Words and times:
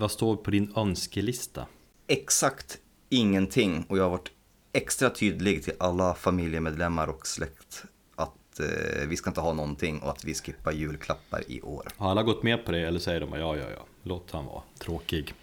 vad 0.00 0.10
står 0.10 0.36
på 0.36 0.50
din 0.50 0.72
önskelista? 0.76 1.66
Exakt 2.06 2.78
ingenting 3.08 3.86
och 3.88 3.98
jag 3.98 4.02
har 4.02 4.10
varit 4.10 4.30
extra 4.72 5.10
tydlig 5.10 5.64
till 5.64 5.72
alla 5.78 6.14
familjemedlemmar 6.14 7.06
och 7.06 7.26
släkt 7.26 7.84
att 8.16 8.60
eh, 8.60 9.08
vi 9.08 9.16
ska 9.16 9.30
inte 9.30 9.40
ha 9.40 9.52
någonting 9.52 9.98
och 9.98 10.10
att 10.10 10.24
vi 10.24 10.34
skippar 10.34 10.72
julklappar 10.72 11.42
i 11.50 11.62
år. 11.62 11.88
Har 11.96 12.10
alla 12.10 12.22
gått 12.22 12.42
med 12.42 12.64
på 12.64 12.72
det 12.72 12.80
eller 12.80 13.00
säger 13.00 13.20
de 13.20 13.32
ja, 13.32 13.56
ja, 13.56 13.64
ja, 13.76 13.86
låt 14.02 14.30
han 14.30 14.46
vara 14.46 14.62
tråkig? 14.78 15.34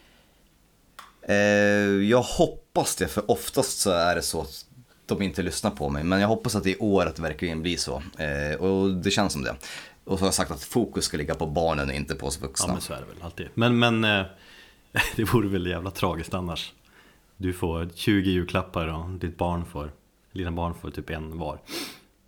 Eh, 1.21 1.35
jag 2.10 2.21
hoppas 2.21 2.96
det, 2.96 3.08
för 3.08 3.31
oftast 3.31 3.79
så 3.79 3.92
är 3.92 4.15
det 4.15 4.21
så 4.21 4.42
att 4.42 4.65
de 5.05 5.21
inte 5.21 5.42
lyssnar 5.42 5.71
på 5.71 5.89
mig. 5.89 6.03
Men 6.03 6.21
jag 6.21 6.28
hoppas 6.28 6.55
att 6.55 6.63
det 6.63 6.71
i 6.71 6.78
år 6.78 7.05
att 7.05 7.15
det 7.15 7.21
verkligen 7.21 7.62
blir 7.62 7.78
så. 7.78 8.03
Eh, 8.17 8.60
och 8.60 8.94
det 8.94 9.12
känns 9.12 9.33
som 9.33 9.44
det. 9.44 9.55
Och 10.03 10.17
så 10.17 10.24
har 10.24 10.28
jag 10.28 10.33
sagt 10.33 10.51
att 10.51 10.63
fokus 10.63 11.05
ska 11.05 11.17
ligga 11.17 11.35
på 11.35 11.46
barnen 11.46 11.89
och 11.89 11.96
inte 11.96 12.15
på 12.15 12.28
oss 12.28 12.42
vuxna. 12.42 12.67
Ja 12.67 12.74
men 12.74 12.81
så 12.81 12.94
är 12.94 12.99
det 12.99 13.05
väl 13.05 13.21
alltid. 13.21 13.47
Men, 13.53 13.79
men 13.79 14.03
eh, 14.03 14.26
det 15.16 15.24
vore 15.24 15.48
väl 15.48 15.68
jävla 15.68 15.92
tragiskt 15.92 16.34
annars. 16.34 16.74
Du 17.38 17.54
får 17.54 17.90
20 17.96 18.30
julklappar 18.30 18.88
och 18.88 19.10
ditt 19.10 19.38
barn 19.38 19.66
får, 19.66 19.92
dina 20.32 20.52
barn 20.52 20.74
får 20.74 20.92
typ 20.92 21.10
en 21.10 21.38
var. 21.38 21.60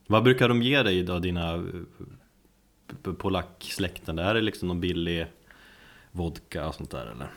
Vad 0.07 0.23
brukar 0.23 0.49
de 0.49 0.61
ge 0.61 0.83
dig 0.83 1.03
då, 1.03 1.19
dina 1.19 1.53
eh, 1.53 3.13
polacksläkten? 3.13 4.19
Är 4.19 4.33
det 4.33 4.41
liksom 4.41 4.67
någon 4.67 4.81
billig 4.81 5.27
vodka 6.11 6.67
och 6.67 6.75
sånt 6.75 6.91
där 6.91 7.05
eller? 7.05 7.27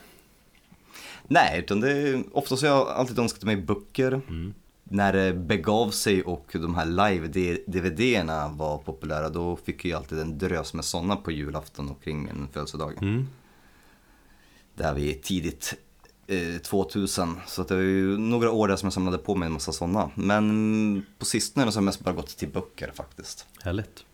Nej, 1.22 1.58
utan 1.58 1.80
det 1.80 1.90
är, 1.90 2.24
oftast 2.32 2.62
har 2.62 2.68
jag 2.68 2.88
alltid 2.88 3.18
önskat 3.18 3.44
mig 3.44 3.56
böcker. 3.56 4.20
När 4.84 5.12
det 5.12 5.32
begav 5.32 5.90
sig 5.90 6.22
och 6.22 6.46
de 6.52 6.74
här 6.74 6.86
live-DVD-erna 6.86 8.48
var 8.48 8.78
populära 8.78 9.28
då 9.28 9.56
fick 9.56 9.84
jag 9.84 9.98
alltid 9.98 10.18
en 10.18 10.38
drös 10.38 10.74
med 10.74 10.84
sådana 10.84 11.16
på 11.16 11.30
julafton 11.32 11.88
och 11.88 12.02
kring 12.02 12.24
min 12.24 12.48
födelsedag. 12.52 13.02
Mm. 13.02 13.26
Där 14.74 14.94
vi 14.94 15.14
tidigt 15.14 15.74
eh, 16.26 16.58
2000, 16.62 17.40
så 17.46 17.62
att 17.62 17.68
det 17.68 17.74
var 17.74 17.82
ju 17.82 18.18
några 18.18 18.50
år 18.50 18.68
där 18.68 18.76
som 18.76 18.86
jag 18.86 18.92
samlade 18.92 19.18
på 19.18 19.34
mig 19.34 19.46
en 19.46 19.52
massa 19.52 19.72
sådana. 19.72 20.10
Men 20.14 21.06
på 21.18 21.24
sistone 21.24 21.72
så 21.72 21.76
har 21.78 21.82
jag 21.82 21.84
mest 21.84 22.00
bara 22.00 22.14
gått 22.14 22.36
till 22.36 22.48
böcker 22.48 22.92
faktiskt. 22.94 23.46
Härligt. 23.62 24.04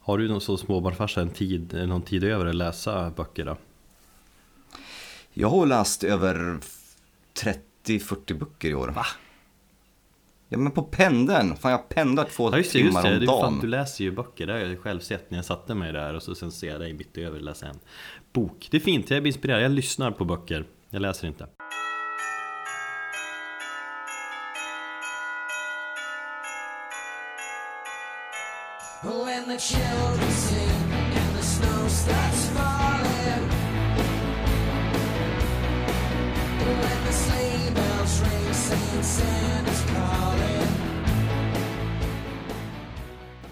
Har 0.00 0.18
du 0.18 0.28
någon 0.28 0.40
så 0.40 0.56
småbarnsfarsa 0.56 1.20
en 1.20 1.30
tid, 1.30 1.88
någon 1.88 2.02
tid 2.02 2.24
över 2.24 2.46
att 2.46 2.54
läsa 2.54 3.10
böcker 3.10 3.44
då? 3.44 3.56
Jag 5.32 5.48
har 5.48 5.66
läst 5.66 6.04
över 6.04 6.58
30-40 7.84 8.34
böcker 8.38 8.68
i 8.70 8.74
år. 8.74 8.88
Va? 8.88 9.06
Ja 10.48 10.58
men 10.58 10.72
på 10.72 10.82
pendeln, 10.82 11.56
fan 11.56 11.70
jag 11.72 11.88
pendlar 11.88 12.24
två 12.24 12.50
Ja 12.50 12.56
just 12.58 12.72
det, 12.72 12.78
just 12.78 12.88
timmar 12.88 13.02
det. 13.02 13.14
om 13.14 13.20
Du, 13.20 13.26
fan, 13.26 13.40
dagen. 13.40 13.58
du 13.60 13.66
läser 13.66 14.04
ju 14.04 14.10
böcker, 14.12 14.46
det 14.46 14.52
har 14.52 14.60
jag 14.60 14.80
själv 14.80 15.00
sett 15.00 15.30
när 15.30 15.38
jag 15.38 15.44
satte 15.44 15.74
mig 15.74 15.92
där 15.92 16.14
och 16.14 16.22
så 16.22 16.34
sen 16.34 16.52
ser 16.52 16.68
jag 16.68 16.80
dig 16.80 16.92
mitt 16.92 17.18
över 17.18 17.40
läsa 17.40 17.66
en 17.66 17.78
bok. 18.34 18.68
Det 18.70 18.76
är 18.76 18.80
fint, 18.80 19.10
jag 19.10 19.22
blir 19.22 19.32
inspirerad, 19.32 19.62
jag 19.62 19.70
lyssnar 19.70 20.10
på 20.10 20.24
böcker, 20.24 20.64
jag 20.90 21.02
läser 21.02 21.28
inte. 21.28 21.46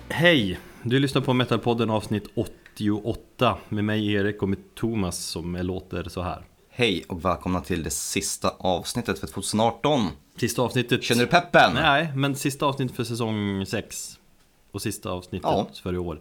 Hej! 0.09 0.59
Du 0.83 0.99
lyssnar 0.99 1.23
på 1.23 1.33
Metalpodden 1.33 1.91
avsnitt 1.91 2.29
88 2.77 3.59
med 3.69 3.85
mig 3.85 4.13
Erik 4.13 4.43
och 4.43 4.49
med 4.49 4.75
Thomas 4.75 5.19
som 5.19 5.57
låter 5.57 6.09
så 6.09 6.23
här. 6.23 6.45
Hej 6.71 7.05
och 7.09 7.25
välkomna 7.25 7.61
till 7.61 7.83
det 7.83 7.91
sista 7.91 8.51
avsnittet 8.59 9.19
för 9.19 9.27
2018. 9.27 10.09
Sista 10.37 10.63
avsnittet... 10.63 11.03
Känner 11.03 11.21
du 11.21 11.27
peppen? 11.27 11.75
Nej, 11.75 12.13
men 12.17 12.37
sista 12.37 12.67
avsnittet 12.67 12.97
för 12.97 13.05
säsong 13.05 13.67
6 13.67 14.19
och 14.71 14.83
sista 14.83 15.11
avsnittet 15.11 15.51
Ja. 15.51 15.69
för 15.83 15.95
i 15.95 15.99
år. 15.99 16.21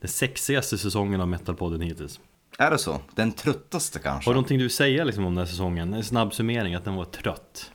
Den 0.00 0.08
sexigaste 0.10 0.78
säsongen 0.78 1.20
av 1.20 1.28
Metalpodden 1.28 1.80
hittills. 1.80 2.20
Är 2.58 2.70
det 2.70 2.78
så? 2.78 3.00
Den 3.14 3.32
tröttaste 3.32 3.98
kanske? 3.98 4.28
Har 4.28 4.34
du 4.34 4.36
någonting 4.36 4.58
du 4.58 4.68
säger 4.68 5.04
liksom 5.04 5.24
om 5.24 5.34
den 5.34 5.44
här 5.44 5.50
säsongen? 5.50 5.94
En 5.94 6.04
snabb 6.04 6.34
summering, 6.34 6.74
att 6.74 6.84
den 6.84 6.94
var 6.94 7.04
trött. 7.04 7.70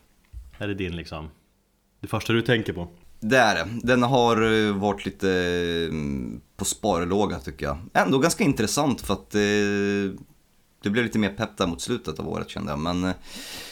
Är 0.57 0.68
det 0.68 0.73
din 0.73 0.96
liksom? 0.96 1.29
Det 2.00 2.07
första 2.07 2.34
du 2.34 2.41
tänker 2.41 2.73
på? 2.73 2.88
Det 3.19 3.38
är 3.38 3.56
det. 3.56 3.68
Den 3.84 4.03
har 4.03 4.68
eh, 4.68 4.74
varit 4.74 5.06
lite 5.06 5.30
mm, 5.90 6.41
på 6.56 6.66
sparlåga 6.66 7.40
tycker 7.40 7.66
jag. 7.66 7.78
Ändå 7.94 8.19
ganska 8.19 8.44
intressant 8.44 9.02
för 9.02 9.13
att 9.13 9.35
eh, 9.35 10.22
det 10.81 10.90
blev 10.90 11.06
lite 11.06 11.19
mer 11.19 11.29
pepp 11.29 11.58
där 11.58 11.68
mot 11.68 11.81
slutet 11.81 12.19
av 12.19 12.29
året 12.29 12.50
kände 12.50 12.72
jag. 12.72 12.79
Men 12.79 13.03
eh, 13.03 13.16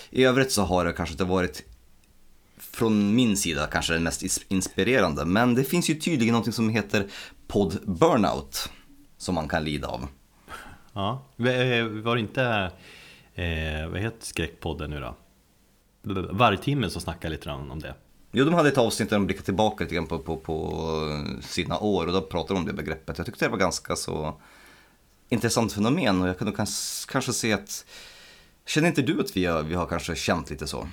i 0.09 0.23
övrigt 0.23 0.51
så 0.51 0.61
har 0.61 0.85
det 0.85 0.93
kanske 0.93 1.13
inte 1.13 1.23
varit 1.23 1.63
från 2.57 3.15
min 3.15 3.37
sida 3.37 3.67
kanske 3.67 3.93
den 3.93 4.03
mest 4.03 4.23
inspirerande. 4.47 5.25
Men 5.25 5.55
det 5.55 5.63
finns 5.63 5.89
ju 5.89 5.95
tydligen 5.95 6.35
något 6.35 6.55
som 6.55 6.69
heter 6.69 7.07
podd 7.47 7.77
burnout. 7.85 8.69
Som 9.17 9.35
man 9.35 9.47
kan 9.47 9.63
lida 9.63 9.87
av. 9.87 10.07
Ja, 10.93 11.21
eh, 11.37 11.85
var 11.85 12.15
det 12.15 12.21
inte, 12.21 12.71
eh, 13.35 13.89
vad 13.89 13.99
heter 13.99 14.25
skräckpodden 14.25 14.89
nu 14.89 14.99
då? 14.99 15.15
Vargtimmen 16.31 16.89
som 16.89 17.01
snackar 17.01 17.29
lite 17.29 17.45
grann 17.45 17.71
om 17.71 17.79
det. 17.79 17.95
Jo, 18.31 18.45
de 18.45 18.53
hade 18.53 18.69
ett 18.69 18.77
avsnitt 18.77 19.09
där 19.09 19.17
de 19.17 19.25
blickade 19.25 19.45
tillbaka 19.45 19.83
lite 19.83 19.95
grann 19.95 20.07
på, 20.07 20.19
på, 20.19 20.37
på 20.37 20.81
sina 21.41 21.79
år 21.79 22.07
och 22.07 22.13
då 22.13 22.21
pratade 22.21 22.53
de 22.53 22.59
om 22.59 22.65
det 22.65 22.73
begreppet. 22.73 23.17
Jag 23.17 23.25
tyckte 23.25 23.45
det 23.45 23.49
var 23.51 23.57
ganska 23.57 23.95
så 23.95 24.33
intressant 25.29 25.73
fenomen 25.73 26.21
och 26.21 26.27
jag 26.27 26.37
kunde 26.37 26.53
kans- 26.53 27.05
kanske 27.11 27.33
se 27.33 27.53
att 27.53 27.85
Känner 28.65 28.87
inte 28.87 29.01
du 29.01 29.19
att 29.19 29.37
vi 29.37 29.45
har, 29.45 29.63
vi 29.63 29.75
har 29.75 29.85
kanske 29.85 30.15
känt 30.15 30.49
lite 30.49 30.67
så? 30.67 30.87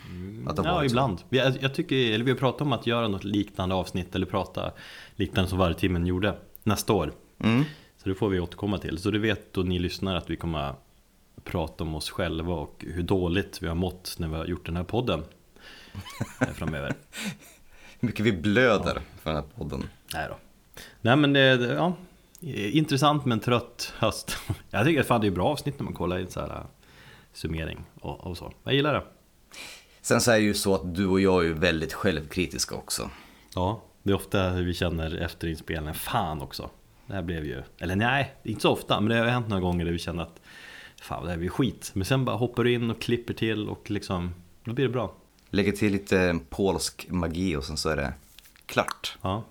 Att 0.46 0.56
det 0.56 0.62
Ja, 0.64 0.74
varit 0.74 0.90
så? 0.90 0.92
ibland. 0.94 1.18
Vi, 1.28 1.38
jag, 1.38 1.52
jag 1.60 1.74
tycker, 1.74 1.96
eller 2.12 2.24
vi 2.24 2.30
har 2.30 2.38
pratat 2.38 2.60
om 2.60 2.72
att 2.72 2.86
göra 2.86 3.08
något 3.08 3.24
liknande 3.24 3.74
avsnitt 3.74 4.14
eller 4.14 4.26
prata 4.26 4.72
liknande 5.16 5.50
som 5.50 5.58
Vargtimmen 5.58 6.06
gjorde 6.06 6.36
nästa 6.62 6.92
år. 6.92 7.12
Mm. 7.38 7.64
Så 8.02 8.08
det 8.08 8.14
får 8.14 8.28
vi 8.28 8.40
återkomma 8.40 8.78
till. 8.78 8.98
Så 8.98 9.10
du 9.10 9.18
vet 9.18 9.52
då 9.52 9.60
ni 9.62 9.78
lyssnar 9.78 10.16
att 10.16 10.30
vi 10.30 10.36
kommer 10.36 10.74
prata 11.44 11.84
om 11.84 11.94
oss 11.94 12.10
själva 12.10 12.54
och 12.54 12.84
hur 12.88 13.02
dåligt 13.02 13.62
vi 13.62 13.68
har 13.68 13.74
mått 13.74 14.14
när 14.18 14.28
vi 14.28 14.34
har 14.36 14.46
gjort 14.46 14.66
den 14.66 14.76
här 14.76 14.84
podden 14.84 15.20
eh, 15.20 15.24
framöver. 16.55 16.94
Hur 18.00 18.06
mycket 18.06 18.27
vi 18.27 18.32
blöder 18.32 19.00
för 19.22 19.31
den 19.32 19.34
här 19.43 19.49
podden. 19.56 19.88
Nej 20.15 20.27
då. 20.28 20.37
Nej 21.00 21.16
men 21.16 21.32
det, 21.32 21.56
det- 21.56 21.75
ja, 21.75 21.94
intressant 22.72 23.25
men 23.25 23.41
trött 23.41 23.93
höst. 23.99 24.37
Jag 24.71 24.87
tycker 24.87 25.03
fan 25.03 25.21
det 25.21 25.27
är 25.27 25.31
bra 25.31 25.47
avsnitt 25.49 25.78
när 25.78 25.84
man 25.84 25.94
kollar 25.94 26.19
i 26.19 26.22
en 26.22 26.31
så 26.31 26.41
här 26.41 26.62
summering 27.32 27.84
och, 28.00 28.27
och 28.27 28.37
så. 28.37 28.53
Jag 28.65 28.75
gillar 28.75 28.94
det. 28.94 29.03
Sen 30.00 30.21
så 30.21 30.31
är 30.31 30.34
det 30.37 30.43
ju 30.43 30.55
så 30.55 30.75
att 30.75 30.94
du 30.94 31.06
och 31.06 31.21
jag 31.21 31.41
är 31.41 31.47
ju 31.47 31.53
väldigt 31.53 31.93
självkritiska 31.93 32.75
också. 32.75 33.11
Ja, 33.55 33.82
det 34.03 34.11
är 34.11 34.15
ofta 34.16 34.49
hur 34.50 34.65
vi 34.65 34.75
känner 34.75 35.16
efter 35.16 35.49
inspelningen. 35.49 35.94
Fan 35.94 36.41
också. 36.43 36.71
Det 37.06 37.15
här 37.15 37.22
blev 37.22 37.44
ju, 37.44 37.62
eller 37.78 37.97
nej, 37.97 38.34
inte 38.43 38.61
så 38.62 38.71
ofta, 38.71 39.00
men 39.00 39.09
det 39.09 39.16
har 39.16 39.26
hänt 39.26 39.49
några 39.49 39.61
gånger 39.61 39.84
där 39.84 39.93
vi 39.93 39.99
känner 39.99 40.22
att 40.22 40.41
fan 41.03 41.25
det 41.25 41.31
här 41.31 41.38
blir 41.38 41.49
skit. 41.49 41.91
Men 41.94 42.05
sen 42.05 42.25
bara 42.25 42.37
hoppar 42.37 42.65
du 42.65 42.72
in 42.72 42.91
och 42.91 43.00
klipper 43.03 43.34
till 43.34 43.69
och 43.69 43.91
liksom, 43.91 44.34
då 44.65 44.72
blir 44.72 44.87
det 44.87 44.93
bra. 44.93 45.15
Lägger 45.54 45.72
till 45.72 45.92
lite 45.92 46.38
polsk 46.50 47.06
magi 47.10 47.56
och 47.56 47.65
sen 47.65 47.76
så 47.76 47.88
är 47.88 47.97
det 47.97 48.12
klart. 48.66 49.19
Ja. 49.22 49.44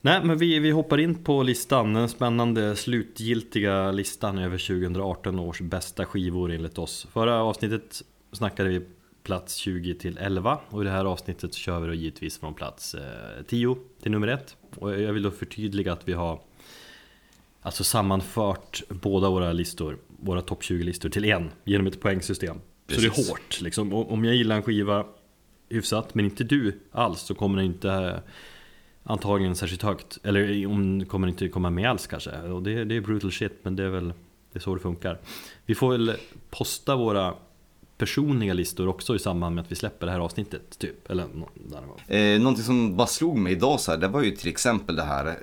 Nej, 0.00 0.24
men 0.24 0.38
vi, 0.38 0.58
vi 0.58 0.70
hoppar 0.70 0.98
in 0.98 1.24
på 1.24 1.42
listan, 1.42 1.94
den 1.94 2.08
spännande 2.08 2.76
slutgiltiga 2.76 3.90
listan 3.90 4.38
över 4.38 4.58
2018 4.58 5.38
års 5.38 5.60
bästa 5.60 6.04
skivor 6.04 6.52
enligt 6.52 6.78
oss. 6.78 7.06
Förra 7.12 7.42
avsnittet 7.42 8.02
snackade 8.32 8.68
vi 8.68 8.80
plats 9.22 9.54
20 9.54 9.94
till 9.94 10.18
11 10.18 10.58
och 10.68 10.82
i 10.82 10.84
det 10.84 10.90
här 10.90 11.04
avsnittet 11.04 11.54
så 11.54 11.60
kör 11.60 11.80
vi 11.80 11.86
då 11.86 11.94
givetvis 11.94 12.38
från 12.38 12.54
plats 12.54 12.94
eh, 12.94 13.44
10 13.48 13.76
till 14.02 14.10
nummer 14.10 14.28
1. 14.28 14.56
Och 14.76 15.00
jag 15.00 15.12
vill 15.12 15.22
då 15.22 15.30
förtydliga 15.30 15.92
att 15.92 16.08
vi 16.08 16.12
har 16.12 16.40
alltså 17.62 17.84
sammanfört 17.84 18.82
båda 18.88 19.30
våra 19.30 19.52
listor, 19.52 19.98
våra 20.20 20.42
topp 20.42 20.62
20-listor 20.62 21.08
till 21.08 21.24
en 21.24 21.50
genom 21.64 21.86
ett 21.86 22.00
poängsystem. 22.00 22.56
Så 22.56 23.00
det 23.00 23.08
Precis. 23.08 23.28
är 23.28 23.32
hårt 23.32 23.60
liksom. 23.60 23.94
Om 23.94 24.24
jag 24.24 24.34
gillar 24.34 24.56
en 24.56 24.62
skiva 24.62 25.06
hyfsat, 25.70 26.14
men 26.14 26.24
inte 26.24 26.44
du 26.44 26.80
alls, 26.92 27.20
så 27.20 27.34
kommer 27.34 27.56
den 27.56 27.66
inte 27.66 27.90
eh, 27.90 28.18
antagligen 29.02 29.56
särskilt 29.56 29.82
högt. 29.82 30.18
Eller 30.22 30.66
om 30.66 31.06
kommer 31.06 31.28
inte 31.28 31.48
komma 31.48 31.70
med 31.70 31.90
alls 31.90 32.06
kanske. 32.06 32.30
Och 32.40 32.62
det, 32.62 32.84
det 32.84 32.96
är 32.96 33.00
brutal 33.00 33.32
shit, 33.32 33.58
men 33.62 33.76
det 33.76 33.84
är 33.84 33.88
väl 33.88 34.12
det 34.52 34.58
är 34.58 34.60
så 34.60 34.74
det 34.74 34.80
funkar. 34.80 35.18
Vi 35.66 35.74
får 35.74 35.90
väl 35.90 36.16
posta 36.50 36.96
våra 36.96 37.34
personliga 37.98 38.54
listor 38.54 38.88
också 38.88 39.16
i 39.16 39.18
samband 39.18 39.54
med 39.54 39.62
att 39.62 39.72
vi 39.72 39.76
släpper 39.76 40.06
det 40.06 40.12
här 40.12 40.20
avsnittet, 40.20 40.78
typ. 40.78 41.10
Eller 41.10 41.26
där 41.54 41.82
det. 42.06 42.34
Eh, 42.34 42.40
någonting 42.40 42.64
som 42.64 42.96
bara 42.96 43.06
slog 43.06 43.38
mig 43.38 43.52
idag 43.52 43.80
så 43.80 43.90
här, 43.90 43.98
det 43.98 44.08
var 44.08 44.22
ju 44.22 44.30
till 44.30 44.48
exempel 44.48 44.96
det 44.96 45.02
här 45.02 45.26
eh, 45.26 45.34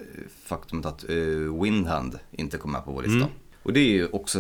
faktumet 0.43 0.85
att 0.85 1.09
eh, 1.09 1.61
Windhand 1.61 2.19
inte 2.31 2.57
kom 2.57 2.71
med 2.71 2.85
på 2.85 2.91
vår 2.91 3.01
lista. 3.01 3.17
Mm. 3.17 3.29
Och 3.67 3.73
det 3.73 3.79
är 3.79 3.89
ju 3.93 4.07
också 4.07 4.39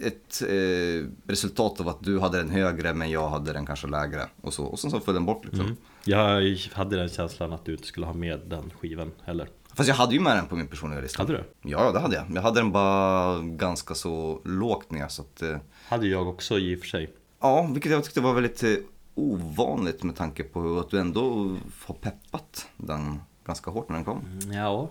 ett, 0.00 0.42
eh, 0.42 1.08
resultat 1.26 1.80
av 1.80 1.88
att 1.88 2.02
du 2.04 2.18
hade 2.20 2.38
den 2.38 2.50
högre 2.50 2.94
men 2.94 3.10
jag 3.10 3.28
hade 3.28 3.52
den 3.52 3.66
kanske 3.66 3.86
lägre. 3.86 4.26
Och 4.40 4.54
så, 4.54 4.64
och 4.64 4.78
sen 4.78 4.90
så 4.90 5.00
föll 5.00 5.14
den 5.14 5.24
bort 5.26 5.44
liksom. 5.44 5.76
Jag 6.04 6.56
hade 6.72 6.96
den 6.96 7.08
känslan 7.08 7.52
att 7.52 7.64
du 7.64 7.72
inte 7.72 7.86
skulle 7.86 8.06
ha 8.06 8.12
med 8.14 8.40
den 8.46 8.70
skivan 8.80 9.12
heller. 9.24 9.48
Fast 9.74 9.88
jag 9.88 9.96
hade 9.96 10.14
ju 10.14 10.20
med 10.20 10.36
den 10.36 10.46
på 10.46 10.56
min 10.56 10.66
personliga 10.66 11.00
lista. 11.00 11.22
Hade 11.22 11.32
du? 11.32 11.44
Ja, 11.70 11.92
det 11.92 12.00
hade 12.00 12.16
jag. 12.16 12.24
Jag 12.34 12.42
hade 12.42 12.60
den 12.60 12.72
bara 12.72 13.38
ganska 13.42 13.94
så 13.94 14.40
lågt 14.44 14.90
ner 14.90 15.08
så 15.08 15.22
att... 15.22 15.42
eh, 15.42 15.56
Hade 15.88 16.06
jag 16.06 16.28
också 16.28 16.58
i 16.58 16.76
och 16.76 16.80
för 16.80 16.86
sig. 16.86 17.10
Ja, 17.40 17.68
vilket 17.72 17.92
jag 17.92 18.04
tyckte 18.04 18.20
var 18.20 18.34
väldigt 18.34 18.62
eh, 18.62 18.70
ovanligt 19.14 20.02
med 20.02 20.16
tanke 20.16 20.42
på 20.42 20.78
att 20.78 20.90
du 20.90 20.98
ändå 21.00 21.56
har 21.86 21.94
peppat 21.94 22.68
den 22.76 23.20
ganska 23.46 23.70
hårt 23.70 23.88
när 23.88 23.96
den 23.96 24.04
kom. 24.04 24.40
Ja, 24.52 24.88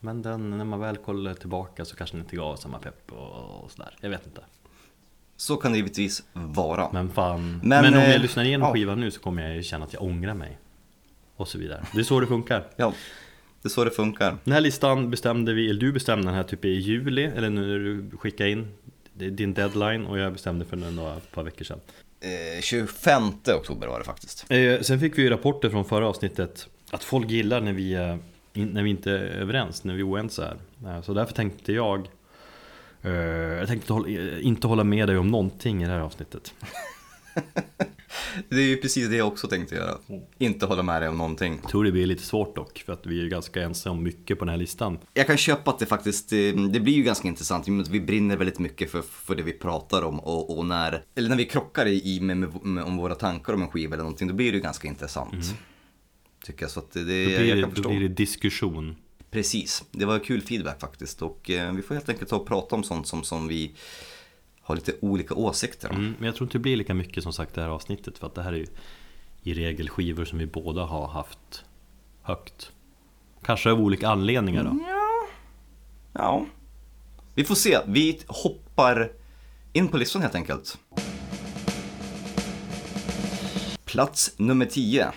men 0.00 0.22
den, 0.22 0.58
när 0.58 0.64
man 0.64 0.80
väl 0.80 0.96
kollar 0.96 1.34
tillbaka 1.34 1.84
så 1.84 1.96
kanske 1.96 2.16
den 2.16 2.24
inte 2.24 2.36
gav 2.36 2.56
samma 2.56 2.78
pepp 2.78 3.12
och, 3.12 3.64
och 3.64 3.70
sådär. 3.70 3.96
Jag 4.00 4.10
vet 4.10 4.26
inte. 4.26 4.40
Så 5.36 5.56
kan 5.56 5.72
det 5.72 5.78
givetvis 5.78 6.22
vara. 6.32 6.88
Men 6.92 7.08
fan. 7.08 7.60
Men, 7.62 7.82
Men, 7.82 7.94
om 7.94 8.00
eh, 8.00 8.12
jag 8.12 8.20
lyssnar 8.20 8.44
igenom 8.44 8.66
ja. 8.66 8.74
skivan 8.74 9.00
nu 9.00 9.10
så 9.10 9.20
kommer 9.20 9.42
jag 9.42 9.56
ju 9.56 9.62
känna 9.62 9.84
att 9.84 9.92
jag 9.92 10.02
ångrar 10.02 10.34
mig. 10.34 10.58
Och 11.36 11.48
så 11.48 11.58
vidare. 11.58 11.86
Det 11.94 12.00
är 12.00 12.04
så 12.04 12.20
det 12.20 12.26
funkar. 12.26 12.66
Ja, 12.76 12.92
det 13.62 13.66
är 13.66 13.70
så 13.70 13.84
det 13.84 13.90
funkar. 13.90 14.36
Den 14.44 14.54
här 14.54 14.60
listan 14.60 15.10
bestämde 15.10 15.52
vi, 15.54 15.70
eller 15.70 15.80
du 15.80 15.92
bestämde 15.92 16.26
den 16.26 16.34
här 16.34 16.42
typ 16.42 16.64
i 16.64 16.68
juli, 16.68 17.24
eller 17.24 17.50
nu 17.50 17.60
när 17.60 17.78
du 17.78 18.16
skickade 18.16 18.50
in 18.50 18.68
din 19.14 19.54
deadline 19.54 20.06
och 20.06 20.18
jag 20.18 20.32
bestämde 20.32 20.64
för 20.64 20.76
några 20.76 21.20
par 21.20 21.42
veckor 21.42 21.64
sedan. 21.64 21.80
Eh, 22.20 22.60
25 22.62 23.22
oktober 23.58 23.86
var 23.86 23.98
det 23.98 24.04
faktiskt. 24.04 24.46
Eh, 24.48 24.80
sen 24.80 25.00
fick 25.00 25.18
vi 25.18 25.22
ju 25.22 25.30
rapporter 25.30 25.70
från 25.70 25.84
förra 25.84 26.08
avsnittet 26.08 26.68
att 26.90 27.04
folk 27.04 27.30
gillar 27.30 27.60
när 27.60 27.72
vi, 27.72 27.92
eh, 27.92 28.16
in, 28.52 28.68
när 28.68 28.82
vi 28.82 28.90
inte 28.90 29.10
är 29.12 29.24
överens, 29.24 29.84
när 29.84 29.94
vi 29.94 30.00
är 30.00 30.08
oense 30.08 30.42
här. 30.42 30.96
Eh, 30.96 31.02
så 31.02 31.14
därför 31.14 31.34
tänkte 31.34 31.72
jag 31.72 32.08
eh, 33.02 33.12
jag 33.12 33.68
tänkte 33.68 33.92
eh, 33.92 34.46
inte 34.46 34.66
hålla 34.66 34.84
med 34.84 35.08
dig 35.08 35.18
om 35.18 35.28
någonting 35.28 35.82
i 35.82 35.86
det 35.86 35.92
här 35.92 36.00
avsnittet. 36.00 36.54
Det 38.48 38.56
är 38.56 38.66
ju 38.66 38.76
precis 38.76 39.08
det 39.08 39.16
jag 39.16 39.28
också 39.28 39.48
tänkte 39.48 39.74
göra. 39.74 39.98
Inte 40.38 40.66
hålla 40.66 40.82
med 40.82 41.02
dig 41.02 41.08
om 41.08 41.18
någonting. 41.18 41.58
Jag 41.62 41.70
tror 41.70 41.84
det 41.84 41.92
blir 41.92 42.06
lite 42.06 42.22
svårt 42.22 42.56
dock, 42.56 42.82
för 42.86 42.92
att 42.92 43.06
vi 43.06 43.24
är 43.24 43.28
ganska 43.28 43.62
ense 43.62 43.90
om 43.90 44.02
mycket 44.02 44.38
på 44.38 44.44
den 44.44 44.52
här 44.52 44.58
listan. 44.58 44.98
Jag 45.14 45.26
kan 45.26 45.36
köpa 45.36 45.70
att 45.70 45.78
det 45.78 45.86
faktiskt, 45.86 46.30
det 46.70 46.80
blir 46.80 46.92
ju 46.92 47.02
ganska 47.02 47.28
intressant 47.28 47.68
vi 47.68 48.00
brinner 48.00 48.36
väldigt 48.36 48.58
mycket 48.58 48.90
för, 48.90 49.02
för 49.02 49.34
det 49.34 49.42
vi 49.42 49.52
pratar 49.52 50.02
om 50.02 50.20
och, 50.20 50.58
och 50.58 50.66
när, 50.66 51.04
eller 51.14 51.28
när 51.28 51.36
vi 51.36 51.44
krockar 51.44 51.86
i, 51.86 52.20
med, 52.20 52.36
med, 52.36 52.64
med, 52.64 52.84
om 52.84 52.96
våra 52.96 53.14
tankar 53.14 53.52
om 53.52 53.62
en 53.62 53.68
skiva 53.68 53.94
eller 53.94 54.04
någonting, 54.04 54.28
då 54.28 54.34
blir 54.34 54.52
det 54.52 54.56
ju 54.56 54.62
ganska 54.62 54.88
intressant. 54.88 55.54
Tycker 56.44 56.62
jag, 56.62 56.70
så 56.70 56.80
att 56.80 56.92
det, 56.92 57.04
det 57.04 57.24
Då 57.24 57.38
blir, 57.38 57.56
jag 57.56 57.74
då 57.74 57.88
blir 57.88 58.00
det 58.00 58.08
diskussion. 58.08 58.96
Precis, 59.30 59.84
det 59.90 60.04
var 60.04 60.18
kul 60.18 60.42
feedback 60.42 60.80
faktiskt 60.80 61.22
och 61.22 61.50
eh, 61.50 61.72
vi 61.72 61.82
får 61.82 61.94
helt 61.94 62.08
enkelt 62.08 62.30
ta 62.30 62.36
och 62.36 62.46
prata 62.46 62.76
om 62.76 62.82
sånt 62.82 63.06
som, 63.06 63.22
som 63.22 63.48
vi 63.48 63.74
har 64.60 64.74
lite 64.74 64.92
olika 65.00 65.34
åsikter 65.34 65.90
om. 65.90 65.96
Mm, 65.96 66.14
men 66.18 66.26
jag 66.26 66.34
tror 66.34 66.46
inte 66.46 66.58
det 66.58 66.62
blir 66.62 66.76
lika 66.76 66.94
mycket 66.94 67.22
som 67.22 67.32
sagt 67.32 67.54
det 67.54 67.60
här 67.60 67.68
avsnittet, 67.68 68.18
för 68.18 68.26
att 68.26 68.34
det 68.34 68.42
här 68.42 68.52
är 68.52 68.56
ju 68.56 68.66
i 69.42 69.54
regel 69.54 69.88
skivor 69.88 70.24
som 70.24 70.38
vi 70.38 70.46
båda 70.46 70.82
har 70.82 71.06
haft 71.08 71.64
högt. 72.22 72.72
Kanske 73.42 73.70
av 73.70 73.80
olika 73.80 74.08
anledningar 74.08 74.64
då. 74.64 74.78
Ja, 76.12 76.46
vi 77.34 77.44
får 77.44 77.54
se. 77.54 77.78
Vi 77.86 78.20
hoppar 78.26 79.12
in 79.72 79.88
på 79.88 79.96
listan 79.96 80.22
helt 80.22 80.34
enkelt. 80.34 80.78
Plats 83.84 84.34
nummer 84.36 84.66
10. 84.66 85.12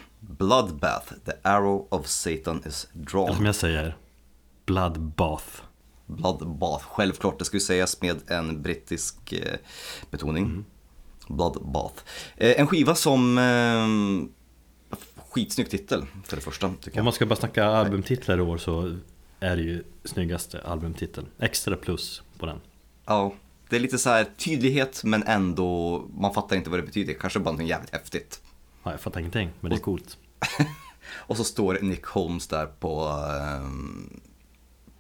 Bloodbath, 0.48 1.14
the 1.26 1.32
arrow 1.42 1.88
of 1.90 2.08
Satan 2.08 2.62
is 2.66 2.88
Eller 2.94 3.06
drawn. 3.06 3.36
som 3.36 3.46
jag 3.46 3.56
säger, 3.56 3.98
Bloodbath. 4.66 5.46
Bloodbath, 6.06 6.86
självklart, 6.86 7.40
det 7.40 7.46
ska 7.46 7.58
ju 7.58 7.62
sägas 7.62 8.02
med 8.02 8.32
en 8.32 8.62
brittisk 8.62 9.34
eh, 9.34 9.56
betoning. 10.12 10.66
Bloodbath. 11.28 12.04
Eh, 12.38 12.60
en 12.60 12.68
skiva 12.68 12.96
som... 12.96 13.38
Eh, 13.38 14.98
skitsnygg 15.30 15.70
titel 15.70 16.06
för 16.24 16.36
det 16.36 16.42
första, 16.42 16.70
tycker 16.70 16.92
Om 16.92 16.96
jag. 16.96 17.04
man 17.04 17.14
ska 17.14 17.26
bara 17.26 17.36
snacka 17.36 17.66
albumtitlar 17.66 18.38
i 18.38 18.42
år 18.42 18.58
så 18.58 18.98
är 19.40 19.56
det 19.56 19.62
ju 19.62 19.84
snyggaste 20.04 20.62
albumtiteln. 20.62 21.28
Extra 21.40 21.76
plus 21.76 22.22
på 22.40 22.46
den. 22.46 22.62
Ja, 23.06 23.34
det 23.70 23.76
är 23.76 23.80
lite 23.80 23.98
så 23.98 24.10
här 24.10 24.28
tydlighet 24.38 25.02
men 25.04 25.24
ändå, 25.24 26.00
man 26.18 26.34
fattar 26.34 26.56
inte 26.56 26.70
vad 26.70 26.80
det 26.80 26.84
betyder. 26.84 27.14
Kanske 27.14 27.40
bara 27.40 27.56
något 27.56 27.68
jävligt 27.68 27.94
häftigt. 27.94 28.42
Ja, 28.84 28.92
jag 28.92 29.00
fattar 29.00 29.20
ingenting, 29.20 29.50
men 29.60 29.70
det 29.70 29.76
är 29.76 29.80
coolt. 29.80 30.18
Och 31.16 31.38
så 31.38 31.44
står 31.44 31.78
Nick 31.82 32.06
Holmes 32.06 32.48
där 32.48 32.66
på 32.66 33.08
um, 33.62 34.22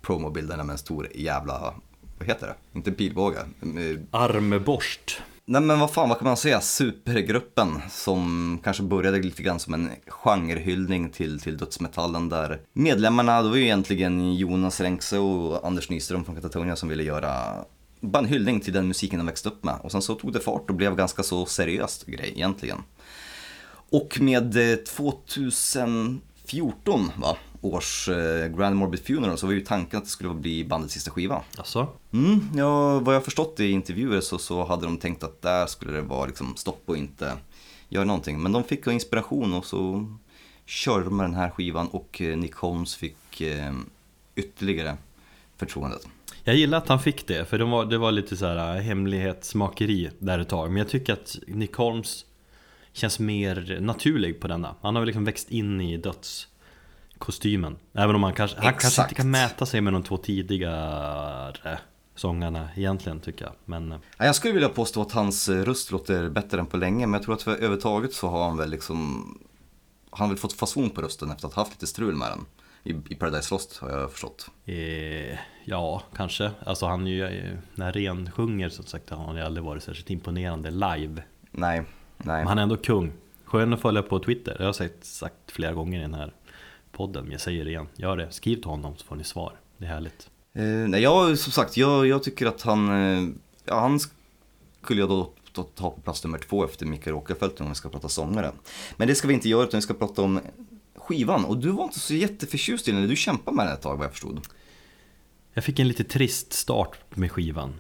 promobilderna 0.01 0.63
med 0.63 0.73
en 0.73 0.77
stor 0.77 1.07
jävla, 1.15 1.73
vad 2.17 2.27
heter 2.27 2.47
det? 2.47 2.77
Inte 2.77 2.91
pilbåge. 2.91 3.39
Eh, 3.39 3.99
Armborst. 4.11 5.21
Nej 5.45 5.61
men 5.61 5.79
vad 5.79 5.91
fan, 5.91 6.09
vad 6.09 6.17
kan 6.17 6.27
man 6.27 6.37
säga? 6.37 6.61
Supergruppen 6.61 7.81
som 7.89 8.59
kanske 8.63 8.83
började 8.83 9.17
lite 9.17 9.43
grann 9.43 9.59
som 9.59 9.73
en 9.73 9.89
genrehyllning 10.07 11.09
till, 11.09 11.39
till 11.39 11.57
dödsmetallen 11.57 12.29
där 12.29 12.61
medlemmarna, 12.73 13.41
det 13.41 13.49
var 13.49 13.55
ju 13.55 13.63
egentligen 13.63 14.35
Jonas 14.35 14.81
Renkse 14.81 15.17
och 15.17 15.67
Anders 15.67 15.89
Nyström 15.89 16.25
från 16.25 16.35
Katatonia 16.35 16.75
som 16.75 16.89
ville 16.89 17.03
göra 17.03 17.55
bara 17.99 18.19
en 18.19 18.25
hyllning 18.25 18.59
till 18.59 18.73
den 18.73 18.87
musiken 18.87 19.19
de 19.19 19.25
växte 19.25 19.49
upp 19.49 19.63
med. 19.63 19.75
Och 19.81 19.91
sen 19.91 20.01
så 20.01 20.15
tog 20.15 20.33
det 20.33 20.39
fart 20.39 20.69
och 20.69 20.75
blev 20.75 20.95
ganska 20.95 21.23
så 21.23 21.45
seriöst 21.45 22.05
grej 22.05 22.31
egentligen. 22.35 22.77
Och 23.93 24.21
med 24.21 24.71
eh, 24.71 24.75
2014 24.75 27.11
va, 27.17 27.37
års 27.61 28.09
eh, 28.09 28.47
Grand 28.47 28.75
Morbid 28.75 28.99
Funeral 28.99 29.37
så 29.37 29.45
var 29.45 29.53
ju 29.53 29.61
tanken 29.61 29.97
att 29.97 30.03
det 30.03 30.09
skulle 30.09 30.33
bli 30.33 30.65
bandets 30.65 30.93
sista 30.93 31.11
skiva. 31.11 31.41
Alltså? 31.57 31.87
Mm, 32.13 32.49
ja, 32.55 32.99
vad 32.99 33.15
jag 33.15 33.25
förstått 33.25 33.59
i 33.59 33.71
intervjuer 33.71 34.21
så, 34.21 34.37
så 34.37 34.65
hade 34.65 34.85
de 34.85 34.97
tänkt 34.97 35.23
att 35.23 35.41
där 35.41 35.65
skulle 35.65 35.91
det 35.91 36.01
vara 36.01 36.25
liksom 36.25 36.55
stopp 36.55 36.81
och 36.85 36.97
inte 36.97 37.33
göra 37.89 38.05
någonting. 38.05 38.41
Men 38.41 38.51
de 38.51 38.63
fick 38.63 38.87
inspiration 38.87 39.53
och 39.53 39.65
så 39.65 40.07
körde 40.65 41.05
de 41.05 41.17
med 41.17 41.25
den 41.25 41.35
här 41.35 41.49
skivan 41.49 41.87
och 41.87 42.21
eh, 42.21 42.37
Nick 42.37 42.55
Holmes 42.55 42.95
fick 42.95 43.41
eh, 43.41 43.73
ytterligare 44.35 44.97
förtroendet. 45.57 46.07
Jag 46.43 46.55
gillar 46.55 46.77
att 46.77 46.87
han 46.87 46.99
fick 46.99 47.27
det, 47.27 47.45
för 47.45 47.57
det 47.57 47.65
var, 47.65 47.85
det 47.85 47.97
var 47.97 48.11
lite 48.11 48.37
så 48.37 48.45
här 48.45 48.81
hemlighetsmakeri 48.81 50.09
där 50.19 50.39
ett 50.39 50.49
tag. 50.49 50.69
Men 50.69 50.77
jag 50.77 50.89
tycker 50.89 51.13
att 51.13 51.37
Nick 51.47 51.75
Holmes 51.75 52.25
känns 52.93 53.19
mer 53.19 53.77
naturlig 53.81 54.39
på 54.41 54.47
denna. 54.47 54.75
Han 54.81 54.95
har 54.95 55.01
väl 55.01 55.07
liksom 55.07 55.25
växt 55.25 55.49
in 55.51 55.81
i 55.81 55.97
dödskostymen. 55.97 57.75
Även 57.93 58.15
om 58.15 58.23
han 58.23 58.33
kanske, 58.33 58.57
han 58.61 58.73
kanske 58.73 59.01
inte 59.01 59.15
kan 59.15 59.31
mäta 59.31 59.65
sig 59.65 59.81
med 59.81 59.93
de 59.93 60.03
två 60.03 60.17
tidigare 60.17 61.79
sångarna 62.15 62.69
egentligen 62.75 63.19
tycker 63.19 63.45
jag. 63.45 63.53
Men 63.65 63.91
eh, 63.91 63.97
Ja, 64.17 64.25
Jag 64.25 64.35
skulle 64.35 64.53
vilja 64.53 64.69
påstå 64.69 65.01
att 65.01 65.11
hans 65.11 65.49
eh, 65.49 65.63
röst 65.63 65.91
låter 65.91 66.29
bättre 66.29 66.59
än 66.59 66.65
på 66.65 66.77
länge, 66.77 67.07
men 67.07 67.13
jag 67.13 67.23
tror 67.23 67.35
att 67.35 67.41
för 67.41 67.55
övertaget 67.57 68.13
så 68.13 68.27
har 68.27 68.43
han 68.43 68.57
väl 68.57 68.69
liksom 68.69 69.27
han 70.11 70.27
har 70.27 70.27
väl 70.35 70.37
fått 70.37 70.53
fason 70.53 70.89
på 70.89 71.01
rösten 71.01 71.31
efter 71.31 71.47
att 71.47 71.53
ha 71.53 71.61
haft 71.63 71.73
lite 71.73 71.87
strul 71.87 72.15
med 72.15 72.27
den. 72.31 72.45
I, 72.83 73.13
i 73.13 73.15
Paradise 73.15 73.53
Lost 73.53 73.77
har 73.77 73.89
jag 73.89 74.11
förstått. 74.11 74.49
eh, 74.65 75.37
ja, 75.65 76.03
kanske. 76.15 76.51
Alltså 76.65 76.85
han 76.85 77.07
är 77.07 77.11
ju, 77.11 77.23
eh, 77.25 77.57
när 77.75 77.91
Ren 77.91 78.31
sjunger 78.31 78.69
som 78.69 78.85
sagt 78.85 79.09
har 79.09 79.25
han 79.25 79.35
ju 79.35 79.41
aldrig 79.41 79.63
varit 79.63 79.83
särskilt 79.83 80.09
imponerande 80.09 80.71
live. 80.71 81.23
Nej, 81.51 81.83
nej. 82.23 82.37
Men 82.39 82.47
han 82.47 82.57
är 82.57 82.63
ändå 82.63 82.77
kung. 82.77 83.11
Skön 83.45 83.73
att 83.73 83.81
följa 83.81 84.01
på 84.01 84.19
Twitter. 84.19 84.51
Det 84.51 84.59
har 84.63 84.65
jag 84.65 84.75
sagt, 84.75 85.05
sagt 85.05 85.35
flera 85.51 85.73
gånger 85.73 85.99
i 85.99 86.01
den 86.01 86.13
här 86.13 86.33
podden. 86.91 87.23
Men 87.23 87.31
jag 87.31 87.41
säger 87.41 87.63
det 87.65 87.69
igen. 87.71 87.87
Gör 87.95 88.17
det. 88.17 88.31
Skriv 88.31 88.55
till 88.55 88.65
honom 88.65 88.97
så 88.97 89.05
får 89.05 89.15
ni 89.15 89.23
svar. 89.23 89.53
Det 89.77 89.85
är 89.85 89.89
härligt. 89.89 90.29
Eh, 90.53 90.63
nej, 90.63 91.01
jag, 91.01 91.37
som 91.37 91.51
sagt, 91.51 91.77
jag, 91.77 92.07
jag 92.07 92.23
tycker 92.23 92.45
att 92.45 92.61
han, 92.61 92.89
eh, 92.89 93.29
ja, 93.65 93.79
han 93.79 93.99
skulle 94.83 94.99
jag 95.01 95.09
då 95.09 95.31
ta, 95.53 95.63
ta 95.63 95.89
på 95.91 96.01
plats 96.01 96.23
nummer 96.23 96.37
två 96.37 96.65
efter 96.65 96.85
Mikael 96.85 97.15
Åkerfeldt 97.15 97.61
om 97.61 97.69
vi 97.69 97.75
ska 97.75 97.89
prata 97.89 98.09
sångare. 98.09 98.51
Men 98.97 99.07
det 99.07 99.15
ska 99.15 99.27
vi 99.27 99.33
inte 99.33 99.49
göra 99.49 99.63
utan 99.63 99.77
vi 99.77 99.81
ska 99.81 99.93
prata 99.93 100.21
om 100.21 100.39
skivan. 100.95 101.45
Och 101.45 101.57
du 101.57 101.69
var 101.69 101.83
inte 101.83 101.99
så 101.99 102.13
jätteförtjust 102.13 102.87
i 102.87 102.91
den, 102.91 103.07
du 103.07 103.15
kämpade 103.15 103.57
med 103.57 103.65
den 103.65 103.73
ett 103.73 103.81
tag 103.81 103.97
vad 103.97 104.05
jag 104.05 104.11
förstod. 104.11 104.47
Jag 105.53 105.63
fick 105.63 105.79
en 105.79 105.87
lite 105.87 106.03
trist 106.03 106.53
start 106.53 106.97
med 107.09 107.31
skivan. 107.31 107.73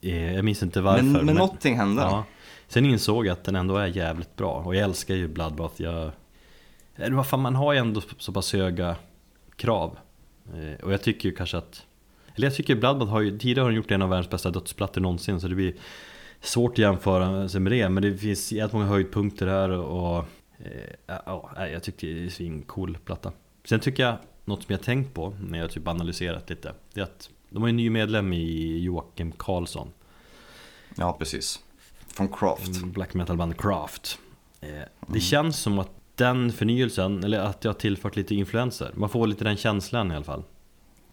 Eh, 0.00 0.34
Jag 0.34 0.44
minns 0.44 0.62
inte 0.62 0.80
varför. 0.80 1.02
men, 1.04 1.26
men 1.26 1.34
någonting 1.34 1.76
hände. 1.76 2.02
Ja. 2.02 2.24
Sen 2.70 2.86
insåg 2.86 3.26
jag 3.26 3.32
att 3.32 3.44
den 3.44 3.56
ändå 3.56 3.76
är 3.76 3.86
jävligt 3.86 4.36
bra. 4.36 4.52
Och 4.52 4.74
jag 4.76 4.84
älskar 4.84 5.14
ju 5.14 5.28
Bloodbath. 5.28 5.82
Jag... 5.82 6.10
Eller 6.96 7.16
vad 7.16 7.26
fan, 7.26 7.40
man 7.40 7.54
har 7.54 7.72
ju 7.72 7.78
ändå 7.78 8.00
så 8.18 8.32
pass 8.32 8.52
höga 8.52 8.96
krav. 9.56 9.98
Eh, 10.54 10.84
och 10.84 10.92
jag 10.92 11.02
tycker 11.02 11.28
ju 11.28 11.34
kanske 11.34 11.56
att... 11.56 11.86
Eller 12.34 12.46
jag 12.46 12.54
tycker 12.54 12.74
Bloodbath 12.74 13.10
har 13.10 13.20
ju... 13.20 13.38
Tidigare 13.38 13.64
har 13.64 13.70
de 13.70 13.76
gjort 13.76 13.90
en 13.90 14.02
av 14.02 14.08
världens 14.08 14.30
bästa 14.30 14.50
dödsplattor 14.50 15.00
någonsin. 15.00 15.40
Så 15.40 15.48
det 15.48 15.54
blir 15.54 15.74
svårt 16.40 16.72
att 16.72 16.78
jämföra 16.78 17.48
sig 17.48 17.60
med 17.60 17.72
det. 17.72 17.88
Men 17.88 18.02
det 18.02 18.16
finns 18.16 18.52
jävligt 18.52 18.72
många 18.72 18.86
höjdpunkter 18.86 19.46
här 19.46 19.70
och... 19.70 20.24
Eh, 20.58 21.14
ja, 21.26 21.68
jag 21.72 21.82
tycker 21.82 22.06
det 22.06 22.20
är 22.20 22.24
en 22.24 22.30
svincool 22.30 22.98
platta. 23.04 23.32
Sen 23.64 23.80
tycker 23.80 24.02
jag, 24.02 24.16
något 24.44 24.62
som 24.62 24.72
jag 24.72 24.82
tänkt 24.82 25.14
på 25.14 25.36
när 25.40 25.58
jag 25.58 25.70
typ 25.70 25.88
analyserat 25.88 26.50
lite. 26.50 26.72
Det 26.94 27.00
är 27.00 27.04
att 27.04 27.30
de 27.48 27.62
har 27.62 27.68
ju 27.68 27.70
en 27.70 27.76
ny 27.76 27.90
medlem 27.90 28.32
i 28.32 28.78
Joakim 28.78 29.32
Karlsson. 29.32 29.88
Ja, 30.96 31.16
precis. 31.18 31.60
Från 32.14 32.28
Craft. 32.28 32.82
Black 32.84 33.14
metal-band 33.14 33.58
Craft. 33.58 34.18
Eh, 34.60 34.68
Det 35.06 35.20
känns 35.20 35.56
som 35.58 35.78
att 35.78 35.90
den 36.14 36.52
förnyelsen, 36.52 37.24
eller 37.24 37.38
att 37.40 37.64
jag 37.64 37.72
har 37.72 37.78
tillfört 37.78 38.16
lite 38.16 38.34
influenser. 38.34 38.90
Man 38.94 39.08
får 39.08 39.26
lite 39.26 39.44
den 39.44 39.56
känslan 39.56 40.12
i 40.12 40.14
alla 40.14 40.24
fall. 40.24 40.42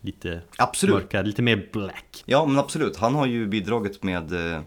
Lite 0.01 0.41
Absolut. 0.57 0.95
mörkare, 0.95 1.23
lite 1.27 1.41
mer 1.41 1.69
black. 1.73 2.23
Ja, 2.25 2.45
men 2.45 2.59
absolut. 2.59 2.97
Han 2.97 3.15
har 3.15 3.25
ju 3.25 3.47
bidragit 3.47 4.03
med 4.03 4.53
eh, 4.55 4.61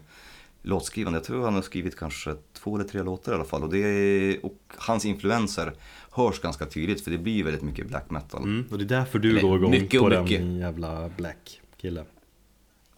låtskrivande. 0.61 1.17
Jag 1.19 1.23
tror 1.23 1.45
han 1.45 1.53
har 1.53 1.61
skrivit 1.61 1.95
kanske 1.99 2.35
två 2.53 2.75
eller 2.75 2.85
tre 2.87 3.03
låtar 3.03 3.31
i 3.31 3.35
alla 3.35 3.43
fall. 3.45 3.63
Och, 3.63 3.75
är, 3.75 4.45
och 4.45 4.57
hans 4.77 5.05
influenser 5.05 5.73
hörs 6.11 6.39
ganska 6.39 6.65
tydligt 6.65 7.03
för 7.03 7.11
det 7.11 7.17
blir 7.17 7.43
väldigt 7.43 7.61
mycket 7.63 7.87
black 7.87 8.09
metal. 8.09 8.43
Mm, 8.43 8.65
och 8.71 8.77
det 8.77 8.83
är 8.83 8.99
därför 8.99 9.19
du 9.19 9.29
Eller 9.29 9.41
går 9.41 9.57
igång 9.57 9.71
mycket 9.71 9.99
på 9.99 10.03
och 10.03 10.09
den 10.09 10.23
mycket. 10.23 10.41
jävla 10.41 11.09
black 11.17 11.61
kille. 11.81 12.03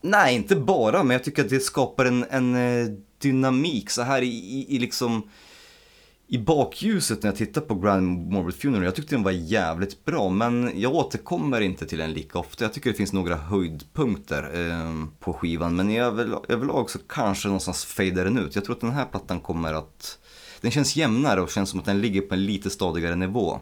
Nej, 0.05 0.35
inte 0.35 0.55
bara, 0.55 1.03
men 1.03 1.13
jag 1.13 1.23
tycker 1.23 1.43
att 1.43 1.49
det 1.49 1.59
skapar 1.59 2.05
en, 2.05 2.25
en 2.29 2.55
eh, 2.55 2.87
dynamik 3.17 3.89
så 3.89 4.01
här 4.01 4.21
i, 4.21 4.27
i, 4.27 4.75
i 4.75 4.79
liksom 4.79 5.29
i 6.27 6.37
bakljuset 6.37 7.23
när 7.23 7.29
jag 7.29 7.37
tittar 7.37 7.61
på 7.61 7.75
Grand 7.75 8.31
Morbid 8.31 8.55
Funeral. 8.55 8.83
Jag 8.83 8.95
tyckte 8.95 9.15
den 9.15 9.23
var 9.23 9.31
jävligt 9.31 10.05
bra, 10.05 10.29
men 10.29 10.71
jag 10.75 10.95
återkommer 10.95 11.61
inte 11.61 11.85
till 11.85 11.97
den 11.97 12.13
lika 12.13 12.39
ofta. 12.39 12.63
Jag 12.63 12.73
tycker 12.73 12.89
det 12.89 12.95
finns 12.95 13.13
några 13.13 13.35
höjdpunkter 13.35 14.69
eh, 14.69 15.05
på 15.19 15.33
skivan, 15.33 15.75
men 15.75 15.89
över, 15.89 16.51
överlag 16.51 16.89
så 16.89 16.99
kanske 16.99 17.47
någonstans 17.47 17.85
fejdar 17.85 18.23
den 18.23 18.37
ut. 18.37 18.55
Jag 18.55 18.65
tror 18.65 18.75
att 18.75 18.81
den 18.81 18.91
här 18.91 19.05
plattan 19.05 19.39
kommer 19.39 19.73
att 19.73 20.19
den 20.61 20.71
känns 20.71 20.95
jämnare 20.95 21.41
och 21.41 21.49
känns 21.49 21.69
som 21.69 21.79
att 21.79 21.85
den 21.85 22.01
ligger 22.01 22.21
på 22.21 22.33
en 22.33 22.45
lite 22.45 22.69
stadigare 22.69 23.15
nivå. 23.15 23.59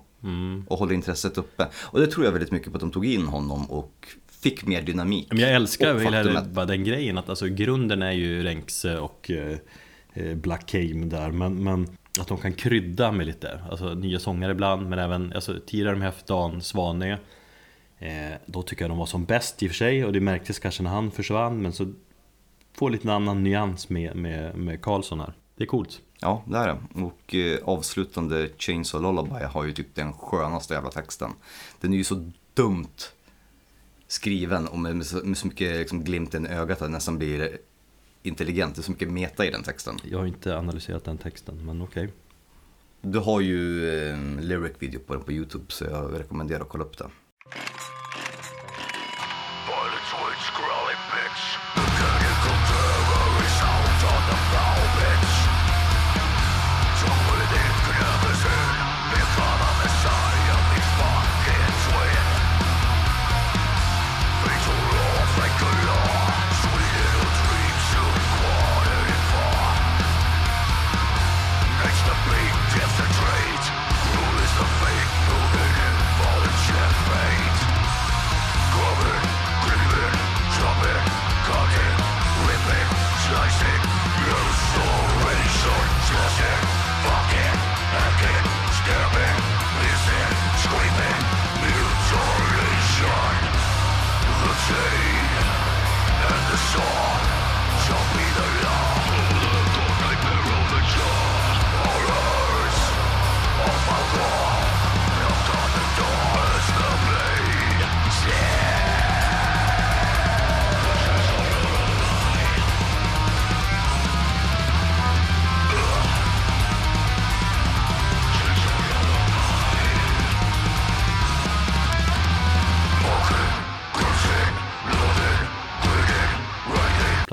Och 0.67 0.79
håller 0.79 0.93
intresset 0.93 1.37
uppe. 1.37 1.67
Och 1.75 1.99
det 1.99 2.07
tror 2.07 2.25
jag 2.25 2.31
väldigt 2.31 2.51
mycket 2.51 2.71
på 2.71 2.77
att 2.77 2.81
de 2.81 2.91
tog 2.91 3.05
in 3.05 3.25
honom 3.25 3.71
och 3.71 4.07
fick 4.41 4.65
mer 4.65 4.81
dynamik. 4.81 5.27
Men 5.29 5.39
jag 5.39 5.51
älskar 5.51 5.93
väl 5.93 6.37
att- 6.37 6.47
bara 6.47 6.65
den 6.65 6.83
grejen 6.83 7.17
att 7.17 7.29
alltså 7.29 7.47
grunden 7.47 8.01
är 8.01 8.11
ju 8.11 8.43
Renkse 8.43 8.97
och 8.97 9.31
eh, 9.31 9.57
eh, 10.13 10.35
Black 10.35 10.65
Came 10.65 11.05
där 11.05 11.31
men, 11.31 11.63
men 11.63 11.87
att 12.19 12.27
de 12.27 12.37
kan 12.37 12.53
krydda 12.53 13.11
med 13.11 13.25
lite, 13.27 13.59
alltså 13.71 13.93
nya 13.93 14.19
sångare 14.19 14.51
ibland 14.51 14.89
men 14.89 14.99
även 14.99 15.33
alltså, 15.33 15.59
med 15.97 16.13
Dan 16.25 16.61
Svanö 16.61 17.17
eh, 17.99 18.09
Då 18.45 18.61
tycker 18.61 18.83
jag 18.83 18.91
de 18.91 18.97
var 18.97 19.05
som 19.05 19.25
bäst 19.25 19.63
i 19.63 19.65
och 19.65 19.69
för 19.69 19.75
sig 19.75 20.05
och 20.05 20.13
det 20.13 20.19
märktes 20.19 20.59
kanske 20.59 20.83
när 20.83 20.89
han 20.89 21.11
försvann 21.11 21.61
men 21.61 21.73
så 21.73 21.93
Får 22.73 22.89
lite 22.89 23.07
en 23.07 23.13
annan 23.13 23.43
nyans 23.43 23.89
med, 23.89 24.15
med, 24.15 24.55
med 24.55 24.81
Karlsson 24.81 25.19
här 25.19 25.33
Det 25.55 25.63
är 25.63 25.67
coolt 25.67 26.01
Ja, 26.23 26.43
det 26.47 26.57
är 26.57 26.67
det. 26.67 27.03
Och 27.03 27.35
eh, 27.35 27.59
avslutande 27.63 28.49
Chainsaw 28.57 29.07
Lullaby 29.07 29.45
har 29.45 29.63
ju 29.63 29.73
typ 29.73 29.95
den 29.95 30.13
skönaste 30.13 30.73
jävla 30.73 30.89
texten. 30.89 31.31
Den 31.79 31.93
är 31.93 31.97
ju 31.97 32.03
så 32.03 32.31
dumt 32.53 32.97
skriven 34.11 34.67
och 34.67 34.79
med, 34.79 34.95
med, 34.95 35.07
så, 35.37 35.47
mycket 35.47 35.79
liksom, 35.79 36.03
glimten 36.03 36.47
i 36.47 36.49
ögat 36.49 36.81
att 36.81 36.87
det 36.87 36.91
nästan 36.91 37.17
blir 37.17 37.57
intelligent. 38.23 38.75
Det 38.75 38.81
är 38.81 38.83
så 38.83 38.91
mycket 38.91 39.11
meta 39.11 39.45
i 39.45 39.51
den 39.51 39.63
texten. 39.63 39.97
Jag 40.03 40.19
har 40.19 40.25
inte 40.25 40.57
analyserat 40.57 41.03
den 41.03 41.17
texten 41.17 41.65
men 41.65 41.81
okej 41.81 42.09
Du 43.01 43.19
har 43.19 43.41
ju 43.41 43.89
eh, 43.89 44.17
lyric 44.39 44.73
video 44.79 44.99
på 44.99 45.13
den 45.13 45.23
på 45.23 45.31
YouTube 45.31 45.65
så 45.67 45.85
jag 45.85 46.19
rekommenderar 46.19 46.61
att 46.61 46.69
kolla 46.69 46.83
upp 46.83 46.97
det. 46.97 47.09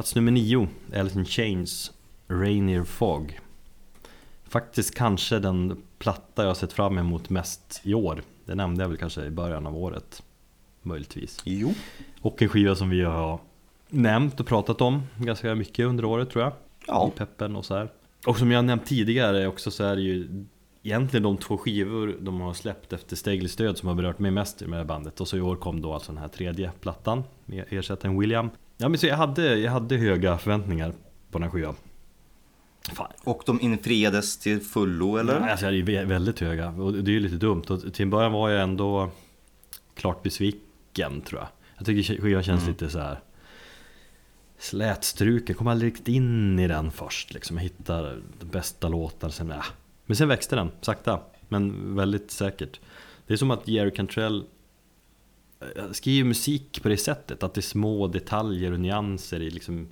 Plats 0.08 0.14
nummer 0.14 0.32
nio, 0.32 0.68
Alice 0.94 1.18
in 1.18 1.24
Chains, 1.24 1.92
Rainier 2.28 2.84
Fog. 2.84 3.40
Faktiskt 4.44 4.94
kanske 4.94 5.38
den 5.38 5.82
platta 5.98 6.44
jag 6.44 6.56
sett 6.56 6.72
fram 6.72 6.98
emot 6.98 7.30
mest 7.30 7.80
i 7.84 7.94
år. 7.94 8.22
Det 8.44 8.54
nämnde 8.54 8.84
jag 8.84 8.88
väl 8.88 8.98
kanske 8.98 9.24
i 9.24 9.30
början 9.30 9.66
av 9.66 9.76
året. 9.76 10.22
Möjligtvis. 10.82 11.40
Jo. 11.44 11.74
Och 12.20 12.42
en 12.42 12.48
skiva 12.48 12.74
som 12.74 12.90
vi 12.90 13.02
har 13.02 13.40
nämnt 13.88 14.40
och 14.40 14.46
pratat 14.46 14.80
om 14.80 15.02
ganska 15.16 15.54
mycket 15.54 15.86
under 15.86 16.04
året 16.04 16.30
tror 16.30 16.44
jag. 16.44 16.52
Ja. 16.86 17.10
I 17.14 17.18
peppen 17.18 17.56
och 17.56 17.64
så 17.64 17.74
här. 17.74 17.88
Och 18.26 18.36
som 18.36 18.50
jag 18.50 18.64
nämnt 18.64 18.86
tidigare 18.86 19.46
också 19.46 19.70
så 19.70 19.84
är 19.84 19.96
det 19.96 20.02
ju 20.02 20.46
egentligen 20.82 21.22
de 21.22 21.36
två 21.36 21.58
skivor 21.58 22.16
de 22.20 22.40
har 22.40 22.54
släppt 22.54 22.92
efter 22.92 23.16
Steglis 23.16 23.56
död 23.56 23.78
som 23.78 23.88
har 23.88 23.94
berört 23.94 24.18
mig 24.18 24.30
mest 24.30 24.60
med 24.60 24.86
bandet. 24.86 25.20
Och 25.20 25.28
så 25.28 25.36
i 25.36 25.40
år 25.40 25.56
kom 25.56 25.80
då 25.80 25.94
alltså 25.94 26.12
den 26.12 26.20
här 26.20 26.28
tredje 26.28 26.72
plattan 26.80 27.24
med 27.44 27.64
ersättaren 27.68 28.18
William. 28.18 28.50
Ja 28.80 28.88
men 28.88 28.99
så 28.99 29.06
jag 29.06 29.16
hade, 29.16 29.58
jag 29.58 29.73
hade 29.73 29.97
höga 29.97 30.38
förväntningar 30.38 30.90
på 31.30 31.38
den 31.38 31.42
här 31.42 31.50
skivan. 31.50 31.75
Fan. 32.92 33.12
Och 33.25 33.42
de 33.47 33.61
infriades 33.61 34.38
till 34.38 34.61
fullo 34.61 35.16
eller? 35.16 35.35
Alltså 35.35 35.50
jag 35.50 35.56
hade 35.73 35.76
ju 35.76 35.85
vä- 35.85 36.04
väldigt 36.04 36.40
höga 36.40 36.68
och 36.70 36.92
det 36.92 37.11
är 37.11 37.12
ju 37.12 37.20
lite 37.20 37.37
dumt. 37.37 37.62
Och 37.68 37.94
till 37.94 38.02
en 38.02 38.11
början 38.11 38.32
var 38.32 38.50
jag 38.50 38.62
ändå 38.62 39.11
klart 39.94 40.23
besviken 40.23 41.20
tror 41.20 41.40
jag. 41.40 41.49
Jag 41.76 41.87
tycker 41.87 42.20
skivan 42.23 42.42
känns 42.42 42.66
lite 42.66 42.90
så 42.90 42.99
här 42.99 43.20
slätstruken. 44.58 45.47
Jag 45.49 45.56
kom 45.56 45.66
aldrig 45.66 45.92
riktigt 45.92 46.08
in 46.08 46.58
i 46.58 46.68
den 46.68 46.90
först. 46.90 47.35
Liksom. 47.35 47.56
Jag 47.56 47.62
hittar 47.62 48.02
den 48.38 48.49
bästa 48.50 48.88
låten. 48.88 49.32
Sen, 49.32 49.50
äh. 49.52 49.64
Men 50.06 50.16
sen 50.16 50.28
växte 50.28 50.56
den 50.56 50.70
sakta. 50.80 51.20
Men 51.49 51.94
väldigt 51.97 52.30
säkert. 52.30 52.80
Det 53.26 53.32
är 53.32 53.37
som 53.37 53.50
att 53.50 53.68
Jerry 53.68 53.90
Cantrell 53.90 54.44
eh, 55.76 55.90
skriver 55.92 56.28
musik 56.28 56.82
på 56.82 56.88
det 56.88 56.96
sättet. 56.96 57.42
Att 57.42 57.54
det 57.54 57.60
är 57.60 57.62
små 57.62 58.06
detaljer 58.06 58.72
och 58.72 58.80
nyanser 58.80 59.40
i 59.42 59.50
liksom 59.50 59.88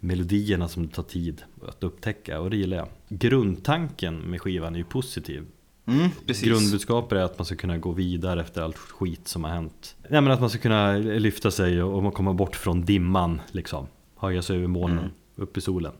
melodierna 0.00 0.68
som 0.68 0.86
det 0.86 0.94
tar 0.94 1.02
tid 1.02 1.42
att 1.68 1.82
upptäcka. 1.84 2.40
Och 2.40 2.50
det 2.50 2.56
gillar 2.56 2.76
jag. 2.76 2.88
Grundtanken 3.08 4.18
med 4.18 4.40
skivan 4.40 4.74
är 4.74 4.78
ju 4.78 4.84
positiv. 4.84 5.46
Mm. 5.86 6.08
Grundbudskapet 6.26 7.18
är 7.18 7.22
att 7.22 7.38
man 7.38 7.44
ska 7.44 7.56
kunna 7.56 7.78
gå 7.78 7.92
vidare 7.92 8.40
efter 8.40 8.62
allt 8.62 8.76
skit 8.76 9.28
som 9.28 9.44
har 9.44 9.50
hänt. 9.50 9.96
Ja, 10.10 10.20
men 10.20 10.32
att 10.32 10.40
man 10.40 10.50
ska 10.50 10.58
kunna 10.58 10.96
lyfta 10.96 11.50
sig 11.50 11.82
och 11.82 12.06
och 12.06 12.14
komma 12.14 12.32
bort 12.32 12.56
från 12.56 12.84
dimman 12.84 13.40
liksom. 13.52 13.86
Höja 14.16 14.42
sig 14.42 14.56
över 14.56 14.66
molnen, 14.66 14.98
Mm. 14.98 15.10
upp 15.36 15.56
i 15.56 15.60
solen. 15.60 15.92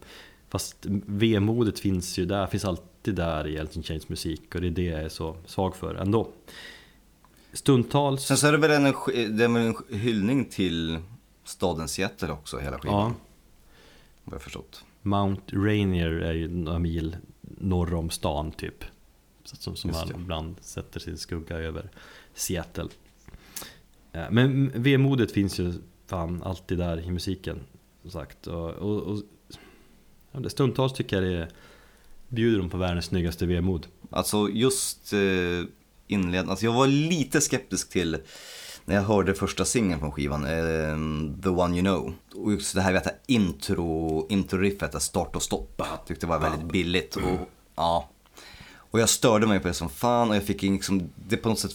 Fast 0.49 0.77
vemodet 1.07 1.79
finns 1.79 2.19
ju 2.19 2.25
där, 2.25 2.47
finns 2.47 2.65
alltid 2.65 3.15
där 3.15 3.47
i 3.47 3.57
Elton 3.57 3.83
Chains 3.83 4.09
musik 4.09 4.55
och 4.55 4.61
det 4.61 4.67
är 4.67 4.71
det 4.71 4.85
jag 4.85 5.03
är 5.03 5.09
så 5.09 5.37
svag 5.47 5.77
för 5.77 5.95
ändå. 5.95 6.29
Stundtals... 7.59 8.25
Sen 8.25 8.37
så 8.37 8.47
är 8.47 8.53
det 8.53 8.59
väl 8.59 8.71
en, 8.71 8.83
det 9.37 9.45
är 9.45 9.49
väl 9.49 9.57
en 9.57 9.99
hyllning 9.99 10.45
till 10.45 10.99
staden 11.45 11.89
Seattle 11.89 12.33
också, 12.33 12.59
hela 12.59 12.79
skivan. 12.79 12.95
ja, 12.97 13.15
Vad 14.25 14.35
jag 14.35 14.43
förstått. 14.43 14.85
Mount 15.03 15.57
Rainier 15.57 16.11
är 16.11 16.33
ju 16.33 16.49
några 16.49 16.79
mil 16.79 17.17
norr 17.41 17.95
om 17.95 18.11
stan 18.11 18.53
typ. 18.53 18.85
Som, 19.45 19.77
som 19.77 19.91
man 19.91 20.11
ibland 20.11 20.57
sätter 20.61 21.01
sin 21.01 21.19
skugga 21.19 21.57
över 21.57 21.91
Seattle. 22.35 22.89
Eh, 24.13 24.31
Men 24.31 24.73
vemodet 24.83 25.33
finns 25.33 25.61
ju 25.61 25.75
fan 26.07 26.43
alltid 26.43 26.79
där 26.79 27.01
i 27.01 27.11
musiken. 27.11 27.61
Som 28.03 28.11
sagt. 28.11 28.47
Och, 28.47 28.71
och, 28.71 29.23
och, 30.33 30.51
stundtals 30.51 30.93
tycker 30.93 31.23
jag 31.23 31.33
det 31.33 31.49
bjuder 32.29 32.59
de 32.59 32.71
på 32.71 32.77
världens 32.77 33.05
snyggaste 33.05 33.47
vemod. 33.47 33.87
Alltså 34.11 34.49
just 34.49 35.13
eh, 35.13 35.21
inledningen, 36.09 36.51
alltså 36.51 36.65
jag 36.65 36.73
var 36.73 36.87
lite 36.87 37.41
skeptisk 37.41 37.91
till 37.91 38.19
när 38.85 38.95
jag 38.95 39.03
hörde 39.03 39.35
första 39.35 39.65
singeln 39.65 40.01
från 40.01 40.13
skivan, 40.13 40.45
eh, 40.45 41.43
The 41.43 41.49
One 41.49 41.77
You 41.77 41.83
Know. 41.83 42.15
Och 42.35 42.53
just 42.53 42.75
det 42.75 42.81
här 42.81 42.93
vet 42.93 43.07
jag, 43.07 43.15
intro, 43.27 44.27
intro-riffet, 44.29 44.95
att 44.95 45.03
start 45.03 45.37
och 45.37 45.43
stopp. 45.43 45.83
Tyckte 46.07 46.27
det 46.27 46.31
var 46.31 46.39
väldigt 46.39 46.73
billigt. 46.73 47.17
Och, 47.17 47.39
ja. 47.75 48.09
och 48.77 49.01
jag 49.01 49.09
störde 49.09 49.47
mig 49.47 49.61
på 49.61 49.69
det 49.69 49.75
som 49.75 49.89
fan 49.89 50.31
och 50.31 50.37
jag 50.37 50.45
fick 50.45 50.63
liksom, 50.63 51.11
det 51.29 51.37
på 51.37 51.49
något 51.49 51.59
sätt 51.59 51.73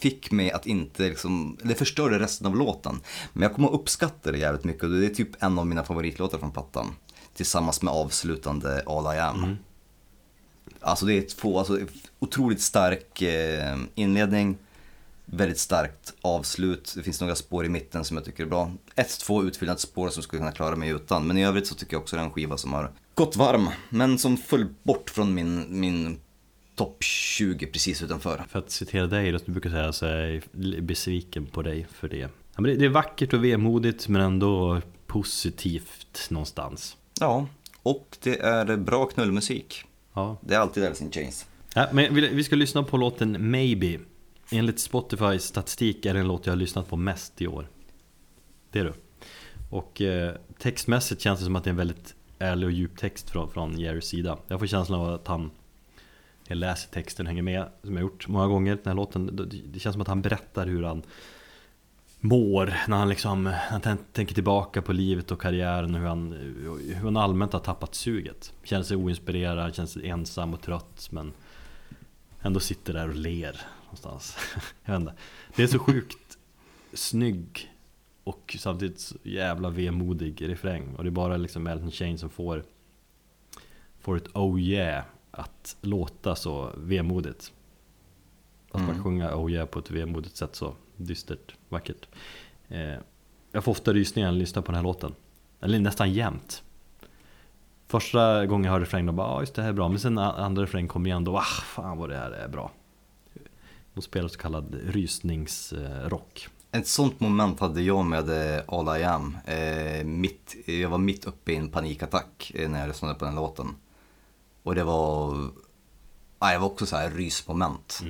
fick 0.00 0.30
mig 0.30 0.50
att 0.50 0.66
inte 0.66 1.02
liksom, 1.02 1.56
det 1.62 1.74
förstörde 1.74 2.18
resten 2.18 2.46
av 2.46 2.56
låten. 2.56 3.00
Men 3.32 3.42
jag 3.42 3.54
kommer 3.54 3.68
att 3.68 3.74
uppskatta 3.74 4.32
det 4.32 4.38
jävligt 4.38 4.64
mycket 4.64 4.82
och 4.82 4.90
det 4.90 5.06
är 5.06 5.14
typ 5.14 5.42
en 5.42 5.58
av 5.58 5.66
mina 5.66 5.84
favoritlåtar 5.84 6.38
från 6.38 6.52
plattan. 6.52 6.86
Tillsammans 7.34 7.82
med 7.82 7.94
avslutande 7.94 8.82
All 8.86 9.16
I 9.16 9.18
Am. 9.18 9.56
Alltså 10.80 11.06
det 11.06 11.14
är 11.14 11.22
två, 11.22 11.58
alltså 11.58 11.78
otroligt 12.18 12.60
stark 12.60 13.22
eh, 13.22 13.76
inledning, 13.94 14.58
väldigt 15.24 15.58
starkt 15.58 16.14
avslut. 16.20 16.92
Det 16.96 17.02
finns 17.02 17.20
några 17.20 17.34
spår 17.34 17.64
i 17.64 17.68
mitten 17.68 18.04
som 18.04 18.16
jag 18.16 18.26
tycker 18.26 18.42
är 18.42 18.48
bra. 18.48 18.72
Ett, 18.94 19.20
två 19.20 19.44
utfyllnadsspår 19.44 20.08
som 20.08 20.22
skulle 20.22 20.40
kunna 20.40 20.52
klara 20.52 20.76
mig 20.76 20.88
utan. 20.88 21.26
Men 21.26 21.38
i 21.38 21.44
övrigt 21.44 21.66
så 21.66 21.74
tycker 21.74 21.94
jag 21.94 22.02
också 22.02 22.16
det 22.16 22.22
är 22.22 22.26
en 22.26 22.30
skiva 22.30 22.56
som 22.56 22.72
har 22.72 22.90
gått 23.14 23.36
varm. 23.36 23.68
Men 23.88 24.18
som 24.18 24.36
föll 24.36 24.66
bort 24.82 25.10
från 25.10 25.34
min, 25.34 25.80
min 25.80 26.18
topp 26.74 27.02
20 27.02 27.66
precis 27.66 28.02
utanför. 28.02 28.44
För 28.48 28.58
att 28.58 28.70
citera 28.70 29.06
dig 29.06 29.32
du 29.32 29.52
brukar 29.52 29.70
säga 29.70 29.92
så 29.92 30.06
är 30.06 30.42
jag 30.52 30.82
besviken 30.82 31.46
på 31.46 31.62
dig 31.62 31.86
för 31.92 32.08
det. 32.08 32.16
Ja, 32.16 32.28
men 32.60 32.64
det, 32.64 32.76
det 32.76 32.84
är 32.84 32.88
vackert 32.88 33.32
och 33.32 33.44
vemodigt 33.44 34.08
men 34.08 34.22
ändå 34.22 34.80
positivt 35.06 36.26
någonstans. 36.30 36.96
Ja, 37.20 37.46
och 37.82 38.16
det 38.22 38.40
är 38.40 38.76
bra 38.76 39.06
knullmusik. 39.06 39.84
Ja. 40.14 40.36
Det 40.40 40.54
är 40.54 40.58
alltid 40.58 40.84
Alice 40.84 41.04
in 41.04 41.10
Chains. 41.10 41.46
Ja, 41.74 41.88
men 41.92 42.14
vi, 42.14 42.44
ska 42.44 42.56
lyssna 42.56 42.82
på 42.82 42.96
låten 42.96 43.50
Maybe. 43.50 43.98
Enligt 44.50 44.80
Spotifys 44.80 45.42
statistik 45.42 46.06
är 46.06 46.14
det 46.14 46.20
en 46.20 46.28
låt 46.28 46.46
jag 46.46 46.52
har 46.52 46.58
lyssnat 46.58 46.88
på 46.88 46.96
mest 46.96 47.42
i 47.42 47.46
år. 47.46 47.68
Det 48.70 48.78
är 48.78 48.84
du. 48.84 48.92
Och 49.70 50.00
eh, 50.00 50.34
textmässigt 50.58 51.20
känns 51.20 51.38
det 51.38 51.44
som 51.44 51.56
att 51.56 51.64
det 51.64 51.68
är 51.68 51.72
en 51.72 51.76
väldigt 51.76 52.14
ärlig 52.38 52.66
och 52.66 52.72
djup 52.72 52.98
text 52.98 53.30
från, 53.30 53.50
från 53.50 53.78
Jerrys 53.78 54.04
sida. 54.04 54.38
Jag 54.48 54.60
får 54.60 54.66
känslan 54.66 55.00
av 55.00 55.14
att 55.14 55.26
han 55.26 55.50
jag 56.50 56.56
läser 56.56 56.90
texten, 56.90 57.26
hänger 57.26 57.42
med, 57.42 57.68
som 57.82 57.94
jag 57.94 58.00
gjort 58.00 58.28
många 58.28 58.46
gånger 58.46 58.74
den 58.74 58.86
här 58.86 58.94
låten. 58.94 59.50
Det 59.72 59.80
känns 59.80 59.94
som 59.94 60.02
att 60.02 60.08
han 60.08 60.22
berättar 60.22 60.66
hur 60.66 60.82
han 60.82 61.02
mår 62.20 62.74
när 62.88 62.96
han 62.96 63.08
liksom 63.08 63.44
när 63.44 63.52
han 63.52 63.80
tän- 63.80 64.04
tänker 64.12 64.34
tillbaka 64.34 64.82
på 64.82 64.92
livet 64.92 65.30
och 65.30 65.40
karriären 65.40 65.94
och 65.94 66.00
hur 66.00 66.08
han, 66.08 66.32
hur 66.94 67.04
han 67.04 67.16
allmänt 67.16 67.52
har 67.52 67.60
tappat 67.60 67.94
suget. 67.94 68.52
Känner 68.62 68.84
sig 68.84 68.96
oinspirerad, 68.96 69.74
känner 69.74 69.86
sig 69.88 70.08
ensam 70.08 70.54
och 70.54 70.62
trött 70.62 71.08
men 71.10 71.32
ändå 72.42 72.60
sitter 72.60 72.92
där 72.92 73.08
och 73.08 73.14
ler 73.14 73.60
någonstans. 73.84 74.36
Jag 74.84 74.92
vet 74.92 75.00
inte. 75.00 75.14
Det 75.56 75.62
är 75.62 75.66
så 75.66 75.78
sjukt 75.78 76.38
snygg 76.92 77.70
och 78.24 78.56
samtidigt 78.58 79.00
så 79.00 79.14
jävla 79.22 79.70
vemodig 79.70 80.48
refräng 80.48 80.94
och 80.96 81.04
det 81.04 81.08
är 81.08 81.12
bara 81.12 81.36
liksom 81.36 81.66
Elton 81.66 81.90
Chain 81.90 82.18
som 82.18 82.30
får 82.30 82.64
får 84.00 84.16
ett 84.16 84.28
oh 84.34 84.60
yeah 84.60 85.04
att 85.30 85.76
låta 85.80 86.36
så 86.36 86.70
vemodigt. 86.76 87.52
Att 88.70 88.80
man 88.80 88.90
Mm. 88.90 89.02
sjunga 89.04 89.34
oh 89.36 89.52
yeah 89.52 89.66
på 89.66 89.78
ett 89.78 89.90
vemodigt 89.90 90.36
sätt 90.36 90.56
så 90.56 90.74
dystert, 91.06 91.54
vackert. 91.68 92.08
Eh, 92.68 92.94
jag 93.52 93.64
får 93.64 93.72
ofta 93.72 93.92
rysningar 93.92 94.28
när 94.28 94.34
jag 94.34 94.40
lyssnar 94.40 94.62
på 94.62 94.72
den 94.72 94.76
här 94.76 94.82
låten. 94.82 95.14
Eller 95.60 95.78
nästan 95.78 96.12
jämt. 96.12 96.62
Första 97.86 98.46
gången 98.46 98.64
jag 98.64 98.72
hörde 98.72 98.84
refrängen 98.84 99.06
då 99.06 99.12
bara 99.12 99.26
ah, 99.26 99.40
just 99.40 99.54
det 99.54 99.62
här 99.62 99.68
är 99.68 99.72
bra. 99.72 99.88
Men 99.88 100.00
sen 100.00 100.18
andra 100.18 100.62
refrängen 100.62 100.88
kom 100.88 101.06
igen 101.06 101.24
då 101.24 101.36
ah 101.36 101.42
fan 101.42 101.98
vad 101.98 102.08
det 102.08 102.16
här 102.16 102.30
är 102.30 102.48
bra. 102.48 102.70
De 103.94 104.02
spelar 104.02 104.28
så 104.28 104.38
kallad 104.38 104.74
rysningsrock. 104.84 106.48
Ett 106.72 106.86
sånt 106.86 107.20
moment 107.20 107.60
hade 107.60 107.82
jag 107.82 108.04
med 108.04 108.56
eh, 108.56 108.62
All 108.68 109.00
I 109.00 109.04
Am. 109.04 109.36
Eh, 109.44 110.04
mitt, 110.04 110.56
jag 110.66 110.90
var 110.90 110.98
mitt 110.98 111.24
uppe 111.24 111.52
i 111.52 111.56
en 111.56 111.68
panikattack 111.68 112.52
eh, 112.54 112.70
när 112.70 112.80
jag 112.80 112.88
lyssnade 112.88 113.14
på 113.14 113.24
den 113.24 113.34
låten. 113.34 113.66
Och 114.62 114.74
det 114.74 114.84
var, 114.84 115.48
ah, 116.38 116.52
det 116.52 116.58
var 116.58 116.66
också 116.66 116.86
så 116.86 116.96
här 116.96 117.10
rysmoment. 117.10 118.00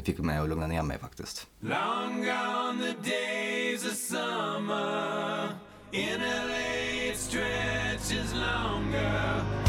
Det 0.00 0.06
fick 0.06 0.18
mig 0.18 0.38
att 0.38 0.48
lugna 0.48 0.66
ner 0.66 0.82
mig 0.82 0.98
faktiskt. 0.98 1.46
Long 1.60 2.24
gone 2.24 2.82
the 2.82 3.10
days 3.10 3.84
of 3.84 3.92
summer. 3.92 5.48
In 5.92 6.20
LA 6.20 7.10
it 7.10 7.16
stretches 7.16 8.34
longer. 8.34 9.59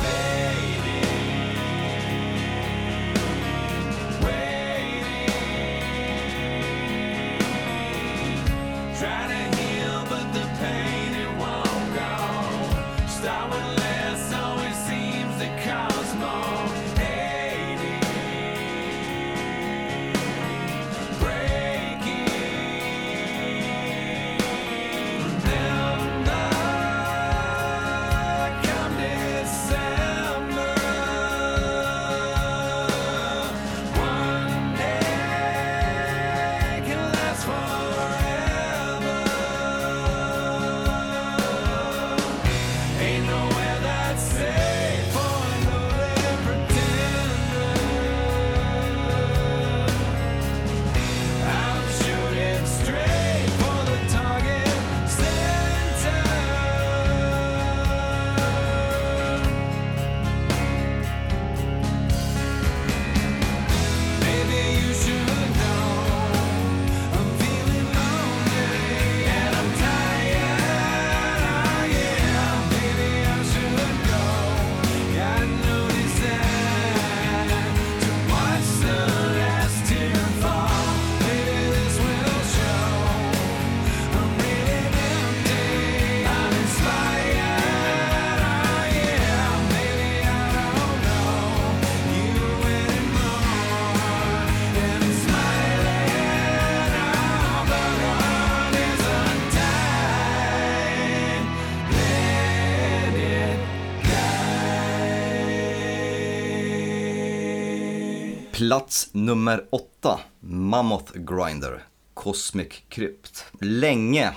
Plats 108.71 109.09
nummer 109.13 109.65
åtta, 109.69 110.19
Mammoth 110.39 111.13
Grinder, 111.13 111.83
Cosmic 112.13 112.83
Crypt. 112.89 113.45
Länge 113.59 114.33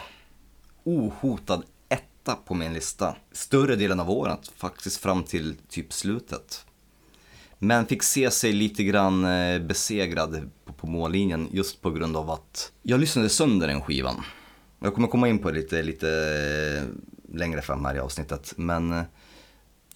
ohotad 0.84 1.62
etta 1.88 2.34
på 2.34 2.54
min 2.54 2.72
lista. 2.72 3.16
Större 3.32 3.76
delen 3.76 4.00
av 4.00 4.10
året, 4.10 4.52
faktiskt 4.56 4.96
fram 4.96 5.22
till 5.22 5.56
typ 5.68 5.92
slutet. 5.92 6.66
Men 7.58 7.86
fick 7.86 8.02
se 8.02 8.30
sig 8.30 8.52
lite 8.52 8.84
grann 8.84 9.24
eh, 9.24 9.58
besegrad 9.58 10.50
på, 10.76 10.86
mållinjen 10.86 11.48
just 11.52 11.80
på 11.82 11.90
grund 11.90 12.16
av 12.16 12.30
att 12.30 12.72
jag 12.82 13.00
lyssnade 13.00 13.28
sönder 13.28 13.66
den 13.66 13.80
skivan. 13.80 14.22
Jag 14.78 14.94
kommer 14.94 15.08
komma 15.08 15.28
in 15.28 15.38
på 15.38 15.50
det 15.50 15.58
lite, 15.58 15.82
lite 15.82 16.08
eh, 16.08 17.36
längre 17.38 17.62
fram 17.62 17.84
här 17.84 17.94
i 17.94 17.98
avsnittet. 17.98 18.52
Men 18.56 18.92
eh, 18.92 19.02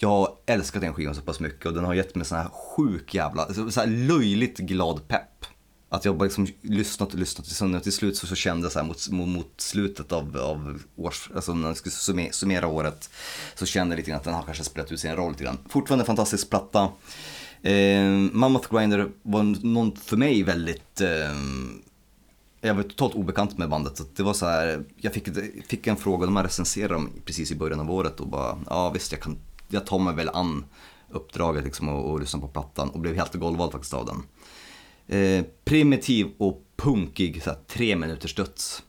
jag 0.01 0.09
har 0.09 0.35
älskat 0.47 0.83
den 0.83 0.95
skivan 0.95 1.15
så 1.15 1.21
pass 1.21 1.41
mycket 1.41 1.67
och 1.67 1.75
den 1.75 1.85
har 1.85 1.95
gett 1.95 2.15
mig 2.15 2.27
sån 2.27 2.39
här 2.39 2.49
sjuk 2.49 3.15
jävla, 3.15 3.55
så 3.71 3.81
här 3.81 3.87
löjligt 3.87 4.59
glad 4.59 5.09
pepp. 5.09 5.45
Att 5.91 6.05
jag 6.05 6.17
bara 6.17 6.25
liksom 6.25 6.47
lyssnat 6.61 7.13
och 7.13 7.19
lyssnat 7.19 7.47
till 7.47 7.75
och 7.77 7.83
till 7.83 7.93
slut 7.93 8.17
så, 8.17 8.27
så 8.27 8.35
kände 8.35 8.65
jag 8.65 8.73
så 8.73 8.79
här 8.79 8.87
mot, 8.87 9.09
mot, 9.09 9.29
mot 9.29 9.53
slutet 9.57 10.13
av, 10.13 10.37
av 10.37 10.83
års, 10.97 11.31
alltså 11.35 11.55
när 11.55 11.69
jag 11.69 11.77
skulle 11.77 11.93
summera, 11.93 12.33
summera 12.33 12.67
året 12.67 13.11
så 13.55 13.67
kände 13.67 13.95
jag 13.95 13.97
lite 13.97 14.11
grann 14.11 14.19
att 14.19 14.25
den 14.25 14.35
har 14.35 14.43
kanske 14.43 14.65
spelat 14.65 14.93
ut 14.93 15.01
sin 15.01 15.17
roll 15.17 15.33
lite 15.33 15.45
grann. 15.45 15.59
Fortfarande 15.69 16.03
en 16.03 16.07
fantastisk 16.07 16.51
platta. 16.51 16.89
Eh, 17.63 18.05
Mammoth 18.33 18.75
Grinder 18.75 19.09
var 19.23 19.43
någon 19.67 19.97
för 19.97 20.17
mig 20.17 20.43
väldigt 20.43 21.01
eh, 21.01 21.35
jag 22.61 22.75
var 22.75 22.83
totalt 22.83 23.15
obekant 23.15 23.59
med 23.59 23.69
bandet. 23.69 23.97
Så 23.97 24.05
det 24.17 24.23
var 24.23 24.33
så 24.33 24.47
här, 24.47 24.85
jag 24.97 25.13
fick, 25.13 25.29
fick 25.67 25.87
en 25.87 25.97
fråga, 25.97 26.27
de 26.27 26.37
här 26.37 26.45
recenserade 26.45 26.95
dem 26.95 27.11
precis 27.25 27.51
i 27.51 27.55
början 27.55 27.81
av 27.81 27.91
året 27.91 28.21
och 28.21 28.29
bara, 28.29 28.59
ja 28.71 28.91
visst 28.91 29.13
jag, 29.13 29.21
kan, 29.21 29.39
jag 29.69 29.87
tar 29.87 29.99
mig 29.99 30.15
väl 30.15 30.29
an 30.29 30.65
uppdraget 31.11 31.65
liksom 31.65 31.89
och, 31.89 32.11
och 32.11 32.21
lyssna 32.21 32.41
på 32.41 32.49
plattan 32.49 32.91
och 32.91 33.01
blev 33.01 33.15
helt 33.15 33.35
golvad 33.35 33.73
faktiskt 33.73 33.95
av 33.95 34.07
den. 34.07 34.23
eh, 35.07 35.45
primitiv 35.65 36.27
och 36.39 36.65
punkig 36.77 37.43
så 37.43 37.51
här, 37.51 37.59
tre 37.67 37.97
minuters 37.97 38.35
döds. 38.35 38.83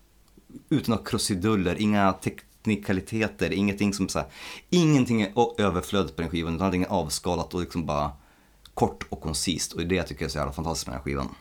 Utan 0.69 0.91
några 0.95 1.03
krusiduller, 1.05 1.81
inga 1.81 2.13
teknikaliteter, 2.13 3.53
ingenting 3.53 3.93
som 3.93 4.09
så 4.09 4.19
här, 4.19 4.27
ingenting 4.69 5.21
är 5.21 5.61
överflödigt 5.61 6.15
på 6.15 6.21
den 6.21 6.31
skivan 6.31 6.55
utan 6.55 6.65
allting 6.65 6.83
är 6.83 6.87
avskalat 6.87 7.53
och 7.53 7.61
liksom 7.61 7.85
bara 7.85 8.11
kort 8.73 9.05
och 9.09 9.21
koncist 9.21 9.73
och 9.73 9.87
det 9.87 10.03
tycker 10.03 10.21
jag 10.21 10.27
är 10.27 10.31
så 10.31 10.37
jävla 10.37 10.53
fantastiskt 10.53 10.87
med 10.87 10.93
den 10.93 10.99
här 10.99 11.03
skivan. 11.03 11.35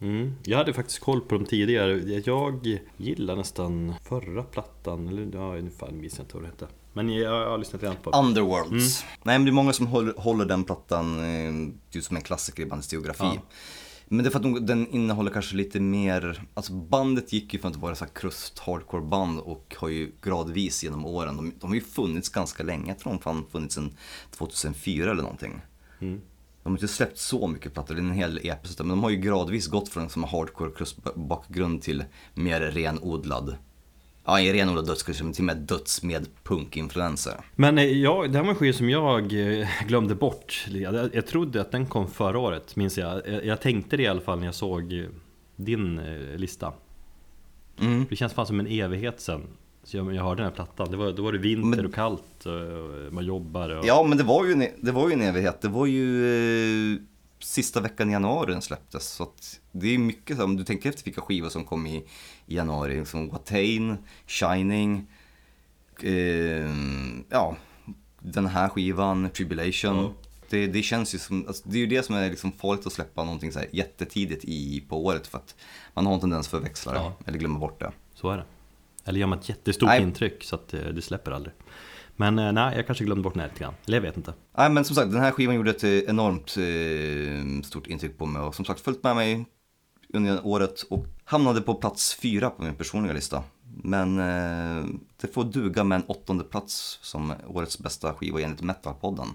Mm. 0.00 0.34
Jag 0.44 0.58
hade 0.58 0.72
faktiskt 0.72 1.00
koll 1.00 1.20
på 1.20 1.34
dem 1.34 1.44
tidigare. 1.44 2.20
Jag 2.24 2.78
gillar 2.96 3.36
nästan 3.36 3.94
förra 4.04 4.42
plattan, 4.42 5.08
eller 5.08 5.28
ja, 5.32 5.56
ungefär 5.58 5.90
minns 5.92 6.18
jag 6.18 6.24
inte 6.24 6.34
vad 6.36 6.42
det 6.42 6.48
hette. 6.48 6.66
Men 6.96 7.10
jag, 7.10 7.42
jag 7.42 7.50
har 7.50 7.58
lyssnat 7.58 7.82
redan 7.82 7.96
på. 7.96 8.10
Underworlds. 8.10 9.04
Nej 9.22 9.38
men 9.38 9.44
det 9.44 9.50
är 9.50 9.52
många 9.52 9.72
som 9.72 9.86
håller, 9.86 10.14
håller 10.16 10.44
den 10.44 10.64
plattan 10.64 11.20
eh, 11.20 11.74
just 11.90 12.08
som 12.08 12.16
en 12.16 12.22
klassiker 12.22 12.62
i 12.62 12.66
bandets 12.66 12.92
geografi. 12.92 13.24
Ja. 13.24 13.42
Men 14.08 14.18
det 14.18 14.28
är 14.28 14.30
för 14.30 14.38
att 14.38 14.42
de, 14.42 14.66
den 14.66 14.88
innehåller 14.88 15.30
kanske 15.30 15.56
lite 15.56 15.80
mer, 15.80 16.42
alltså 16.54 16.72
bandet 16.72 17.32
gick 17.32 17.54
ju 17.54 17.60
från 17.60 17.70
att 17.70 17.76
vara 17.76 17.94
så 17.94 18.06
krust 18.06 18.58
hardcore 18.58 19.02
band 19.02 19.40
och 19.40 19.76
har 19.78 19.88
ju 19.88 20.12
gradvis 20.22 20.84
genom 20.84 21.06
åren, 21.06 21.36
de, 21.36 21.52
de 21.60 21.66
har 21.66 21.74
ju 21.74 21.80
funnits 21.80 22.28
ganska 22.28 22.62
länge, 22.62 22.88
jag 22.88 22.98
tror 22.98 23.12
de 23.12 23.18
fan 23.18 23.46
funnits 23.52 23.74
sedan 23.74 23.96
2004 24.30 25.10
eller 25.10 25.22
någonting. 25.22 25.60
Mm. 26.00 26.20
De 26.62 26.72
har 26.72 26.76
inte 26.76 26.88
släppt 26.88 27.18
så 27.18 27.46
mycket 27.46 27.74
plattor, 27.74 27.94
det 27.94 28.00
är 28.00 28.04
en 28.04 28.10
hel 28.10 28.40
EPs, 28.42 28.78
men 28.78 28.88
de 28.88 29.02
har 29.02 29.10
ju 29.10 29.16
gradvis 29.16 29.66
gått 29.66 29.88
från 29.88 30.02
en 30.02 30.10
som 30.10 30.24
hardcore 30.24 30.70
krustbakgrund 30.70 31.82
till 31.82 32.04
mer 32.34 32.60
renodlad, 32.60 33.56
ja 34.26 34.40
en 34.40 34.52
renodlad 34.52 34.86
dödskrust, 34.86 35.22
men 35.22 35.32
till 35.32 35.42
och 35.42 35.46
med 35.46 35.56
döds 35.56 36.02
med 36.02 36.26
punkinfluenser. 36.42 37.34
Men 37.56 37.78
eh, 37.78 37.84
ja, 37.84 38.26
det 38.28 38.38
här 38.38 38.44
var 38.44 38.50
en 38.50 38.56
skiva 38.56 38.72
som 38.76 38.90
jag 38.90 39.22
eh, 39.60 39.68
glömde 39.86 40.14
bort. 40.14 40.66
Jag, 40.68 41.14
jag 41.14 41.26
trodde 41.26 41.60
att 41.60 41.72
den 41.72 41.86
kom 41.86 42.08
förra 42.10 42.38
året, 42.38 42.76
minns 42.76 42.98
jag. 42.98 43.44
Jag, 43.44 43.60
tänkte 43.60 43.96
det 43.96 44.02
i 44.02 44.06
alla 44.06 44.20
fall 44.20 44.38
när 44.38 44.46
jag 44.46 44.54
såg 44.54 44.92
eh, 44.92 45.04
din 45.56 46.00
lista. 46.36 46.72
Mm. 47.80 48.06
Det 48.10 48.16
känns 48.16 48.32
fan 48.32 48.46
som 48.46 48.60
en 48.60 48.66
evighet 48.66 49.20
sen. 49.20 49.42
Så 49.84 49.96
jag, 49.96 50.14
jag 50.14 50.22
hörde 50.22 50.42
den 50.42 50.50
här 50.50 50.54
plattan. 50.54 50.90
Det 50.90 50.96
var, 50.96 51.12
då 51.12 51.22
var 51.22 51.32
det 51.32 51.38
vinter 51.38 51.76
Men- 51.76 51.86
och 51.86 51.94
kallt 51.94 52.46
och 52.46 53.12
man 53.12 53.24
jobbar 53.24 53.70
och... 53.70 53.86
Ja, 53.86 54.02
men 54.08 54.18
det 54.18 54.24
var 54.24 54.44
ju 54.44 54.52
en, 54.52 54.64
det 54.80 54.92
var 54.92 55.08
ju 55.08 55.14
en 55.14 55.22
evighet. 55.22 55.60
Det 55.60 55.68
var 55.68 55.86
ju 55.86 56.98
sista 57.38 57.80
veckan 57.80 58.08
i 58.08 58.12
januari 58.12 58.52
den 58.52 58.62
släpptes. 58.62 59.08
Så 59.08 59.28
det 59.72 59.94
är 59.94 59.98
mycket 59.98 60.36
så, 60.36 60.44
om 60.44 60.56
du 60.56 60.64
tänker 60.64 60.88
efter 60.88 61.04
vilka 61.04 61.20
skivor 61.20 61.48
som 61.48 61.64
kom 61.64 61.86
i, 61.86 61.96
i 62.46 62.56
januari. 62.56 63.04
Som 63.04 63.28
Watain, 63.28 63.96
Shining, 64.26 65.06
eh, 66.02 66.70
ja, 67.30 67.56
den 68.20 68.46
här 68.46 68.68
skivan, 68.68 69.30
Tribulation. 69.30 69.96
Ja. 69.96 70.12
Det, 70.48 70.66
det 70.66 70.82
känns 70.82 71.14
ju 71.14 71.18
som, 71.18 71.46
alltså, 71.46 71.68
det 71.68 71.76
är 71.76 71.80
ju 71.80 71.86
det 71.86 72.02
som 72.02 72.14
är 72.14 72.30
liksom 72.30 72.52
farligt 72.52 72.86
att 72.86 72.92
släppa 72.92 73.24
någonting 73.24 73.52
så 73.52 73.58
här 73.58 73.68
jättetidigt 73.72 74.44
i, 74.44 74.80
på 74.88 75.04
året. 75.04 75.26
För 75.26 75.38
att 75.38 75.54
man 75.94 76.06
har 76.06 76.14
en 76.14 76.20
tendens 76.20 76.46
att 76.46 76.50
förväxla 76.50 76.92
det, 76.92 76.98
Ja. 76.98 77.12
eller 77.26 77.38
glömma 77.38 77.58
bort 77.58 77.80
det. 77.80 77.92
Så 78.14 78.30
är 78.30 78.36
det. 78.36 78.44
Eller 79.04 79.20
gör 79.20 79.26
man 79.26 79.38
ett 79.38 79.48
jättestort 79.48 79.88
Nej. 79.88 80.02
intryck 80.02 80.44
så 80.44 80.54
att 80.56 80.74
eh, 80.74 80.80
det 80.80 81.02
släpper 81.02 81.30
aldrig. 81.30 81.54
Men 82.16 82.38
eh, 82.38 82.52
nej, 82.52 82.76
jag 82.76 82.86
kanske 82.86 83.04
glömde 83.04 83.22
bort 83.22 83.34
den 83.34 83.40
här 83.40 83.48
lite 83.48 83.60
grann. 83.60 83.74
Eller 83.86 83.96
jag 83.96 84.02
vet 84.02 84.16
inte. 84.16 84.34
Nej 84.58 84.70
men 84.70 84.84
som 84.84 84.96
sagt, 84.96 85.12
den 85.12 85.20
här 85.20 85.30
skivan 85.30 85.54
gjorde 85.54 85.70
ett 85.70 85.84
eh, 85.84 85.90
enormt 85.90 86.56
eh, 86.56 87.62
stort 87.62 87.86
intryck 87.86 88.18
på 88.18 88.26
mig 88.26 88.42
och 88.42 88.54
som 88.54 88.64
sagt 88.64 88.80
följt 88.80 89.02
med 89.02 89.16
mig 89.16 89.46
under 90.08 90.46
året 90.46 90.82
och 90.82 91.06
hamnade 91.24 91.60
på 91.60 91.74
plats 91.74 92.14
fyra 92.14 92.50
på 92.50 92.62
min 92.62 92.74
personliga 92.74 93.12
lista. 93.12 93.42
Men 93.82 94.18
eh, 94.18 94.84
det 95.20 95.34
får 95.34 95.44
duga 95.44 95.84
med 95.84 95.96
en 95.96 96.06
åttonde 96.06 96.44
plats 96.44 96.98
som 97.02 97.34
årets 97.46 97.78
bästa 97.78 98.14
skiva 98.14 98.40
enligt 98.40 98.62
Metalpodden. 98.62 99.26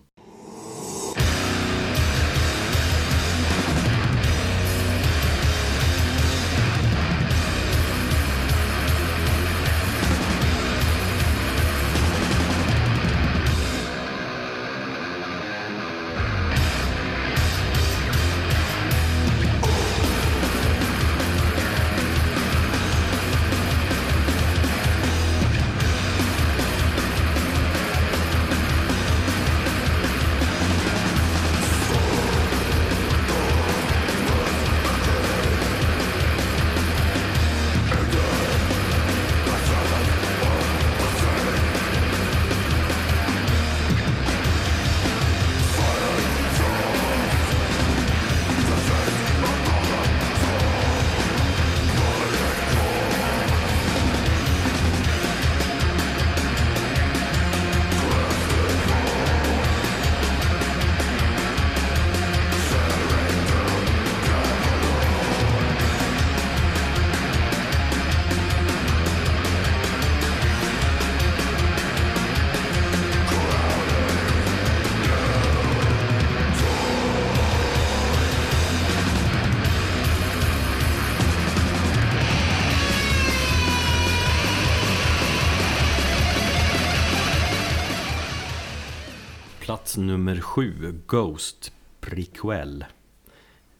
7, 90.51 91.01
Ghost 91.07 91.73
Prequel. 92.01 92.85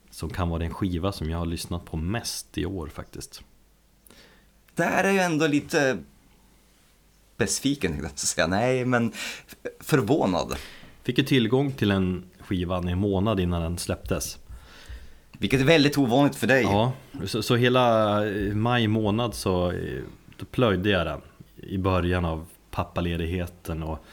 Som 0.10 0.30
kan 0.30 0.50
vara 0.50 0.60
den 0.60 0.74
skiva 0.74 1.12
som 1.12 1.30
jag 1.30 1.38
har 1.38 1.46
lyssnat 1.46 1.86
på 1.86 1.98
mest 1.98 2.58
i 2.58 2.66
år 2.66 2.88
faktiskt. 2.88 3.42
Det 4.76 4.84
här 4.84 5.04
är 5.04 5.12
ju 5.12 5.20
ändå 5.20 5.48
lite 5.48 5.98
besviken, 7.38 8.00
jag 8.04 8.20
säga. 8.20 8.48
Nej, 8.48 8.86
men 8.86 9.12
förvånad. 9.80 10.56
Fick 11.04 11.18
ju 11.18 11.24
tillgång 11.24 11.72
till 11.72 11.92
en 11.92 12.24
skiva 12.40 12.78
en 12.78 13.00
månad 13.00 13.40
innan 13.40 13.62
den 13.62 13.78
släpptes. 13.78 14.38
Vilket 15.38 15.62
är 15.62 15.66
väldigt 15.66 15.98
ovanligt 15.98 16.36
för 16.36 16.48
dig. 16.48 16.64
Ja, 16.64 16.94
så, 17.26 17.44
så 17.44 17.56
hela 17.56 18.16
eh, 18.28 18.54
maj 18.54 18.88
månad 18.88 19.34
så 19.34 19.72
eh, 19.72 20.02
då 20.38 20.46
plöjde 20.46 20.90
jag 20.90 21.08
den 21.08 21.22
i 21.56 21.78
början 21.78 22.26
av 22.26 22.46
pappaledigheten 22.70 23.84
och 23.84 24.06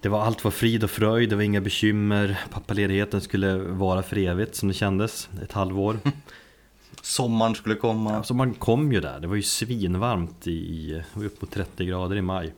det 0.00 0.08
var 0.08 0.20
allt 0.22 0.44
var 0.44 0.50
frid 0.50 0.84
och 0.84 0.90
fröjd, 0.90 1.30
det 1.30 1.36
var 1.36 1.42
inga 1.42 1.60
bekymmer. 1.60 2.40
Pappaledigheten 2.50 3.20
skulle 3.20 3.56
vara 3.56 4.02
för 4.02 4.18
evigt 4.18 4.54
som 4.54 4.68
det 4.68 4.74
kändes, 4.74 5.28
ett 5.42 5.52
halvår. 5.52 5.98
Sommaren 7.02 7.54
skulle 7.54 7.74
komma. 7.74 8.16
Alltså 8.16 8.34
man 8.34 8.54
kom 8.54 8.92
ju 8.92 9.00
där, 9.00 9.20
det 9.20 9.26
var 9.26 9.36
ju 9.36 9.42
svinvarmt 9.42 10.46
i, 10.46 10.92
det 10.92 11.20
var 11.20 11.24
upp 11.26 11.40
mot 11.42 11.50
30 11.50 11.84
grader 11.84 12.16
i 12.16 12.22
maj. 12.22 12.54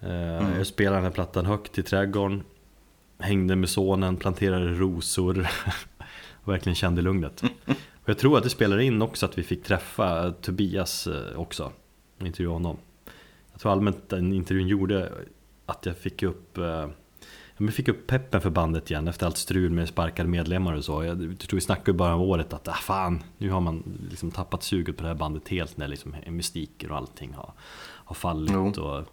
Eh, 0.00 0.10
Jag 0.56 0.66
spelade 0.66 0.96
den 0.96 1.04
här 1.04 1.10
plattan 1.10 1.46
högt 1.46 1.78
i 1.78 1.82
trädgården, 1.82 2.42
hängde 3.18 3.56
med 3.56 3.68
sonen, 3.68 4.16
planterade 4.16 4.66
rosor 4.74 5.46
och 6.44 6.52
verkligen 6.52 6.76
kände 6.76 7.02
lugnet. 7.02 7.42
Och 8.02 8.08
jag 8.08 8.18
tror 8.18 8.38
att 8.38 8.44
det 8.44 8.50
spelade 8.50 8.84
in 8.84 9.02
också 9.02 9.26
att 9.26 9.38
vi 9.38 9.42
fick 9.42 9.62
träffa 9.64 10.32
Tobias 10.32 11.06
eh, 11.06 11.36
också, 11.40 11.72
intervjua 12.20 12.52
honom. 12.52 12.76
Jag 13.52 13.60
tror 13.60 13.72
allmänt 13.72 14.08
den 14.08 14.32
intervjun 14.32 14.68
gjorde 14.68 15.12
att 15.66 15.86
jag 15.86 15.98
fick 15.98 16.22
upp 16.22 16.58
eh, 16.58 16.88
Ja, 17.56 17.62
men 17.62 17.72
fick 17.72 17.88
upp 17.88 18.06
peppen 18.06 18.40
för 18.40 18.50
bandet 18.50 18.90
igen 18.90 19.08
efter 19.08 19.26
allt 19.26 19.36
strul 19.36 19.70
med 19.70 19.88
sparkade 19.88 20.28
medlemmar 20.28 20.72
och 20.72 20.84
så. 20.84 21.04
Jag 21.04 21.18
tror 21.18 21.56
vi 21.56 21.60
snackade 21.60 21.90
i 21.90 21.94
början 21.94 22.14
av 22.14 22.22
året 22.22 22.52
att 22.52 22.68
ah, 22.68 22.72
fan, 22.72 23.22
nu 23.38 23.50
har 23.50 23.60
man 23.60 23.98
liksom 24.10 24.30
tappat 24.30 24.62
suget 24.62 24.96
på 24.96 25.02
det 25.02 25.08
här 25.08 25.14
bandet 25.16 25.48
helt 25.48 25.76
när 25.76 25.88
liksom 25.88 26.14
mystiker 26.28 26.90
och 26.90 26.96
allting 26.96 27.32
har, 27.34 27.52
har 27.80 28.14
fallit. 28.14 28.50
Jo. 28.54 28.82
Och 28.82 29.04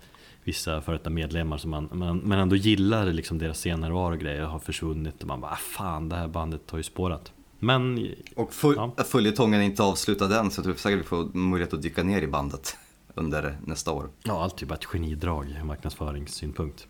vissa 0.44 0.82
före 0.82 0.98
detta 0.98 1.10
medlemmar 1.10 1.58
som 1.58 1.72
man, 1.72 1.90
man, 1.92 2.22
man 2.26 2.40
ändå 2.40 2.56
gillar 2.56 3.06
liksom 3.06 3.38
deras 3.38 3.58
scenärvaro 3.58 4.14
och 4.14 4.20
grejer 4.20 4.42
har 4.44 4.60
försvunnit 4.60 5.22
och 5.22 5.28
man 5.28 5.42
bara 5.42 5.52
ah, 5.52 5.56
fan 5.56 6.10
det 6.10 6.16
här 6.16 6.28
bandet 6.28 6.72
har 6.72 6.78
ju 6.80 6.84
spårat. 6.84 7.32
Men 7.60 8.08
Och 8.36 8.54
full, 8.54 8.76
Ja. 8.76 9.04
följetongen 9.04 9.62
inte 9.62 9.84
avslutad 9.84 10.40
än 10.40 10.52
så 10.52 10.60
jag 10.60 10.64
tror 10.64 10.76
säkert 10.76 11.00
vi 11.00 11.04
får 11.04 11.24
möjlighet 11.38 11.74
att 11.74 11.82
dyka 11.82 12.04
ner 12.04 12.22
i 12.22 12.28
bandet 12.28 12.78
under 13.16 13.58
nästa 13.66 13.92
år. 13.92 14.10
ja, 14.24 14.44
allt 14.44 14.56
är 14.58 14.62
ju 14.62 14.68
bara 14.68 14.76
ett 14.76 14.86
genidrag 14.86 15.50
ur 15.50 15.64
marknadsföringssynpunkt. 15.64 16.88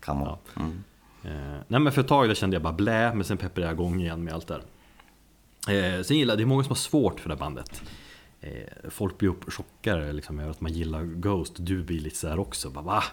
Kan 0.00 0.20
vara. 0.20 0.38
Mm. 0.56 0.84
Eh, 1.24 1.60
nej 1.68 1.80
men 1.80 1.92
för 1.92 2.00
ett 2.00 2.08
tag 2.08 2.28
där 2.28 2.34
kände 2.34 2.56
jag 2.56 2.62
bara 2.62 2.72
blä, 2.72 3.14
men 3.14 3.24
sen 3.24 3.36
peppade 3.36 3.66
jag 3.66 3.74
igång 3.74 4.00
igen 4.00 4.24
med 4.24 4.34
allt 4.34 4.46
där. 4.46 4.62
Eh, 5.68 6.02
sen 6.02 6.16
gillar, 6.16 6.36
det 6.36 6.42
är 6.42 6.46
många 6.46 6.62
som 6.62 6.70
har 6.70 6.76
svårt 6.76 7.20
för 7.20 7.28
det 7.28 7.34
här 7.34 7.40
bandet. 7.40 7.82
Eh, 8.40 8.90
folk 8.90 9.18
blir 9.18 9.28
upp 9.28 9.52
chockade 9.52 10.12
liksom, 10.12 10.38
över 10.38 10.50
att 10.50 10.60
man 10.60 10.72
gillar 10.72 11.04
Ghost. 11.04 11.54
Du 11.56 11.82
blir 11.82 12.00
lite 12.00 12.16
så 12.16 12.28
här 12.28 12.38
också. 12.38 12.70
Bara, 12.70 12.84
va? 12.84 13.04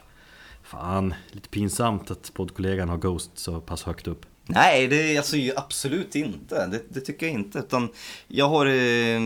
Fan, 0.63 1.13
lite 1.31 1.49
pinsamt 1.49 2.11
att 2.11 2.31
poddkollegan 2.33 2.89
har 2.89 2.97
Ghost 2.97 3.31
så 3.33 3.61
pass 3.61 3.83
högt 3.83 4.07
upp. 4.07 4.25
Nej, 4.45 4.87
det 4.87 5.13
är 5.13 5.17
alltså 5.17 5.37
absolut 5.55 6.15
inte. 6.15 6.67
Det, 6.67 6.81
det 6.89 7.01
tycker 7.01 7.25
jag 7.25 7.35
inte. 7.35 7.59
Utan 7.59 7.89
jag 8.27 8.49
har 8.49 8.65
eh, 8.65 9.19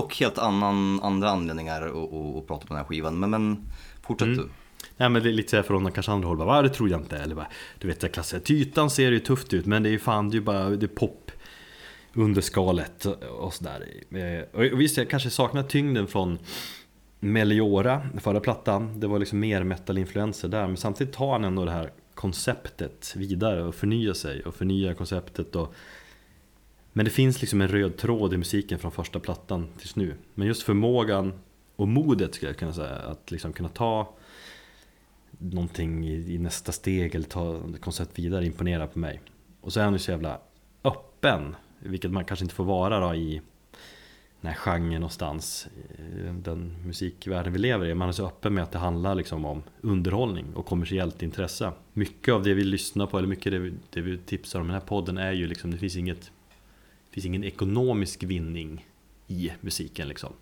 dock 0.00 0.20
helt 0.20 0.38
annan, 0.38 1.00
andra 1.02 1.30
anledningar 1.30 1.82
att, 1.82 2.46
prata 2.46 2.66
på 2.66 2.68
den 2.68 2.76
här 2.76 2.84
skivan. 2.84 3.18
Men, 3.18 3.30
men 3.30 3.68
fortsätt 4.02 4.26
Mm. 4.26 4.38
du. 4.38 4.48
Nej 4.96 5.08
men 5.08 5.22
det 5.22 5.28
är 5.28 5.32
lite 5.32 5.50
så 5.50 5.56
här 5.56 5.62
från 5.62 5.92
kanske 5.92 6.12
andra 6.12 6.28
håll, 6.28 6.36
bara, 6.36 6.62
det 6.62 6.68
tror 6.68 6.90
jag 6.90 7.00
inte. 7.00 7.16
Eller 7.16 7.34
bara, 7.34 7.46
du 7.78 7.88
vet, 7.88 8.12
klassen. 8.12 8.40
Tytan 8.40 8.90
ser 8.90 9.12
ju 9.12 9.18
tufft 9.20 9.52
ut 9.52 9.66
men 9.66 9.82
det 9.82 9.88
är 9.88 9.90
ju 9.90 9.98
fan, 9.98 10.30
det 10.30 10.34
är 10.34 10.38
ju 10.38 10.44
bara 10.44 10.68
det 10.70 10.86
är 10.86 10.88
pop 10.88 11.30
under 12.14 12.40
skalet 12.42 13.04
och 13.38 13.54
sådär. 13.54 13.86
Eh, 14.10 14.60
Och 14.72 14.80
visst, 14.80 14.96
jag 14.96 15.10
kanske 15.10 15.30
saknar 15.30 15.62
tyngden 15.62 16.06
från 16.06 16.38
Meliora, 17.20 18.02
förra 18.20 18.40
plattan. 18.40 19.00
Det 19.00 19.06
var 19.06 19.18
liksom 19.18 19.40
mer 19.40 19.64
metal-influenser 19.64 20.48
där. 20.48 20.66
Men 20.66 20.76
samtidigt 20.76 21.14
tar 21.14 21.32
han 21.32 21.44
ändå 21.44 21.64
det 21.64 21.70
här 21.70 21.90
konceptet 22.14 23.12
vidare 23.16 23.62
och 23.64 23.74
förnyar 23.74 24.12
sig 24.12 24.42
och 24.42 24.54
förnyar 24.54 24.94
konceptet. 24.94 25.56
Och... 25.56 25.74
Men 26.96 27.04
det 27.04 27.10
finns 27.10 27.40
liksom 27.40 27.60
en 27.60 27.68
röd 27.68 27.96
tråd 27.96 28.34
i 28.34 28.36
musiken 28.36 28.78
från 28.78 28.92
första 28.92 29.20
plattan 29.20 29.68
tills 29.78 29.96
nu. 29.96 30.14
Men 30.34 30.46
just 30.46 30.62
förmågan 30.62 31.32
och 31.76 31.88
modet 31.88 32.34
skulle 32.34 32.50
jag 32.50 32.58
kunna 32.58 32.72
säga. 32.72 32.94
Att 32.94 33.30
liksom 33.30 33.52
kunna 33.52 33.68
ta 33.68 34.14
någonting 35.38 36.08
i, 36.08 36.34
i 36.34 36.38
nästa 36.38 36.72
steg 36.72 37.14
eller 37.14 37.26
ta 37.26 37.62
koncept 37.80 38.18
vidare 38.18 38.46
imponerar 38.46 38.86
på 38.86 38.98
mig. 38.98 39.20
Och 39.60 39.72
så 39.72 39.80
är 39.80 39.84
han 39.84 39.92
ju 39.92 39.98
så 39.98 40.10
jävla 40.10 40.40
öppen, 40.84 41.56
vilket 41.78 42.10
man 42.10 42.24
kanske 42.24 42.44
inte 42.44 42.54
får 42.54 42.64
vara 42.64 43.00
då 43.00 43.14
i 43.14 43.40
den 44.40 44.52
här 44.52 44.58
genren 44.58 45.00
någonstans, 45.00 45.68
eh, 45.98 46.34
den 46.34 46.76
musikvärlden 46.84 47.52
vi 47.52 47.58
lever 47.58 47.86
i. 47.86 47.94
Man 47.94 48.08
är 48.08 48.12
så 48.12 48.26
öppen 48.26 48.54
med 48.54 48.62
att 48.62 48.72
det 48.72 48.78
handlar 48.78 49.14
liksom 49.14 49.44
om 49.44 49.62
underhållning 49.80 50.54
och 50.54 50.66
kommersiellt 50.66 51.22
intresse. 51.22 51.72
Mycket 51.92 52.34
av 52.34 52.42
det 52.42 52.54
vi 52.54 52.64
lyssnar 52.64 53.06
på, 53.06 53.18
eller 53.18 53.28
mycket 53.28 53.52
det 53.52 53.58
vi, 53.58 53.74
det 53.90 54.00
vi 54.00 54.18
tipsar 54.18 54.60
om 54.60 54.66
i 54.66 54.68
den 54.68 54.80
här 54.80 54.88
podden 54.88 55.18
är 55.18 55.32
ju 55.32 55.46
liksom, 55.46 55.70
det 55.70 55.76
finns 55.76 55.96
inget 55.96 56.30
finns 57.16 57.26
ingen 57.26 57.44
ekonomisk 57.44 58.22
vinning 58.22 58.86
i 59.26 59.52
musiken 59.60 60.08
liksom. 60.08 60.32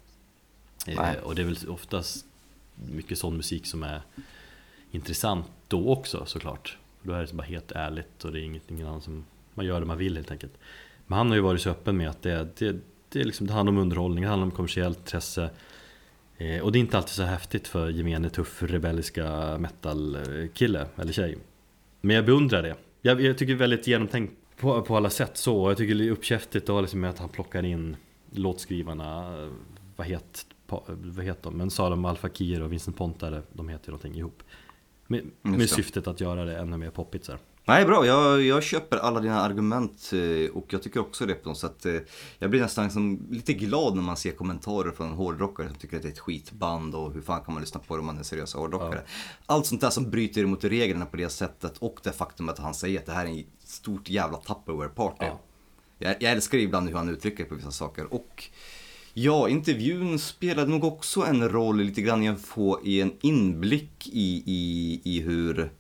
Eh, 0.86 1.14
och 1.22 1.34
det 1.34 1.42
är 1.42 1.46
väl 1.46 1.56
oftast 1.68 2.26
mycket 2.74 3.18
sån 3.18 3.36
musik 3.36 3.66
som 3.66 3.82
är 3.82 4.02
intressant 4.90 5.46
då 5.68 5.88
också 5.88 6.26
såklart. 6.26 6.78
För 7.00 7.08
då 7.08 7.14
är 7.14 7.26
det 7.26 7.32
bara 7.32 7.42
helt 7.42 7.72
ärligt 7.72 8.24
och 8.24 8.32
det 8.32 8.40
är 8.40 8.42
inget, 8.42 8.70
ingen 8.70 8.86
annan 8.86 9.00
som 9.00 9.24
man 9.54 9.66
gör 9.66 9.80
det 9.80 9.86
man 9.86 9.98
vill 9.98 10.16
helt 10.16 10.30
enkelt. 10.30 10.52
Men 11.06 11.18
han 11.18 11.28
har 11.28 11.34
ju 11.34 11.40
varit 11.40 11.60
så 11.60 11.70
öppen 11.70 11.96
med 11.96 12.10
att 12.10 12.22
det, 12.22 12.48
det, 12.58 12.76
det, 13.08 13.20
är 13.20 13.24
liksom, 13.24 13.46
det 13.46 13.52
handlar 13.52 13.72
om 13.72 13.78
underhållning, 13.78 14.24
det 14.24 14.30
handlar 14.30 14.46
om 14.46 14.50
kommersiellt 14.50 14.98
intresse. 14.98 15.50
Eh, 16.38 16.60
och 16.60 16.72
det 16.72 16.78
är 16.78 16.80
inte 16.80 16.96
alltid 16.96 17.10
så 17.10 17.22
häftigt 17.22 17.68
för 17.68 17.90
gemene 17.90 18.30
tuff 18.30 18.62
rebelliska 18.62 19.58
metal-kille 19.58 20.86
eller 20.96 21.12
tjej. 21.12 21.38
Men 22.00 22.16
jag 22.16 22.26
beundrar 22.26 22.62
det. 22.62 22.76
Jag, 23.02 23.20
jag 23.20 23.38
tycker 23.38 23.52
det 23.52 23.56
är 23.56 23.68
väldigt 23.68 23.86
genomtänkt 23.86 24.32
på, 24.56 24.82
på 24.82 24.96
alla 24.96 25.10
sätt 25.10 25.36
så. 25.36 25.70
Jag 25.70 25.76
tycker 25.76 25.94
det 25.94 26.06
är 26.06 26.10
uppkäftigt 26.10 26.68
och 26.68 26.82
liksom 26.82 27.00
med 27.00 27.10
att 27.10 27.18
han 27.18 27.28
plockar 27.28 27.64
in 27.64 27.96
låtskrivarna, 28.30 29.34
vad 29.96 30.06
heter, 30.06 30.42
vad 30.88 31.24
heter 31.24 31.42
de? 31.42 31.54
Men 31.56 31.70
Salem 31.70 32.04
Al 32.04 32.16
Fakir 32.16 32.62
och 32.62 32.72
Vincent 32.72 32.96
Pontare, 32.96 33.42
de 33.52 33.68
heter 33.68 33.86
ju 33.86 33.90
någonting 33.90 34.14
ihop. 34.14 34.42
Med, 35.06 35.30
med 35.42 35.70
syftet 35.70 36.06
att 36.06 36.20
göra 36.20 36.44
det 36.44 36.58
ännu 36.58 36.76
mer 36.76 36.90
poppigt 36.90 37.24
så 37.24 37.32
här. 37.32 37.40
Nej, 37.66 37.84
bra. 37.84 38.06
Jag, 38.06 38.42
jag 38.42 38.62
köper 38.62 38.96
alla 38.96 39.20
dina 39.20 39.40
argument 39.40 40.10
eh, 40.12 40.56
och 40.56 40.66
jag 40.72 40.82
tycker 40.82 41.00
också 41.00 41.26
det 41.26 41.34
på 41.34 41.48
något 41.48 41.58
sätt. 41.58 41.86
eh, 41.86 41.94
Jag 42.38 42.50
blir 42.50 42.60
nästan 42.60 42.84
liksom 42.84 43.26
lite 43.30 43.52
glad 43.52 43.94
när 43.94 44.02
man 44.02 44.16
ser 44.16 44.32
kommentarer 44.32 44.90
från 44.90 45.12
hårdrockare 45.12 45.68
som 45.68 45.76
tycker 45.76 45.96
att 45.96 46.02
det 46.02 46.08
är 46.08 46.12
ett 46.12 46.18
skitband 46.18 46.94
och 46.94 47.12
hur 47.12 47.20
fan 47.20 47.44
kan 47.44 47.54
man 47.54 47.60
lyssna 47.60 47.80
på 47.86 47.94
det 47.94 48.00
om 48.00 48.06
man 48.06 48.18
är 48.18 48.22
seriösa 48.22 48.58
hårdrockare. 48.58 49.00
Allt 49.46 49.66
sånt 49.66 49.80
där 49.80 49.90
som 49.90 50.10
bryter 50.10 50.42
emot 50.42 50.64
reglerna 50.64 51.06
på 51.06 51.16
det 51.16 51.28
sättet 51.28 51.78
och 51.78 52.00
det 52.02 52.12
faktum 52.12 52.48
att 52.48 52.58
han 52.58 52.74
säger 52.74 52.98
att 53.00 53.06
det 53.06 53.12
här 53.12 53.26
är 53.26 53.40
ett 53.40 53.63
stort 53.74 54.10
jävla 54.10 54.38
Tupperware-party. 54.38 55.24
Ja. 55.24 55.40
Jag, 55.98 56.16
jag 56.20 56.32
älskar 56.32 56.58
ibland 56.58 56.88
hur 56.88 56.96
han 56.96 57.08
uttrycker 57.08 57.44
på 57.44 57.54
vissa 57.54 57.70
saker 57.70 58.14
och 58.14 58.48
Ja, 59.16 59.48
intervjun 59.48 60.18
spelade 60.18 60.70
nog 60.70 60.84
också 60.84 61.20
en 61.20 61.48
roll 61.48 61.76
lite 61.76 62.02
grann 62.02 62.22
i 62.22 62.28
att 62.28 62.40
få 62.40 62.80
i 62.84 63.00
en 63.00 63.12
inblick 63.20 64.08
i, 64.12 64.42
i, 64.46 65.00
i 65.04 65.20
hur, 65.20 65.70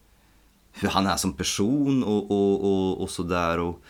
hur 0.72 0.88
han 0.88 1.06
är 1.06 1.16
som 1.16 1.32
person 1.32 2.04
och, 2.04 2.30
och, 2.30 2.64
och, 2.64 3.02
och 3.02 3.10
sådär. 3.10 3.58
Och 3.58 3.82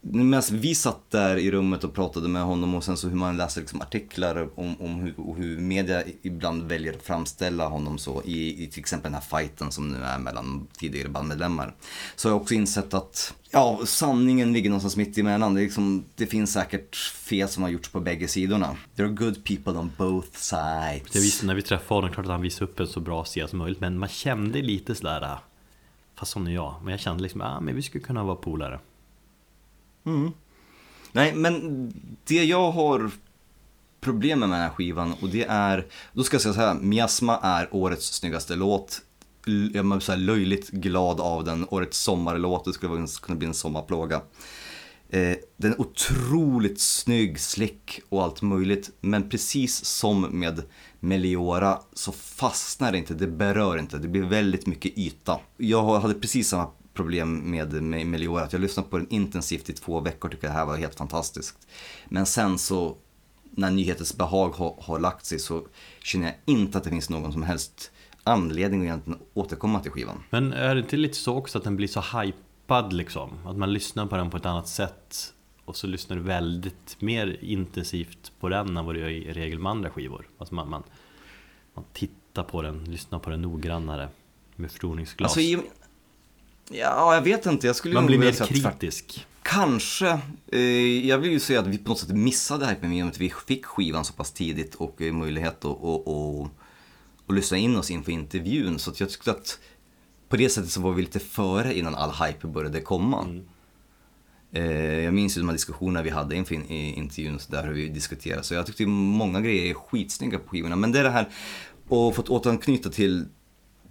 medan 0.00 0.42
vi 0.50 0.74
satt 0.74 1.10
där 1.10 1.36
i 1.36 1.50
rummet 1.50 1.84
och 1.84 1.94
pratade 1.94 2.28
med 2.28 2.42
honom 2.42 2.74
och 2.74 2.84
sen 2.84 2.96
så 2.96 3.08
hur 3.08 3.16
man 3.16 3.36
läser 3.36 3.60
liksom 3.60 3.80
artiklar 3.80 4.48
om, 4.54 4.80
om 4.80 4.94
hur, 4.94 5.20
och 5.20 5.36
hur 5.36 5.58
media 5.58 6.02
ibland 6.22 6.62
väljer 6.62 6.92
att 6.92 7.02
framställa 7.02 7.68
honom 7.68 7.98
så 7.98 8.22
i, 8.24 8.64
i 8.64 8.66
till 8.66 8.80
exempel 8.80 9.12
den 9.12 9.22
här 9.22 9.38
fighten 9.38 9.72
som 9.72 9.88
nu 9.88 10.04
är 10.04 10.18
mellan 10.18 10.66
tidigare 10.78 11.08
bandmedlemmar. 11.08 11.74
Så 12.16 12.28
har 12.28 12.34
jag 12.34 12.42
också 12.42 12.54
insett 12.54 12.94
att 12.94 13.34
ja, 13.50 13.80
sanningen 13.84 14.52
ligger 14.52 14.70
någonstans 14.70 14.96
mitt 14.96 15.18
emellan. 15.18 15.54
Det, 15.54 15.60
liksom, 15.60 16.04
det 16.14 16.26
finns 16.26 16.52
säkert 16.52 16.96
fel 16.96 17.48
som 17.48 17.62
har 17.62 17.70
gjorts 17.70 17.88
på 17.88 18.00
bägge 18.00 18.28
sidorna. 18.28 18.76
There 18.96 19.08
are 19.08 19.14
good 19.14 19.44
people 19.44 19.72
on 19.72 19.92
both 19.98 20.28
sides. 20.32 21.14
Jag 21.14 21.20
visste 21.20 21.46
när 21.46 21.54
vi 21.54 21.62
träffade 21.62 21.98
honom, 21.98 22.14
klart 22.14 22.26
att 22.26 22.32
han 22.32 22.42
visade 22.42 22.70
upp 22.70 22.80
en 22.80 22.86
så 22.86 23.00
bra 23.00 23.24
sida 23.24 23.48
som 23.48 23.58
möjligt. 23.58 23.80
Men 23.80 23.98
man 23.98 24.08
kände 24.08 24.62
lite 24.62 24.94
sådär, 24.94 25.22
ah, 25.22 25.42
fast 26.14 26.32
som 26.32 26.46
är 26.46 26.50
jag. 26.50 26.74
Men 26.82 26.90
jag 26.90 27.00
kände 27.00 27.22
liksom, 27.22 27.40
ah, 27.40 27.60
men 27.60 27.76
vi 27.76 27.82
skulle 27.82 28.04
kunna 28.04 28.24
vara 28.24 28.36
polare. 28.36 28.80
Mm. 30.06 30.30
Nej, 31.12 31.34
men 31.34 31.92
det 32.24 32.44
jag 32.44 32.70
har 32.70 33.10
problem 34.00 34.40
med 34.40 34.48
med 34.48 34.58
den 34.58 34.68
här 34.68 34.74
skivan 34.74 35.14
och 35.20 35.28
det 35.28 35.44
är, 35.44 35.86
då 36.12 36.24
ska 36.24 36.34
jag 36.34 36.42
säga 36.42 36.54
så 36.54 36.60
här, 36.60 36.74
Miasma 36.74 37.38
är 37.42 37.68
årets 37.74 38.12
snyggaste 38.12 38.56
låt. 38.56 39.02
Jag 39.44 39.76
är 39.76 40.00
så 40.00 40.12
här 40.12 40.18
löjligt 40.18 40.70
glad 40.70 41.20
av 41.20 41.44
den, 41.44 41.66
årets 41.70 41.98
sommarlåt, 41.98 42.64
det 42.64 42.72
skulle 42.72 43.06
kunna 43.22 43.38
bli 43.38 43.48
en 43.48 43.54
sommarplåga. 43.54 44.20
Eh, 45.08 45.36
den 45.56 45.72
är 45.72 45.80
otroligt 45.80 46.80
snygg, 46.80 47.40
slick 47.40 48.00
och 48.08 48.22
allt 48.22 48.42
möjligt. 48.42 48.90
Men 49.00 49.28
precis 49.28 49.84
som 49.84 50.20
med 50.20 50.62
Meliora 51.00 51.78
så 51.92 52.12
fastnar 52.12 52.92
det 52.92 52.98
inte, 52.98 53.14
det 53.14 53.26
berör 53.26 53.78
inte, 53.78 53.98
det 53.98 54.08
blir 54.08 54.22
väldigt 54.22 54.66
mycket 54.66 54.98
yta. 54.98 55.40
Jag 55.56 56.00
hade 56.00 56.14
precis 56.14 56.48
samma 56.48 56.70
problem 56.94 57.50
med, 57.50 57.82
Meliora, 57.82 58.48
jag 58.50 58.60
lyssnade 58.60 58.88
på 58.88 58.98
den 58.98 59.08
intensivt 59.10 59.70
i 59.70 59.72
två 59.72 60.00
veckor, 60.00 60.28
tycker 60.28 60.46
det 60.46 60.52
här 60.52 60.66
var 60.66 60.76
helt 60.76 60.94
fantastiskt. 60.94 61.68
Men 62.08 62.26
sen 62.26 62.58
så, 62.58 62.96
när 63.50 63.70
nyhetens 63.70 64.16
behag 64.16 64.50
har, 64.50 64.76
har 64.80 64.98
lagt 64.98 65.26
sig 65.26 65.38
så 65.38 65.66
känner 66.02 66.26
jag 66.26 66.34
inte 66.44 66.78
att 66.78 66.84
det 66.84 66.90
finns 66.90 67.10
någon 67.10 67.32
som 67.32 67.42
helst 67.42 67.90
anledning 68.24 68.80
att 68.80 68.84
egentligen 68.84 69.20
återkomma 69.34 69.80
till 69.80 69.90
skivan. 69.90 70.22
Men 70.30 70.52
är 70.52 70.74
det 70.74 70.80
inte 70.80 70.96
lite 70.96 71.16
så 71.16 71.36
också 71.36 71.58
att 71.58 71.64
den 71.64 71.76
blir 71.76 71.88
så 71.88 72.00
hypad 72.00 72.92
liksom? 72.92 73.46
Att 73.46 73.56
man 73.56 73.72
lyssnar 73.72 74.06
på 74.06 74.16
den 74.16 74.30
på 74.30 74.36
ett 74.36 74.46
annat 74.46 74.68
sätt 74.68 75.34
och 75.64 75.76
så 75.76 75.86
lyssnar 75.86 76.16
du 76.16 76.22
väldigt 76.22 76.96
mer 76.98 77.38
intensivt 77.40 78.32
på 78.40 78.48
den 78.48 78.76
än 78.76 78.86
vad 78.86 78.94
du 78.94 79.00
gör 79.00 79.08
i 79.08 79.32
regel 79.32 79.58
med 79.58 79.70
andra 79.70 79.90
skivor. 79.90 80.28
Alltså 80.38 80.54
man, 80.54 80.70
man, 80.70 80.82
man 81.74 81.84
tittar 81.92 82.42
på 82.42 82.62
den, 82.62 82.84
lyssnar 82.84 83.18
på 83.18 83.30
den 83.30 83.42
noggrannare 83.42 84.08
med 84.56 84.70
förstoringsglas. 84.70 85.36
Alltså, 85.36 85.62
ja, 86.70 87.14
jag 87.14 87.22
vet 87.22 87.46
inte, 87.46 87.66
jag 87.66 87.76
skulle 87.76 87.94
man 87.94 88.06
blir 88.06 88.18
mer 88.18 88.28
att 88.28 88.36
tvärt- 88.36 88.78
kritisk. 88.80 89.26
Kanske. 89.42 90.18
Eh, 90.52 91.06
jag 91.08 91.18
vill 91.18 91.30
ju 91.30 91.40
säga 91.40 91.60
att 91.60 91.66
vi 91.66 91.78
på 91.78 91.88
något 91.88 91.98
sätt 91.98 92.16
missade 92.16 92.66
hypen 92.66 92.90
med 92.90 93.06
att 93.06 93.18
vi 93.20 93.32
fick 93.46 93.66
skivan 93.66 94.04
så 94.04 94.12
pass 94.12 94.32
tidigt 94.32 94.74
och 94.74 95.02
eh, 95.02 95.12
möjlighet 95.12 95.58
att 95.58 95.64
och, 95.64 96.08
och, 96.40 96.48
och 97.26 97.34
lyssna 97.34 97.56
in 97.56 97.76
oss 97.76 97.90
inför 97.90 98.12
intervjun. 98.12 98.78
Så 98.78 98.90
att 98.90 99.00
jag 99.00 99.10
tyckte 99.10 99.30
att 99.30 99.58
på 100.28 100.36
det 100.36 100.48
sättet 100.48 100.70
så 100.70 100.80
var 100.80 100.92
vi 100.92 101.02
lite 101.02 101.18
före 101.18 101.78
innan 101.78 101.94
all 101.94 102.26
hype 102.26 102.46
började 102.46 102.80
komma. 102.80 103.40
Eh, 104.52 104.98
jag 104.98 105.14
minns 105.14 105.36
ju 105.36 105.40
de 105.40 105.46
här 105.48 105.52
diskussionerna 105.54 106.02
vi 106.02 106.10
hade 106.10 106.36
inför 106.36 106.54
intervjun 106.72 107.38
så 107.38 107.52
där 107.52 107.66
hur 107.66 107.72
vi 107.72 107.88
diskuterade. 107.88 108.42
Så 108.42 108.54
jag 108.54 108.66
tyckte 108.66 108.86
många 108.86 109.40
grejer 109.40 109.70
är 109.70 109.74
skitsnygga 109.74 110.38
på 110.38 110.48
skivorna. 110.48 110.76
Men 110.76 110.92
det 110.92 110.98
är 110.98 111.04
det 111.04 111.10
här, 111.10 111.28
och 111.88 112.14
fått 112.16 112.28
återanknyta 112.28 112.90
till 112.90 113.26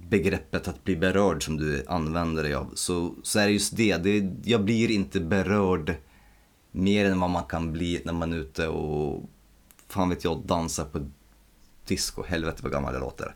begreppet 0.10 0.68
att 0.68 0.84
bli 0.84 0.96
berörd 0.96 1.46
som 1.46 1.58
du 1.58 1.86
använder 1.88 2.44
dig 2.44 2.54
av. 2.54 2.72
Så, 2.76 3.16
så 3.24 3.40
är 3.40 3.46
det 3.46 3.52
just 3.54 3.78
det, 3.78 3.98
det, 3.98 4.32
jag 4.44 4.64
blir 4.64 4.92
inte 4.92 5.20
berörd 5.20 5.96
mer 6.72 7.06
än 7.06 7.20
vad 7.20 7.30
man 7.30 7.44
kan 7.44 7.74
bli 7.74 8.02
när 8.06 8.14
man 8.14 8.34
är 8.34 8.38
ute 8.38 8.68
och, 8.68 9.30
fan 9.88 10.10
vet 10.10 10.24
jag, 10.24 10.42
dansar 10.46 10.86
på 10.86 11.06
disco. 11.88 12.24
Helvete 12.28 12.60
vad 12.64 12.72
gammal 12.72 12.94
jag 12.94 13.02
låter. 13.02 13.36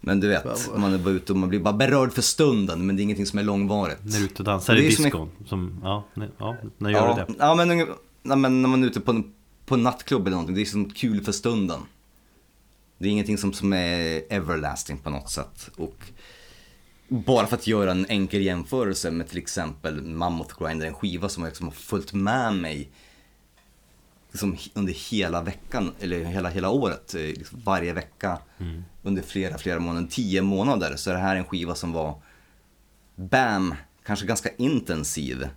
Men 0.00 0.20
du 0.20 0.28
vet, 0.28 0.44
man 0.76 0.94
är 0.94 0.98
bara 0.98 1.10
ute 1.14 1.32
och 1.32 1.38
man 1.38 1.48
blir 1.48 1.60
bara 1.60 1.74
berörd 1.74 2.12
för 2.12 2.22
stunden 2.22 2.86
men 2.86 2.96
det 2.96 3.02
är 3.02 3.04
ingenting 3.04 3.26
som 3.26 3.38
är 3.38 3.42
långvarigt. 3.42 3.98
När 4.02 4.12
du 4.12 4.18
är 4.18 4.24
ute 4.24 4.38
och 4.38 4.44
dansar 4.44 4.76
i 4.76 4.86
är 4.86 4.90
som 4.90 5.04
en- 5.04 5.10
discon. 5.10 5.30
Som, 5.46 5.80
ja, 5.82 6.04
nej, 6.14 6.28
ja, 6.38 6.56
när 6.78 6.90
gör 6.90 6.98
ja, 6.98 7.24
du 7.26 7.32
det? 7.32 7.38
Ja, 7.38 7.54
men, 7.54 7.68
nej, 8.22 8.36
men 8.36 8.62
när 8.62 8.68
man 8.68 8.82
är 8.82 8.86
ute 8.86 9.00
på 9.00 9.10
en, 9.10 9.32
på 9.66 9.74
en 9.74 9.82
nattklubb 9.82 10.20
eller 10.26 10.30
någonting, 10.30 10.54
det 10.54 10.60
är 10.60 10.64
som 10.64 10.90
kul 10.90 11.24
för 11.24 11.32
stunden. 11.32 11.80
Det 12.98 13.08
är 13.08 13.12
ingenting 13.12 13.38
som, 13.38 13.52
som 13.52 13.72
är 13.72 14.22
everlasting 14.28 14.98
på 14.98 15.10
något 15.10 15.30
sätt. 15.30 15.70
Och 15.76 15.96
bara 17.08 17.46
för 17.46 17.56
att 17.56 17.66
göra 17.66 17.90
en 17.90 18.06
enkel 18.06 18.42
jämförelse 18.42 19.10
med 19.10 19.28
till 19.28 19.38
exempel 19.38 20.02
Mammoth 20.02 20.54
Grinder, 20.62 20.86
en 20.86 20.94
skiva 20.94 21.28
som 21.28 21.44
liksom 21.44 21.66
har 21.66 21.72
följt 21.72 22.12
med 22.12 22.54
mig 22.54 22.90
liksom 24.30 24.56
under 24.74 24.92
hela 24.92 25.42
veckan, 25.42 25.92
eller 26.00 26.24
hela, 26.24 26.48
hela 26.48 26.70
året, 26.70 27.14
eh, 27.14 27.20
liksom 27.20 27.60
varje 27.64 27.92
vecka 27.92 28.38
under 29.02 29.22
flera, 29.22 29.58
flera 29.58 29.80
månader, 29.80 30.08
tio 30.10 30.42
månader. 30.42 30.96
Så 30.96 31.10
är 31.10 31.14
det 31.14 31.20
här 31.20 31.36
en 31.36 31.44
skiva 31.44 31.74
som 31.74 31.92
var, 31.92 32.22
bam, 33.16 33.74
kanske 34.04 34.26
ganska 34.26 34.48
intensiv 34.56 35.48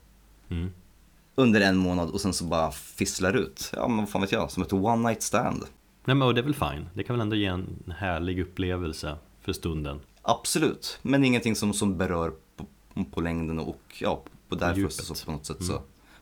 under 1.36 1.62
en 1.62 1.78
månad 1.78 2.10
och 2.10 2.22
sen 2.22 2.34
så 2.34 2.44
bara 2.44 2.72
fisslar 2.72 3.34
ut. 3.34 3.72
Ja 3.76 3.88
men 3.88 3.98
vad 3.98 4.10
fan 4.10 4.22
vet 4.22 4.32
jag, 4.32 4.52
som 4.52 4.64
ett 4.64 4.74
one 4.74 5.10
night 5.10 5.22
stand. 5.22 5.64
Nej 6.06 6.16
men 6.16 6.36
det 6.36 6.42
är 6.42 6.44
väl 6.44 6.54
fine. 6.54 6.90
Det 6.94 7.04
kan 7.04 7.16
väl 7.16 7.22
ändå 7.22 7.36
ge 7.36 7.46
en 7.46 7.94
härlig 7.98 8.40
upplevelse 8.40 9.18
för 9.42 9.54
stunden. 9.54 10.00
Absolut, 10.22 11.00
men 11.02 11.24
ingenting 11.24 11.56
som, 11.56 11.74
som 11.74 11.98
berör 11.98 12.34
på, 12.56 12.66
på 13.12 13.22
längden 13.22 13.60
och 13.60 13.82
ja, 14.00 14.24
på 14.50 14.56
därför 14.56 14.90
så 14.90 15.26
på 15.26 15.32
något 15.32 15.46
sätt 15.46 15.64
så, 15.64 15.82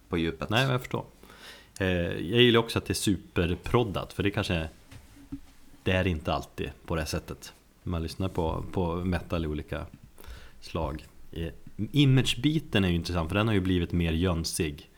på 0.10 0.18
djupet. 0.18 0.50
Nej, 0.50 0.72
jag 0.72 0.82
förstår. 0.82 1.06
Eh, 1.80 1.88
jag 1.88 2.42
gillar 2.42 2.60
också 2.60 2.80
att 2.80 2.86
det 2.86 2.92
är 2.92 2.96
superproddat, 2.96 4.14
för 4.14 4.24
det 4.24 4.32
kanske 4.32 4.70
det 5.84 5.92
är 5.92 6.08
inte 6.08 6.34
alltid 6.34 6.72
på 6.86 6.96
det 6.96 7.06
sättet. 7.06 7.54
Man 7.84 8.04
lyssnar 8.04 8.30
på, 8.30 8.66
på 8.72 8.96
metal 8.96 9.46
i 9.46 9.48
olika 9.48 9.86
slag. 10.62 11.06
Eh, 11.32 11.54
Imagebiten 11.92 12.84
är 12.84 12.90
ju 12.90 12.96
intressant, 12.96 13.30
för 13.30 13.36
den 13.36 13.48
har 13.48 13.54
ju 13.54 13.62
blivit 13.62 13.92
mer 13.92 14.12
jönsig. 14.12 14.90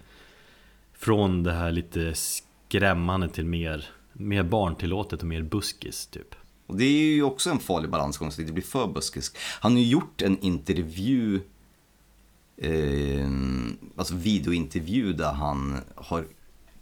Från 0.93 1.43
det 1.43 1.53
här 1.53 1.71
lite 1.71 2.13
skrämmande 2.13 3.29
till 3.29 3.45
mer, 3.45 3.85
mer 4.21 4.43
barntillåtet 4.43 5.21
och 5.21 5.27
mer 5.27 5.41
buskis 5.41 6.07
typ. 6.07 6.35
Och 6.67 6.77
det 6.77 6.83
är 6.85 7.13
ju 7.13 7.23
också 7.23 7.49
en 7.49 7.59
farlig 7.59 7.89
balansgång 7.89 8.31
så 8.31 8.35
det 8.37 8.41
inte 8.41 8.53
blir 8.53 8.63
för 8.63 8.87
buskisk. 8.87 9.37
Han 9.59 9.71
har 9.71 9.79
ju 9.79 9.85
gjort 9.87 10.21
en 10.21 10.39
intervju, 10.39 11.39
eh, 12.57 13.29
alltså 13.95 14.15
videointervju 14.15 15.13
där 15.13 15.33
han 15.33 15.77
har 15.95 16.25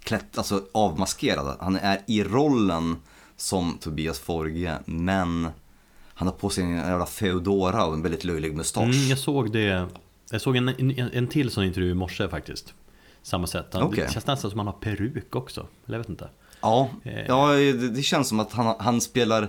klätt, 0.03 0.37
alltså 0.37 0.63
avmaskerad. 0.71 1.57
Han 1.59 1.75
är 1.75 2.01
i 2.07 2.23
rollen 2.23 2.95
som 3.35 3.77
Tobias 3.81 4.19
Forge 4.19 4.77
men 4.85 5.47
han 6.13 6.27
har 6.27 6.35
på 6.35 6.49
sig 6.49 6.63
en 6.63 6.75
jävla 6.75 7.05
feodora 7.05 7.85
och 7.85 7.93
en 7.93 8.01
väldigt 8.01 8.23
löjlig 8.23 8.55
mustasch. 8.55 8.83
Mm, 8.83 9.07
jag 9.09 9.17
såg 9.19 9.51
det 9.51 9.87
Jag 10.31 10.41
såg 10.41 10.55
en, 10.55 10.69
en, 10.69 10.91
en 11.13 11.27
till 11.27 11.49
sån 11.49 11.63
intervju 11.63 11.91
i 11.91 11.93
morse 11.93 12.29
faktiskt 12.29 12.73
Samma 13.21 13.47
sätt, 13.47 13.65
Han- 13.73 13.83
Okej. 13.83 14.03
det 14.07 14.13
känns 14.13 14.27
nästan 14.27 14.51
som 14.51 14.59
att 14.59 14.65
han 14.65 14.73
har 14.73 14.81
peruk 14.81 15.35
också 15.35 15.67
Eller 15.85 15.97
jag 15.97 15.99
vet 16.03 16.09
inte 16.09 16.29
Ja, 16.61 16.89
Eh. 17.03 17.25
ja 17.27 17.47
det, 17.95 18.01
känns 18.01 18.27
som 18.29 18.39
att 18.39 18.53
han, 18.53 18.75
han 18.79 19.01
spelar, 19.01 19.47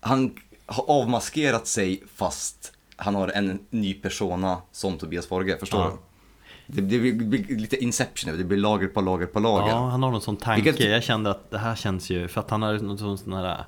han 0.00 0.34
har 0.66 0.90
avmaskerat 0.90 1.66
sig 1.66 2.02
fast 2.14 2.72
han 2.96 3.14
har 3.14 3.28
en 3.28 3.58
ny 3.70 3.94
persona 3.94 4.58
som 4.72 4.98
Tobias 4.98 5.26
Forge, 5.26 5.58
förstår 5.58 5.80
Ja. 5.80 5.90
du? 5.90 5.96
Det, 6.66 6.80
det, 6.80 6.98
blir, 6.98 7.12
det 7.12 7.24
blir 7.24 7.58
lite 7.58 7.76
Inception, 7.76 8.38
det 8.38 8.44
blir 8.44 8.58
lager 8.58 8.86
på 8.88 9.00
lager 9.00 9.26
på 9.26 9.40
lager. 9.40 9.68
Ja, 9.68 9.88
han 9.88 10.02
har 10.02 10.10
någon 10.10 10.20
sån 10.20 10.36
tanke 10.36 10.62
Vilket- 10.62 10.90
Jag 10.90 11.02
kände 11.02 11.30
att 11.30 11.50
det 11.50 11.58
här 11.58 11.74
känns 11.76 12.10
ju 12.10 12.28
För 12.28 12.40
att 12.40 12.50
han 12.50 12.62
har 12.62 12.78
någon 12.78 13.18
sån 13.18 13.32
här 13.32 13.64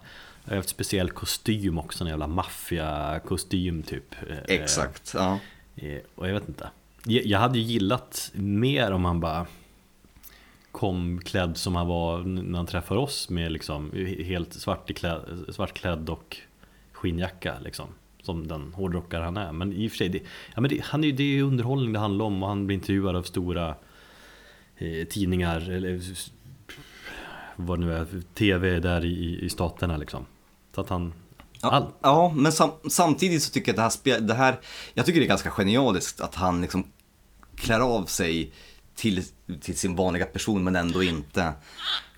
eh, 0.51 0.59
ett 0.59 0.69
speciell 0.69 1.11
kostym 1.11 1.79
också, 1.79 2.05
en 2.05 2.11
jävla 2.11 2.27
maffiakostym 2.27 3.83
typ 3.83 4.15
Eh, 4.31 4.37
Exakt, 4.55 5.13
ja. 5.15 5.39
Eh, 5.77 5.99
Och 6.15 6.29
jag 6.29 6.35
vet 6.35 6.49
inte 6.49 6.69
Jag 7.05 7.27
jag 7.27 7.39
hade 7.39 7.59
ju 7.59 7.65
gillat 7.65 8.31
mer 8.35 8.93
om 8.93 9.05
han 9.05 9.21
bara 9.21 9.47
Kom 10.75 11.21
klädd 11.25 11.57
som 11.57 11.77
han 11.77 11.87
var 11.87 12.19
när 12.23 12.57
han 12.57 12.67
träffade 12.67 13.01
oss 13.01 13.31
med 13.31 13.53
liksom 13.53 13.93
helt 14.25 14.53
svartklädd, 14.53 15.45
svartklädd 15.49 16.11
och 16.11 16.37
skinnjacka 16.93 17.55
liksom. 17.65 17.87
Som 18.23 18.49
den 18.49 18.73
hårdrockare 18.73 19.25
han 19.25 19.37
är. 19.37 19.53
Men 19.53 19.73
i 19.73 19.87
och 19.87 19.91
för 19.91 19.99
sig, 19.99 20.09
det, 20.09 20.19
ja, 20.55 20.61
men 20.61 20.71
det, 20.71 20.81
han 20.85 21.05
är, 21.05 21.13
det 21.13 21.39
är 21.39 21.43
underhållning 21.43 21.93
det 21.93 21.99
handlar 21.99 22.25
om. 22.25 22.43
Och 22.43 22.49
han 22.49 22.67
blir 22.67 22.75
intervjuad 22.75 23.17
av 23.17 23.23
stora 23.23 23.75
eh, 24.77 25.07
tidningar 25.09 25.71
eller 25.71 26.01
vad 27.57 27.81
det 27.81 27.87
nu 27.87 27.95
är, 27.95 28.07
TV 28.35 28.81
där 28.81 29.05
i, 29.05 29.41
i 29.43 29.51
staterna 29.51 29.97
liksom. 29.97 30.27
Så 30.75 30.81
att 30.81 30.89
han 30.89 31.13
Ja, 31.61 31.93
ja 32.03 32.33
men 32.37 32.53
sam, 32.53 32.71
samtidigt 32.91 33.43
så 33.43 33.51
tycker 33.51 33.75
jag 33.75 33.87
att 33.87 34.05
det 34.05 34.11
här, 34.11 34.21
det 34.21 34.35
här, 34.35 34.61
jag 34.95 35.07
tycker 35.07 35.21
det 35.21 35.27
är 35.27 35.29
ganska 35.29 35.51
genialiskt 35.51 36.21
att 36.21 36.35
han 36.35 36.61
liksom 36.61 36.85
klär 37.57 37.81
av 37.81 38.05
sig 38.05 38.53
till, 38.95 39.23
till 39.61 39.77
sin 39.79 39.97
vanliga 39.97 40.27
person 40.27 40.65
men 40.65 40.77
ändå 40.77 41.03
inte. 41.03 41.53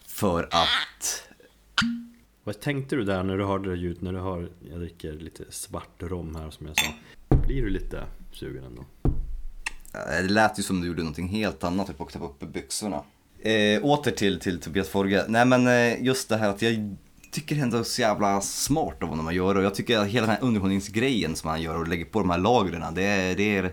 För 0.07 0.43
att, 0.43 1.23
Vad 2.45 2.61
tänkte 2.61 2.97
du 2.97 3.05
där 3.05 3.23
när 3.23 3.39
du 3.39 3.45
hörde 3.45 3.71
det 3.71 3.77
ljudet, 3.77 4.03
när 4.03 4.13
du 4.13 4.19
hör, 4.21 4.49
jag 4.71 4.81
dricker 4.81 5.13
lite 5.13 5.45
svart 5.51 6.03
rom 6.03 6.35
här 6.37 6.51
som 6.51 6.67
jag 6.67 6.77
sa 6.79 6.87
Blir 7.47 7.63
du 7.63 7.71
lite 7.71 8.05
sugen 8.33 8.65
ändå? 8.65 8.85
eh, 9.95 10.23
det 10.23 10.29
lät 10.29 10.59
ju 10.59 10.63
som 10.63 10.81
du 10.81 10.87
gjorde 10.87 11.03
någonting 11.03 11.29
helt 11.29 11.65
annat, 11.65 11.87
typ 11.87 12.01
åkte 12.01 12.19
upp 12.19 12.41
byxorna. 12.53 13.03
Eh, 13.43 13.85
åter 13.85 14.11
till, 14.11 14.41
till 14.41 14.61
Tobias 14.61 14.89
Forge. 14.89 15.25
Nej 15.29 15.45
men 15.47 15.67
eh, 15.67 16.03
just 16.05 16.29
det 16.29 16.37
här 16.37 16.49
att 16.49 16.63
jag 16.63 16.97
tycker 17.31 17.57
ändå 17.57 17.85
så 17.85 18.01
jävla 18.01 18.41
smart 18.41 19.03
av 19.03 19.09
honom 19.09 19.29
att 19.29 19.35
göra 19.35 19.59
och 19.59 19.65
jag 19.65 19.75
tycker 19.75 19.99
att 19.99 20.07
hela 20.07 20.27
den 20.27 20.37
här 20.37 20.45
underhållningsgrejen 20.45 21.37
som 21.37 21.51
han 21.51 21.63
gör 21.63 21.79
och 21.79 21.89
lägger 21.89 22.05
på 22.05 22.19
de 22.19 22.31
här 22.31 22.39
lagren, 22.39 22.95
det 22.95 23.35
det 23.35 23.57
är 23.57 23.73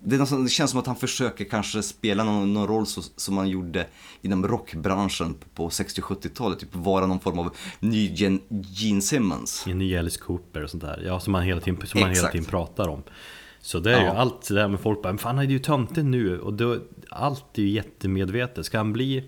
det, 0.00 0.26
som, 0.26 0.44
det 0.44 0.50
känns 0.50 0.70
som 0.70 0.80
att 0.80 0.86
han 0.86 0.96
försöker 0.96 1.44
kanske 1.44 1.82
spela 1.82 2.24
någon, 2.24 2.54
någon 2.54 2.66
roll 2.66 2.86
så, 2.86 3.02
som 3.16 3.36
han 3.36 3.48
gjorde 3.48 3.86
inom 4.22 4.48
rockbranschen 4.48 5.34
på, 5.34 5.48
på 5.54 5.68
60-70-talet. 5.68 6.58
Typ 6.58 6.74
vara 6.74 7.06
någon 7.06 7.20
form 7.20 7.38
av 7.38 7.56
ny 7.80 8.12
Gen, 8.14 8.40
Gene 8.48 9.00
Simmons. 9.00 9.64
En 9.66 9.78
ny 9.78 9.96
Alice 9.96 10.20
Cooper 10.20 10.62
och 10.64 10.70
sånt 10.70 10.82
där, 10.82 11.02
ja 11.06 11.20
som 11.20 11.32
man 11.32 11.42
hela 11.42 11.60
tiden, 11.60 11.86
som 11.86 12.00
man 12.00 12.10
hela 12.10 12.28
tiden 12.28 12.44
pratar 12.44 12.88
om 12.88 13.02
Så 13.60 13.80
det 13.80 13.94
är 13.94 14.00
ju 14.00 14.06
Ja. 14.06 14.12
allt 14.16 14.48
det 14.48 14.54
där 14.54 14.68
med 14.68 14.80
folk 14.80 15.02
bara, 15.02 15.12
men 15.12 15.18
fan 15.18 15.36
han 15.36 15.46
är 15.46 15.50
ju 15.50 15.58
töntig 15.58 16.04
nu 16.04 16.40
och 16.40 16.52
då, 16.52 16.78
allt 17.10 17.58
är 17.58 17.62
ju 17.62 17.68
jättemedvetet 17.68 18.66
Ska 18.66 18.78
han 18.78 18.92
bli 18.92 19.24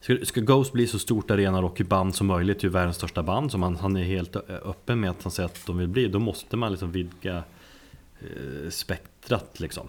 Ska, 0.00 0.16
ska 0.22 0.40
Ghost 0.40 0.72
bli 0.72 0.86
så 0.86 0.98
stort 0.98 1.30
arena 1.30 1.62
rockband 1.62 2.14
som 2.14 2.26
möjligt, 2.26 2.64
ju 2.64 2.68
världens 2.68 2.96
största 2.96 3.22
band 3.22 3.50
som 3.50 3.62
han, 3.62 3.76
han 3.76 3.96
är 3.96 4.04
helt 4.04 4.36
öppen 4.46 5.00
med 5.00 5.10
att 5.10 5.22
han 5.22 5.32
säger 5.32 5.48
att 5.48 5.66
de 5.66 5.78
vill 5.78 5.88
bli, 5.88 6.08
då 6.08 6.18
måste 6.18 6.56
man 6.56 6.70
liksom 6.70 6.92
vidga 6.92 7.36
eh, 8.20 8.70
spektrat 8.70 9.15
liksom 9.60 9.88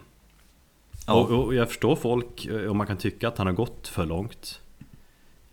Ja. 1.07 1.13
Och, 1.13 1.45
och 1.45 1.55
jag 1.55 1.67
förstår 1.67 1.95
folk, 1.95 2.45
eh, 2.45 2.55
och 2.55 2.75
man 2.75 2.87
kan 2.87 2.97
tycka 2.97 3.27
att 3.27 3.37
han 3.37 3.47
har 3.47 3.53
gått 3.53 3.87
för 3.87 4.05
långt 4.05 4.61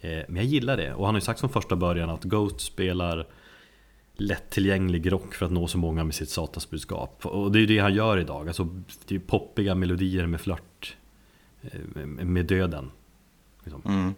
eh, 0.01 0.11
Men 0.29 0.37
jag 0.37 0.45
gillar 0.45 0.77
det, 0.77 0.95
och 0.95 1.07
han 1.07 1.15
har 1.15 1.21
ju 1.21 1.25
sagt 1.25 1.41
från 1.41 1.51
första 1.51 1.77
början 1.77 2.11
att 2.11 2.25
Ghost 2.25 2.61
spelar 2.61 3.27
lättillgänglig 4.17 5.13
rock 5.13 5.35
för 5.35 5.47
att 5.47 5.53
nå 5.53 5.67
så 5.67 5.79
många 5.79 6.05
med 6.05 6.15
sitt 6.15 6.29
satansbudskap 6.29 7.27
Och 7.27 7.53
det 7.53 7.59
är 7.59 7.61
ju 7.61 7.67
det 7.67 7.79
han 7.79 7.95
gör 7.95 8.19
idag, 8.19 8.49
alltså 8.49 8.69
det 9.07 9.15
är 9.15 9.19
poppiga 9.19 9.75
melodier 9.75 10.27
med 10.27 10.41
flört 10.41 10.97
eh, 11.63 12.07
med- 12.07 12.47
döden 12.47 12.91
liksom. 13.65 13.83
Mm. 13.85 14.15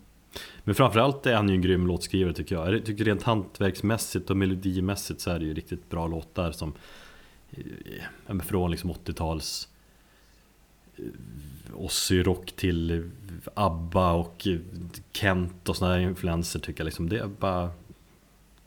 Men 0.64 0.74
framförallt 0.74 1.26
är 1.26 1.34
han 1.34 1.48
ju 1.48 1.54
en 1.54 1.62
grym 1.62 1.86
låtskrivare 1.86 2.34
tycker 2.34 2.54
jag. 2.54 2.74
Jag 2.74 2.84
tycker 2.84 3.04
rent 3.04 3.22
hantverksmässigt 3.22 4.30
och 4.30 4.36
melodimässigt 4.36 5.20
så 5.20 5.30
är 5.30 5.38
det 5.38 5.44
ju 5.44 5.54
riktigt 5.54 5.90
bra 5.90 6.06
låtar 6.06 6.52
som 6.52 6.68
eh, 6.68 6.74
Från 8.44 8.70
liksom 8.70 8.92
80-tals 8.92 9.68
eh, 10.96 11.04
Ozzy-rock 11.74 12.52
till 12.56 13.10
ABBA 13.54 14.12
och 14.12 14.46
Kent 15.12 15.68
och 15.68 15.76
sådana 15.76 16.00
influenser 16.00 16.60
tycker 16.60 16.80
jag 16.80 16.84
liksom. 16.84 17.08
Det 17.08 17.18
är 17.18 17.26
bara 17.26 17.70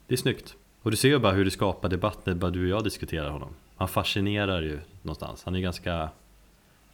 Det 0.06 0.14
är 0.14 0.18
snyggt. 0.18 0.56
Och 0.82 0.90
du 0.90 0.96
ser 0.96 1.08
ju 1.08 1.18
bara 1.18 1.32
hur 1.32 1.44
det 1.44 1.50
skapar 1.50 1.88
debatt 1.88 2.26
när 2.26 2.34
bara 2.34 2.50
du 2.50 2.62
och 2.62 2.68
jag 2.78 2.84
diskuterar 2.84 3.30
honom. 3.30 3.54
Han 3.76 3.88
fascinerar 3.88 4.62
ju 4.62 4.80
någonstans. 5.02 5.44
Han 5.44 5.54
är 5.54 5.60
ganska 5.60 6.10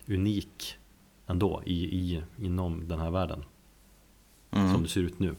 unik 0.06 0.76
ändå 1.26 1.62
i, 1.66 1.84
i, 1.84 2.22
inom 2.38 2.88
den 2.88 3.00
här 3.00 3.10
världen 3.10 3.44
Mm. 4.50 4.72
som 4.72 4.82
det 4.82 4.88
ser 4.88 5.00
ut 5.00 5.18
nu. 5.18 5.34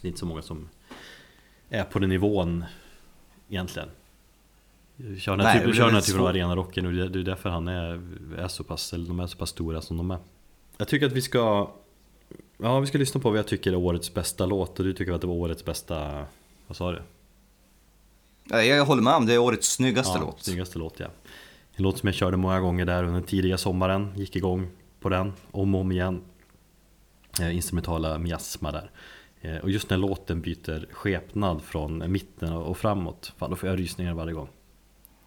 Det 0.00 0.06
är 0.06 0.08
inte 0.08 0.18
så 0.18 0.26
många 0.26 0.42
som 0.42 0.68
är 1.68 1.84
på 1.84 1.98
den 1.98 2.08
nivån 2.08 2.64
egentligen. 3.48 3.88
Kör 5.18 5.36
den 5.36 5.46
här, 5.46 5.68
är 5.68 5.72
kör 5.72 5.84
den 5.84 5.94
här 5.94 6.00
typen 6.00 6.20
av 6.20 6.26
arenarocken 6.26 6.86
och 6.86 6.92
det 6.92 7.08
det 7.08 7.18
är 7.18 7.22
därför 7.22 7.50
han 7.50 7.68
är, 7.68 8.00
är 8.38 8.48
så 8.48 8.64
pass, 8.64 8.92
eller 8.92 9.06
de 9.08 9.20
är 9.20 9.26
så 9.26 9.38
pass 9.38 9.50
stora 9.50 9.80
som 9.80 9.96
de 9.96 10.10
är. 10.10 10.18
Jag 10.76 10.88
tycker 10.88 11.06
att 11.06 11.12
vi 11.12 11.22
ska 11.22 11.70
Ja, 12.58 12.80
vi 12.80 12.86
ska 12.86 12.98
lyssna 12.98 13.20
på 13.20 13.30
vad 13.30 13.38
jag 13.38 13.46
tycker 13.46 13.72
är 13.72 13.76
årets 13.76 14.14
bästa 14.14 14.46
låt 14.46 14.78
och 14.78 14.84
du 14.84 14.92
tycker 14.92 15.12
att 15.12 15.20
det 15.20 15.26
var 15.26 15.34
årets 15.34 15.64
bästa 15.64 16.24
Vad 16.66 16.76
sa 16.76 16.92
du? 16.92 17.02
Ja, 18.44 18.62
Jag 18.62 18.84
håller 18.84 19.02
med 19.02 19.14
om 19.14 19.26
det 19.26 19.34
är 19.34 19.38
årets 19.38 19.72
snyggaste 19.72 20.18
ja, 20.18 20.24
låt. 20.24 20.42
Snyggaste 20.42 20.78
låt 20.78 21.00
ja 21.00 21.06
En 21.74 21.82
låt 21.82 21.98
som 21.98 22.06
jag 22.06 22.14
körde 22.14 22.36
många 22.36 22.60
gånger 22.60 22.84
där 22.84 23.02
under 23.04 23.14
den 23.14 23.22
tidiga 23.22 23.58
sommaren 23.58 24.12
Gick 24.16 24.36
igång 24.36 24.68
på 25.00 25.08
den 25.08 25.32
om 25.50 25.74
och 25.74 25.80
om 25.80 25.92
igen 25.92 26.20
eh, 27.40 27.56
Instrumentala 27.56 28.18
miasma 28.18 28.72
där 28.72 28.90
eh, 29.40 29.56
Och 29.56 29.70
just 29.70 29.90
när 29.90 29.96
låten 29.96 30.40
byter 30.40 30.86
skepnad 30.92 31.62
från 31.62 32.12
mitten 32.12 32.52
och 32.52 32.70
och 32.70 32.78
framåt 32.78 33.32
Fan 33.36 33.50
då 33.50 33.56
får 33.56 33.68
jag 33.68 33.78
rysningar 33.78 34.14
varje 34.14 34.32
gång 34.32 34.48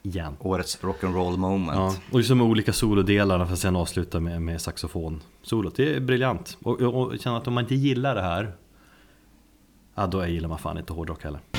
Igen. 0.03 0.37
Årets 0.39 0.81
rock'n'roll 0.81 1.37
moment. 1.37 1.77
Ja, 1.77 1.95
och 2.11 2.19
just 2.19 2.29
de 2.29 2.41
olika 2.41 2.73
solodelarna 2.73 3.45
för 3.45 3.53
att 3.53 3.59
sen 3.59 3.75
avsluta 3.75 4.19
med, 4.19 4.41
med 4.41 4.61
saxofon 4.61 5.21
solot 5.41 5.75
Det 5.75 5.95
är 5.95 5.99
briljant. 5.99 6.57
Och, 6.63 6.81
och, 6.81 6.95
och 6.95 7.19
känna 7.19 7.37
att 7.37 7.47
om 7.47 7.53
man 7.53 7.63
inte 7.63 7.75
gillar 7.75 8.15
det 8.15 8.21
här 8.21 8.53
Ja 9.95 10.07
då 10.07 10.25
gillar 10.25 10.49
man 10.49 10.59
fan 10.59 10.77
inte 10.77 10.93
hårdrock 10.93 11.23
heller 11.23 11.58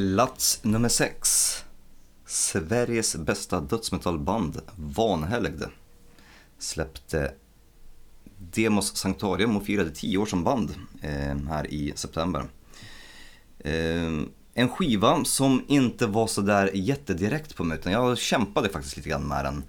Plats 0.00 0.64
nummer 0.64 0.88
6. 0.88 1.64
Sveriges 2.26 3.16
bästa 3.16 3.60
dödsmetallband, 3.60 4.60
Vanhelgd, 4.76 5.62
släppte 6.58 7.34
Demos 8.38 8.96
Sanctorium 8.96 9.56
och 9.56 9.66
firade 9.66 9.90
10 9.90 10.18
år 10.18 10.26
som 10.26 10.44
band 10.44 10.74
eh, 11.02 11.36
här 11.48 11.66
i 11.74 11.92
september. 11.96 12.44
Eh, 13.58 14.22
en 14.54 14.68
skiva 14.68 15.24
som 15.24 15.64
inte 15.68 16.06
var 16.06 16.26
så 16.26 16.40
där 16.40 16.70
jättedirekt 16.74 17.56
på 17.56 17.64
mig 17.64 17.78
utan 17.78 17.92
jag 17.92 18.18
kämpade 18.18 18.68
faktiskt 18.68 18.96
lite 18.96 19.08
grann 19.08 19.28
med 19.28 19.44
den. 19.44 19.64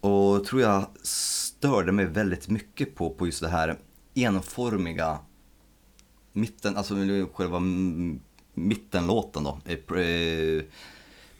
Och 0.00 0.44
tror 0.44 0.62
jag 0.62 0.86
störde 1.02 1.92
mig 1.92 2.04
väldigt 2.04 2.48
mycket 2.48 2.94
på, 2.94 3.10
på 3.10 3.26
just 3.26 3.40
det 3.40 3.48
här 3.48 3.78
enformiga 4.14 5.18
mitten, 6.32 6.76
alltså 6.76 6.94
själva 7.32 7.60
mittenlåten 8.58 9.44
då. 9.44 9.58
Eh, 9.64 10.00
eh, 10.02 10.62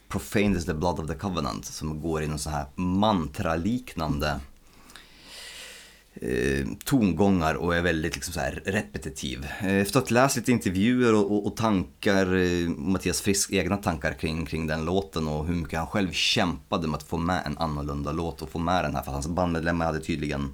Profane 0.07 0.57
is 0.57 0.65
the 0.65 0.73
blood 0.73 0.99
of 0.99 1.07
the 1.07 1.15
covenant 1.15 1.65
som 1.65 2.01
går 2.01 2.23
i 2.23 2.27
någon 2.27 2.39
så 2.39 2.49
här 2.49 2.65
mantraliknande 2.75 4.39
eh, 6.13 6.67
tongångar 6.85 7.55
och 7.55 7.75
är 7.75 7.81
väldigt 7.81 8.15
liksom 8.15 8.33
så 8.33 8.39
här 8.39 8.61
repetitiv. 8.65 9.47
Eh, 9.59 9.75
efter 9.75 9.99
att 9.99 10.09
ha 10.09 10.13
läst 10.13 10.35
lite 10.35 10.51
intervjuer 10.51 11.15
och, 11.15 11.31
och, 11.31 11.47
och 11.47 11.55
tankar, 11.55 12.35
eh, 12.35 12.69
Mattias 12.69 13.21
Frisk 13.21 13.51
egna 13.51 13.77
tankar 13.77 14.13
kring, 14.13 14.45
kring 14.45 14.67
den 14.67 14.85
låten 14.85 15.27
och 15.27 15.47
hur 15.47 15.55
mycket 15.55 15.79
han 15.79 15.87
själv 15.87 16.11
kämpade 16.11 16.87
med 16.87 16.97
att 16.97 17.03
få 17.03 17.17
med 17.17 17.41
en 17.45 17.57
annorlunda 17.57 18.11
låt 18.11 18.41
och 18.41 18.49
få 18.49 18.59
med 18.59 18.83
den 18.83 18.95
här 18.95 19.03
för 19.03 19.11
hans 19.11 19.27
bandmedlemmar 19.27 19.85
hade 19.85 19.99
tydligen 19.99 20.51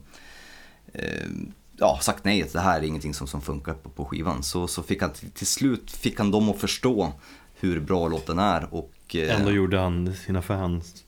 eh, 0.93 1.29
ja, 1.77 1.99
sagt 2.01 2.25
nej, 2.25 2.43
att 2.43 2.53
det 2.53 2.59
här 2.59 2.79
är 2.79 2.83
ingenting 2.83 3.13
som, 3.13 3.27
som 3.27 3.41
funkar 3.41 3.73
på, 3.73 3.89
på 3.89 4.05
skivan. 4.05 4.43
Så, 4.43 4.67
så 4.67 4.83
fick 4.83 5.01
han 5.01 5.11
till, 5.11 5.31
till 5.31 5.47
slut 5.47 5.91
fick 5.91 6.17
han 6.17 6.31
dem 6.31 6.49
att 6.49 6.59
förstå 6.59 7.13
hur 7.59 7.79
bra 7.79 8.07
låten 8.07 8.39
är 8.39 8.73
och 8.73 9.15
eh, 9.15 9.39
Ändå 9.39 9.51
gjorde 9.51 9.79
han 9.79 10.13
sina 10.13 10.41
fans 10.41 11.03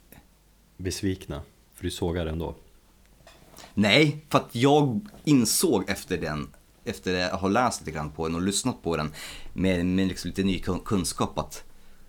besvikna. 0.77 1.41
För 1.73 1.83
du 1.83 1.91
sågar 1.91 2.25
ändå. 2.25 2.55
Nej, 3.73 4.25
för 4.29 4.37
att 4.37 4.55
jag 4.55 5.07
insåg 5.23 5.89
efter 5.89 6.17
den, 6.17 6.49
efter 6.83 7.29
att 7.31 7.41
ha 7.41 7.47
läst 7.47 7.81
lite 7.81 7.91
grann 7.91 8.11
på 8.11 8.27
den 8.27 8.35
och 8.35 8.41
lyssnat 8.41 8.83
på 8.83 8.97
den 8.97 9.11
med, 9.53 9.85
med 9.85 10.07
liksom 10.07 10.29
lite 10.29 10.43
ny 10.43 10.59
kun- 10.59 10.83
kunskap 10.85 11.37
att 11.37 11.63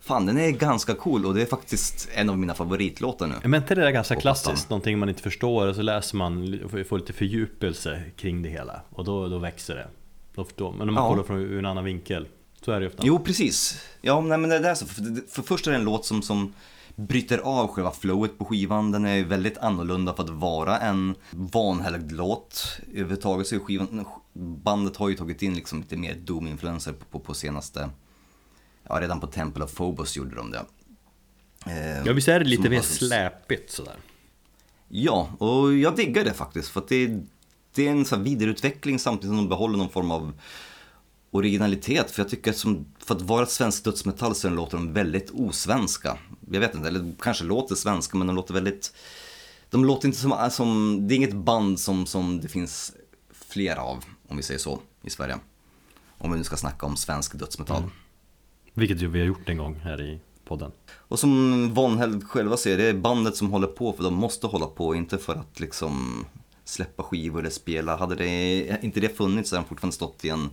fan 0.09 0.26
den 0.26 0.38
är 0.38 0.50
ganska 0.50 0.94
cool 0.94 1.26
och 1.26 1.34
det 1.34 1.42
är 1.42 1.46
faktiskt 1.46 2.09
en 2.14 2.30
av 2.30 2.38
mina 2.38 2.54
favoritlåtar 2.54 3.26
nu. 3.26 3.34
Men 3.42 3.54
inte 3.62 3.74
det 3.74 3.80
där 3.80 3.90
ganska 3.90 4.16
klassiskt? 4.16 4.70
Någonting 4.70 4.98
man 4.98 5.09
inte 5.09 5.22
förstår 5.22 5.66
och 5.68 5.74
så 5.76 5.82
läser 5.82 6.16
man 6.16 6.61
och 6.64 6.86
får 6.86 6.98
lite 6.98 7.12
fördjupelse 7.12 8.02
kring 8.16 8.42
det 8.42 8.48
hela. 8.48 8.80
Och 8.90 9.04
då, 9.04 9.28
då 9.28 9.38
växer 9.38 9.74
det. 9.74 9.88
Då 10.34 10.44
förstår 10.44 10.68
man. 10.68 10.78
Men 10.78 10.88
om 10.88 10.94
man 10.94 11.04
Ja. 11.04 11.11
kollar 11.11 11.22
från 11.22 11.59
en 11.59 11.66
annan 11.66 11.84
vinkel. 11.84 12.28
Så 12.64 12.72
är 12.72 12.80
det 12.80 12.84
ju 12.84 12.88
ofta. 12.90 13.02
Jo, 13.06 13.18
precis. 13.18 13.80
Ja, 14.00 14.20
nej, 14.20 14.38
men 14.38 14.50
det 14.50 14.56
är 14.68 14.74
så. 14.74 14.86
För, 14.86 15.28
för 15.30 15.42
först 15.42 15.66
är 15.66 15.70
det 15.70 15.76
en 15.76 15.84
låt 15.84 16.04
som, 16.06 16.22
som 16.22 16.52
bryter 16.96 17.38
av 17.38 17.68
själva 17.68 17.90
flowet 17.90 18.38
på 18.38 18.44
skivan. 18.44 18.90
Den 18.92 19.06
är 19.06 19.24
väldigt 19.24 19.59
annorlunda 19.59 20.14
för 20.14 20.22
att 20.22 20.30
vara 20.30 20.78
en 20.78 21.14
vanhelgd 21.30 22.12
låt. 22.12 22.78
Överhuvudtaget 22.90 23.46
så 23.46 23.54
är 23.54 23.59
skivan, 23.59 24.04
bandet 24.34 24.96
har 24.96 25.09
ju 25.09 25.14
tagit 25.14 25.42
in 25.42 25.54
liksom 25.54 25.80
lite 25.80 25.96
mer 25.96 26.14
doom-influenser 26.14 26.92
på, 26.92 27.04
på, 27.11 27.18
på 27.20 27.34
senaste, 27.34 27.90
ja 28.89 29.01
redan 29.01 29.20
på 29.20 29.26
Temple 29.26 29.64
of 29.64 29.74
Phobos 29.74 30.16
gjorde 30.16 30.36
de 30.36 30.51
det. 30.51 30.64
Eh, 31.66 32.07
Ja 32.07 32.12
visst 32.12 32.28
är 32.28 32.41
det 32.41 32.47
lite 32.47 32.70
mer 32.70 32.80
släpigt 32.80 33.72
sådär. 33.72 33.97
Ja, 34.89 35.28
och 35.39 35.74
jag 35.74 35.97
diggar 35.97 36.24
det 36.24 36.32
faktiskt 36.32 36.68
för 36.68 36.80
att 36.80 36.89
det, 36.89 37.20
det 37.74 37.86
är 37.86 37.91
en 37.91 38.05
sån 38.05 38.22
vidareutveckling 38.24 38.99
samtidigt 38.99 39.30
som 39.30 39.36
de 39.36 39.49
behåller 39.49 39.78
någon 39.78 39.89
form 39.89 40.11
av 40.11 40.32
originalitet. 41.30 42.11
För 42.11 42.22
jag 42.22 42.30
tycker 42.30 42.51
att 42.51 42.57
som, 42.57 42.86
för 42.99 43.14
att 43.14 43.22
vara 43.22 43.43
ett 43.43 43.51
svenskt 43.51 43.84
dödsmetall 43.84 44.34
så 44.34 44.49
låter 44.49 44.76
de 44.76 44.93
väldigt 44.93 45.30
osvenska. 45.30 46.18
Jag 46.51 46.61
vet 46.61 46.74
inte, 46.74 46.89
eller 46.89 47.12
kanske 47.20 47.45
låter 47.45 47.74
svenska 47.74 48.16
men 48.16 48.26
de 48.26 48.36
låter 48.36 48.55
väldigt... 48.55 48.93
De 49.70 49.84
låter 49.84 50.09
inte 50.09 50.18
som, 50.18 50.51
som 50.51 50.99
det 51.09 51.14
är 51.14 51.16
inget 51.16 51.34
band 51.34 51.80
som, 51.80 52.07
som 52.07 52.41
det 52.41 52.49
finns 52.49 52.93
flera 53.32 53.80
av, 53.82 54.05
om 54.28 54.36
vi 54.36 54.43
säger 54.43 54.61
så, 54.61 54.80
i 55.03 55.11
Sverige. 55.11 55.39
Om 56.18 56.32
vi 56.32 56.39
nu 56.39 56.45
ska 56.45 56.57
snacka 56.57 56.86
om 56.86 56.97
svensk 56.97 57.39
dödsmetall. 57.39 57.82
Vilket 58.78 59.02
vi 59.02 59.18
har 59.18 59.26
gjort 59.26 59.48
en 59.48 59.56
gång 59.56 59.80
här 59.84 60.00
i 60.00 60.18
podden. 60.44 60.72
Och 60.90 61.18
som 61.18 61.74
Vanhelgd 61.74 62.24
själva 62.24 62.56
säger, 62.56 62.78
det 62.78 62.84
är 62.84 62.94
bandet 62.94 63.36
som 63.36 63.50
håller 63.50 63.66
på 63.66 63.92
för 63.92 64.04
de 64.04 64.14
måste 64.14 64.46
hålla 64.46 64.66
på, 64.66 64.94
inte 64.94 65.18
för 65.18 65.32
att 65.32 65.60
liksom 65.60 66.24
släppa 66.64 67.02
skivor 67.02 67.40
eller 67.40 67.50
spela. 67.50 67.96
Hade 67.96 68.14
det, 68.14 68.78
inte 68.82 69.00
det 69.00 69.16
funnits 69.16 69.50
så 69.50 69.56
hade 69.56 69.64
de 69.64 69.68
fortfarande 69.68 69.94
stått 69.94 70.24
i 70.24 70.28
en 70.28 70.50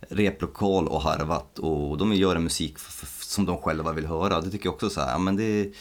replokal 0.00 0.88
och 0.88 1.00
harvat 1.00 1.58
och 1.58 1.98
de 1.98 2.12
gör 2.12 2.38
musik 2.38 2.78
som 3.20 3.46
de 3.46 3.58
själva 3.58 3.92
vill 3.92 4.06
höra. 4.06 4.40
Det 4.40 4.50
tycker 4.50 4.66
jag 4.66 4.74
också 4.74 4.90
så 4.90 5.00
här, 5.00 5.18
men 5.18 5.36
det 5.36 5.72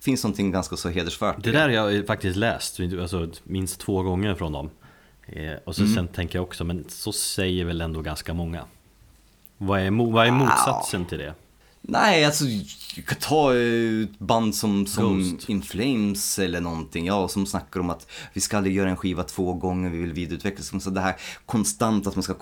finns 0.00 0.24
någonting 0.24 0.50
ganska 0.50 0.76
så 0.76 0.88
hedersvärt. 0.88 1.44
Det 1.44 1.52
där 1.52 1.78
har 1.78 1.90
jag 1.90 2.06
faktiskt 2.06 2.36
läst, 2.36 2.80
alltså 2.80 3.30
minst 3.42 3.80
två 3.80 4.02
gånger 4.02 4.34
från 4.34 4.52
dem. 4.52 4.70
Eh, 5.26 5.52
och 5.64 5.76
så 5.76 5.86
sen 5.86 6.08
tänker 6.08 6.38
jag 6.38 6.42
också, 6.42 6.64
men 6.64 6.84
så 6.88 7.12
säger 7.12 7.64
väl 7.64 7.80
ändå 7.80 8.02
ganska 8.02 8.34
många. 8.34 8.64
Vad 9.62 9.80
är, 9.80 10.12
vad 10.12 10.26
är 10.26 10.30
motsatsen 10.30 11.04
till 11.06 11.18
det? 11.18 11.34
Nej, 11.80 12.24
alltså 12.24 12.44
jag 12.96 13.06
kan 13.06 13.18
ta 13.18 13.54
eh, 13.54 14.02
ett 14.02 14.18
band 14.18 14.54
som, 14.54 14.86
som 14.86 15.32
Ghost. 15.32 15.48
In 15.48 15.62
Flames 15.62 16.38
eller 16.38 16.60
någonting, 16.60 17.06
ja, 17.06 17.28
som 17.28 17.46
snackar 17.46 17.80
om 17.80 17.90
att 17.90 18.06
vi 18.32 18.40
ska 18.40 18.56
aldrig 18.56 18.76
göra 18.76 18.90
en 18.90 18.96
skiva 18.96 19.22
två 19.22 19.54
gånger, 19.54 19.90
vi 19.90 19.98
vill 19.98 20.12
vidareutveckla. 20.12 20.80
Så 20.80 20.90
det 20.90 21.00
här 21.00 21.16
konstant 21.46 22.06
att 22.06 22.16
man 22.16 22.22
ska... 22.22 22.34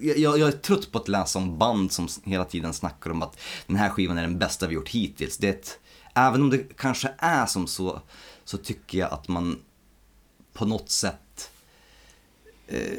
Jag, 0.00 0.38
jag 0.38 0.48
är 0.48 0.52
trött 0.52 0.92
på 0.92 0.98
att 0.98 1.08
läsa 1.08 1.38
om 1.38 1.58
band 1.58 1.92
som 1.92 2.08
hela 2.24 2.44
tiden 2.44 2.72
snackar 2.72 3.10
om 3.10 3.22
att 3.22 3.40
den 3.66 3.76
här 3.76 3.88
skivan 3.88 4.18
är 4.18 4.22
den 4.22 4.38
bästa 4.38 4.66
vi 4.66 4.74
gjort 4.74 4.88
hittills. 4.88 5.38
Det 5.38 5.48
ett, 5.48 5.78
även 6.14 6.42
om 6.42 6.50
det 6.50 6.76
kanske 6.76 7.14
är 7.18 7.46
som 7.46 7.66
så, 7.66 8.00
så 8.44 8.58
tycker 8.58 8.98
jag 8.98 9.12
att 9.12 9.28
man 9.28 9.58
på 10.52 10.64
något 10.64 10.90
sätt 10.90 11.14
eh, 11.14 11.23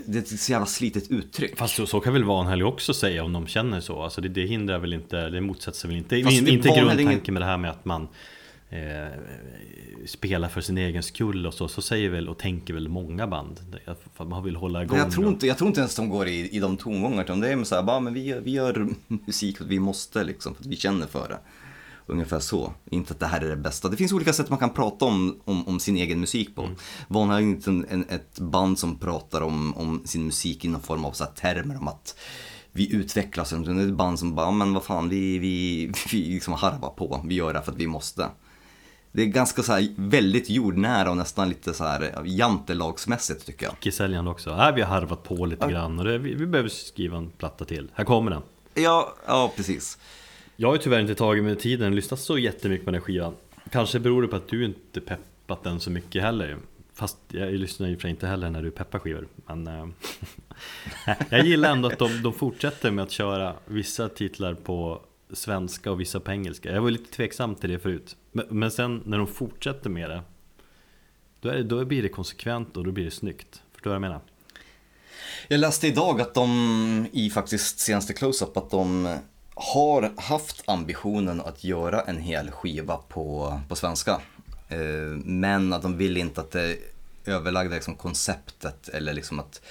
det 0.06 0.18
är 0.18 0.18
ett 0.18 0.40
så 0.40 0.52
jävla 0.52 0.66
slitet 0.66 1.12
uttryck. 1.12 1.58
Fast 1.58 1.76
så, 1.76 1.86
så 1.86 2.00
kan 2.00 2.14
väl 2.14 2.24
Vanhelg 2.24 2.64
också 2.64 2.94
säga 2.94 3.24
om 3.24 3.34
de 3.34 3.48
känner 3.48 3.80
så. 3.80 4.02
Alltså 4.04 4.22
det, 4.22 4.30
det 4.30 4.46
hindrar 4.46 4.80
väl 4.80 4.94
inte, 4.94 5.30
det 5.30 5.42
motsätter 5.42 5.78
sig 5.78 5.88
väl 5.88 5.98
inte. 5.98 6.24
Fast 6.24 6.38
inte 6.38 6.70
grundtanken 6.70 7.34
med 7.34 7.42
det 7.42 7.46
här 7.48 7.58
med 7.58 7.72
att 7.72 7.86
man 7.86 8.08
eh, 8.70 8.80
spelar 10.06 10.50
för 10.50 10.62
sin 10.62 10.78
egen 10.78 11.04
skull 11.04 11.46
och 11.48 11.54
så. 11.54 11.68
Så 11.68 11.82
säger 11.82 12.10
väl 12.10 12.30
och 12.30 12.38
tänker 12.38 12.74
väl 12.74 12.88
många 12.90 13.28
band. 13.28 13.60
Att 14.18 14.28
man 14.30 14.44
vill 14.44 14.56
hålla 14.56 14.84
igång. 14.84 14.98
Men 14.98 15.06
jag 15.06 15.14
tror, 15.14 15.28
inte, 15.28 15.48
jag 15.48 15.58
tror 15.58 15.68
inte 15.68 15.80
ens 15.80 15.96
de 15.96 16.10
går 16.10 16.28
i, 16.28 16.50
i 16.50 16.60
de 16.60 16.78
tongångarna, 16.78 17.24
utan 17.24 17.40
det 17.40 17.50
är 17.50 17.64
så 17.64 17.76
här, 17.76 17.84
bara, 17.84 18.00
men 18.00 18.14
vi, 18.14 18.24
gör- 18.24 18.42
vi 18.42 18.52
gör 18.52 18.88
musik 19.08 19.58
för 19.58 19.64
att 19.64 19.70
vi 19.72 19.80
måste 19.80 20.24
liksom, 20.24 20.56
för 20.56 20.62
att 20.64 20.68
vi 20.68 20.76
känner 20.76 21.08
för 21.08 21.30
det. 21.30 21.38
Ungefär 22.08 22.40
så. 22.40 22.74
Inte 22.92 23.14
att 23.14 23.20
det 23.20 23.26
här 23.26 23.42
är 23.42 23.50
det 23.50 23.56
bästa. 23.56 23.90
Det 23.90 23.98
finns 23.98 24.14
olika 24.14 24.34
sätt 24.34 24.50
man 24.50 24.60
kan 24.60 24.70
prata 24.70 25.06
om, 25.06 25.42
om, 25.46 25.68
om 25.68 25.80
sin 25.80 25.98
egen 25.98 26.20
musik 26.20 26.56
på. 26.56 26.64
Mm. 26.64 26.76
Van 27.08 27.30
har 27.30 27.40
inte 27.40 27.70
en, 27.70 27.86
en, 27.90 28.06
ett 28.10 28.40
band 28.40 28.80
som 28.80 29.00
pratar 29.00 29.42
om, 29.42 29.78
om 29.78 30.02
sin 30.06 30.26
musik 30.26 30.66
i 30.66 30.68
någon 30.68 30.82
form 30.82 31.06
av 31.06 31.12
så 31.12 31.24
här 31.24 31.32
termer 31.32 31.78
om 31.78 31.88
att 31.88 32.16
vi 32.72 32.96
utvecklas. 32.96 33.50
Det 33.50 33.56
är 33.56 33.88
ett 33.88 33.94
band 33.94 34.20
som 34.20 34.36
bara, 34.36 34.52
men 34.52 34.74
vad 34.74 34.84
fan, 34.84 35.10
vi, 35.10 35.38
vi, 35.40 35.92
vi 36.12 36.18
liksom 36.18 36.54
harvar 36.54 36.90
på. 36.90 37.22
Vi 37.26 37.36
gör 37.36 37.54
det 37.54 37.62
för 37.62 37.72
att 37.72 37.78
vi 37.78 37.88
måste. 37.88 38.30
Det 39.12 39.22
är 39.22 39.26
ganska 39.26 39.64
så 39.64 39.74
här 39.74 39.88
väldigt 39.98 40.50
jordnära 40.50 41.10
och 41.10 41.18
nästan 41.18 41.50
lite 41.50 41.74
så 41.74 41.84
här 41.84 42.22
jantelagsmässigt 42.26 43.46
tycker 43.46 43.66
jag. 43.66 43.74
Icke-säljande 43.74 44.32
också. 44.32 44.54
Här 44.54 44.74
vi 44.74 44.82
har 44.82 44.90
harvat 44.90 45.24
på 45.24 45.46
lite 45.46 45.68
grann 45.68 46.00
och 46.00 46.06
det, 46.06 46.18
vi, 46.18 46.34
vi 46.34 46.48
behöver 46.48 46.70
skriva 46.70 47.18
en 47.18 47.30
platta 47.30 47.66
till. 47.66 47.92
Här 47.94 48.06
kommer 48.06 48.32
den. 48.32 48.42
Ja, 48.74 49.14
ja 49.28 49.54
precis. 49.56 49.98
Jag 50.56 50.68
har 50.68 50.76
ju 50.76 50.82
tyvärr 50.82 51.00
inte 51.00 51.16
tagit 51.16 51.44
mig 51.44 51.56
tiden 51.56 51.88
och 51.88 51.96
lyssnat 51.96 52.20
så 52.20 52.38
jättemycket 52.38 52.86
på 52.86 52.92
den 52.92 53.00
här 53.02 53.06
skivan. 53.06 53.36
Kanske 53.72 54.00
beror 54.00 54.22
det 54.22 54.28
på 54.28 54.36
att 54.36 54.48
du 54.48 54.66
inte 54.66 55.02
peppat 55.02 55.64
den 55.64 55.80
så 55.80 55.92
mycket 55.92 56.22
heller. 56.22 56.58
Fast 56.94 57.18
jag 57.28 57.54
lyssnar 57.54 57.88
ju 57.88 57.96
för 57.96 58.02
sig 58.02 58.10
inte 58.10 58.28
heller 58.28 58.50
när 58.50 58.62
du 58.64 58.72
peppar 58.72 59.00
skivor. 59.00 59.28
Men 59.46 59.68
eh, 59.68 59.88
jag 61.30 61.46
gillar 61.46 61.72
ändå 61.72 61.88
att 61.88 62.00
de, 62.00 62.22
de 62.22 62.34
fortsätter 62.34 62.92
med 62.92 63.04
att 63.04 63.12
köra 63.12 63.56
vissa 63.66 64.10
titlar 64.10 64.54
på 64.54 65.02
svenska 65.34 65.92
och 65.92 66.00
vissa 66.02 66.20
på 66.20 66.32
engelska. 66.32 66.72
Jag 66.72 66.82
var 66.82 66.92
lite 66.92 67.12
tveksam 67.12 67.56
till 67.56 67.70
det 67.70 67.80
förut. 67.80 68.16
Men, 68.32 68.46
men 68.50 68.72
sen 68.72 69.02
när 69.06 69.18
de 69.18 69.28
fortsätter 69.28 69.90
med 69.90 70.10
det 70.10 70.22
då, 71.42 71.50
är, 71.50 71.54
det- 71.56 71.64
då 71.64 71.86
blir 71.86 72.04
det 72.04 72.10
konsekvent 72.10 72.78
och 72.78 72.84
då 72.84 72.92
blir 72.92 73.06
det 73.06 73.12
snyggt. 73.12 73.62
Förstår 73.74 73.84
du 73.84 73.90
vad 73.90 73.96
jag 73.96 74.02
menar? 74.02 74.22
Jag 75.48 75.60
läste 75.60 75.88
idag 75.88 76.22
att 76.22 76.34
de 76.34 77.08
i 77.12 77.30
faktiskt 77.30 77.80
senaste 77.80 78.14
close-up 78.14 78.58
att 78.58 78.70
de 78.72 79.18
har 79.56 80.12
haft 80.18 80.64
ambitionen 80.66 81.42
att 81.42 81.64
göra 81.64 82.02
en 82.02 82.18
hel 82.18 82.52
skiva 82.52 82.98
på, 82.98 83.60
på 83.68 83.76
svenska. 83.76 84.22
Eh, 84.70 84.80
Men 85.24 85.74
att 85.74 85.82
de 85.82 85.98
vill 85.98 86.18
inte 86.18 86.42
att 86.42 86.52
det 86.52 86.78
överlagda 87.26 87.76
liksom 87.76 87.96
konceptet 87.96 88.90
eller 88.90 89.14
liksom 89.14 89.40
att 89.40 89.62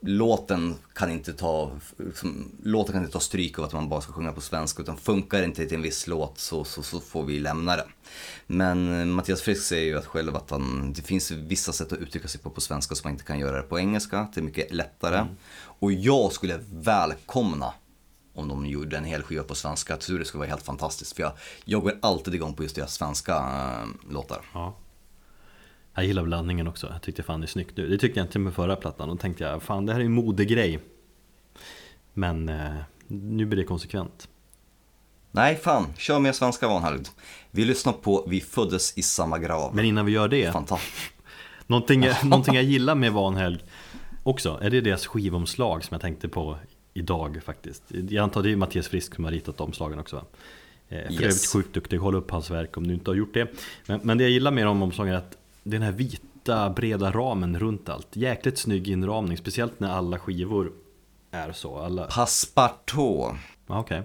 låten 0.00 0.74
kan 0.94 1.10
inte 1.10 1.32
ta, 1.32 1.70
liksom, 1.96 2.52
låten 2.62 2.92
kan 2.92 3.02
inte 3.02 3.12
ta 3.12 3.20
stryk 3.20 3.58
av 3.58 3.64
att 3.64 3.72
man 3.72 3.88
bara 3.88 4.00
ska 4.00 4.12
sjunga 4.12 4.32
på 4.32 4.40
svenska 4.40 4.82
utan 4.82 4.96
funkar 4.96 5.42
inte 5.42 5.66
till 5.66 5.76
en 5.76 5.82
viss 5.82 6.06
låt 6.06 6.38
så, 6.38 6.64
så, 6.64 6.82
så 6.82 7.00
får 7.00 7.24
vi 7.24 7.38
lämna 7.40 7.76
det. 7.76 7.86
Men 8.46 9.00
eh, 9.00 9.06
Mattias 9.06 9.42
Frisk 9.42 9.62
säger 9.62 9.86
ju 9.86 9.98
att 9.98 10.06
själv 10.06 10.36
att 10.36 10.50
han, 10.50 10.92
det 10.92 11.02
finns 11.02 11.30
vissa 11.30 11.72
sätt 11.72 11.92
att 11.92 11.98
uttrycka 11.98 12.28
sig 12.28 12.40
på 12.40 12.50
på 12.50 12.60
svenska 12.60 12.94
som 12.94 13.08
man 13.08 13.12
inte 13.12 13.24
kan 13.24 13.38
göra 13.38 13.56
det 13.56 13.62
på 13.62 13.78
engelska, 13.78 14.28
det 14.34 14.40
är 14.40 14.44
mycket 14.44 14.72
lättare. 14.72 15.26
Och 15.60 15.92
jag 15.92 16.32
skulle 16.32 16.60
välkomna 16.72 17.72
om 18.38 18.48
de 18.48 18.66
gjorde 18.66 18.96
en 18.96 19.04
hel 19.04 19.22
skiva 19.22 19.42
på 19.42 19.54
svenska. 19.54 19.92
Jag 19.92 20.00
tror 20.00 20.18
det 20.18 20.24
skulle 20.24 20.38
vara 20.38 20.50
helt 20.50 20.62
fantastiskt. 20.62 21.16
För 21.16 21.22
jag, 21.22 21.32
jag 21.64 21.82
går 21.82 21.98
alltid 22.02 22.34
igång 22.34 22.54
på 22.54 22.62
just 22.62 22.76
deras 22.76 22.94
svenska 22.94 23.34
äh, 23.36 24.12
låtar. 24.12 24.40
Ja. 24.54 24.74
Jag 25.94 26.04
gillar 26.04 26.22
blandningen 26.22 26.68
också, 26.68 26.88
jag 26.92 27.02
tyckte 27.02 27.22
fan 27.22 27.40
det 27.40 27.44
är 27.44 27.48
snyggt 27.48 27.76
nu 27.76 27.88
Det 27.88 27.98
tyckte 27.98 28.20
jag 28.20 28.26
inte 28.26 28.38
med 28.38 28.54
förra 28.54 28.76
plattan, 28.76 29.08
då 29.08 29.16
tänkte 29.16 29.44
jag 29.44 29.62
fan 29.62 29.86
det 29.86 29.92
här 29.92 30.00
är 30.00 30.04
en 30.04 30.12
modegrej 30.12 30.80
Men 32.12 32.48
eh, 32.48 32.74
nu 33.06 33.46
blir 33.46 33.58
det 33.58 33.64
konsekvent 33.64 34.28
Nej, 35.30 35.56
fan, 35.56 35.86
kör 35.96 36.18
med 36.18 36.34
svenska 36.34 36.68
Vanhelgd. 36.68 37.08
Vi 37.50 37.64
lyssnar 37.64 37.92
på 37.92 38.24
Vi 38.28 38.40
föddes 38.40 38.98
i 38.98 39.02
samma 39.02 39.38
grav. 39.38 39.74
Men 39.74 39.84
innan 39.84 40.06
vi 40.06 40.12
gör 40.12 40.28
det, 40.28 40.52
Fantastiskt. 40.52 41.12
någonting, 41.66 42.00
någonting 42.22 42.54
jag 42.54 42.64
gillar 42.64 42.94
med 42.94 43.12
Vanhelg 43.12 43.58
också 44.22 44.58
Är 44.62 44.70
det 44.70 44.80
deras 44.80 45.06
skivomslag 45.06 45.84
som 45.84 45.94
jag 45.94 46.00
tänkte 46.00 46.28
på 46.28 46.58
idag 46.98 47.40
faktiskt. 47.44 47.82
Jag 47.88 48.22
antar 48.22 48.42
det 48.42 48.52
är 48.52 48.56
Mattias 48.56 48.88
Frisk 48.88 49.14
som 49.14 49.24
har 49.24 49.30
ritat 49.32 49.60
omslagen 49.60 49.98
också 49.98 50.16
va? 50.16 50.24
Eh, 50.88 51.02
För 51.06 51.12
Yes. 51.12 51.20
övrigt 51.22 51.46
sjukt 51.52 51.74
duktig, 51.74 51.98
håll 51.98 52.14
upp 52.14 52.30
hans 52.30 52.50
verk 52.50 52.76
om 52.76 52.86
du 52.88 52.94
inte 52.94 53.10
har 53.10 53.16
gjort 53.16 53.34
det. 53.34 53.48
Men, 53.86 54.00
men 54.02 54.18
det 54.18 54.24
jag 54.24 54.30
gillar 54.30 54.50
med 54.50 54.66
de 54.66 54.82
omslagen 54.82 55.14
är 55.14 55.18
att 55.18 55.38
det 55.62 55.76
är 55.76 55.80
den 55.80 55.82
här 55.82 55.92
vita 55.92 56.70
breda 56.70 57.10
ramen 57.10 57.58
runt 57.58 57.88
allt. 57.88 58.16
Jäkligt 58.16 58.58
snygg 58.58 58.88
inramning, 58.88 59.36
speciellt 59.36 59.80
när 59.80 59.90
alla 59.90 60.18
skivor 60.18 60.72
är 61.30 61.52
så. 61.52 61.78
Alla... 61.78 62.06
Passepartout. 62.06 63.34
Ja, 63.66 63.80
Okej. 63.80 64.02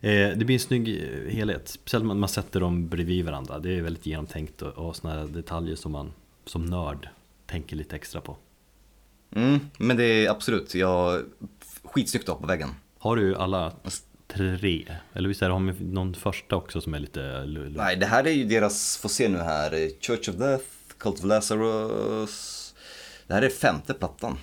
Eh, 0.00 0.36
Det 0.38 0.44
blir 0.44 0.54
en 0.54 0.60
snygg 0.60 0.88
eh, 0.88 1.34
helhet, 1.34 1.68
speciellt 1.68 2.04
när 2.06 2.14
man 2.14 2.28
sätter 2.28 2.60
dem 2.60 2.88
bredvid 2.88 3.24
varandra. 3.24 3.58
Det 3.58 3.78
är 3.78 3.82
väldigt 3.82 4.06
genomtänkt 4.06 4.62
och, 4.62 4.88
och 4.88 4.96
sådana 4.96 5.26
detaljer 5.26 5.76
som 5.76 5.92
man 5.92 6.12
som 6.44 6.66
nörd 6.66 7.08
tänker 7.46 7.76
lite 7.76 7.96
extra 7.96 8.20
på. 8.20 8.36
Mm, 9.34 9.60
men 9.78 9.96
det 9.96 10.04
är 10.04 10.30
absolut, 10.30 10.74
jag... 10.74 11.22
Skitsnyggt 11.94 12.26
då 12.26 12.34
på 12.34 12.46
väggen. 12.46 12.68
Har 12.98 13.16
du 13.16 13.36
alla 13.36 13.72
tre? 14.28 14.86
Eller 15.12 15.28
visst 15.28 15.42
är 15.42 15.48
det 15.48 15.54
har 15.54 15.60
vi 15.72 15.84
någon 15.84 16.14
första 16.14 16.56
också 16.56 16.80
som 16.80 16.94
är 16.94 16.98
lite? 16.98 17.44
Nej, 17.76 17.96
det 17.96 18.06
här 18.06 18.24
är 18.26 18.30
ju 18.30 18.44
deras, 18.44 18.96
får 18.96 19.08
se 19.08 19.28
nu 19.28 19.38
här, 19.38 19.72
eh, 19.72 19.88
Church 20.00 20.28
of 20.28 20.34
Death, 20.34 20.64
Cult 20.98 21.18
of 21.18 21.24
Lazarus. 21.24 22.74
Det 23.26 23.34
här 23.34 23.42
är 23.42 23.48
femte 23.48 23.94
plattan. 23.94 24.38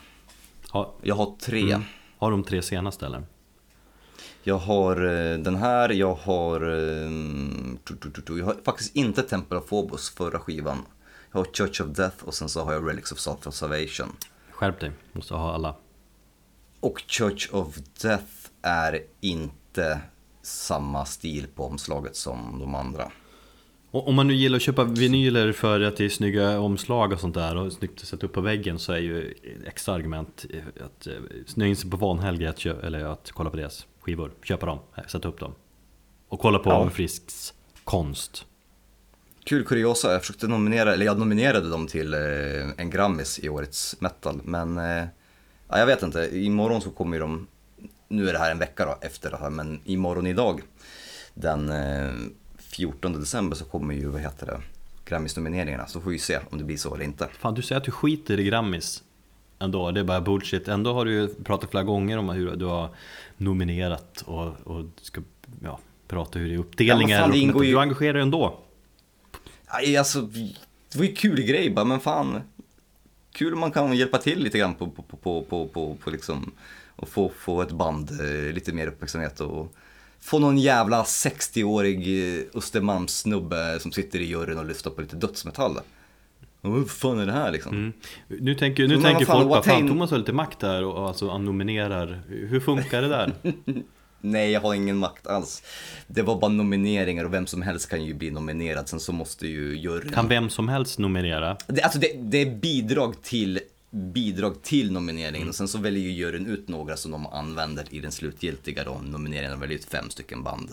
Har, 0.69 0.91
Jag 1.01 1.15
har 1.15 1.35
tre. 1.41 1.61
mm, 1.71 1.83
har 2.17 2.31
de 2.31 2.43
tre 2.43 2.61
senaste 2.61 3.05
eller? 3.05 3.23
Jag 4.43 4.57
har 4.57 4.95
eh, 5.05 5.37
den 5.37 5.55
här, 5.55 5.89
jag 5.89 6.13
har... 6.15 6.61
eh, 6.61 7.09
tu. 8.25 8.37
Jag 8.39 8.45
har 8.45 8.55
faktiskt 8.65 8.95
inte 8.95 9.21
Temple 9.23 9.57
of 9.57 9.69
Phobos, 9.69 10.09
förra 10.09 10.39
skivan. 10.39 10.77
Jag 11.31 11.39
har 11.39 11.45
Church 11.53 11.81
of 11.81 11.87
Death 11.87 12.23
och 12.23 12.33
sen 12.33 12.49
så 12.49 12.63
har 12.63 12.73
jag 12.73 12.89
Relics 12.89 13.11
of 13.11 13.19
Salt 13.19 13.47
of 13.47 13.53
Salvation. 13.53 14.07
Skärp 14.51 14.79
dig, 14.79 14.91
måste 15.11 15.33
ha 15.33 15.53
alla 15.53 15.75
Och 16.79 17.03
Church 17.07 17.49
of 17.51 17.75
Death 18.01 18.25
är 18.61 19.01
inte 19.21 19.99
samma 20.41 21.05
stil 21.05 21.47
på 21.55 21.65
omslaget 21.65 22.15
som 22.15 22.59
de 22.59 22.75
andra. 22.75 23.11
Och 23.91 24.07
om 24.07 24.15
man 24.15 24.27
nu 24.27 24.33
gillar 24.33 24.55
att 24.55 24.61
köpa 24.61 24.83
vinyler 24.83 25.51
för 25.51 25.81
att 25.81 25.97
det 25.97 26.05
är 26.05 26.09
snygga 26.09 26.59
omslag 26.59 27.13
och 27.13 27.19
sånt 27.19 27.35
där 27.35 27.55
och 27.55 27.73
snyggt 27.73 28.01
att 28.01 28.07
sätta 28.07 28.25
upp 28.25 28.33
på 28.33 28.41
väggen 28.41 28.79
så 28.79 28.93
är 28.93 28.97
ju 28.97 29.33
extra 29.65 29.93
argument 29.93 30.45
att 30.85 31.07
eh, 31.07 31.13
snöa 31.45 31.67
in 31.67 31.75
sig 31.75 31.89
på 31.89 31.97
Vanhelg 31.97 32.47
att, 32.47 32.65
eller 32.65 33.05
att 33.05 33.31
kolla 33.31 33.49
på 33.49 33.57
deras 33.57 33.87
skivor, 33.99 34.31
köpa 34.43 34.65
dem, 34.65 34.79
eh, 34.97 35.03
sätta 35.07 35.27
upp 35.27 35.39
dem. 35.39 35.53
Och 36.29 36.39
kolla 36.39 36.59
på 36.59 36.69
Ja. 36.69 36.89
Frisks 36.89 37.53
konst. 37.83 38.45
Kul 39.43 39.63
kuriosa, 39.63 40.11
jag 40.11 40.21
försökte 40.21 40.47
nominera, 40.47 40.93
eller 40.93 41.05
jag 41.05 41.19
nominerade 41.19 41.69
dem 41.69 41.87
till 41.87 42.13
eh, 42.13 42.19
en 42.77 42.89
Grammis 42.89 43.39
i 43.39 43.49
årets 43.49 44.01
metal, 44.01 44.41
men 44.43 44.79
ja, 45.69 45.79
jag 45.79 45.85
vet 45.85 46.03
inte, 46.03 46.29
imorgon 46.33 46.81
så 46.81 46.89
kommer 46.89 47.17
ju 47.17 47.21
de, 47.21 47.47
nu 48.07 48.29
är 48.29 48.33
det 48.33 48.39
här 48.39 48.51
en 48.51 48.59
vecka 48.59 48.85
då 48.85 48.97
efter 49.01 49.31
det 49.31 49.37
här, 49.37 49.49
men 49.49 49.81
imorgon 49.85 50.27
idag, 50.27 50.61
den 51.33 51.69
eh, 51.69 52.11
14 52.57 53.13
december 53.19 53.55
så 53.55 53.65
kommer 53.65 53.93
ju, 53.93 54.05
vad 54.07 54.21
heter 54.21 54.45
det, 54.45 54.61
Grammis-nomineringarna, 55.05 55.85
så 55.87 56.01
får 56.01 56.11
vi 56.11 56.19
se 56.19 56.39
om 56.49 56.57
det 56.57 56.63
blir 56.63 56.77
så 56.77 56.95
eller 56.95 57.05
inte. 57.05 57.27
Fan 57.39 57.53
du 57.53 57.61
säger 57.61 57.77
att 57.79 57.85
du 57.85 57.91
skiter 57.91 58.39
i 58.39 58.43
Grammis 58.43 59.03
ändå, 59.59 59.91
det 59.91 59.99
är 59.99 60.03
bara 60.03 60.21
bullshit. 60.21 60.67
Ändå 60.67 60.93
har 60.93 61.05
du 61.05 61.11
ju 61.13 61.27
pratat 61.43 61.69
flera 61.71 61.83
gånger 61.83 62.17
om 62.17 62.29
hur 62.29 62.55
du 62.55 62.65
har 62.65 62.89
nominerat 63.37 64.21
och, 64.25 64.47
och 64.63 64.85
ska 65.01 65.21
ja, 65.63 65.79
prata 66.07 66.39
hur 66.39 66.47
det 66.49 66.53
är 66.53 66.57
uppdelningar. 66.59 67.15
Ja, 67.17 67.21
fan, 67.21 67.29
det 67.31 67.37
och- 67.37 67.41
ingår 67.43 67.65
ju- 67.65 67.71
Du 67.71 67.79
engagerar 67.79 68.13
dig 68.13 68.21
ändå. 68.21 68.59
Aj, 69.67 69.97
alltså, 69.97 70.21
det 70.91 70.97
var 70.97 71.05
ju 71.05 71.15
kul 71.15 71.41
grej 71.41 71.69
bara, 71.69 71.85
men 71.85 71.99
fan. 71.99 72.41
Kul 73.39 73.53
om 73.53 73.59
man 73.59 73.71
kan 73.71 73.93
hjälpa 73.93 74.17
till 74.17 74.43
lite 74.43 74.57
grann 74.57 74.75
på, 74.75 74.87
på, 74.87 75.01
på, 75.03 75.41
på, 75.41 75.67
på, 75.67 75.95
på, 75.95 76.09
liksom, 76.09 76.51
och 76.95 77.09
få, 77.09 77.31
få 77.37 77.61
ett 77.61 77.71
band 77.71 78.11
eh, 78.11 78.53
lite 78.53 78.73
mer 78.73 78.87
uppmärksamhet 78.87 79.39
och 79.39 79.73
få 80.19 80.39
någon 80.39 80.57
jävla 80.57 81.03
60-årig 81.03 81.97
eh, 82.37 82.43
Östermalmssnubbe 82.53 83.79
som 83.79 83.91
sitter 83.91 84.19
i 84.19 84.25
juryn 84.25 84.57
och 84.57 84.65
lyssnar 84.65 84.91
på 84.91 85.01
lite 85.01 85.15
dödsmetall. 85.15 85.79
Och 86.61 86.71
vad 86.71 86.89
fan 86.89 87.19
är 87.19 87.25
det 87.25 87.31
här 87.31 87.51
liksom? 87.51 87.73
Mm. 87.73 87.93
Nu 88.27 88.55
tänker, 88.55 88.87
nu 88.87 89.01
tänker 89.01 89.25
fan, 89.25 89.37
folk 89.37 89.49
bara, 89.49 89.63
fan 89.63 89.87
Thomas 89.87 90.11
har 90.11 90.17
lite 90.17 90.33
makt 90.33 90.59
där 90.59 90.83
och 90.83 91.07
alltså 91.07 91.29
han 91.29 91.45
nominerar. 91.45 92.21
Hur 92.27 92.59
funkar 92.59 93.01
det 93.01 93.07
där? 93.07 93.33
Nej, 94.21 94.51
jag 94.51 94.61
har 94.61 94.73
ingen 94.73 94.97
makt 94.97 95.27
alls. 95.27 95.63
Det 96.07 96.21
var 96.21 96.39
bara 96.39 96.51
nomineringar 96.51 97.25
och 97.25 97.33
vem 97.33 97.47
som 97.47 97.61
helst 97.61 97.89
kan 97.89 98.05
ju 98.05 98.13
bli 98.13 98.31
nominerad. 98.31 98.89
Sen 98.89 98.99
så 98.99 99.11
måste 99.13 99.47
ju 99.47 99.77
juryn... 99.77 100.11
Kan 100.11 100.27
vem 100.27 100.49
som 100.49 100.69
helst 100.69 100.99
nominera? 100.99 101.57
Det, 101.67 101.81
alltså 101.81 101.99
det, 101.99 102.07
det 102.19 102.37
är 102.37 102.55
bidrag 102.55 103.21
till, 103.21 103.59
bidrag 103.91 104.61
till 104.63 104.91
nomineringen 104.91 105.35
Mm. 105.35 105.49
och 105.49 105.55
sen 105.55 105.67
så 105.67 105.77
väljer 105.77 106.03
ju 106.03 106.11
juryn 106.11 106.45
ut 106.47 106.67
några 106.67 106.97
som 106.97 107.11
de 107.11 107.25
använder 107.27 107.85
i 107.89 107.99
den 107.99 108.11
slutgiltiga 108.11 108.83
då, 108.83 109.01
nomineringen. 109.03 109.51
De 109.51 109.59
väljer 109.59 109.77
ut 109.77 109.85
fem 109.85 110.09
stycken 110.09 110.43
band. 110.43 110.69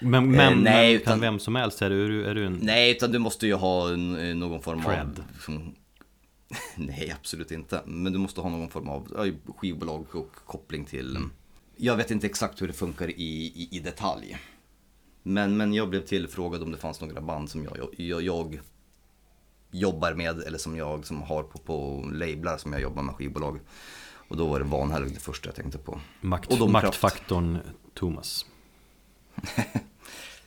Men, 0.00 0.30
men, 0.30 0.58
nej, 0.58 0.92
men 0.92 1.00
kan 1.00 1.12
utan- 1.12 1.20
vem 1.20 1.38
som 1.38 1.54
helst? 1.54 1.82
Är 1.82 1.90
du, 1.90 2.24
är 2.26 2.34
du 2.34 2.46
en... 2.46 2.58
Nej, 2.62 2.90
utan 2.90 3.12
du 3.12 3.18
måste 3.18 3.46
ju 3.46 3.54
ha 3.54 3.92
en, 3.92 4.38
någon 4.40 4.62
form 4.62 4.82
Cred. 4.82 5.22
av... 5.48 5.72
Nej, 6.76 7.14
absolut 7.20 7.50
inte. 7.50 7.80
Men 7.86 8.12
du 8.12 8.18
måste 8.18 8.40
ha 8.40 8.48
någon 8.50 8.68
form 8.70 8.88
av 8.88 9.08
ja, 9.16 9.52
skivbolag 9.56 10.06
och 10.12 10.30
koppling 10.46 10.84
till... 10.84 11.18
Jag 11.76 11.96
vet 11.96 12.10
inte 12.10 12.26
exakt 12.26 12.62
hur 12.62 12.66
det 12.66 12.72
funkar 12.72 13.10
i, 13.10 13.52
i, 13.54 13.68
i 13.70 13.80
detalj. 13.80 14.38
Men, 15.22 15.56
men 15.56 15.74
jag 15.74 15.90
blev 15.90 16.00
tillfrågad 16.00 16.62
om 16.62 16.72
det 16.72 16.78
fanns 16.78 17.00
några 17.00 17.20
band 17.20 17.50
som 17.50 17.64
jag, 17.64 17.88
jag, 17.96 18.22
jag 18.22 18.60
jobbar 19.70 20.14
med 20.14 20.40
eller 20.40 20.58
som 20.58 20.76
jag 20.76 21.06
som 21.06 21.22
har 21.22 21.42
på, 21.42 21.58
på 21.58 22.08
lablar 22.12 22.58
som 22.58 22.72
jag 22.72 22.82
jobbar 22.82 23.02
med 23.02 23.14
skivbolag. 23.14 23.60
Och 24.28 24.36
då 24.36 24.46
var 24.46 24.58
det 24.58 24.64
Vanhelg 24.64 25.10
det 25.10 25.20
första 25.20 25.48
jag 25.48 25.54
tänkte 25.54 25.78
på. 25.78 26.00
Makt, 26.20 26.60
Och 26.60 26.70
maktfaktorn 26.70 27.58
Thomas. 27.94 28.46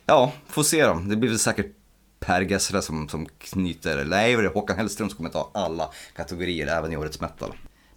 Ja, 0.06 0.32
får 0.46 0.62
se 0.62 0.86
då. 0.86 0.94
Det 0.94 1.16
blir 1.16 1.30
väl 1.30 1.38
säkert 1.38 1.76
Per 2.20 2.40
Gessle 2.40 2.82
som, 2.82 3.08
som 3.08 3.26
knyter, 3.38 4.04
nej, 4.04 4.36
det 4.36 4.48
Håkan 4.48 4.76
Hellström 4.76 5.08
som 5.08 5.16
kommer 5.16 5.30
ta 5.30 5.50
alla 5.54 5.90
kategorier, 6.16 6.66
även 6.66 6.92
i 6.92 6.96
årets 6.96 7.20
metal. 7.20 7.52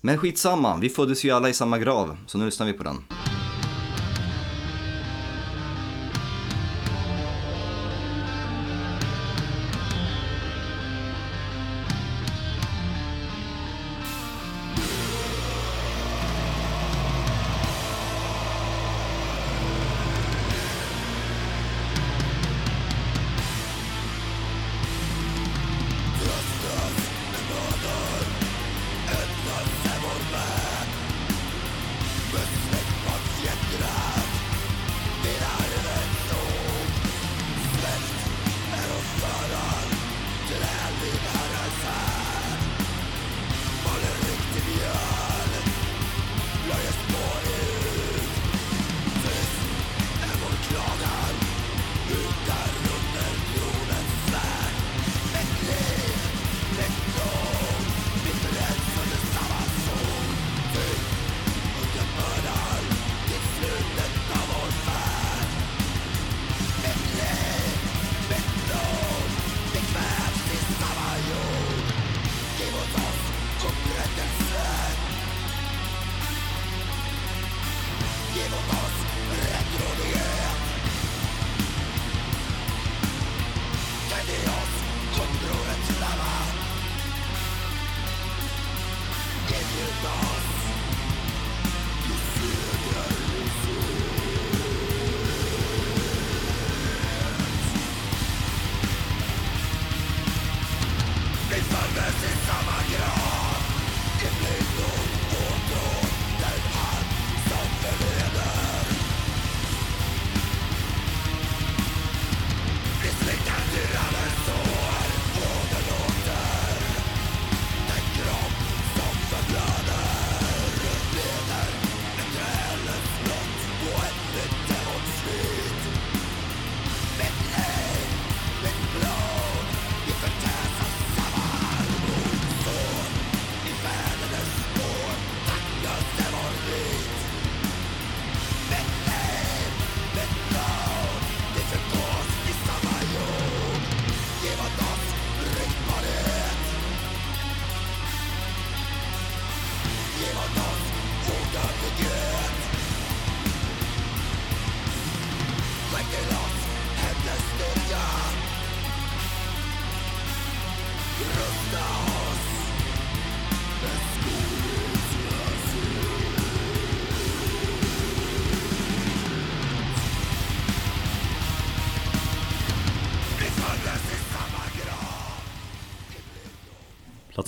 Men 0.05 0.17
skitsamma, 0.17 0.77
vi 0.77 0.89
föddes 0.89 1.23
ju 1.23 1.31
alla 1.31 1.49
i 1.49 1.53
samma 1.53 1.77
grav, 1.77 2.17
så 2.25 2.37
nu 2.37 2.45
lyssnar 2.45 2.67
vi 2.67 2.73
på 2.73 2.83
den. 2.83 2.95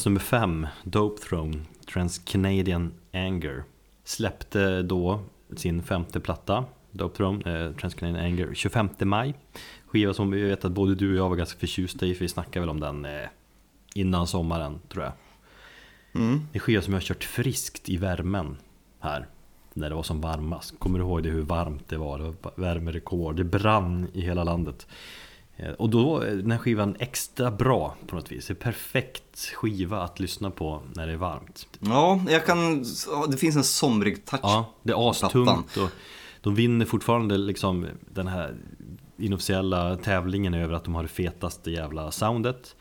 Plats 0.06 0.10
nummer 0.10 0.20
fem, 0.20 0.68
Dope 0.84 1.22
Throne, 1.22 1.58
Trans-Canadian 1.94 2.94
Anger. 3.14 3.64
Släppte 4.04 4.82
då 4.82 5.20
sin 5.56 5.84
femte 5.84 6.20
platta, 6.20 6.66
Dope 6.92 7.18
Throne, 7.18 7.40
eh, 7.46 7.72
Trans-Canadian 7.76 8.26
Anger, 8.26 8.54
25 8.54 8.90
maj. 9.00 9.34
Skiva 9.88 10.14
som 10.14 10.32
vi 10.32 10.42
vet 10.42 10.66
att 10.66 10.72
både 10.72 10.96
du 10.96 11.12
och 11.12 11.18
jag 11.18 11.30
var 11.30 11.36
ganska 11.36 11.60
förtjusta 11.60 12.06
i, 12.06 12.14
för 12.14 12.22
vi 12.22 12.30
snackade 12.30 12.60
väl 12.60 12.70
om 12.70 12.80
den 12.80 13.06
eh, 13.06 13.30
innan 13.96 14.28
sommaren, 14.28 14.80
tror 14.90 15.04
jag. 15.04 15.14
Mm. 16.16 16.48
En 16.54 16.60
skiva 16.60 16.82
som 16.82 16.94
jag 16.94 17.02
har 17.02 17.06
kört 17.06 17.24
friskt 17.24 17.90
i 17.90 17.98
värmen 17.98 18.58
här. 19.00 19.28
När 19.74 19.90
det 19.90 19.96
var 19.96 20.04
som 20.04 20.22
varmast. 20.22 20.80
Kommer 20.80 21.00
du 21.00 21.06
ihåg 21.06 21.24
det 21.24 21.30
hur 21.30 21.42
varmt 21.42 21.90
det 21.90 21.98
var? 21.98 22.18
Det 22.18 22.24
var 22.24 22.52
värmerekord. 22.56 23.36
Det 23.36 23.44
brann 23.44 24.08
i 24.14 24.22
hela 24.22 24.44
landet. 24.44 24.88
Eh, 25.58 25.70
Och 25.72 25.90
då 25.90 26.20
är 26.20 26.36
den 26.36 26.52
här 26.52 26.58
skivan 26.58 26.96
extra 27.00 27.52
bra 27.52 27.96
på 28.08 28.16
något 28.16 28.32
vis. 28.32 28.48
Det 28.48 28.54
är 28.54 28.56
perfekt 28.56 29.52
skiva 29.54 30.02
att 30.02 30.20
lyssna 30.20 30.52
på 30.52 30.82
när 30.96 31.08
det 31.08 31.14
är 31.14 31.18
varmt. 31.18 31.68
Ja, 31.80 32.22
jag 32.30 32.46
kan... 32.46 32.86
Det 33.30 33.38
finns 33.38 33.56
en 33.56 33.64
somrig 33.64 34.26
touch. 34.26 34.40
Ja, 34.44 34.74
det 34.84 34.94
är 34.94 35.10
astungt 35.10 35.78
och 35.78 35.90
de 36.42 36.56
vinner 36.56 36.86
fortfarande 36.86 37.38
liksom 37.38 37.88
den 38.14 38.28
här 38.28 38.56
inofficiella 39.18 39.96
tävlingen 39.96 40.54
över 40.54 40.74
att 40.74 40.84
de 40.84 40.96
har 40.96 41.04
det 41.04 41.10
fetaste 41.10 41.72
jävla 41.72 42.12
soundet. 42.12 42.76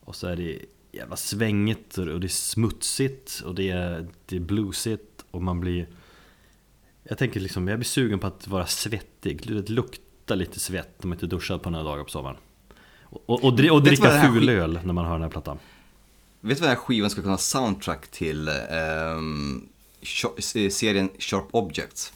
Och 0.00 0.16
så 0.16 0.26
är 0.26 0.36
det 0.36 0.58
jävla 0.92 1.16
svängigt 1.16 1.98
och 1.98 2.20
det 2.20 2.26
är 2.26 2.28
smutsigt 2.28 3.42
och 3.46 3.54
det 3.54 3.70
är, 3.70 4.08
det 4.26 4.36
är 4.36 4.40
bluesigt 4.40 5.24
och 5.30 5.42
man 5.42 5.60
blir 5.60 5.88
Jag 7.04 7.18
tänker 7.18 7.40
liksom, 7.40 7.68
jag 7.68 7.78
blir 7.78 7.86
sugen 7.86 8.18
på 8.18 8.26
att 8.26 8.48
vara 8.48 8.66
svettig, 8.66 9.42
det 9.46 9.68
luktar 9.68 10.07
lite 10.34 10.60
svett 10.60 11.04
om 11.04 11.08
man 11.08 11.16
inte 11.16 11.26
duschat 11.26 11.62
på 11.62 11.70
några 11.70 11.84
dagar 11.84 12.04
på 12.04 12.10
sommaren. 12.10 12.36
Och, 13.02 13.22
och, 13.30 13.44
och, 13.44 13.52
dri- 13.56 13.70
och 13.70 13.82
dricka 13.82 14.12
Mm. 14.12 14.34
fulöl 14.34 14.80
när 14.84 14.92
man 14.92 15.04
hör 15.04 15.12
den 15.12 15.22
här 15.22 15.28
plattan. 15.30 15.58
Vet 16.40 16.56
du 16.56 16.60
vad 16.60 16.70
den 16.70 16.76
här 16.76 16.84
skivan 16.84 17.10
skulle 17.10 17.22
kunna 17.22 17.32
ha 17.32 17.38
soundtrack 17.38 18.08
till? 18.08 18.50
Sha- 20.02 20.68
serien 20.70 21.08
Sharp 21.18 21.44
Objects. 21.50 22.12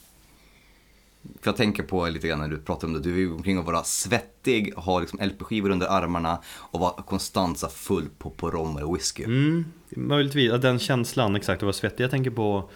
För 1.41 1.49
jag 1.49 1.57
tänker 1.57 1.83
på 1.83 2.07
lite 2.07 2.27
grann 2.27 2.39
när 2.39 2.47
du 2.47 2.57
pratar 2.57 2.87
om 2.87 2.93
det, 2.93 2.99
du 2.99 3.23
är 3.23 3.33
omkring 3.33 3.57
att 3.57 3.65
vara 3.65 3.83
svettig, 3.83 4.73
ha 4.75 4.99
liksom 4.99 5.19
LP-skivor 5.19 5.69
under 5.69 5.87
armarna 5.87 6.41
och 6.47 6.79
vara 6.79 7.01
konstant 7.03 7.59
så 7.59 7.67
full 7.67 8.09
på, 8.17 8.29
på 8.29 8.51
rom 8.51 8.77
eller 8.77 8.93
whisky. 8.93 9.23
Mm, 9.23 9.65
möjligtvis, 9.89 10.49
ja, 10.51 10.57
den 10.57 10.79
känslan 10.79 11.35
exakt, 11.35 11.57
att 11.57 11.63
vara 11.63 11.73
svettig. 11.73 12.03
Jag 12.03 12.11
tänker 12.11 12.31
på 12.31 12.69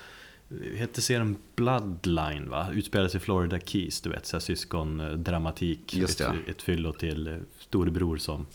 Hette 0.78 1.02
serien 1.02 1.38
Bloodline 1.56 2.50
va? 2.50 2.68
Utspelade 2.74 3.10
sig 3.10 3.18
i 3.18 3.22
Florida 3.22 3.60
Keys, 3.60 4.02
du 4.02 4.10
vet, 4.10 4.26
så 4.26 4.36
här 4.36 4.42
syskondramatik. 4.42 5.94
Just 5.94 6.22
ett, 6.22 6.36
ett 6.48 6.62
fyllo 6.62 6.94
till 6.94 7.28
eh, 7.28 7.36
storebror 7.60 8.18
som 8.18 8.46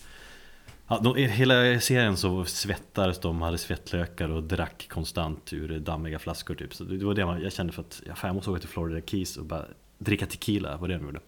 ja, 0.89 0.99
de, 0.99 1.17
Hela 1.17 1.81
serien 1.81 2.17
så 2.17 2.45
svettades 2.45 3.21
de, 3.21 3.43
hade 3.43 3.59
svettlökar 3.59 4.29
och 4.29 4.43
drack 4.43 4.87
konstant 4.91 5.53
ur 5.53 5.79
dammiga 5.79 6.19
flaskor 6.19 6.55
typ. 6.55 6.75
Så 6.75 6.85
det 6.85 7.05
var 7.05 7.15
det 7.15 7.27
man, 7.27 7.43
jag 7.43 7.53
kände 7.53 7.73
för 7.73 7.83
att, 7.83 8.03
ja, 8.07 8.15
fan, 8.15 8.29
jag 8.29 8.35
måste 8.35 8.51
åka 8.51 8.61
till 8.61 8.69
Florida 8.69 9.07
Keys 9.07 9.37
och 9.37 9.45
bara 9.45 9.65
dricka 9.99 10.27
tequila, 10.27 10.77
vad 10.77 10.91
det 10.91 10.97
de 10.97 11.05
gjorde. 11.05 11.21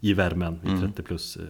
I 0.00 0.12
värmen, 0.12 0.60
i 0.64 0.80
30 0.80 1.02
plus 1.02 1.36
eh, 1.36 1.42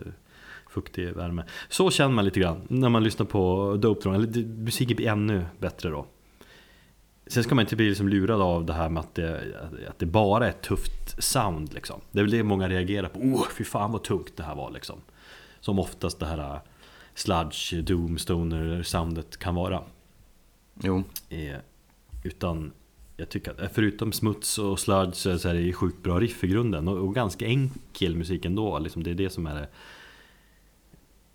fuktig 0.70 1.12
värme. 1.12 1.44
Så 1.68 1.90
känner 1.90 2.14
man 2.14 2.24
lite 2.24 2.40
grann 2.40 2.66
när 2.68 2.88
man 2.88 3.04
lyssnar 3.04 3.26
på 3.26 3.76
Dope 3.76 4.02
Throne, 4.02 4.16
eller 4.16 4.44
musiken 4.46 4.96
blir 4.96 5.08
ännu 5.08 5.44
bättre 5.58 5.90
då 5.90 6.06
Sen 7.30 7.44
ska 7.44 7.54
man 7.54 7.62
inte 7.64 7.76
bli 7.76 7.88
liksom 7.88 8.08
lurad 8.08 8.40
av 8.40 8.64
det 8.66 8.72
här 8.72 8.88
med 8.88 9.00
att 9.00 9.14
det, 9.14 9.40
att 9.88 9.98
det 9.98 10.06
bara 10.06 10.46
är 10.46 10.50
ett 10.50 10.62
tufft 10.62 11.22
sound 11.22 11.74
liksom. 11.74 12.00
Det 12.10 12.18
är 12.18 12.22
väl 12.22 12.30
det 12.30 12.42
många 12.42 12.68
reagerar 12.68 13.08
på. 13.08 13.18
Oh, 13.20 13.46
fy 13.58 13.64
fan 13.64 13.92
vad 13.92 14.02
tungt 14.04 14.36
det 14.36 14.42
här 14.42 14.54
var 14.54 14.70
liksom. 14.70 14.96
Som 15.60 15.78
oftast 15.78 16.18
det 16.20 16.26
här 16.26 16.38
uh, 16.38 16.58
sludge, 17.14 17.74
doom, 17.82 18.18
stoner 18.18 18.82
soundet 18.82 19.36
kan 19.36 19.54
vara. 19.54 19.82
Jo, 20.82 21.02
Eh, 21.28 21.56
utan 22.24 22.72
jag 23.16 23.28
tycker 23.28 23.64
att 23.64 23.72
förutom 23.74 24.12
smuts 24.12 24.58
och 24.58 24.78
sludge 24.80 25.14
så 25.14 25.28
är 25.28 25.32
det- 25.32 25.38
så 25.38 25.48
är 25.48 25.54
det 25.54 25.72
sjukt 25.72 26.02
bra 26.02 26.20
riff 26.20 26.44
i 26.44 26.46
grunden. 26.46 26.88
Och, 26.88 26.98
och 26.98 27.14
ganska 27.14 27.46
enkel 27.46 28.16
musik 28.16 28.44
ändå. 28.44 28.78
Liksom 28.78 29.02
det 29.02 29.10
är 29.10 29.14
det 29.14 29.30
som 29.30 29.46
är 29.46 29.54
det 29.54 29.68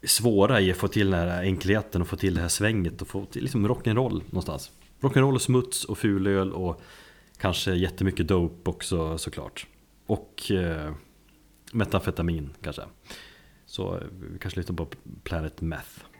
svåra 0.07 0.61
i 0.61 0.71
att 0.71 0.77
få 0.77 0.87
till 0.87 1.11
den 1.11 1.19
här 1.29 1.43
enkelheten 1.43 2.01
och 2.01 2.07
få 2.07 2.15
till 2.15 2.35
det 2.35 2.41
här 2.41 2.47
svänget 2.47 3.01
och 3.01 3.07
få 3.07 3.25
till 3.25 3.41
liksom 3.43 3.67
rock'n'roll 3.67 4.21
någonstans. 4.29 4.71
Rock'n'roll 5.05 5.35
och 5.35 5.41
smuts 5.41 5.85
och 5.85 5.97
fulöl 5.97 6.53
och 6.53 6.81
kanske 7.37 7.73
jättemycket 7.73 8.27
dope 8.27 8.69
också 8.69 9.17
såklart. 9.17 9.67
Och 10.05 10.51
eh, 10.51 10.93
metamfetamin 11.71 12.49
kanske. 12.61 12.81
Så 13.65 13.95
eh, 13.95 14.03
vi 14.31 14.39
kanske 14.39 14.59
lyssnar 14.59 14.75
på 14.75 14.87
Planet 15.23 15.61
Meth. 15.61 16.14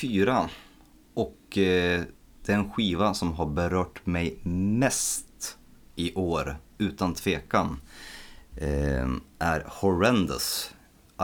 Fyra. 0.00 0.50
Och 1.14 1.58
eh, 1.58 2.02
den 2.46 2.70
skiva 2.70 3.14
som 3.14 3.32
har 3.32 3.46
berört 3.46 4.06
mig 4.06 4.38
mest 4.44 5.58
i 5.96 6.14
år, 6.14 6.56
utan 6.78 7.14
tvekan, 7.14 7.80
eh, 8.56 9.08
är 9.38 9.64
Horrendous 9.66 10.74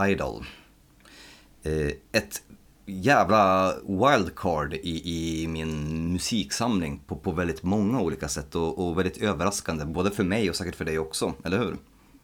Idol. 0.07 0.45
Eh, 1.63 1.91
ett 2.11 2.41
jävla 2.85 3.73
wildcard 3.87 4.73
i, 4.73 5.41
i 5.43 5.47
min 5.47 6.13
musiksamling 6.13 6.99
på, 7.07 7.15
på 7.15 7.31
väldigt 7.31 7.63
många 7.63 8.01
olika 8.01 8.27
sätt 8.27 8.55
och, 8.55 8.87
och 8.87 8.97
väldigt 8.97 9.17
överraskande, 9.17 9.85
både 9.85 10.11
för 10.11 10.23
mig 10.23 10.49
och 10.49 10.55
säkert 10.55 10.75
för 10.75 10.85
dig 10.85 10.99
också, 10.99 11.33
eller 11.43 11.57
hur? 11.57 11.77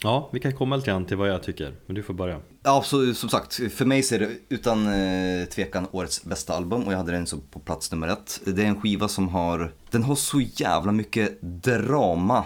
Ja, 0.03 0.29
vi 0.33 0.39
kan 0.39 0.53
komma 0.53 0.75
lite 0.75 0.91
grann 0.91 1.05
till 1.05 1.17
vad 1.17 1.29
jag 1.29 1.43
tycker, 1.43 1.73
men 1.85 1.95
du 1.95 2.03
får 2.03 2.13
börja. 2.13 2.39
Ja, 2.63 2.83
så, 2.85 3.13
som 3.13 3.29
sagt, 3.29 3.53
för 3.53 3.85
mig 3.85 4.03
så 4.03 4.15
är 4.15 4.19
det 4.19 4.29
utan 4.49 4.87
eh, 4.87 5.45
tvekan 5.45 5.87
årets 5.91 6.23
bästa 6.23 6.53
album 6.53 6.83
och 6.83 6.93
jag 6.93 6.97
hade 6.97 7.11
den 7.11 7.27
så 7.27 7.37
på 7.37 7.59
plats 7.59 7.91
nummer 7.91 8.07
ett. 8.07 8.41
Det 8.45 8.63
är 8.63 8.65
en 8.65 8.81
skiva 8.81 9.07
som 9.07 9.29
har, 9.29 9.73
den 9.91 10.03
har 10.03 10.15
så 10.15 10.41
jävla 10.41 10.91
mycket 10.91 11.41
drama 11.41 12.43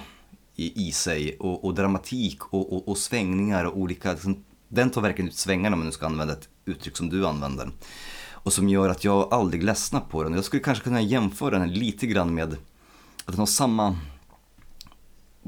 i, 0.55 0.87
i 0.87 0.91
sig 0.91 1.37
och, 1.39 1.65
och 1.65 1.73
dramatik 1.73 2.53
och, 2.53 2.73
och, 2.73 2.87
och 2.87 2.97
svängningar 2.97 3.65
och 3.65 3.77
olika, 3.77 4.11
liksom, 4.11 4.43
den 4.67 4.89
tar 4.89 5.01
verkligen 5.01 5.29
ut 5.29 5.37
svängarna 5.37 5.73
om 5.73 5.79
man 5.79 5.85
nu 5.85 5.91
ska 5.91 6.05
använda 6.05 6.33
ett 6.33 6.49
uttryck 6.65 6.97
som 6.97 7.09
du 7.09 7.27
använder. 7.27 7.69
och 8.31 8.53
som 8.53 8.69
gör 8.69 8.89
att 8.89 9.03
jag 9.03 9.33
aldrig 9.33 9.63
ledsnar 9.63 10.01
på 10.01 10.23
den. 10.23 10.33
Jag 10.33 10.45
skulle 10.45 10.63
kanske 10.63 10.83
kunna 10.83 11.01
jämföra 11.01 11.59
den 11.59 11.73
lite 11.73 12.07
grann 12.07 12.33
med 12.33 12.53
att 13.25 13.31
den 13.31 13.39
har 13.39 13.45
samma 13.45 13.95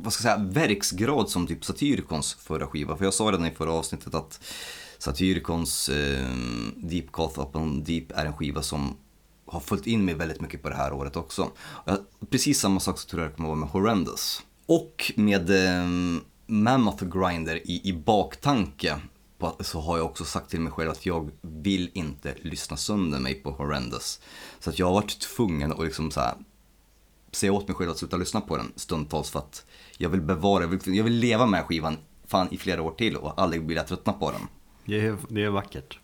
vad 0.04 0.14
ska 0.14 0.28
jag 0.28 0.38
säga, 0.38 0.50
verksgrad 0.50 1.30
som 1.30 1.48
typ 1.48 1.66
Satyricons 1.66 2.34
förra 2.34 2.68
skiva. 2.68 2.98
För 2.98 3.06
jag 3.06 3.14
sa 3.14 3.24
redan 3.24 3.46
i 3.46 3.52
förra 3.52 3.72
avsnittet 3.72 4.16
att 4.16 4.40
Satyricons 4.98 5.90
eh, 5.90 6.30
Deep 6.76 7.12
Cough 7.12 7.40
Upon 7.40 7.84
Deep 7.84 8.12
är 8.12 8.26
en 8.26 8.34
skiva 8.34 8.62
som 8.62 8.98
har 9.46 9.60
följt 9.60 9.88
in 9.88 10.06
mig 10.06 10.16
väldigt 10.16 10.42
mycket 10.42 10.64
på 10.64 10.70
det 10.70 10.76
här 10.76 10.94
året 10.94 11.16
också. 11.16 11.52
Jag, 11.86 11.98
precis 12.30 12.60
samma 12.60 12.80
sak 12.80 13.00
så 13.00 13.10
tror 13.10 13.22
jag 13.22 13.32
det 13.32 13.36
kommer 13.36 13.50
vara 13.50 13.60
med 13.60 13.70
Horrendous. 13.70 14.44
Och 14.66 15.12
med 15.16 15.50
eh, 15.50 15.86
Mammoth 16.46 17.06
Grinder 17.06 17.56
i, 17.56 17.90
i 17.90 17.94
baktanke 17.94 19.00
på, 19.38 19.56
så 19.60 19.80
har 19.80 19.98
jag 19.98 20.06
också 20.06 20.26
sagt 20.26 20.50
till 20.50 20.62
mig 20.62 20.72
själv 20.72 20.90
att 20.90 21.06
jag 21.06 21.32
vill 21.42 21.92
inte 21.94 22.36
lyssna 22.42 22.78
sönder 22.78 23.20
mig 23.20 23.34
på 23.36 23.52
Horrendous. 23.52 24.20
Så 24.60 24.70
att 24.70 24.80
jag 24.80 24.86
har 24.86 24.94
varit 24.94 25.20
tvungen 25.20 25.72
att 25.72 25.84
liksom 25.84 26.12
så 26.12 26.20
här, 26.20 26.36
säga 27.32 27.54
åt 27.54 27.68
mig 27.68 27.76
själv 27.76 27.92
att 27.92 27.98
sluta 27.98 28.18
lyssna 28.18 28.42
på 28.42 28.58
den 28.58 28.72
stundtals 28.76 29.30
för 29.30 29.40
att 29.40 29.66
jag 30.02 30.10
vill 30.10 30.22
bevara, 30.22 30.64
jag 30.64 30.68
vill, 30.68 30.96
jag 30.96 31.04
vill 31.04 31.14
leva 31.14 31.46
med 31.46 31.66
skivan 31.66 31.98
fan 32.28 32.48
i 32.52 32.58
flera 32.58 32.82
år 32.82 32.92
till 32.92 33.16
och 33.16 33.42
aldrig 33.42 33.68
vilja 33.68 33.84
tröttna 33.84 34.14
på 34.14 34.32
den. 34.32 34.42
Det 34.86 35.06
är, 35.06 35.18
det 35.30 35.44
är 35.44 35.50
vackert. 35.50 36.00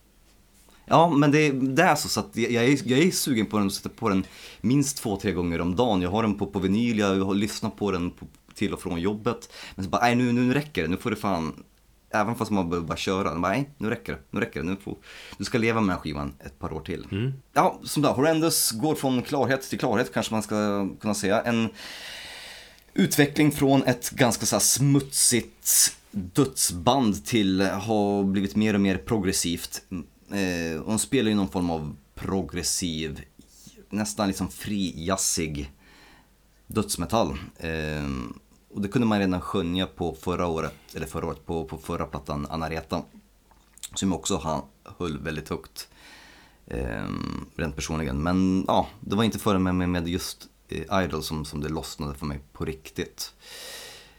Ja, 0.85 1.09
men 1.09 1.31
det, 1.31 1.51
det 1.51 1.83
är 1.83 1.95
så, 1.95 2.09
så 2.09 2.19
att 2.19 2.37
jag, 2.37 2.51
jag, 2.51 2.65
är, 2.65 2.79
jag 2.85 2.99
är 2.99 3.11
sugen 3.11 3.45
på 3.45 3.57
den 3.57 3.65
och 3.65 3.73
sätter 3.73 3.89
på 3.89 4.09
den 4.09 4.25
minst 4.61 4.97
två, 4.97 5.17
tre 5.17 5.31
gånger 5.31 5.61
om 5.61 5.75
dagen. 5.75 6.01
Jag 6.01 6.09
har 6.09 6.23
den 6.23 6.37
på, 6.37 6.45
på 6.45 6.59
vinyl, 6.59 6.99
jag 6.99 7.25
har 7.25 7.33
lyssnat 7.35 7.75
på 7.75 7.91
den 7.91 8.11
på, 8.11 8.27
till 8.53 8.73
och 8.73 8.81
från 8.81 9.01
jobbet. 9.01 9.53
Men 9.75 9.85
så 9.85 9.91
bara, 9.91 10.01
nej 10.01 10.15
nu, 10.15 10.33
nu 10.33 10.53
räcker 10.53 10.81
det, 10.81 10.87
nu 10.87 10.97
får 10.97 11.09
det 11.09 11.15
fan, 11.15 11.63
även 12.09 12.35
fast 12.35 12.51
man 12.51 12.69
behöver 12.69 12.87
bara 12.87 12.97
köra, 12.97 13.39
bara, 13.39 13.51
nej 13.51 13.69
nu 13.77 13.89
räcker 13.89 14.13
det, 14.13 14.19
nu 14.29 14.39
räcker 14.39 14.59
det, 14.59 14.65
nu 14.65 14.75
får, 14.75 14.97
du 15.37 15.43
ska 15.43 15.57
leva 15.57 15.81
med 15.81 15.95
den 15.95 16.01
skivan 16.01 16.33
ett 16.45 16.59
par 16.59 16.73
år 16.73 16.81
till. 16.81 17.33
Ja, 17.53 17.79
som 17.83 18.03
där, 18.03 18.09
Horrendous 18.09 18.71
går 18.71 18.95
från 18.95 19.21
klarhet 19.21 19.61
till 19.69 19.79
klarhet 19.79 20.13
kanske 20.13 20.33
man 20.33 20.43
ska 20.43 20.89
kunna 21.01 21.13
säga. 21.13 21.41
En 21.41 21.69
utveckling 22.95 23.51
från 23.51 23.83
ett 23.83 24.09
ganska 24.09 24.45
så 24.45 24.59
smutsigt 24.59 25.95
dödsband 26.11 27.25
till 27.25 27.61
eh, 27.61 27.67
har 27.67 28.23
blivit 28.23 28.55
mer 28.55 28.73
och 28.73 28.81
mer 28.81 28.97
progressivt. 28.97 29.81
Mm, 29.89 30.05
eh, 30.75 30.83
hon 30.83 30.99
spelar 30.99 31.29
ju 31.29 31.35
någon 31.35 31.49
form 31.49 31.69
av 31.69 31.95
progressiv, 32.15 33.21
nästan 33.89 34.27
liksom 34.27 34.49
fri, 34.49 34.93
jazzig 35.05 35.71
dödsmetall. 36.67 37.37
Eh, 37.57 38.09
och 38.73 38.81
det 38.81 38.87
kunde 38.87 39.07
man 39.07 39.19
redan 39.19 39.41
skönja 39.41 39.87
på 39.87 40.15
förra 40.21 40.47
året, 40.47 40.75
eller 40.93 41.05
förra 41.05 41.25
året, 41.25 41.45
på, 41.45 41.65
på 41.65 41.77
förra 41.77 42.05
plattan 42.05 42.47
Anareta. 42.49 43.01
Som 43.93 44.13
också 44.13 44.37
han 44.37 44.61
höll 44.97 45.19
väldigt 45.19 45.49
högt. 45.49 45.87
Eh, 46.67 47.05
rent 47.55 47.75
personligen. 47.75 48.23
Men 48.23 48.65
ja, 48.67 48.87
det 48.99 49.15
var 49.15 49.23
inte 49.23 49.39
förrän 49.39 49.63
med, 49.63 49.89
med, 49.89 50.07
just 50.07 50.49
Idol 51.03 51.23
som, 51.23 51.45
som 51.45 51.61
det 51.61 51.69
lossnade 51.69 52.13
för 52.15 52.25
mig 52.25 52.39
på 52.53 52.65
riktigt. 52.65 53.33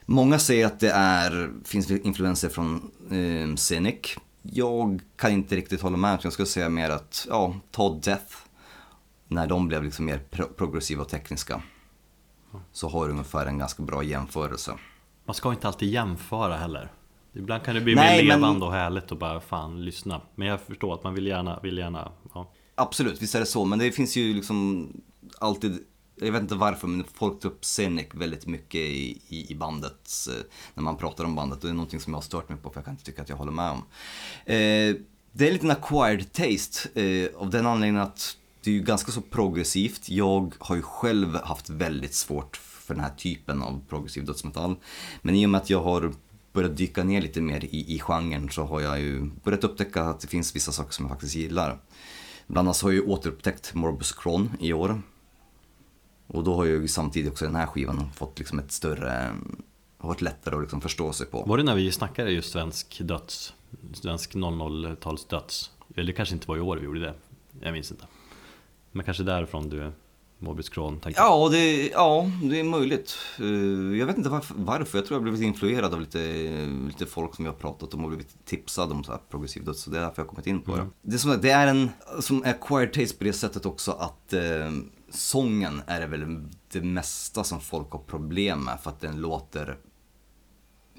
Många 0.06 0.38
säger 0.38 0.66
att 0.66 0.80
det 0.80 0.90
är, 0.90 1.50
finns 1.64 1.90
influenser 1.90 2.48
från 2.48 2.90
eh, 3.10 3.54
Cynic. 3.56 4.16
Jag 4.42 5.00
kan 5.16 5.32
inte 5.32 5.56
riktigt 5.56 5.80
hålla 5.80 5.96
med, 5.96 6.18
jag 6.22 6.32
skulle 6.32 6.46
säga 6.46 6.68
mer 6.68 6.90
att, 6.90 7.26
ja, 7.30 7.54
ta 7.70 7.94
Death. 8.02 8.34
När 9.28 9.46
de 9.46 9.68
blev 9.68 9.82
liksom 9.84 10.04
mer 10.04 10.18
pro- 10.30 10.48
progressiva 10.56 11.02
och 11.02 11.08
tekniska. 11.08 11.62
Så 12.72 12.88
har 12.88 13.06
du 13.06 13.12
ungefär 13.12 13.46
en 13.46 13.58
ganska 13.58 13.82
bra 13.82 14.02
jämförelse. 14.02 14.72
Man 15.24 15.34
ska 15.34 15.50
inte 15.52 15.66
alltid 15.66 15.88
jämföra 15.90 16.56
heller. 16.56 16.92
Ibland 17.32 17.62
kan 17.62 17.74
det 17.74 17.80
bli 17.80 17.94
Nej, 17.94 18.22
mer 18.24 18.28
men- 18.28 18.40
levande 18.40 18.66
och 18.66 18.72
härligt 18.72 19.12
och 19.12 19.18
bara 19.18 19.40
fan 19.40 19.84
lyssna. 19.84 20.20
Men 20.34 20.48
jag 20.48 20.60
förstår 20.60 20.94
att 20.94 21.04
man 21.04 21.14
vill 21.14 21.26
gärna, 21.26 21.60
vill 21.60 21.78
gärna, 21.78 22.12
ja. 22.34 22.52
Absolut, 22.74 23.22
visst 23.22 23.34
är 23.34 23.40
det 23.40 23.46
så, 23.46 23.64
men 23.64 23.78
det 23.78 23.92
finns 23.92 24.16
ju 24.16 24.34
liksom 24.34 24.88
alltid, 25.38 25.84
jag 26.16 26.32
vet 26.32 26.42
inte 26.42 26.54
varför, 26.54 26.88
men 26.88 27.04
folk 27.14 27.40
tar 27.40 27.48
upp 27.48 27.64
Senec 27.64 28.06
väldigt 28.12 28.46
mycket 28.46 28.80
i, 28.80 29.20
i, 29.28 29.52
i 29.52 29.54
bandet, 29.54 30.10
eh, 30.28 30.44
när 30.74 30.82
man 30.82 30.96
pratar 30.96 31.24
om 31.24 31.34
bandet. 31.34 31.58
Och 31.58 31.64
det 31.64 31.72
är 31.72 31.74
någonting 31.74 32.00
som 32.00 32.12
jag 32.12 32.16
har 32.16 32.22
stört 32.22 32.48
mig 32.48 32.58
på, 32.58 32.70
för 32.70 32.78
jag 32.78 32.84
kan 32.84 32.94
inte 32.94 33.04
tycka 33.04 33.22
att 33.22 33.28
jag 33.28 33.36
håller 33.36 33.52
med 33.52 33.70
om. 33.70 33.82
Eh, 34.44 34.96
det 35.32 35.44
är 35.44 35.48
en 35.48 35.52
liten 35.52 35.70
acquired 35.70 36.32
taste, 36.32 37.00
eh, 37.00 37.28
av 37.36 37.50
den 37.50 37.66
anledningen 37.66 38.02
att 38.02 38.36
det 38.64 38.70
är 38.70 38.74
ju 38.74 38.82
ganska 38.82 39.12
så 39.12 39.20
progressivt. 39.20 40.08
Jag 40.08 40.54
har 40.58 40.76
ju 40.76 40.82
själv 40.82 41.36
haft 41.36 41.70
väldigt 41.70 42.14
svårt 42.14 42.56
för 42.56 42.94
den 42.94 43.04
här 43.04 43.14
typen 43.16 43.62
av 43.62 43.80
progressiv 43.88 44.24
dödsmetall. 44.24 44.76
Men 45.22 45.34
i 45.34 45.46
och 45.46 45.50
med 45.50 45.60
att 45.60 45.70
jag 45.70 45.82
har 45.82 46.12
börjat 46.52 46.76
dyka 46.76 47.04
ner 47.04 47.20
lite 47.20 47.40
mer 47.40 47.64
i, 47.64 47.94
i 47.94 47.98
genren 48.00 48.48
så 48.48 48.64
har 48.64 48.80
jag 48.80 49.00
ju 49.00 49.30
börjat 49.44 49.64
upptäcka 49.64 50.02
att 50.02 50.20
det 50.20 50.28
finns 50.28 50.56
vissa 50.56 50.72
saker 50.72 50.92
som 50.92 51.04
jag 51.04 51.10
faktiskt 51.10 51.34
gillar. 51.34 51.78
Bland 52.46 52.68
annat 52.68 52.76
så 52.76 52.86
har 52.86 52.92
jag 52.92 53.04
ju 53.04 53.10
återupptäckt 53.10 53.74
Morbus 53.74 54.12
Crown 54.12 54.56
i 54.60 54.72
år. 54.72 55.02
Och 56.26 56.44
då 56.44 56.54
har 56.54 56.64
ju 56.64 56.88
samtidigt 56.88 57.32
också 57.32 57.44
den 57.44 57.54
här 57.56 57.66
skivan 57.66 58.10
fått 58.14 58.38
liksom 58.38 58.58
ett 58.58 58.72
större, 58.72 59.32
har 59.98 60.08
varit 60.08 60.20
lättare 60.20 60.54
att 60.54 60.60
liksom 60.60 60.80
förstå 60.80 61.12
sig 61.12 61.26
på. 61.26 61.42
Var 61.42 61.56
det 61.56 61.62
när 61.62 61.74
vi 61.76 61.92
snackade 61.92 62.30
just 62.30 62.52
svensk 62.52 63.00
döds? 63.04 63.54
Svensk 63.92 64.34
00-tals 64.34 65.24
döds? 65.24 65.70
Eller 65.96 66.06
det 66.06 66.12
kanske 66.12 66.34
inte 66.34 66.48
var 66.48 66.56
i 66.56 66.60
år 66.60 66.76
vi 66.76 66.84
gjorde 66.84 67.00
det. 67.00 67.14
Jag 67.60 67.72
minns 67.72 67.90
inte. 67.90 68.04
Men 68.92 69.04
kanske 69.04 69.22
därifrån 69.22 69.68
du 69.68 69.92
Morbus 70.38 70.68
Crohn 70.68 71.00
Ja 71.16 71.48
det, 71.48 71.88
ja, 71.88 72.30
det 72.42 72.60
är 72.60 72.64
möjligt. 72.64 73.16
Eh, 73.38 73.46
Jag 73.98 74.06
vet 74.06 74.16
inte 74.16 74.28
varför, 74.28 74.54
varför. 74.58 74.98
jag 74.98 75.06
tror 75.06 75.16
jag 75.16 75.22
blivit 75.22 75.40
influerad 75.40 75.94
av 75.94 76.00
lite, 76.00 76.18
lite 76.86 77.06
folk 77.06 77.34
som 77.34 77.44
jag 77.44 77.52
har 77.52 77.58
pratat 77.58 77.94
om 77.94 78.04
och 78.04 78.10
blivit 78.10 78.44
tipsad 78.44 78.92
om 78.92 79.04
så 79.04 79.12
här 79.12 79.20
progressiv 79.30 79.64
döds. 79.64 79.82
Så 79.82 79.90
det 79.90 79.96
är 79.98 80.00
därför 80.00 80.22
jag 80.22 80.24
har 80.24 80.30
kommit 80.30 80.46
in 80.46 80.60
på 80.60 80.76
det. 80.76 80.86
Det 81.02 81.14
är, 81.14 81.18
som, 81.18 81.38
det 81.42 81.50
är 81.50 81.66
en 81.66 81.90
som 82.20 82.42
acquired 82.44 82.92
taste 82.92 83.18
på 83.18 83.24
det 83.24 83.32
sättet 83.32 83.66
också 83.66 83.92
att 83.92 84.32
eh, 84.32 84.40
sången 85.10 85.82
är 85.86 86.00
det 86.00 86.06
väl 86.06 86.48
det 86.68 86.80
mesta 86.82 87.44
som 87.44 87.60
folk 87.60 87.90
har 87.90 87.98
problem 87.98 88.64
med 88.64 88.80
för 88.80 88.90
att 88.90 89.00
den 89.00 89.20
låter 89.20 89.78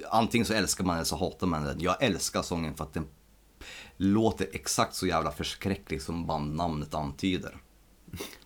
Antingen 0.10 0.45
så 0.45 0.53
älskar 0.53 0.84
man 0.84 0.95
eller 0.95 1.05
så 1.05 1.18
hatar 1.18 1.47
man 1.47 1.64
den. 1.64 1.80
Jag 1.80 2.03
älskar 2.03 2.41
sången 2.41 2.76
för 2.76 2.84
att 2.84 2.93
den 2.93 3.08
låter 3.97 4.47
exakt 4.53 4.95
så 4.95 5.08
jävla 5.08 5.32
förskräcklig 5.32 6.01
som 6.01 6.26
bandnamnet 6.28 6.93
antyder. 6.93 7.58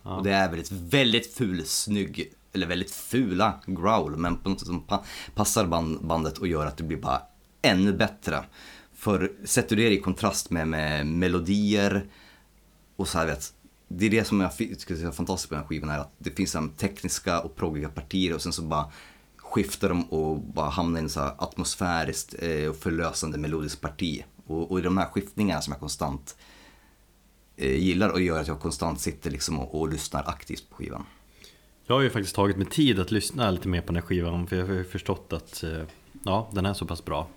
Och 0.02 0.22
det 0.22 0.32
är 0.32 0.48
väldigt, 0.48 0.70
väldigt 0.72 1.34
ful, 1.34 1.66
snygg, 1.66 2.32
eller 2.52 2.66
väldigt 2.66 2.90
fula 2.90 3.60
growl, 3.66 4.16
men 4.16 4.36
på 4.36 4.48
något 4.48 4.60
sätt 4.60 4.66
som 4.66 4.82
pa- 4.82 5.04
passar 5.34 5.66
band, 5.66 6.06
bandet 6.06 6.38
och 6.38 6.46
gör 6.46 6.66
att 6.66 6.76
det 6.76 6.84
blir 6.84 6.98
bara 6.98 7.22
ännu 7.62 7.92
bättre. 7.92 8.44
För 8.94 9.32
sätter 9.44 9.76
du 9.76 9.82
det 9.82 9.94
i 9.94 10.00
kontrast 10.00 10.50
med, 10.50 10.68
med 10.68 11.06
melodier 11.06 12.10
och 12.96 13.08
så 13.08 13.18
här 13.18 13.26
vet, 13.26 13.54
det 13.96 14.06
är 14.06 14.10
det 14.10 14.24
som 14.24 14.40
jag 14.40 14.56
tycker 14.56 15.06
är 15.06 15.10
fantastiskt 15.10 15.48
på 15.48 15.54
den 15.54 15.62
här 15.62 15.68
skivan 15.68 15.90
är 15.90 15.98
att 15.98 16.12
det 16.18 16.30
finns 16.30 16.56
tekniska 16.76 17.40
och 17.40 17.56
proggiga 17.56 17.88
partier 17.88 18.34
och 18.34 18.42
sen 18.42 18.52
så 18.52 18.62
bara 18.62 18.84
skiftar 19.36 19.88
de 19.88 20.04
och 20.04 20.40
bara 20.40 20.70
hamnar 20.70 21.00
i 21.00 21.02
en 21.02 21.08
så 21.08 21.20
här 21.20 21.34
atmosfäriskt 21.38 22.34
eh, 22.38 22.68
och 22.70 22.76
förlösande 22.76 23.38
melodiskt 23.38 23.80
parti. 23.80 24.24
Och, 24.46 24.70
och 24.70 24.82
de 24.82 24.98
här 24.98 25.06
skiftningarna 25.06 25.62
som 25.62 25.72
jag 25.72 25.80
konstant 25.80 26.36
eh, 27.56 27.76
gillar 27.76 28.08
och 28.08 28.20
gör 28.20 28.40
att 28.40 28.48
jag 28.48 28.60
konstant 28.60 29.00
sitter 29.00 29.30
liksom 29.30 29.58
och, 29.60 29.80
och 29.80 29.88
lyssnar 29.88 30.28
aktivt 30.28 30.70
på 30.70 30.76
skivan. 30.76 31.04
Jag 31.86 31.94
har 31.94 32.02
ju 32.02 32.10
faktiskt 32.10 32.34
tagit 32.34 32.56
mig 32.56 32.66
tid 32.66 33.00
att 33.00 33.10
lyssna 33.10 33.50
lite 33.50 33.68
mer 33.68 33.80
på 33.80 33.86
den 33.86 33.96
här 33.96 34.02
skivan 34.02 34.46
för 34.46 34.56
jag 34.56 34.66
har 34.66 34.74
ju 34.74 34.84
förstått 34.84 35.32
att 35.32 35.62
eh, 35.62 35.82
ja, 36.24 36.50
den 36.52 36.66
är 36.66 36.74
så 36.74 36.86
pass 36.86 37.04
bra. 37.04 37.28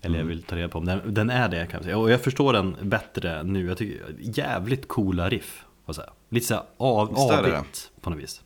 Eller 0.00 0.18
jag 0.18 0.26
vill 0.26 0.42
ta 0.42 0.56
reda 0.56 0.68
på 0.68 0.78
om 0.78 0.84
den, 0.84 1.14
den 1.14 1.30
är 1.30 1.48
det 1.48 1.66
kan 1.66 1.78
jag 1.78 1.84
säga. 1.84 1.98
Och 1.98 2.10
jag 2.10 2.20
förstår 2.20 2.52
den 2.52 2.76
bättre 2.82 3.42
nu. 3.42 3.66
Jag 3.66 3.78
tycker 3.78 4.14
jävligt 4.18 4.88
coola 4.88 5.28
riff. 5.28 5.64
jag 5.86 5.94
säga. 5.94 6.12
Lite 6.28 6.46
såhär 6.46 6.64
av, 6.76 7.12
är 7.12 7.48
avigt 7.48 7.90
på 8.00 8.10
något 8.10 8.18
vis. 8.18 8.42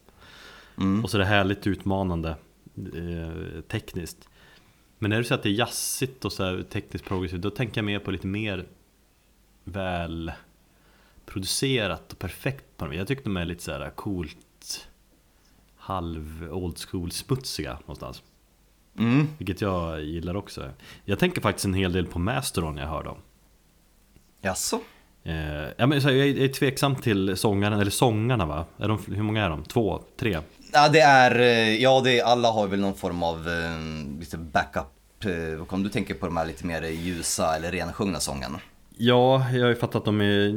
Och 1.02 1.10
så 1.10 1.18
det 1.18 1.24
härligt 1.24 1.66
utmanande 1.66 2.28
eh, 2.76 3.60
tekniskt. 3.68 4.28
Men 4.98 5.10
när 5.10 5.18
du 5.18 5.24
säger 5.24 5.38
att 5.38 5.42
det 5.42 5.48
är 5.48 5.54
jazzigt 5.54 6.24
och 6.24 6.32
så 6.32 6.44
här 6.44 6.62
tekniskt 6.62 7.04
progressivt, 7.04 7.42
då 7.42 7.50
tänker 7.50 7.78
jag 7.78 7.84
mer 7.84 7.98
på 7.98 8.10
lite 8.10 8.26
mer 8.26 8.66
väl 9.64 10.32
producerat 11.26 12.12
och 12.12 12.18
perfekt 12.18 12.64
på 12.76 12.84
något 12.84 12.92
vis. 12.92 12.98
Jag 12.98 13.08
tyckte 13.08 13.24
de 13.24 13.36
är 13.36 13.44
lite 13.44 13.62
så 13.62 13.72
här 13.72 13.90
coolt 13.90 14.88
halv 15.76 16.48
old 16.52 16.78
school 16.78 17.10
smutsiga 17.10 17.72
någonstans. 17.72 18.22
Mm. 19.00 19.28
Vilket 19.38 19.60
jag 19.60 20.02
gillar 20.04 20.36
också. 20.36 20.70
Jag 21.04 21.18
tänker 21.18 21.40
faktiskt 21.40 21.64
en 21.64 21.74
hel 21.74 21.92
del 21.92 22.06
på 22.06 22.18
Masteron 22.18 22.74
när 22.74 22.82
jag 22.82 22.88
hör 22.88 23.02
dem. 23.02 23.16
Jaså? 24.42 24.80
Eh, 25.24 25.34
ja, 25.76 25.86
men, 25.86 26.02
så 26.02 26.10
jag 26.10 26.28
är 26.28 26.48
tveksam 26.48 26.96
till 26.96 27.36
sångaren, 27.36 27.80
eller 27.80 27.90
sångarna 27.90 28.46
va? 28.46 28.64
Är 28.78 28.88
de, 28.88 28.98
hur 29.06 29.22
många 29.22 29.44
är 29.44 29.50
de? 29.50 29.64
Två? 29.64 30.02
Tre? 30.16 30.38
Ja, 30.72 30.88
det 30.88 31.00
är, 31.00 31.40
eh, 31.40 31.82
ja 31.82 32.00
det 32.04 32.18
är, 32.18 32.24
alla 32.24 32.50
har 32.50 32.68
väl 32.68 32.80
någon 32.80 32.94
form 32.94 33.22
av 33.22 33.48
eh, 33.48 34.18
lite 34.20 34.38
backup. 34.38 34.86
Eh, 35.24 35.74
om 35.74 35.82
du 35.82 35.88
tänker 35.88 36.14
på 36.14 36.26
de 36.26 36.36
här 36.36 36.46
lite 36.46 36.66
mer 36.66 36.82
ljusa 36.82 37.56
eller 37.56 37.70
rensjungna 37.70 38.20
sångerna. 38.20 38.60
Ja, 38.96 39.46
jag 39.52 39.62
har 39.62 39.68
ju 39.68 39.76
fattat 39.76 39.96
att 39.96 40.04
de 40.04 40.20
är, 40.20 40.48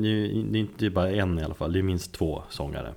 det 0.51 0.57
är 0.57 0.61
inte 0.61 0.89
bara 0.89 1.11
en 1.11 1.39
i 1.39 1.43
alla 1.43 1.53
fall, 1.53 1.73
det 1.73 1.79
är 1.79 1.83
minst 1.83 2.13
två 2.13 2.43
sångare. 2.49 2.93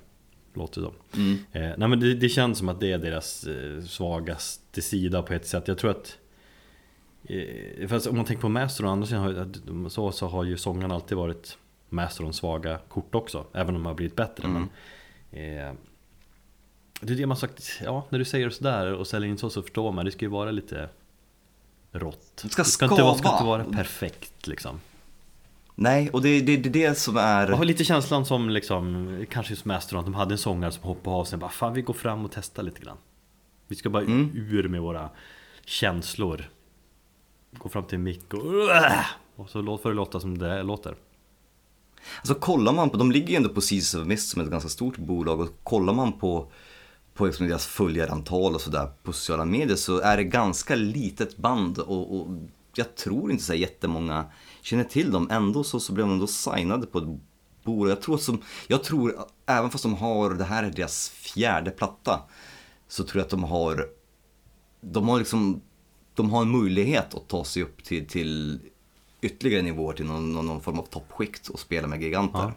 Låter 0.57 0.81
det 0.81 0.87
som. 0.87 1.21
Mm. 1.21 1.37
Eh, 1.51 1.77
nej 1.77 1.87
men 1.87 1.99
det, 1.99 2.13
det 2.13 2.29
känns 2.29 2.57
som 2.57 2.69
att 2.69 2.79
det 2.79 2.91
är 2.91 2.97
deras 2.97 3.43
eh, 3.43 3.81
svagaste 3.81 4.81
sida 4.81 5.21
på 5.21 5.33
ett 5.33 5.47
sätt. 5.47 5.67
Jag 5.67 5.77
tror 5.77 5.91
att 5.91 6.17
eh, 7.23 7.87
Fast 7.87 8.07
om 8.07 8.15
man 8.15 8.25
tänker 8.25 8.41
på 8.41 8.49
Master 8.49 8.85
å 8.85 8.89
andra 8.89 9.07
sidan 9.07 9.23
har, 9.23 9.89
så, 9.89 10.11
så 10.11 10.27
har 10.27 10.43
ju 10.43 10.57
sångarna 10.57 10.95
alltid 10.95 11.17
varit 11.17 11.57
Mastodons 11.89 12.37
svaga 12.37 12.79
kort 12.89 13.15
också, 13.15 13.45
även 13.53 13.75
om 13.75 13.83
de 13.83 13.85
har 13.85 13.93
blivit 13.93 14.15
bättre. 14.15 14.47
Men, 14.47 14.63
eh, 15.31 15.73
det 17.01 17.13
är 17.13 17.17
det 17.17 17.25
man 17.25 17.37
sagt, 17.37 17.79
ja 17.83 18.05
när 18.09 18.19
du 18.19 18.25
säger 18.25 18.49
sådär 18.49 18.93
och 18.93 19.07
säljer 19.07 19.29
in 19.29 19.37
så 19.37 19.49
så 19.49 19.61
förstår 19.61 19.91
man, 19.91 20.05
det 20.05 20.11
ska 20.11 20.25
ju 20.25 20.31
vara 20.31 20.51
lite 20.51 20.89
rått. 21.91 22.43
Det 22.43 22.63
ska 22.63 22.85
inte, 22.85 23.03
vara, 23.03 23.13
ska 23.13 23.23
skava. 23.23 23.35
inte 23.35 23.45
vara 23.45 23.63
perfekt 23.77 24.47
liksom. 24.47 24.79
Nej, 25.79 26.09
och 26.09 26.21
det 26.21 26.29
är 26.29 26.41
det, 26.41 26.57
det, 26.57 26.69
det 26.69 26.97
som 26.97 27.17
är... 27.17 27.47
Jag 27.47 27.57
har 27.57 27.65
lite 27.65 27.83
känslan 27.83 28.25
som 28.25 28.49
liksom, 28.49 29.25
kanske 29.29 29.53
just 29.53 29.65
Mastodon, 29.65 30.03
de 30.03 30.13
hade 30.13 30.33
en 30.33 30.37
sångare 30.37 30.71
som 30.71 30.83
hoppade 30.83 31.15
av 31.15 31.25
sig 31.25 31.37
bara 31.37 31.49
Fan 31.49 31.73
vi 31.73 31.81
går 31.81 31.93
fram 31.93 32.25
och 32.25 32.31
testar 32.31 32.63
lite 32.63 32.81
grann. 32.81 32.97
Vi 33.67 33.75
ska 33.75 33.89
bara 33.89 34.03
Mm. 34.03 34.31
ur 34.35 34.67
med 34.67 34.81
våra 34.81 35.09
känslor. 35.65 36.49
Gå 37.57 37.69
fram 37.69 37.83
till 37.83 37.95
en 37.95 38.03
mick 38.03 38.33
och 38.33 38.41
Och 39.35 39.49
så 39.49 39.77
får 39.77 39.89
det 39.89 39.95
låta 39.95 40.19
som 40.19 40.37
det 40.37 40.63
låter. 40.63 40.95
Alltså 42.17 42.35
kollar 42.35 42.73
man 42.73 42.89
på, 42.89 42.97
de 42.97 43.11
ligger 43.11 43.29
ju 43.29 43.35
ändå 43.35 43.49
på 43.49 43.61
Seasons 43.61 44.01
of 44.01 44.07
Mist 44.07 44.29
som 44.29 44.41
är 44.41 44.45
ett 44.45 44.51
ganska 44.51 44.69
stort 44.69 44.97
bolag 44.97 45.39
och 45.39 45.49
kollar 45.63 45.93
man 45.93 46.13
på, 46.13 46.51
på 47.13 47.25
liksom 47.25 47.47
deras 47.47 47.65
följarantal 47.65 48.55
och 48.55 48.61
sådär 48.61 48.89
på 49.03 49.13
sociala 49.13 49.45
medier 49.45 49.75
så 49.75 49.99
är 49.99 50.17
det 50.17 50.23
ganska 50.23 50.75
litet 50.75 51.37
band 51.37 51.77
och, 51.77 52.15
och 52.15 52.27
jag 52.75 52.95
tror 52.95 53.31
inte 53.31 53.43
så 53.43 53.53
jättemånga 53.53 54.25
känner 54.67 54.83
till 54.83 55.11
dem. 55.11 55.27
Ändå 55.31 55.63
så, 55.63 55.79
så 55.79 55.93
blev 55.93 56.07
de 56.07 56.19
då 56.19 56.27
signade 56.27 56.87
på 56.87 56.97
ett 56.97 57.19
bolag. 57.63 57.91
Jag 57.91 58.01
tror, 58.01 58.17
som, 58.17 58.41
jag 58.67 58.83
tror, 58.83 59.15
även 59.45 59.69
fast 59.69 59.83
de 59.83 59.95
har, 59.95 60.33
det 60.33 60.43
här 60.43 60.63
är 60.63 60.71
deras 60.71 61.09
fjärde 61.09 61.71
platta, 61.71 62.21
så 62.87 63.03
tror 63.03 63.19
jag 63.19 63.25
att 63.25 63.29
de 63.29 63.43
har, 63.43 63.85
de 64.81 65.09
har 65.09 65.19
liksom, 65.19 65.61
de 66.13 66.29
har 66.29 66.41
en 66.41 66.61
möjlighet 66.61 67.13
att 67.13 67.27
ta 67.27 67.43
sig 67.43 67.63
upp 67.63 67.83
till, 67.83 68.07
till 68.07 68.59
ytterligare 69.21 69.61
nivåer 69.61 69.93
till 69.93 70.05
någon, 70.05 70.33
någon, 70.33 70.45
någon 70.45 70.61
form 70.61 70.79
av 70.79 70.85
toppskikt 70.85 71.47
och 71.47 71.59
spela 71.59 71.87
med 71.87 72.01
giganter. 72.03 72.39
Ja. 72.39 72.53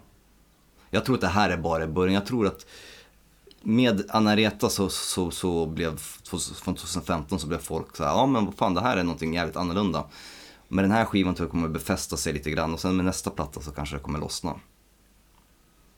Jag 0.89 1.05
tror 1.05 1.15
att 1.15 1.21
det 1.21 1.27
här 1.27 1.49
är 1.49 1.57
bara 1.57 1.87
början. 1.87 2.13
Jag 2.13 2.25
tror 2.25 2.47
att 2.47 2.65
med 3.61 4.05
Anareta 4.09 4.69
så, 4.69 4.89
så, 4.89 5.31
så 5.31 5.65
blev, 5.65 5.97
från 5.97 6.75
2015 6.75 7.39
så 7.39 7.47
blev 7.47 7.57
folk 7.57 7.95
så 7.97 8.03
här, 8.03 8.11
ja 8.11 8.25
men 8.25 8.45
vad 8.45 8.55
fan 8.55 8.73
det 8.73 8.81
här 8.81 8.97
är 8.97 9.03
någonting 9.03 9.33
jävligt 9.33 9.55
annorlunda. 9.55 10.05
Med 10.73 10.83
den 10.83 10.91
här 10.91 11.05
skivan 11.05 11.35
tror 11.35 11.45
jag 11.45 11.51
kommer 11.51 11.69
befästa 11.69 12.17
sig 12.17 12.33
lite 12.33 12.51
grann 12.51 12.73
och 12.73 12.79
sen 12.79 12.95
med 12.95 13.05
nästa 13.05 13.29
platta 13.29 13.61
så 13.61 13.71
kanske 13.71 13.95
det 13.95 14.01
kommer 14.01 14.19
lossna. 14.19 14.55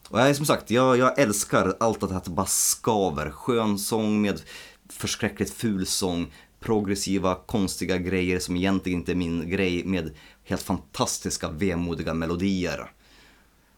Och 0.10 0.20
jag 0.20 0.36
som 0.36 0.46
sagt, 0.46 0.72
jag, 0.72 0.98
jag 0.98 1.20
älskar 1.20 1.74
allt 1.80 2.04
att 2.04 2.24
det 2.24 2.32
bara 2.32 2.46
skaver. 2.46 3.32
Skön 3.32 3.80
sång 3.80 4.22
med 4.22 4.42
förskräckligt 4.90 5.54
ful 5.54 5.86
sång, 5.86 6.34
progressiva, 6.60 7.36
konstiga 7.36 7.98
grejer 7.98 8.40
som 8.40 8.56
egentligen 8.56 9.00
inte 9.00 9.12
är 9.12 9.16
min 9.16 9.50
grej 9.50 9.86
med 9.86 10.12
helt 10.44 10.62
fantastiska, 10.62 11.50
vemodiga 11.50 12.14
melodier. 12.14 12.92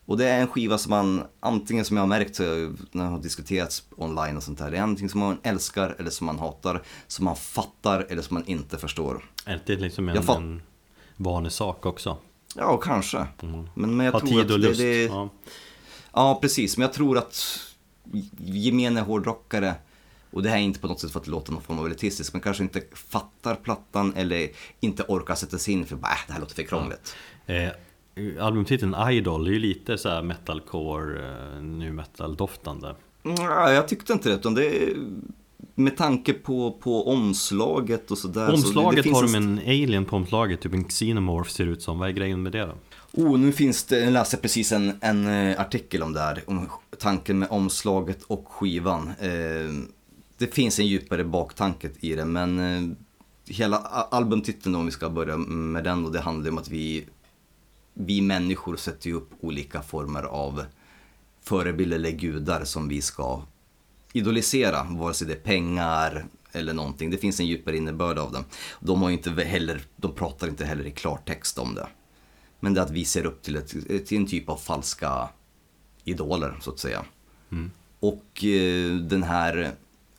Och 0.05 0.17
det 0.17 0.29
är 0.29 0.41
en 0.41 0.47
skiva 0.47 0.77
som 0.77 0.89
man, 0.89 1.23
antingen 1.39 1.85
som 1.85 1.97
jag 1.97 2.01
har 2.03 2.07
märkt 2.07 2.39
när 2.39 3.03
det 3.03 3.09
har 3.09 3.19
diskuterats 3.19 3.83
online 3.97 4.37
och 4.37 4.43
sånt 4.43 4.57
där, 4.57 4.71
det 4.71 4.77
är 4.77 4.81
antingen 4.81 5.09
som 5.09 5.19
man 5.19 5.37
älskar 5.43 5.95
eller 5.99 6.09
som 6.09 6.25
man 6.27 6.39
hatar, 6.39 6.83
som 7.07 7.25
man 7.25 7.35
fattar 7.35 8.07
eller 8.09 8.21
som 8.21 8.33
man 8.33 8.45
inte 8.45 8.77
förstår. 8.77 9.25
Är 9.45 9.61
det 9.65 9.75
liksom 9.75 10.09
en, 10.09 10.15
Jag 10.15 10.25
fatt- 10.25 10.37
en 10.37 10.61
vanesak 11.17 11.85
också? 11.85 12.17
Ja, 12.55 12.77
kanske. 12.77 13.27
Men, 13.73 13.95
men 13.97 14.05
jag 14.05 14.13
Ha 14.13 14.19
tror 14.19 14.29
tid 14.29 14.39
att 14.39 14.51
och 14.51 14.59
det, 14.59 14.67
lust 14.67 14.79
det, 14.79 15.03
ja. 15.03 15.29
Ja, 16.13 16.37
precis. 16.41 16.77
Men 16.77 16.81
jag 16.81 16.93
tror 16.93 17.17
att 17.17 17.59
gemene 18.37 19.01
hårdrockare, 19.01 19.75
och 20.31 20.43
det 20.43 20.49
här 20.49 20.57
är 20.57 20.61
inte 20.61 20.79
på 20.79 20.87
något 20.87 20.99
sätt 20.99 21.11
för 21.11 21.19
att 21.19 21.27
låta 21.27 21.51
någon 21.51 21.61
form 21.61 21.79
av 21.79 21.85
elitistisk, 21.85 22.33
men 22.33 22.41
kanske 22.41 22.63
inte 22.63 22.81
fattar 22.93 23.55
plattan 23.55 24.13
eller 24.15 24.49
inte 24.79 25.03
orkar 25.07 25.35
sätta 25.35 25.57
sig 25.57 25.73
in 25.73 25.85
för 25.85 25.95
bara, 25.95 26.11
äh, 26.11 26.17
det 26.27 26.33
här 26.33 26.39
låter 26.39 26.55
för 26.55 26.63
krångligt. 26.63 27.15
Eh, 27.45 27.69
albumtiteln 28.39 28.95
Idol 29.11 29.47
är 29.47 29.51
ju 29.51 29.59
lite 29.59 29.97
så 29.97 30.09
här 30.09 30.21
metalcore, 30.21 31.29
eh, 31.55 31.61
nu 31.61 31.91
metal 31.91 32.35
doftande. 32.35 32.95
Ja, 33.23 33.71
jag 33.71 33.87
tyckte 33.87 34.13
inte 34.13 34.29
det, 34.29 34.35
utan 34.35 34.53
det 34.53 34.93
med 35.75 35.97
tanke 35.97 36.33
på, 36.33 36.71
på 36.71 37.07
omslaget 37.09 38.11
och 38.11 38.17
sådär. 38.17 38.45
så 38.45 38.51
det, 38.51 38.53
Omslaget 38.53 39.03
det 39.03 39.11
har 39.11 39.21
de 39.21 39.35
en 39.35 39.59
alien 39.59 40.05
på 40.05 40.15
omslaget, 40.15 40.61
typ 40.61 40.73
en 40.73 40.83
xenomorph 40.83 41.49
ser 41.49 41.65
det 41.65 41.71
ut 41.71 41.81
som. 41.81 41.99
Vad 41.99 42.09
är 42.09 42.13
grejen 42.13 42.43
med 42.43 42.51
det 42.51 42.65
då? 42.65 42.73
Oh, 43.11 43.39
nu 43.39 43.51
finns 43.51 43.83
det, 43.83 43.99
jag 43.99 44.13
läste 44.13 44.37
precis 44.37 44.71
en, 44.71 44.97
en 45.01 45.27
eh, 45.27 45.61
artikel 45.61 46.03
om 46.03 46.13
det 46.13 46.19
här, 46.19 46.43
om 46.47 46.69
tanken 46.99 47.39
med 47.39 47.49
omslaget 47.51 48.23
och 48.23 48.47
skivan. 48.47 49.07
Eh, 49.19 49.87
det 50.37 50.53
finns 50.53 50.79
en 50.79 50.87
djupare 50.87 51.23
baktanke 51.23 51.89
i 51.99 52.15
det, 52.15 52.25
men 52.25 52.59
eh, 52.59 52.97
hela 53.47 53.77
albumtiteln 53.77 54.75
om 54.75 54.85
vi 54.85 54.91
ska 54.91 55.09
börja 55.09 55.37
med 55.37 55.83
den 55.83 56.05
och 56.05 56.11
det 56.11 56.19
handlar 56.19 56.51
om 56.51 56.57
att 56.57 56.69
vi, 56.69 57.05
vi 57.93 58.21
människor 58.21 58.75
sätter 58.75 59.11
upp 59.11 59.29
olika 59.39 59.81
former 59.81 60.23
av 60.23 60.63
förebilder 61.43 61.97
eller 61.97 62.11
gudar 62.11 62.63
som 62.63 62.87
vi 62.87 63.01
ska 63.01 63.41
idolisera, 64.15 64.83
vare 64.83 65.13
sig 65.13 65.27
det 65.27 65.33
är 65.33 65.37
pengar 65.37 66.25
eller 66.51 66.73
någonting. 66.73 67.09
Det 67.09 67.17
finns 67.17 67.39
en 67.39 67.45
djupare 67.45 67.77
innebörd 67.77 68.17
av 68.17 68.31
det. 68.31 68.43
De, 68.79 69.01
har 69.01 69.09
inte 69.09 69.43
heller, 69.43 69.81
de 69.95 70.13
pratar 70.13 70.47
inte 70.47 70.65
heller 70.65 70.85
i 70.85 70.91
klartext 70.91 71.57
om 71.57 71.75
det. 71.75 71.87
Men 72.59 72.73
det 72.73 72.81
är 72.81 72.85
att 72.85 72.91
vi 72.91 73.05
ser 73.05 73.25
upp 73.25 73.43
till, 73.43 73.55
ett, 73.55 74.05
till 74.05 74.17
en 74.17 74.27
typ 74.27 74.49
av 74.49 74.57
falska 74.57 75.29
idoler, 76.03 76.57
så 76.61 76.71
att 76.71 76.79
säga. 76.79 77.05
Och 77.99 78.43
eh, 78.43 78.95
den 78.95 79.23
här 79.23 79.71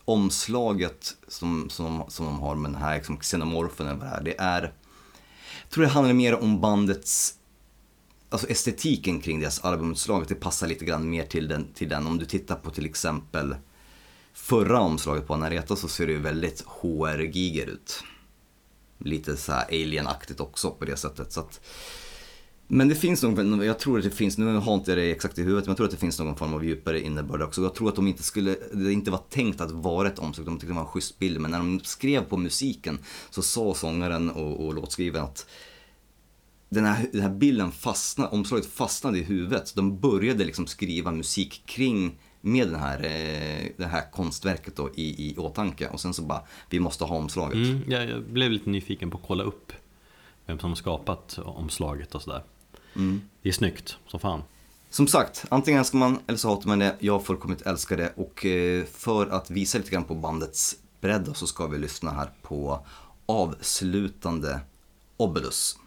omslaget 0.04 1.16
som, 1.28 1.70
som, 1.70 2.04
som 2.08 2.26
de 2.26 2.38
har 2.38 2.54
med 2.54 2.72
den 2.72 2.80
här 2.80 2.96
liksom, 2.96 3.16
xenomorfen 3.16 3.86
eller 3.86 3.98
vad 3.98 4.08
det 4.08 4.16
är, 4.16 4.22
det 4.22 4.40
är... 4.40 4.62
Jag 5.62 5.70
tror 5.70 5.84
det 5.84 5.90
handlar 5.90 6.14
mer 6.14 6.34
om 6.34 6.60
bandets 6.60 7.34
alltså 8.28 8.48
estetiken 8.48 9.20
kring 9.20 9.40
deras 9.40 9.64
albumomslag, 9.64 10.24
det 10.28 10.34
passar 10.34 10.66
lite 10.66 10.84
grann 10.84 11.10
mer 11.10 11.26
till 11.26 11.48
den, 11.48 11.72
till 11.74 11.88
den. 11.88 12.06
Om 12.06 12.18
du 12.18 12.24
tittar 12.24 12.56
på 12.56 12.70
till 12.70 12.86
exempel 12.86 13.54
förra 14.36 14.80
omslaget 14.80 15.26
på 15.26 15.34
Anareta 15.34 15.76
så 15.76 15.88
ser 15.88 16.06
det 16.06 16.12
ju 16.12 16.18
väldigt 16.18 16.64
HR-giger 16.66 17.66
ut. 17.66 18.02
Lite 18.98 19.36
så 19.36 19.52
här 19.52 19.64
alien-aktigt 19.68 20.40
också 20.40 20.70
på 20.70 20.84
det 20.84 20.96
sättet. 20.96 21.32
Så 21.32 21.40
att, 21.40 21.60
men 22.68 22.88
det 22.88 22.94
finns 22.94 23.22
nog, 23.22 23.64
jag 23.64 23.78
tror 23.78 23.98
att 23.98 24.04
det 24.04 24.10
finns, 24.10 24.38
nu 24.38 24.56
har 24.56 24.74
inte 24.74 24.90
jag 24.90 24.98
det 24.98 25.10
exakt 25.10 25.38
i 25.38 25.42
huvudet, 25.42 25.64
men 25.64 25.70
jag 25.70 25.76
tror 25.76 25.86
att 25.86 25.90
det 25.90 25.96
finns 25.96 26.18
någon 26.18 26.36
form 26.36 26.54
av 26.54 26.64
djupare 26.64 27.00
innebörd 27.00 27.42
också. 27.42 27.62
Jag 27.62 27.74
tror 27.74 27.88
att 27.88 27.96
de 27.96 28.06
inte 28.06 28.22
skulle, 28.22 28.56
det 28.72 28.92
inte 28.92 29.10
var 29.10 29.22
tänkt 29.30 29.60
att 29.60 29.70
vara 29.70 30.08
ett 30.08 30.18
omslag, 30.18 30.46
de 30.46 30.54
tyckte 30.54 30.66
det 30.66 30.74
var 30.74 30.82
en 30.82 30.88
schysst 30.88 31.18
bild. 31.18 31.40
Men 31.40 31.50
när 31.50 31.58
de 31.58 31.80
skrev 31.84 32.24
på 32.24 32.36
musiken 32.36 32.98
så 33.30 33.42
sa 33.42 33.74
sångaren 33.74 34.30
och, 34.30 34.66
och 34.66 34.74
låtskrivaren 34.74 35.24
att 35.24 35.46
den 36.68 36.84
här, 36.84 37.08
den 37.12 37.20
här 37.20 37.30
bilden 37.30 37.72
fastnade, 37.72 38.30
omslaget 38.30 38.66
fastnade 38.66 39.18
i 39.18 39.22
huvudet. 39.22 39.72
De 39.74 40.00
började 40.00 40.44
liksom 40.44 40.66
skriva 40.66 41.12
musik 41.12 41.62
kring 41.66 42.18
med 42.46 42.68
den 42.68 42.80
här, 42.80 42.98
eh, 43.04 43.68
det 43.76 43.86
här 43.86 44.10
konstverket 44.10 44.76
då 44.76 44.90
i, 44.94 45.30
i 45.30 45.36
åtanke. 45.36 45.88
Och 45.88 46.00
sen 46.00 46.14
så 46.14 46.22
bara, 46.22 46.42
vi 46.70 46.80
måste 46.80 47.04
ha 47.04 47.16
omslaget. 47.16 47.54
Mm, 47.54 47.82
jag, 47.86 48.10
jag 48.10 48.22
blev 48.22 48.50
lite 48.50 48.70
nyfiken 48.70 49.10
på 49.10 49.18
att 49.18 49.24
kolla 49.26 49.44
upp 49.44 49.72
vem 50.46 50.58
som 50.58 50.76
skapat 50.76 51.38
omslaget 51.38 52.14
och 52.14 52.22
sådär. 52.22 52.42
Mm. 52.96 53.20
Det 53.42 53.48
är 53.48 53.52
snyggt 53.52 53.98
som 54.06 54.20
fan. 54.20 54.42
Som 54.90 55.06
sagt, 55.06 55.44
antingen 55.48 55.78
älskar 55.80 55.98
man 55.98 56.18
eller 56.26 56.38
så 56.38 56.48
hatar 56.48 56.68
man 56.68 56.78
det. 56.78 56.96
Jag 56.98 57.12
har 57.12 57.20
fullkomligt 57.20 57.62
älskar 57.62 57.96
det. 57.96 58.12
Och 58.16 58.46
eh, 58.46 58.84
för 58.84 59.26
att 59.26 59.50
visa 59.50 59.78
lite 59.78 59.90
grann 59.90 60.04
på 60.04 60.14
bandets 60.14 60.76
bredd 61.00 61.30
så 61.34 61.46
ska 61.46 61.66
vi 61.66 61.78
lyssna 61.78 62.10
här 62.10 62.30
på 62.42 62.86
avslutande 63.26 64.60
Obelus. 65.16 65.78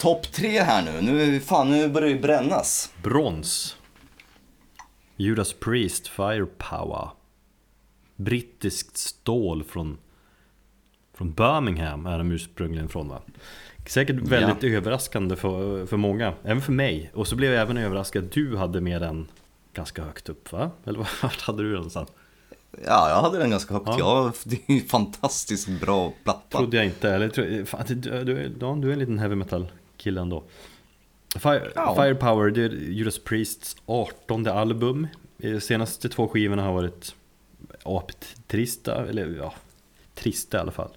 Topp 0.00 0.32
tre 0.32 0.60
här 0.60 0.82
nu. 0.82 1.12
nu. 1.12 1.40
Fan, 1.40 1.70
nu 1.70 1.88
börjar 1.88 2.08
det 2.08 2.14
ju 2.14 2.20
brännas. 2.20 2.92
Brons. 3.02 3.76
Judas 5.16 5.52
Priest 5.52 6.08
Firepower. 6.08 7.08
Brittiskt 8.16 8.96
stål 8.96 9.64
från, 9.64 9.98
från 11.14 11.32
Birmingham 11.32 12.06
är 12.06 12.18
de 12.18 12.30
ursprungligen 12.30 12.88
från 12.88 13.08
va? 13.08 13.22
Säkert 13.86 14.16
väldigt 14.16 14.64
överraskande 14.64 15.36
för, 15.36 15.86
för 15.86 15.96
många, 15.96 16.34
även 16.44 16.62
för 16.62 16.72
mig. 16.72 17.10
Och 17.14 17.26
så 17.28 17.36
blev 17.36 17.52
jag 17.52 17.62
även 17.62 17.76
överraskad 17.76 18.28
du 18.32 18.56
hade 18.56 18.80
med 18.80 19.02
den 19.02 19.28
ganska 19.74 20.02
högt 20.02 20.28
upp 20.28 20.52
va? 20.52 20.70
Eller 20.84 20.98
vart 21.22 21.40
hade 21.40 21.62
du 21.62 21.68
den 21.68 21.76
någonstans? 21.76 22.08
Ja, 22.84 23.08
jag 23.08 23.22
hade 23.22 23.38
den 23.38 23.50
ganska 23.50 23.74
högt. 23.74 23.86
Ja. 23.86 23.96
Ja. 23.98 24.32
det 24.44 24.56
är 24.56 24.72
ju 24.74 24.80
en 24.80 24.88
fantastiskt 24.88 25.68
bra 25.68 26.12
platta. 26.24 26.58
Trodde 26.58 26.76
jag 26.76 26.86
inte, 26.86 27.10
eller 27.10 27.64
fan, 27.64 27.84
du, 27.86 27.94
du, 27.94 28.24
du, 28.24 28.56
ja, 28.60 28.78
du 28.80 28.88
är 28.88 28.92
en 28.92 28.98
liten 28.98 29.18
heavy 29.18 29.34
metal 29.34 29.68
kille 30.00 30.20
ändå 30.20 30.44
Fire, 31.38 31.72
Ja. 31.74 31.94
Firepower, 31.94 32.50
det 32.50 32.62
är 32.64 32.68
Judas 32.70 33.18
Priests 33.18 33.76
18 33.86 34.46
album 34.46 35.06
Eh, 35.42 35.58
Senaste 35.58 36.08
två 36.08 36.28
skivorna 36.28 36.62
har 36.62 36.72
varit 36.72 37.14
aptrista, 37.84 39.06
eller 39.06 39.36
ja, 39.38 39.54
trista 40.14 40.56
i 40.56 40.60
alla 40.60 40.70
fall 40.72 40.90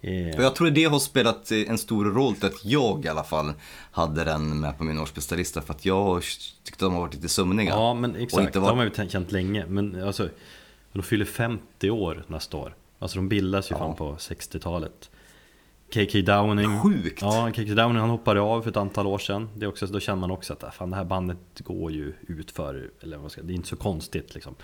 eh, 0.00 0.36
Och 0.36 0.42
jag 0.44 0.54
tror 0.54 0.70
det 0.70 0.84
har 0.84 0.98
spelat 0.98 1.50
eh, 1.52 1.58
en 1.70 1.78
stor 1.78 2.04
roll 2.04 2.34
till 2.34 2.46
att 2.46 2.64
jag 2.64 3.04
i 3.04 3.08
alla 3.08 3.24
fall 3.24 3.52
hade 3.90 4.24
den 4.24 4.60
med 4.60 4.78
på 4.78 4.84
min 4.84 4.98
årsbästa 4.98 5.60
för 5.60 5.74
att 5.74 5.84
jag 5.84 6.22
tyckte 6.64 6.84
de 6.84 6.94
har 6.94 7.00
varit 7.00 7.14
lite 7.14 7.28
sömniga. 7.28 7.70
Ja 7.70 7.94
men 7.94 8.16
exakt, 8.16 8.46
inte 8.46 8.58
har 8.58 8.66
var- 8.66 8.76
man 8.76 8.84
ju 8.98 9.08
känt 9.08 9.32
länge 9.32 9.66
Men 9.68 10.02
alltså, 10.02 10.28
de 10.92 11.02
fyller 11.02 11.24
50 11.24 11.90
år 11.90 12.24
nästa 12.28 12.56
år 12.56 12.74
Alltså 12.98 13.16
de 13.18 13.28
bildas 13.28 13.70
ju 13.70 13.74
Ja. 13.74 13.78
fan 13.78 13.96
på 13.96 14.16
60-talet 14.16 15.10
KK 15.94 16.22
Downing. 16.22 16.80
Sjukt! 16.80 17.22
Ja, 17.22 17.50
KK 17.54 17.74
Downing 17.74 17.96
han 18.00 18.10
hoppade 18.10 18.40
av 18.40 18.62
för 18.62 18.70
ett 18.70 18.76
antal 18.76 19.06
år 19.06 19.18
sedan. 19.18 19.48
Det 19.56 19.64
är 19.64 19.68
också, 19.68 19.86
Då 19.86 20.00
känner 20.00 20.20
man 20.20 20.30
också 20.30 20.52
att 20.52 20.62
äh, 20.62 20.70
fan, 20.70 20.90
det 20.90 20.96
här 20.96 21.04
bandet 21.04 21.38
går 21.58 21.92
ju 21.92 22.12
ut 22.28 22.50
för 22.50 22.90
Eller 23.00 23.16
vad 23.16 23.22
man 23.22 23.30
ska, 23.30 23.42
det 23.42 23.52
är 23.52 23.54
inte 23.54 23.68
så 23.68 23.76
konstigt 23.76 24.34
liksom. 24.34 24.54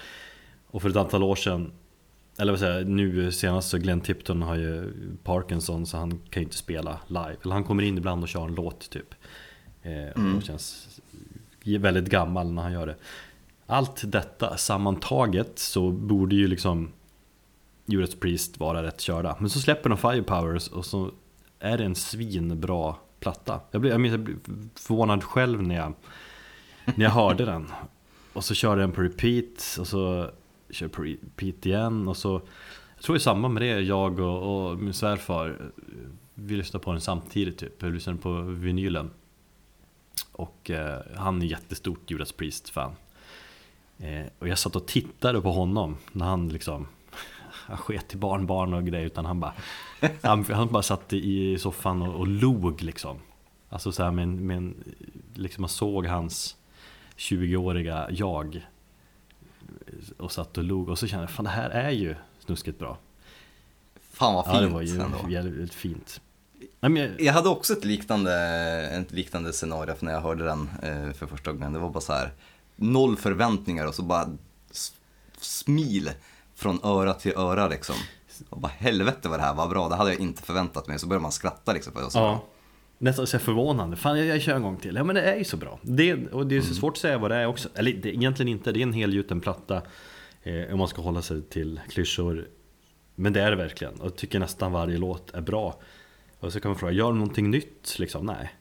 Och 0.67 0.83
för 0.83 0.91
ett 0.91 0.97
antal 0.97 1.23
år 1.23 1.37
sedan 1.37 1.73
Eller 2.39 2.53
vad 2.53 2.59
säger 2.59 2.79
jag, 2.79 2.89
nu 2.89 3.33
senast 3.33 3.69
så 3.71 3.79
Glenn 3.79 4.01
Tipton 4.01 4.43
har 4.43 4.57
ju 4.57 4.93
Parkinson 5.25 5.87
så 5.87 5.97
han 5.97 6.11
kan 6.11 6.41
ju 6.41 6.45
inte 6.45 6.57
spela 6.57 7.01
live. 7.07 7.37
Eller 7.43 7.55
han 7.55 7.65
kommer 7.65 7.83
in 7.83 7.99
ibland 7.99 8.23
och 8.23 8.29
kör 8.29 8.45
en 8.45 8.55
låt 8.55 8.91
typ. 8.91 9.15
Eh, 9.83 10.37
Och 10.37 10.43
känns 10.43 11.01
väldigt 11.65 12.09
gammal 12.09 12.53
när 12.53 12.63
han 12.63 12.73
gör 12.73 12.87
det. 12.87 12.97
Allt 13.67 14.03
detta 14.05 14.57
sammantaget 14.57 15.59
så 15.59 15.91
borde 15.91 16.35
ju 16.35 16.47
liksom 16.47 16.89
Judas 17.87 18.15
Priest 18.15 18.61
vara 18.61 18.83
rätt 18.83 19.01
körda. 19.01 19.37
Men 19.41 19.51
så 19.51 19.61
släpper 19.61 19.89
de 19.89 19.99
Firepowers 19.99 20.69
och 20.69 20.87
så 20.87 21.11
är 21.61 21.79
det 21.79 21.85
en 21.85 21.95
svinbra 21.95 22.95
platta? 23.21 23.61
Jag 23.71 23.81
blev, 23.81 23.93
jag 23.93 24.01
minns, 24.01 24.13
jag 24.13 24.21
blev 24.21 24.39
förvånad 24.75 25.25
själv 25.25 25.63
när 25.63 25.75
jag, 25.75 25.93
när 26.85 27.05
jag 27.05 27.11
hörde 27.11 27.45
den. 27.45 27.67
Och 28.33 28.45
så 28.45 28.55
körde 28.55 28.81
jag 28.81 28.89
den 28.89 28.95
på 28.97 29.03
repeat 29.03 29.77
och 29.81 29.87
så 29.87 30.31
kör 30.71 30.89
på 30.89 31.03
repeat 31.03 31.67
igen 31.67 32.09
och 32.09 32.17
så 32.17 32.41
Jag 32.95 33.05
tror 33.05 33.17
i 33.17 33.21
samband 33.21 33.55
med 33.55 33.63
det, 33.63 33.81
jag 33.81 34.21
och, 34.21 34.71
och 34.71 34.79
min 34.79 34.95
svärfar 34.95 35.73
Vi 36.35 36.57
lyssnade 36.57 36.85
på 36.85 36.93
den 36.93 37.01
samtidigt 37.01 37.59
typ, 37.59 37.83
vi 37.83 37.91
lyssnade 37.91 38.19
på 38.19 38.41
vinylen. 38.41 39.11
Och 40.33 40.71
eh, 40.71 40.99
han 41.17 41.43
är 41.43 41.47
jättestort 41.47 42.11
Judas 42.11 42.33
Priest-fan. 42.33 42.93
Eh, 43.99 44.27
Och 44.39 44.49
jag 44.49 44.59
satt 44.59 44.77
och 44.77 44.87
tittade 44.87 45.41
på 45.41 45.51
honom 45.53 45.97
när 46.13 46.27
han 46.27 46.49
liksom 46.49 46.87
han 47.71 47.79
sket 47.79 48.15
i 48.15 48.17
barnbarn 48.17 48.75
och 48.75 48.85
grejer 48.87 49.07
utan 49.07 49.25
han 49.25 49.41
bara 49.41 49.53
Han, 50.23 50.45
han 50.45 50.69
bara 50.69 50.83
satt 50.83 51.13
i 51.13 51.59
soffan 51.59 52.03
och, 52.03 52.15
och 52.15 52.27
log 52.29 52.83
liksom 52.83 53.19
Alltså 53.69 53.93
så 53.93 54.03
här 54.03 54.11
med 54.11 54.23
en, 54.23 54.47
med 54.47 54.57
en 54.57 54.75
Liksom 55.35 55.63
man 55.63 55.69
såg 55.69 56.07
hans 56.07 56.57
20-åriga 57.17 58.07
jag 58.11 58.67
Och 60.19 60.33
satt 60.33 60.59
och 60.59 60.65
log 60.65 60.89
och 60.89 60.99
så 60.99 61.07
kände 61.07 61.23
jag 61.23 61.31
fan 61.31 61.45
det 61.45 61.51
här 61.51 61.71
är 61.71 61.91
ju 61.91 62.15
snuskigt 62.39 62.79
bra 62.79 62.99
Fan 64.13 64.35
vad 64.35 64.45
fint 64.45 64.55
Ja 64.57 64.61
det 64.61 64.69
var 64.69 64.83
ju 64.83 65.01
ändå. 65.01 65.19
jävligt 65.31 65.75
fint 65.75 66.21
Nej, 66.81 66.91
men 66.91 66.97
jag, 67.03 67.21
Jag 67.21 67.33
hade 67.33 67.49
också 67.49 67.73
ett 67.73 67.85
liknande, 67.85 68.33
ett 68.87 69.13
liknande 69.13 69.53
scenario 69.53 69.95
när 70.01 70.13
jag 70.13 70.21
hörde 70.21 70.45
den 70.45 70.71
eh, 70.83 71.13
för 71.13 71.27
första 71.27 71.53
gången. 71.53 71.73
Det 71.73 71.79
var 71.79 71.91
bara 71.91 72.01
så 72.01 72.13
här 72.13 72.33
noll 72.77 73.17
förväntningar 73.17 73.87
och 73.87 73.95
så 73.95 74.03
bara 74.03 74.29
smil 75.41 76.11
från 76.61 76.85
öra 76.85 77.15
till 77.15 77.33
öra 77.37 77.69
liksom. 77.69 77.95
Och 78.49 78.61
bara 78.61 78.73
helvete 78.79 79.29
vad 79.29 79.39
det 79.39 79.43
här 79.43 79.55
var 79.55 79.69
bra, 79.69 79.89
det 79.89 79.95
hade 79.95 80.11
jag 80.11 80.21
inte 80.21 80.43
förväntat 80.43 80.89
mig. 80.89 80.99
Så 80.99 81.07
började 81.07 81.23
man 81.23 81.33
skratta 81.33 81.73
liksom. 81.73 81.93
För 81.93 82.01
det 82.01 82.09
Ja. 82.15 82.45
Nästan 82.99 83.27
så 83.27 83.39
förvånande. 83.39 83.97
Fan 83.97 84.19
jag, 84.19 84.27
jag 84.27 84.43
kör 84.43 84.55
en 84.57 84.63
gång 84.63 84.77
till. 84.77 84.95
Ja 84.95 85.05
men 85.05 85.15
det 85.15 85.23
är 85.23 85.37
ju 85.37 85.45
så 85.45 85.57
bra. 85.57 85.79
Det, 85.83 86.27
och 86.33 86.47
det 86.47 86.57
är 86.57 86.61
så 86.61 86.75
svårt 86.75 86.93
att 86.93 86.99
säga 86.99 87.19
vad 87.19 87.31
det 87.31 87.37
är 87.37 87.47
också. 87.47 87.69
Eller 87.75 87.93
det, 87.93 88.15
egentligen 88.15 88.49
inte. 88.49 88.73
Det 88.73 88.81
är 88.81 88.83
en 88.83 88.93
helgjuten 88.93 89.41
platta. 89.41 89.83
Eh, 90.43 90.73
om 90.73 90.79
man 90.79 90.89
ska 90.89 91.03
hålla 91.03 91.23
sig 91.23 91.43
till 91.43 91.81
klyschor. 91.89 92.49
Men 93.15 93.33
det 93.33 93.41
är 93.41 93.51
det 93.51 93.57
verkligen. 93.57 93.95
Och 93.95 94.07
jag 94.07 94.17
tycker 94.17 94.39
nästan 94.39 94.73
varje 94.73 94.99
låt 94.99 95.35
är 95.35 95.41
bra. 95.41 95.81
Och 96.41 96.53
så 96.53 96.61
kan 96.61 96.69
man 96.71 96.79
fråga, 96.79 96.93
gör 96.93 97.07
de 97.07 97.19
någonting 97.19 97.51
nytt? 97.51 97.99
Liksom, 97.99 98.27
nej. 98.27 98.55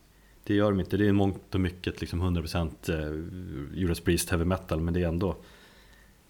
Det 0.43 0.53
gör 0.53 0.71
de 0.71 0.79
inte. 0.79 0.97
Det 0.97 1.07
är 1.07 1.11
mångt 1.11 1.55
och 1.55 1.61
mycket 1.61 2.01
liksom 2.01 2.21
100% 2.21 2.89
eh, 2.89 3.79
Judas 3.79 3.99
Priest 3.99 4.29
heavy 4.29 4.45
metal. 4.45 4.81
Men 4.81 4.93
det 4.93 5.03
är 5.03 5.07
ändå 5.07 5.37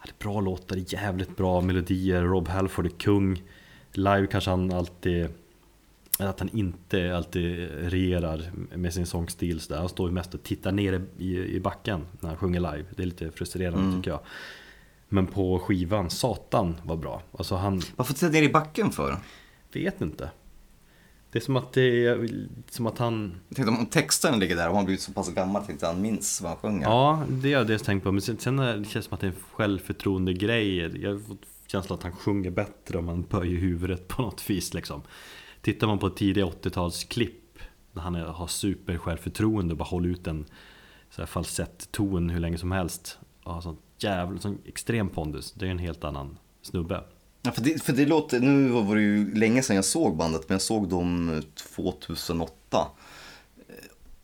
det 0.04 0.10
är 0.10 0.24
bra 0.24 0.42
låtar, 0.42 0.94
jävligt 0.94 1.38
bra 1.38 1.62
melodier. 1.62 2.24
Rob 2.24 2.48
Halford 2.48 2.86
är 2.86 2.90
kung. 2.90 3.44
Live 3.92 4.28
kanske 4.28 4.50
han 4.50 4.74
alltid 4.74 5.30
att 6.20 6.40
han 6.40 6.50
inte 6.50 7.16
alltid 7.18 7.70
regerar 7.82 8.52
med 8.76 8.94
sin 8.94 9.06
sångstil 9.06 9.60
så 9.60 9.74
där. 9.74 9.80
Han 9.80 9.90
står 9.90 10.10
ju 10.10 10.14
mest 10.14 10.34
och 10.34 10.44
tittar 10.44 10.72
ner 10.72 11.02
i, 11.18 11.38
i 11.38 11.60
backen 11.60 12.06
när 12.20 12.30
han 12.30 12.38
sjunger 12.38 12.60
live. 12.60 12.86
Det 12.96 13.02
är 13.02 13.06
lite 13.06 13.32
frustrerande 13.32 13.98
tycker 13.98 14.12
jag. 14.12 14.20
Men 15.10 15.28
på 15.28 15.60
skivan, 15.60 16.10
Satan 16.10 16.76
var 16.84 16.96
bra. 16.96 17.22
Alltså 17.32 17.56
han 17.56 17.82
Varför 17.96 18.14
titta 18.14 18.30
ner 18.30 18.44
i 18.44 18.50
backen 18.50 18.92
för? 18.92 19.18
vet 19.80 20.02
inte. 20.02 20.30
Det 21.32 21.40
är 21.40 21.44
som 21.44 21.56
att 21.56 21.74
det 21.74 22.06
är 22.06 22.30
som 22.70 22.88
att 22.88 22.98
han 22.98 23.40
Jag 23.50 23.56
tänkte 23.56 23.72
om 23.72 23.86
texten 23.86 24.40
ligger 24.40 24.56
där 24.56 24.70
och 24.70 24.76
han 24.76 24.86
blivit 24.86 25.02
så 25.02 25.14
pass 25.14 25.34
gammal 25.34 25.66
tänkte 25.66 25.88
han 25.88 26.02
minns 26.02 26.42
vad 26.42 26.52
han 26.52 26.60
sjunger. 26.60 26.88
Ja, 26.88 27.24
det 27.30 27.54
har 27.54 27.60
jag 27.60 27.68
dels 27.68 27.82
tänkt 27.82 28.04
på. 28.04 28.12
Men 28.12 28.22
sen, 28.22 28.38
sen 28.38 28.58
det 28.58 28.86
känns 28.90 29.06
som 29.06 29.14
att 29.14 29.20
det 29.20 29.28
är 29.28 29.32
en 29.32 29.38
självförtroende 29.52 30.34
grej. 30.34 30.78
Jag 31.04 31.12
har 31.12 31.20
fått 31.20 31.42
känslan 31.68 31.98
att 31.98 32.04
han 32.04 32.12
sjunger 32.12 32.52
bättre 32.52 32.98
om 32.98 33.06
man 33.06 33.22
böjer 33.22 33.60
huvudet 33.60 34.08
på 34.08 34.22
något 34.22 34.50
vis 34.50 34.74
liksom. 34.74 35.02
Tittar 35.62 35.88
man 35.88 36.00
på 36.00 36.10
tidiga 36.10 36.46
80-talsklipp 36.46 37.60
när 37.92 38.02
han 38.02 38.16
har 38.16 38.48
super 38.48 38.98
självförtroende 38.98 39.72
och 39.74 39.78
bara 39.78 39.90
håller 39.90 40.10
ut 40.10 40.28
en 40.28 40.46
så 41.10 41.22
här 41.22 41.28
falsett-ton 41.28 42.30
hur 42.30 42.40
länge 42.40 42.58
som 42.58 42.72
helst. 42.72 43.20
Och 43.44 43.54
har 43.54 43.62
sånt 43.62 43.82
jävla, 43.98 44.40
sån 44.40 44.58
extrem 44.66 45.10
pondus. 45.10 45.52
Det 45.54 45.68
är 45.68 45.72
en 45.72 45.80
helt 45.80 46.04
annan 46.04 46.38
snubbe. 46.62 47.04
Ja, 47.42 47.52
för, 47.52 47.62
det, 47.62 47.84
för 47.84 47.94
det 47.94 48.06
låter, 48.06 48.40
nu 48.40 48.70
var 48.70 48.96
det 48.96 49.02
ju 49.02 49.36
länge 49.36 49.64
sedan 49.64 49.76
jag 49.76 49.86
såg 49.86 50.16
bandet, 50.18 50.50
men 50.50 50.54
jag 50.56 50.62
såg 50.62 50.90
dem 50.90 51.42
2008. 51.76 52.88
Eh, 53.58 53.74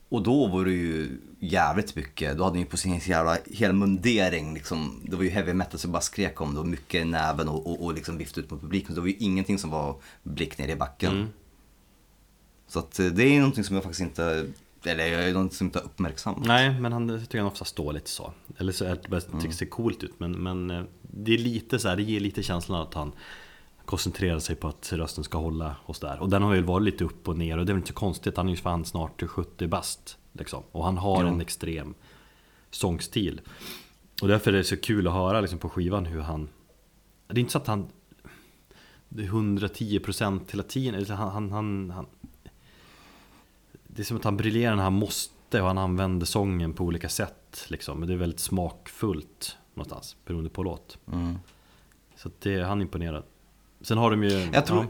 Och 0.10 0.24
då 0.24 0.48
var 0.48 0.66
det 0.66 0.72
ju 0.72 1.18
jävligt 1.40 1.96
mycket, 1.96 2.38
då 2.38 2.44
hade 2.44 2.56
de 2.56 2.60
ju 2.60 2.66
på 2.66 2.78
sin 2.78 3.00
jävla 3.00 3.38
hel 3.52 3.74
mundering 3.74 4.54
liksom, 4.54 5.02
det 5.10 5.16
var 5.16 5.24
ju 5.24 5.30
heavy 5.30 5.54
metal 5.54 5.80
så 5.80 5.88
bara 5.88 6.02
skrek 6.02 6.42
om 6.42 6.54
det 6.54 6.60
och 6.60 6.68
mycket 6.68 7.02
i 7.02 7.06
näven 7.06 7.50
och, 7.50 7.68
och, 7.68 7.84
och 7.86 7.94
liksom 7.94 8.18
viftade 8.18 8.46
ut 8.46 8.52
mot 8.52 8.62
publiken. 8.62 8.88
Så 8.90 8.96
det 8.96 9.02
var 9.02 9.08
ju 9.08 9.16
ingenting 9.20 9.60
som 9.60 9.70
var 9.70 9.96
blick 10.24 10.58
ner 10.58 10.68
i 10.68 10.76
backen. 10.76 11.14
Mm. 11.14 11.28
Så 12.68 12.80
att 12.80 13.00
eh, 13.00 13.06
det 13.06 13.24
är 13.24 13.40
någonting 13.40 13.64
som 13.64 13.76
jag 13.76 13.84
faktiskt 13.84 14.02
inte, 14.02 14.48
eller 14.86 15.08
jag 15.08 15.24
är 15.30 15.34
någonting 15.34 15.58
som 15.58 15.68
inte 15.68 15.80
har 15.80 15.86
uppmärksammat. 15.86 16.48
Nej, 16.48 16.80
men 16.80 16.94
han 16.94 17.20
tycker 17.22 17.38
han 17.38 17.48
ofta 17.48 17.66
står 17.66 17.94
lite 17.94 18.10
så. 18.10 18.34
Eller 18.58 18.72
så 18.72 18.86
är 18.86 18.96
det 19.04 19.10
bara 19.10 19.22
det 19.44 19.52
ser 19.52 19.66
coolt 19.66 20.04
ut. 20.04 20.14
Men, 20.18 20.32
men 20.32 20.72
eh, 20.72 20.84
det 21.18 21.34
är 21.34 21.38
lite 21.38 21.80
så 21.80 21.88
här, 21.90 21.96
det 21.96 22.04
ger 22.04 22.20
lite 22.20 22.44
känslan 22.44 22.82
att 22.82 22.94
han 22.94 23.12
koncentrerar 23.86 24.40
sig 24.40 24.56
på 24.56 24.68
att 24.68 24.94
rösten 24.94 25.24
ska 25.24 25.38
hålla 25.38 25.76
och 25.86 25.96
så 25.96 26.06
där. 26.08 26.20
Och 26.20 26.30
den 26.30 26.42
har 26.44 26.54
ju 26.54 26.62
varit 26.62 26.84
lite 26.84 27.04
upp 27.04 27.28
och 27.28 27.38
ner 27.38 27.58
och 27.58 27.66
det 27.66 27.72
är 27.72 27.74
väl 27.74 27.80
inte 27.82 27.88
så 27.88 27.94
konstigt. 27.94 28.38
Han 28.38 28.48
är 28.48 28.52
ju 28.52 28.58
fan 28.58 28.86
snart 28.86 29.24
70 29.28 29.68
bast. 29.68 30.18
Liksom. 30.34 30.64
Och 30.72 30.86
han 30.86 30.98
har 30.98 31.24
Ja. 31.24 31.30
en 31.30 31.42
extrem 31.42 31.94
sångstil. 32.72 33.42
Och 34.22 34.28
därför 34.28 34.54
är 34.54 34.58
det 34.58 34.64
så 34.64 34.78
kul 34.78 35.08
att 35.08 35.14
höra 35.14 35.42
liksom, 35.42 35.60
på 35.60 35.70
skivan 35.70 36.06
hur 36.06 36.22
han... 36.22 36.50
Det 37.28 37.36
är 37.36 37.40
inte 37.40 37.52
så 37.52 37.58
att 37.58 37.68
han... 37.68 37.88
Det 39.10 39.24
är 39.24 39.28
110% 39.28 40.40
hela 40.52 40.64
tiden. 40.64 40.96
Eller 40.96 41.16
Han, 41.16 41.30
han, 41.32 41.52
han, 41.52 41.90
han, 41.90 42.06
det 43.88 44.02
är 44.02 44.04
som 44.04 44.18
att 44.18 44.24
han 44.24 44.38
briljerar 44.38 44.76
när 44.76 44.84
han 44.84 44.94
måste 44.94 45.62
och 45.62 45.68
han 45.68 45.78
använder 45.78 46.26
sången 46.26 46.74
på 46.74 46.84
olika 46.84 47.10
sätt. 47.10 47.66
Liksom. 47.68 48.00
Men 48.00 48.08
det 48.08 48.14
är 48.14 48.18
väldigt 48.18 48.40
smakfullt 48.40 49.58
någonstans, 49.76 50.16
beroende 50.26 50.50
på 50.50 50.64
låt. 50.64 50.98
Mm. 51.12 51.36
Så 52.16 52.30
det, 52.40 52.64
han 52.64 52.82
imponerar. 52.82 53.24
Sen 53.82 53.98
har 53.98 54.12
de 54.12 54.24
ju... 54.24 54.50
Jag 54.54 54.66
tror, 54.66 54.84
ja, 54.84 54.88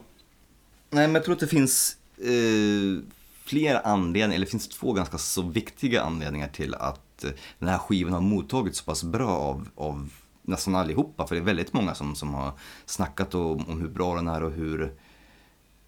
nej, 0.89 1.07
men 1.07 1.15
jag 1.15 1.23
tror 1.23 1.33
att 1.33 1.39
det 1.39 1.47
finns 1.47 1.97
eh, 2.17 3.03
flera 3.43 3.79
anledningar, 3.79 4.35
eller 4.35 4.45
det 4.45 4.51
finns 4.51 4.67
två 4.67 4.93
ganska 4.93 5.17
så 5.17 5.41
viktiga 5.41 6.01
anledningar 6.01 6.47
till 6.47 6.75
att 6.75 7.23
eh, 7.23 7.31
den 7.59 7.69
här 7.69 7.77
skivan 7.77 8.13
har 8.13 8.21
mottagits 8.21 8.77
så 8.77 8.85
pass 8.85 9.03
bra 9.03 9.29
av, 9.29 9.69
av 9.75 10.09
nästan 10.41 10.75
allihopa. 10.75 11.27
För 11.27 11.35
det 11.35 11.41
är 11.41 11.45
väldigt 11.45 11.73
många 11.73 11.95
som, 11.95 12.15
som 12.15 12.33
har 12.33 12.53
snackat 12.85 13.35
om, 13.35 13.65
om 13.69 13.81
hur 13.81 13.87
bra 13.87 14.15
den 14.15 14.27
är 14.27 14.43
och 14.43 14.51
hur, 14.51 14.93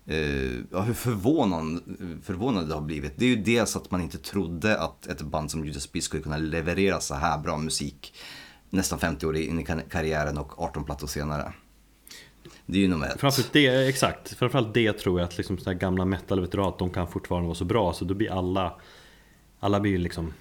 eh, 0.06 0.60
ja, 0.72 0.82
hur 0.82 0.94
förvånande, 0.94 1.82
förvånande 2.24 2.70
det 2.70 2.76
har 2.76 2.82
blivit. 2.82 3.14
Det 3.18 3.26
är 3.26 3.30
ju 3.30 3.44
dels 3.44 3.76
att 3.76 3.92
man 3.92 4.02
inte 4.02 4.18
trodde 4.18 4.80
att 4.80 5.08
ett 5.08 5.22
band 5.22 5.52
som 5.52 5.66
Judas 5.66 5.88
Priest 5.88 6.08
skulle 6.08 6.24
kunna 6.24 6.38
leverera 6.38 7.00
så 7.00 7.16
här 7.16 7.38
bra 7.38 7.58
musik 7.58 8.14
nästan 8.70 9.00
50 9.00 9.26
år 9.26 9.36
in 9.38 9.60
i 9.60 9.64
kar- 9.64 9.90
karriären 9.90 10.38
och 10.38 10.62
18 10.62 10.84
plattor 10.84 11.08
senare. 11.08 11.54
Det 12.66 12.78
är 12.78 12.82
ju 12.82 12.88
nummer 12.88 13.08
ett. 13.08 13.20
Framförallt 13.20 13.54
det, 13.54 13.88
exakt. 13.90 14.34
Framförallt 14.34 14.74
det 14.74 14.94
tror 14.94 15.20
jag 15.20 15.28
att 15.28 15.38
liksom 15.38 15.58
sådana 15.58 15.80
gamla 15.80 16.06
metal-veteraner, 16.06 16.74
de 16.80 16.90
kan 16.90 17.08
fortfarande 17.08 17.48
vara 17.48 17.56
så 17.56 17.66
bra. 17.66 17.94
Så 17.94 18.06
då 18.06 18.14
blir 18.14 18.32
alla, 18.32 18.74
alla 19.60 19.80
blir 19.80 19.98
liksom 19.98 20.34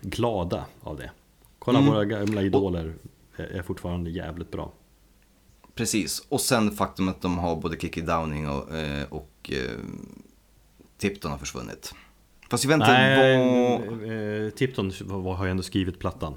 glada 0.00 0.64
av 0.80 0.96
det. 0.96 1.10
Kolla 1.58 1.78
Mm. 1.78 1.90
våra 1.92 2.04
gamla 2.04 2.42
idoler 2.42 2.94
är 3.36 3.44
är 3.44 3.62
fortfarande 3.62 4.10
jävligt 4.10 4.50
bra. 4.50 4.72
Precis, 5.74 6.26
och 6.28 6.40
sen 6.40 6.70
faktum 6.70 7.08
att 7.08 7.20
de 7.22 7.38
har 7.38 7.56
både 7.56 7.76
Kiki 7.80 8.00
Downing 8.00 8.48
och, 8.48 8.74
eh, 8.76 9.04
och 9.10 9.50
eh, 9.52 9.78
Tipton 10.98 11.30
har 11.30 11.38
försvunnit. 11.38 11.94
Fast 12.50 12.64
vad... 12.64 12.78
Nej, 12.78 13.34
eh, 14.46 14.50
Tipton 14.50 14.92
var- 15.00 15.34
har 15.34 15.44
ju 15.44 15.50
ändå 15.50 15.62
skrivit 15.62 15.98
plattan. 15.98 16.34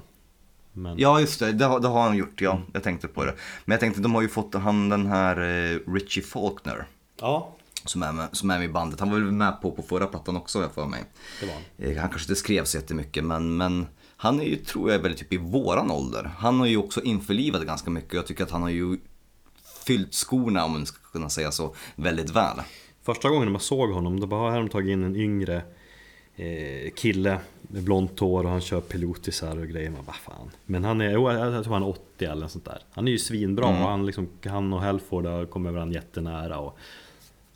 Men, 0.76 0.98
Ja 0.98 1.20
just 1.20 1.40
det, 1.40 1.52
det 1.52 1.64
har, 1.64 1.80
det 1.80 1.88
har 1.88 2.02
han 2.02 2.16
gjort, 2.16 2.40
ja. 2.40 2.60
Jag 2.72 2.82
tänkte 2.82 3.08
på 3.08 3.24
det. 3.24 3.34
Men 3.64 3.74
jag 3.74 3.80
tänkte, 3.80 4.00
de 4.00 4.14
har 4.14 4.22
ju 4.22 4.28
fått 4.28 4.54
han 4.54 4.88
den 4.88 5.06
här 5.06 5.36
eh, 5.36 5.78
Richie 5.92 6.22
Faulkner. 6.22 6.86
ja, 7.20 7.54
Som 7.84 8.02
är, 8.02 8.12
med, 8.12 8.28
som 8.32 8.50
är 8.50 8.58
med 8.58 8.68
i 8.68 8.72
bandet. 8.72 9.00
Han 9.00 9.10
var 9.10 9.18
väl 9.18 9.32
med 9.32 9.60
på, 9.62 9.70
på 9.70 9.82
förra 9.82 10.06
plattan 10.06 10.36
också 10.36 10.60
jag 10.62 10.72
för 10.72 10.86
mig. 10.86 11.04
det 11.40 11.46
var 11.46 11.54
han. 11.54 11.62
Eh, 11.78 12.00
Han 12.00 12.08
kanske 12.10 12.24
inte 12.32 12.40
skrev 12.40 12.64
så 12.64 12.76
jättemycket 12.76 13.24
men, 13.24 13.56
men 13.56 13.86
han 14.16 14.40
är 14.40 14.44
ju, 14.44 14.56
tror 14.56 14.92
jag, 14.92 14.98
väldigt 14.98 15.20
typ 15.20 15.32
i 15.32 15.36
våran 15.36 15.90
ålder. 15.90 16.30
Han 16.38 16.60
har 16.60 16.66
ju 16.66 16.76
också 16.76 17.02
införlivat 17.02 17.62
ganska 17.66 17.90
mycket 17.90 18.14
jag 18.14 18.26
tycker 18.26 18.44
att 18.44 18.50
han 18.50 18.62
har 18.62 18.68
ju 18.70 18.98
fyllt 19.86 20.14
skorna, 20.14 20.64
om 20.64 20.72
man 20.72 20.86
ska 20.86 20.98
kunna 21.12 21.28
säga 21.28 21.52
så, 21.52 21.74
väldigt 21.96 22.30
väl. 22.30 22.56
Första 23.02 23.28
gången 23.28 23.52
man 23.52 23.60
såg 23.60 23.90
honom, 23.90 24.20
då 24.20 24.26
bara 24.26 24.50
har 24.50 24.58
de 24.58 24.68
tagit 24.68 24.92
in 24.92 25.04
en 25.04 25.16
yngre 25.16 25.62
kille 26.94 27.40
med 27.60 27.82
blont 27.82 28.20
hår 28.20 28.44
och 28.44 28.50
han 28.50 28.60
kör 28.60 28.80
pilotisar 28.80 29.58
och 29.58 29.68
grejer. 29.68 29.90
Man 29.90 30.04
bara 30.04 30.16
fan. 30.16 30.50
Men 30.66 30.84
han 30.84 31.00
är, 31.00 31.10
jag 31.10 31.64
tror 31.64 31.72
han 31.72 31.82
är 31.82 31.88
80 31.88 32.24
eller 32.24 32.42
något 32.42 32.50
sånt 32.50 32.64
där. 32.64 32.78
Han 32.90 33.08
är 33.08 33.12
ju 33.12 33.18
svinbra 33.18 33.68
Mm. 33.68 33.82
och 33.82 33.88
han, 33.88 34.06
liksom, 34.06 34.28
han 34.44 34.72
och 34.72 34.82
Helford 34.82 35.26
har 35.26 35.46
kommit 35.46 35.72
varandra 35.72 35.94
jättenära. 35.94 36.58
Och 36.58 36.78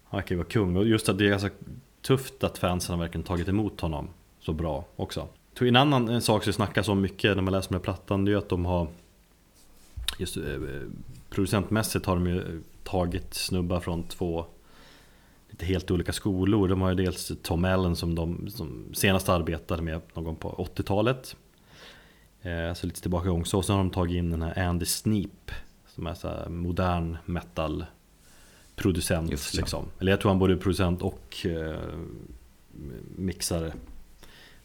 han 0.04 0.18
verkar 0.18 0.34
ju 0.34 0.36
vara 0.36 0.48
kung. 0.48 0.76
Och 0.76 0.86
just 0.86 1.08
att 1.08 1.18
det 1.18 1.24
är 1.24 1.28
ganska 1.28 1.50
tufft 2.02 2.44
att 2.44 2.58
fansen 2.58 2.94
har 2.94 3.00
verkligen 3.04 3.24
tagit 3.24 3.48
emot 3.48 3.80
honom 3.80 4.08
så 4.40 4.52
bra 4.52 4.84
också. 4.96 5.28
En 5.60 5.76
annan 5.76 6.08
en 6.08 6.22
sak 6.22 6.44
som 6.44 6.52
snackas 6.52 6.88
om 6.88 7.00
mycket 7.00 7.36
när 7.36 7.42
man 7.42 7.52
läser 7.52 7.72
här 7.72 7.80
plattan, 7.80 8.24
det 8.24 8.32
är 8.32 8.36
att 8.36 8.48
de 8.48 8.64
har 8.64 8.88
Just 10.18 10.36
eh, 10.36 10.42
producentmässigt 11.30 12.06
har 12.06 12.14
de 12.14 12.26
ju 12.26 12.62
tagit 12.84 13.34
snubbar 13.34 13.80
från 13.80 14.02
två 14.02 14.46
helt 15.62 15.90
olika 15.90 16.12
skolor. 16.12 16.68
De 16.68 16.80
har 16.80 16.88
ju 16.88 16.94
dels 16.94 17.32
Tom 17.42 17.64
Allen 17.64 17.96
som 17.96 18.14
de 18.14 18.50
som 18.50 18.84
senast 18.92 19.28
arbetade 19.28 19.82
med 19.82 20.00
någon 20.14 20.24
gång 20.24 20.36
på 20.36 20.68
80-talet. 20.76 21.36
Eh, 22.42 22.74
så 22.74 22.86
lite 22.86 23.00
tillbaka 23.00 23.44
så. 23.44 23.62
Sen 23.62 23.76
har 23.76 23.82
de 23.82 23.90
tagit 23.90 24.16
in 24.16 24.30
den 24.30 24.42
här 24.42 24.58
Andy 24.58 24.86
Sneap 24.86 25.50
som 25.94 26.06
är 26.06 26.14
så 26.14 26.50
modern 26.50 27.16
metal 27.24 27.84
producent. 28.76 29.30
Just 29.30 29.54
liksom. 29.54 29.84
Eller 29.98 30.12
jag 30.12 30.20
tror 30.20 30.30
han 30.30 30.38
både 30.38 30.52
är 30.52 30.56
producent 30.56 31.02
och 31.02 31.46
eh, 31.46 31.78
mixare. 33.16 33.72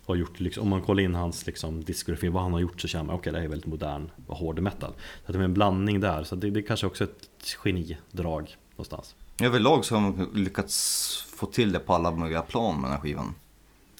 Har 0.05 0.15
gjort, 0.15 0.39
liksom, 0.39 0.63
om 0.63 0.69
man 0.69 0.81
kollar 0.81 1.03
in 1.03 1.15
hans 1.15 1.45
liksom, 1.45 1.83
diskografi, 1.83 2.27
vad 2.27 2.43
han 2.43 2.53
har 2.53 2.59
gjort 2.59 2.81
så 2.81 2.87
känner 2.87 3.05
man 3.05 3.15
okej 3.15 3.33
det 3.33 3.39
här 3.39 3.45
är 3.45 3.49
väldigt 3.49 3.69
modern 3.69 4.09
och 4.27 4.37
hård 4.37 4.59
metal. 4.59 4.93
Så 5.25 5.31
det 5.31 5.37
är 5.37 5.43
en 5.43 5.53
blandning 5.53 5.99
där, 5.99 6.23
så 6.23 6.35
det, 6.35 6.49
det 6.49 6.59
är 6.59 6.61
kanske 6.61 6.87
också 6.87 7.03
ett 7.03 7.29
genidrag 7.63 8.57
någonstans. 8.71 9.15
Överlag 9.41 9.85
så 9.85 9.95
har 9.95 10.01
man 10.01 10.29
lyckats 10.33 11.25
få 11.35 11.45
till 11.45 11.71
det 11.71 11.79
på 11.79 11.93
alla 11.93 12.11
möjliga 12.11 12.41
plan 12.41 12.75
med 12.75 12.83
den 12.83 12.91
här 12.91 12.99
skivan. 12.99 13.35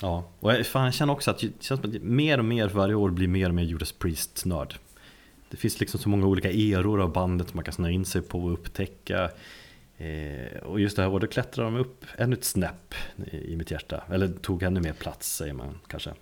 Ja, 0.01 0.23
och 0.39 0.53
jag, 0.53 0.67
fan, 0.67 0.85
jag 0.85 0.93
känner 0.93 1.13
också 1.13 1.31
att 1.31 1.39
det 1.39 1.63
känns 1.63 1.81
som 1.81 1.95
att 1.95 2.01
mer 2.01 2.37
och 2.37 2.45
mer 2.45 2.69
för 2.69 2.77
varje 2.77 2.95
år 2.95 3.09
blir 3.09 3.27
mer 3.27 3.49
och 3.49 3.55
mer 3.55 3.63
Judas 3.63 3.91
Priest-nörd. 3.91 4.75
Det 5.49 5.57
finns 5.57 5.79
liksom 5.79 5.99
så 5.99 6.09
många 6.09 6.25
olika 6.25 6.51
eror 6.51 7.01
av 7.01 7.11
bandet 7.11 7.49
som 7.49 7.57
man 7.57 7.63
kan 7.63 7.73
snöa 7.73 7.91
in 7.91 8.05
sig 8.05 8.21
på 8.21 8.39
och 8.39 8.53
upptäcka. 8.53 9.29
Eh, 9.97 10.57
och 10.63 10.79
just 10.79 10.95
det 10.95 11.03
här, 11.03 11.19
då 11.19 11.27
klättrar 11.27 11.65
de 11.65 11.75
upp 11.75 12.05
ännu 12.17 12.35
ett 12.35 12.43
snäpp 12.43 12.93
i, 13.31 13.37
i 13.37 13.55
mitt 13.55 13.71
hjärta. 13.71 14.03
Eller 14.09 14.27
tog 14.27 14.63
ännu 14.63 14.81
mer 14.81 14.93
plats 14.93 15.35
säger 15.35 15.53
man 15.53 15.79
kanske. 15.87 16.13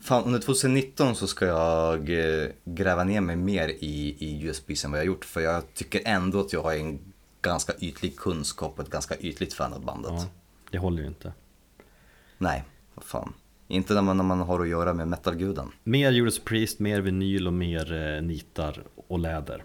Fan, 0.00 0.24
under 0.24 0.38
2019 0.38 1.14
så 1.16 1.26
ska 1.26 1.46
jag 1.46 2.10
eh, 2.10 2.48
gräva 2.64 3.04
ner 3.04 3.20
mig 3.20 3.36
mer 3.36 3.68
i, 3.68 4.16
i 4.18 4.46
USB 4.46 4.70
än 4.84 4.90
vad 4.90 5.00
jag 5.00 5.04
har 5.04 5.06
gjort. 5.06 5.24
För 5.24 5.40
jag 5.40 5.74
tycker 5.74 6.02
ändå 6.04 6.40
att 6.40 6.52
jag 6.52 6.62
har 6.62 6.74
en 6.74 7.11
ganska 7.42 7.72
ytlig 7.80 8.16
kunskap 8.16 8.72
och 8.78 8.84
ett 8.84 8.90
ganska 8.90 9.16
ytligt 9.16 9.54
fan 9.54 9.72
av 9.72 9.84
bandet. 9.84 10.12
Ja, 10.16 10.26
det 10.70 10.78
håller 10.78 11.02
ju 11.02 11.08
inte. 11.08 11.32
Nej, 12.38 12.64
vad 12.94 13.04
fan. 13.04 13.32
Inte 13.68 13.94
när 13.94 14.02
man, 14.02 14.16
när 14.16 14.24
man 14.24 14.40
har 14.40 14.60
att 14.60 14.68
göra 14.68 14.94
med 14.94 15.08
metalguden. 15.08 15.68
Mer 15.84 16.10
Judas 16.10 16.38
Priest, 16.38 16.78
mer 16.78 17.00
vinyl 17.00 17.46
och 17.46 17.52
mer 17.52 17.92
eh, 17.92 18.22
nitar 18.22 18.82
och 19.08 19.18
läder. 19.18 19.64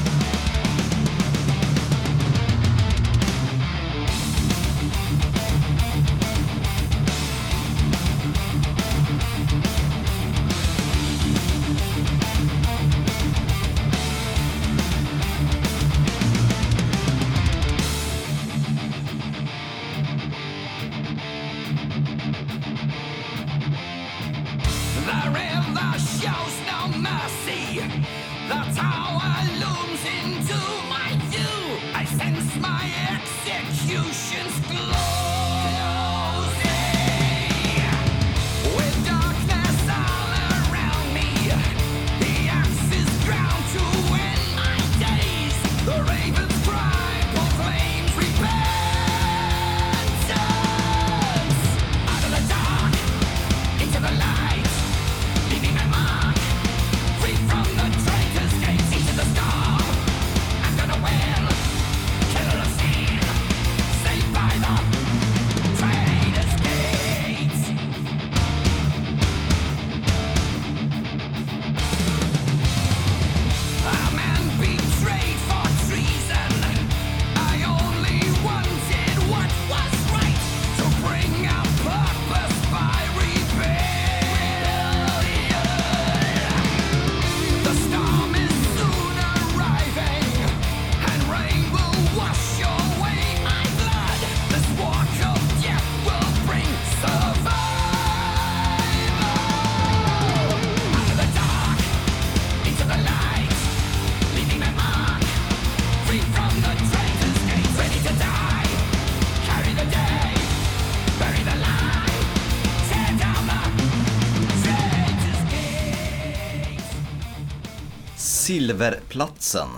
Silverplatsen. 118.61 119.69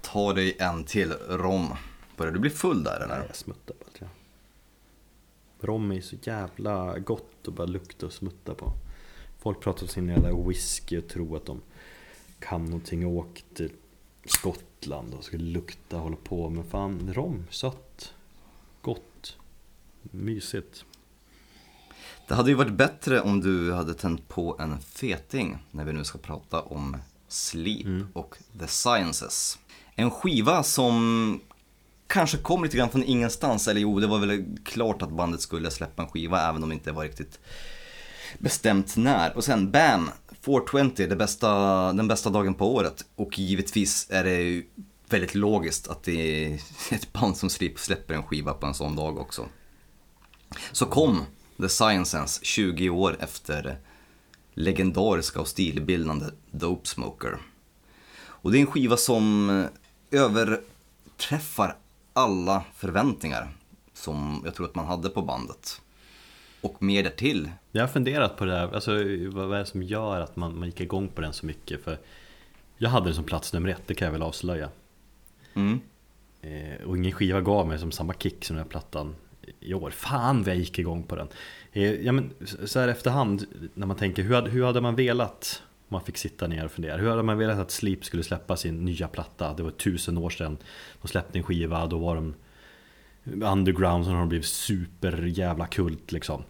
Ta 0.00 0.32
dig 0.32 0.56
en 0.58 0.84
till 0.84 1.12
rom. 1.12 1.74
Börjar 2.16 2.32
du 2.32 2.38
bli 2.38 2.50
full 2.50 2.84
där 2.84 2.98
Nej, 2.98 3.04
eller? 3.04 3.26
jag 3.26 3.36
smuttar 3.36 3.74
på 3.74 3.84
allt, 3.84 3.96
ja. 4.00 4.06
Rom 5.60 5.90
är 5.90 5.94
ju 5.94 6.02
så 6.02 6.16
jävla 6.22 6.98
gott 6.98 7.48
att 7.48 7.54
bara 7.54 7.66
lukta 7.66 8.06
och 8.06 8.12
smutta 8.12 8.54
på. 8.54 8.72
Folk 9.38 9.60
pratar 9.60 9.82
om 9.82 9.88
sin 9.88 10.08
jävla 10.08 10.48
whisky 10.48 10.98
och 10.98 11.08
tror 11.08 11.36
att 11.36 11.46
de 11.46 11.60
kan 12.38 12.64
någonting 12.64 13.06
och 13.06 13.12
åker 13.12 13.44
till 13.54 13.72
Skottland 14.24 15.14
och 15.14 15.24
ska 15.24 15.36
lukta 15.36 15.96
och 15.96 16.02
hålla 16.02 16.16
på. 16.16 16.50
Men 16.50 16.64
fan, 16.64 17.14
rom, 17.14 17.46
sött, 17.50 18.14
gott, 18.82 19.36
mysigt. 20.02 20.84
Det 22.28 22.34
hade 22.34 22.50
ju 22.50 22.54
varit 22.54 22.72
bättre 22.72 23.20
om 23.20 23.40
du 23.40 23.72
hade 23.72 23.94
tänt 23.94 24.28
på 24.28 24.56
en 24.58 24.80
feting 24.80 25.58
när 25.70 25.84
vi 25.84 25.92
nu 25.92 26.04
ska 26.04 26.18
prata 26.18 26.60
om 26.60 26.96
Sleep 27.28 27.86
och 28.12 28.36
The 28.58 28.66
Sciences. 28.66 29.58
En 29.94 30.10
skiva 30.10 30.62
som 30.62 31.40
kanske 32.06 32.38
kom 32.38 32.64
lite 32.64 32.76
grann 32.76 32.90
från 32.90 33.04
ingenstans, 33.04 33.68
eller 33.68 33.80
jo, 33.80 34.00
det 34.00 34.06
var 34.06 34.18
väl 34.18 34.56
klart 34.64 35.02
att 35.02 35.10
bandet 35.10 35.40
skulle 35.40 35.70
släppa 35.70 36.02
en 36.02 36.08
skiva 36.08 36.48
även 36.48 36.62
om 36.62 36.68
det 36.68 36.74
inte 36.74 36.92
var 36.92 37.02
riktigt 37.02 37.40
bestämt 38.38 38.96
när. 38.96 39.36
Och 39.36 39.44
sen 39.44 39.70
BAM! 39.70 40.10
420, 40.40 41.06
det 41.08 41.16
bästa, 41.16 41.92
den 41.92 42.08
bästa 42.08 42.30
dagen 42.30 42.54
på 42.54 42.74
året. 42.74 43.04
Och 43.14 43.38
givetvis 43.38 44.06
är 44.10 44.24
det 44.24 44.40
ju 44.40 44.66
väldigt 45.08 45.34
logiskt 45.34 45.88
att 45.88 46.02
det 46.02 46.44
är 46.44 46.60
ett 46.94 47.12
band 47.12 47.36
som 47.36 47.50
Sleep 47.50 47.78
släpper 47.78 48.14
en 48.14 48.22
skiva 48.22 48.54
på 48.54 48.66
en 48.66 48.74
sån 48.74 48.96
dag 48.96 49.18
också. 49.18 49.48
Så 50.72 50.86
kom 50.86 51.24
The 51.60 51.68
Sciences 51.68 52.44
20 52.44 52.90
år 52.90 53.16
efter 53.20 53.78
legendariska 54.54 55.40
och 55.40 55.48
stilbildande 55.48 56.26
Dope 56.50 56.88
Smoker. 56.88 57.38
Och 58.20 58.52
det 58.52 58.58
är 58.58 58.60
en 58.60 58.66
skiva 58.66 58.96
som 58.96 59.66
överträffar 60.10 61.76
alla 62.12 62.64
förväntningar 62.74 63.48
som 63.92 64.42
jag 64.44 64.54
tror 64.54 64.66
att 64.66 64.74
man 64.74 64.86
hade 64.86 65.08
på 65.08 65.22
bandet. 65.22 65.80
Och 66.60 66.82
mer 66.82 67.02
därtill. 67.02 67.50
Jag 67.72 67.82
har 67.82 67.88
funderat 67.88 68.36
på 68.36 68.44
det 68.44 68.52
där, 68.52 68.74
alltså, 68.74 68.92
vad 69.30 69.48
vad 69.48 69.54
är 69.54 69.58
det 69.58 69.66
som 69.66 69.82
gör 69.82 70.20
att 70.20 70.36
man, 70.36 70.58
man 70.58 70.68
gick 70.68 70.80
igång 70.80 71.08
på 71.08 71.20
den 71.20 71.32
så 71.32 71.46
mycket? 71.46 71.84
För 71.84 71.98
jag 72.76 72.90
hade 72.90 73.06
den 73.06 73.14
som 73.14 73.24
plats 73.24 73.52
nummer 73.52 73.68
ett, 73.68 73.82
det 73.86 73.94
kan 73.94 74.06
jag 74.06 74.12
väl 74.12 74.22
avslöja. 74.22 74.68
Mm. 75.54 75.80
Eh, 76.42 76.86
och 76.86 76.96
ingen 76.96 77.12
skiva 77.12 77.40
gav 77.40 77.68
mig 77.68 77.78
som 77.78 77.92
samma 77.92 78.14
kick 78.14 78.44
som 78.44 78.56
den 78.56 78.64
här 78.64 78.70
plattan 78.70 79.14
i 79.60 79.74
år. 79.74 79.90
Fan 79.90 80.42
vad 80.42 80.48
jag 80.48 80.56
gick 80.56 80.78
igång 80.78 81.02
på 81.02 81.16
den. 81.16 81.28
Eh, 81.72 81.94
ja, 81.94 82.12
men, 82.12 82.32
så 82.64 82.80
här 82.80 82.88
efterhand, 82.88 83.44
när 83.74 83.86
man 83.86 83.96
tänker 83.96 84.22
hur 84.22 84.34
hade, 84.34 84.50
hur 84.50 84.64
hade 84.64 84.80
man 84.80 84.94
velat 84.94 85.62
om 85.88 85.94
man 85.94 86.04
fick 86.04 86.16
sitta 86.16 86.46
ner 86.46 86.64
och 86.64 86.70
fundera. 86.70 86.96
Hur 86.96 87.10
hade 87.10 87.22
man 87.22 87.38
velat 87.38 87.58
att 87.58 87.70
Sleep 87.70 88.04
skulle 88.04 88.22
släppa 88.22 88.56
sin 88.56 88.84
nya 88.84 89.08
platta? 89.08 89.54
Det 89.54 89.62
var 89.62 89.70
tusen 89.70 90.18
år 90.18 90.30
sedan 90.30 90.58
de 91.02 91.08
släppte 91.08 91.38
en 91.38 91.42
skiva, 91.42 91.86
då 91.86 91.98
var 91.98 92.14
de 92.14 92.34
underground 93.24 94.04
så 94.04 94.10
har 94.10 94.18
de 94.18 94.28
blivit 94.28 94.46
super 94.46 95.22
jävla 95.22 95.66
kult 95.66 96.12
liksom. 96.12 96.42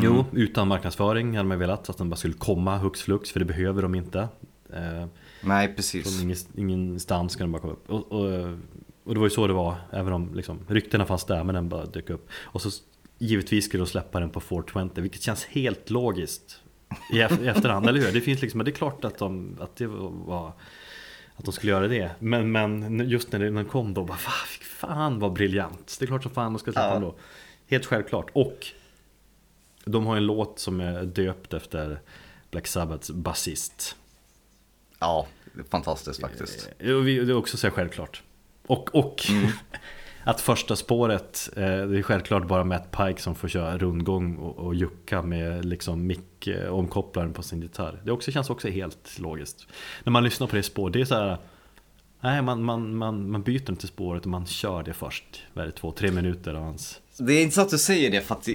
Jo, 0.00 0.24
utan 0.32 0.68
marknadsföring 0.68 1.36
hade 1.36 1.48
man 1.48 1.58
velat 1.58 1.90
att 1.90 1.98
den 1.98 2.10
bara 2.10 2.16
skulle 2.16 2.34
komma 2.34 2.78
hux 2.78 3.02
flux, 3.02 3.30
för 3.32 3.40
det 3.40 3.46
behöver 3.46 3.82
de 3.82 3.94
inte. 3.94 4.28
Eh, 4.72 5.06
Nej, 5.42 5.66
från 5.66 5.76
precis. 5.76 6.22
ingen, 6.22 6.36
ingenstans 6.56 7.32
ska 7.32 7.44
den 7.44 7.52
bara 7.52 7.62
komma 7.62 7.72
upp. 7.72 7.90
Och, 7.90 8.12
och, 8.12 8.58
och 9.06 9.14
det 9.14 9.20
var 9.20 9.26
ju 9.26 9.30
så 9.30 9.46
det 9.46 9.52
var, 9.52 9.76
även 9.92 10.12
om 10.12 10.34
liksom, 10.34 10.58
ryktena 10.68 11.06
fanns 11.06 11.24
där 11.24 11.44
men 11.44 11.54
den 11.54 11.68
bara 11.68 11.84
dök 11.86 12.10
upp. 12.10 12.28
Och 12.32 12.62
så 12.62 12.70
givetvis 13.18 13.64
skulle 13.64 13.82
de 13.82 13.86
släppa 13.86 14.20
den 14.20 14.30
på 14.30 14.40
420, 14.40 14.90
vilket 15.00 15.22
känns 15.22 15.44
helt 15.44 15.90
logiskt 15.90 16.60
i, 17.12 17.16
ef- 17.16 17.42
i 17.44 17.48
efterhand, 17.48 17.88
eller 17.88 18.00
hur? 18.00 18.12
Det 18.12 18.20
finns 18.20 18.42
liksom, 18.42 18.64
det 18.64 18.70
är 18.70 18.72
klart 18.72 19.04
att, 19.04 19.18
de, 19.18 19.56
att 19.60 19.76
det 19.76 19.86
var 19.86 20.52
att 21.36 21.44
de 21.44 21.52
skulle 21.52 21.72
göra 21.72 21.88
det. 21.88 22.10
Men, 22.18 22.52
men 22.52 23.08
just 23.08 23.32
när 23.32 23.38
den 23.38 23.64
kom 23.64 23.94
då, 23.94 24.04
bara 24.04 24.16
fan, 24.62 25.18
vad 25.18 25.32
briljant. 25.32 25.96
Det 25.98 26.04
är 26.04 26.06
klart 26.06 26.22
som 26.22 26.32
fan 26.32 26.52
de 26.52 26.58
ska 26.58 26.72
släppa 26.72 26.86
Ja. 26.86 26.92
den 26.92 27.02
då. 27.02 27.14
Helt 27.66 27.86
självklart. 27.86 28.30
Och 28.32 28.66
de 29.84 30.06
har 30.06 30.16
en 30.16 30.26
låt 30.26 30.58
som 30.58 30.80
är 30.80 31.02
döpt 31.02 31.54
efter 31.54 32.00
Black 32.50 32.66
Sabbaths 32.66 33.10
basist. 33.10 33.96
Ja, 34.98 35.26
fantastiskt 35.70 36.20
faktiskt. 36.20 36.68
Eh, 36.78 36.96
Det 37.02 37.12
är 37.16 37.36
också 37.36 37.56
så 37.56 37.70
självklart. 37.70 38.22
Och, 38.66 38.94
och 38.94 39.22
att 40.24 40.40
första 40.40 40.76
spåret, 40.76 41.48
eh, 41.56 41.62
det 41.62 41.98
är 41.98 42.02
självklart 42.02 42.46
bara 42.46 42.64
Matt 42.64 42.90
Pike 42.90 43.20
som 43.20 43.34
får 43.34 43.48
köra 43.48 43.78
rundgång 43.78 44.36
och, 44.36 44.56
och 44.58 44.74
jucka 44.74 45.22
med 45.22 45.64
liksom 45.64 46.06
mick 46.06 46.46
eh, 46.46 46.74
omkopplaren 46.74 47.32
på 47.32 47.42
sin 47.42 47.62
gitarr. 47.62 48.00
Det 48.04 48.12
också, 48.12 48.30
känns 48.30 48.50
också 48.50 48.68
helt 48.68 49.18
logiskt. 49.18 49.66
När 50.04 50.10
man 50.10 50.24
lyssnar 50.24 50.46
på 50.46 50.56
det 50.56 50.62
spåret, 50.62 50.92
det 50.92 51.00
är 51.00 51.04
så 51.04 51.14
här 51.14 51.38
Nej, 52.20 52.42
man, 52.42 52.62
man, 52.62 52.96
man, 52.96 53.30
man 53.30 53.42
byter 53.42 53.70
inte 53.70 53.86
spåret 53.86 54.22
och 54.22 54.30
man 54.30 54.46
kör 54.46 54.82
det 54.82 54.92
först. 54.92 55.42
Vad 55.52 55.62
är 55.62 55.66
det, 55.66 55.72
två, 55.72 55.92
tre 55.92 56.10
minuter 56.10 56.54
av 56.54 56.62
hans... 56.62 57.00
Det 57.18 57.32
är 57.32 57.42
intressant 57.42 57.66
att 57.66 57.70
du 57.70 57.78
säger 57.78 58.10
det 58.10 58.20
för 58.20 58.34
att 58.34 58.48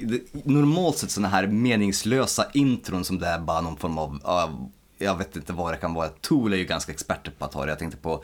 normalt 0.43 0.97
sett 0.97 1.11
sådana 1.11 1.27
här 1.27 1.47
meningslösa 1.47 2.45
intron 2.53 3.05
som 3.05 3.19
det 3.19 3.27
är 3.27 3.39
bara 3.39 3.61
någon 3.61 3.77
form 3.77 3.97
av, 3.97 4.19
av 4.23 4.71
jag 5.01 5.17
vet 5.17 5.35
inte 5.35 5.53
vad 5.53 5.73
det 5.73 5.77
kan 5.77 5.93
vara. 5.93 6.09
Tool 6.09 6.53
är 6.53 6.57
ju 6.57 6.65
ganska 6.65 6.91
experter 6.91 7.31
på 7.31 7.45
att 7.45 7.53
ha 7.53 7.65
det. 7.65 7.71
Jag 7.71 7.79
tänkte 7.79 7.97
på 7.97 8.23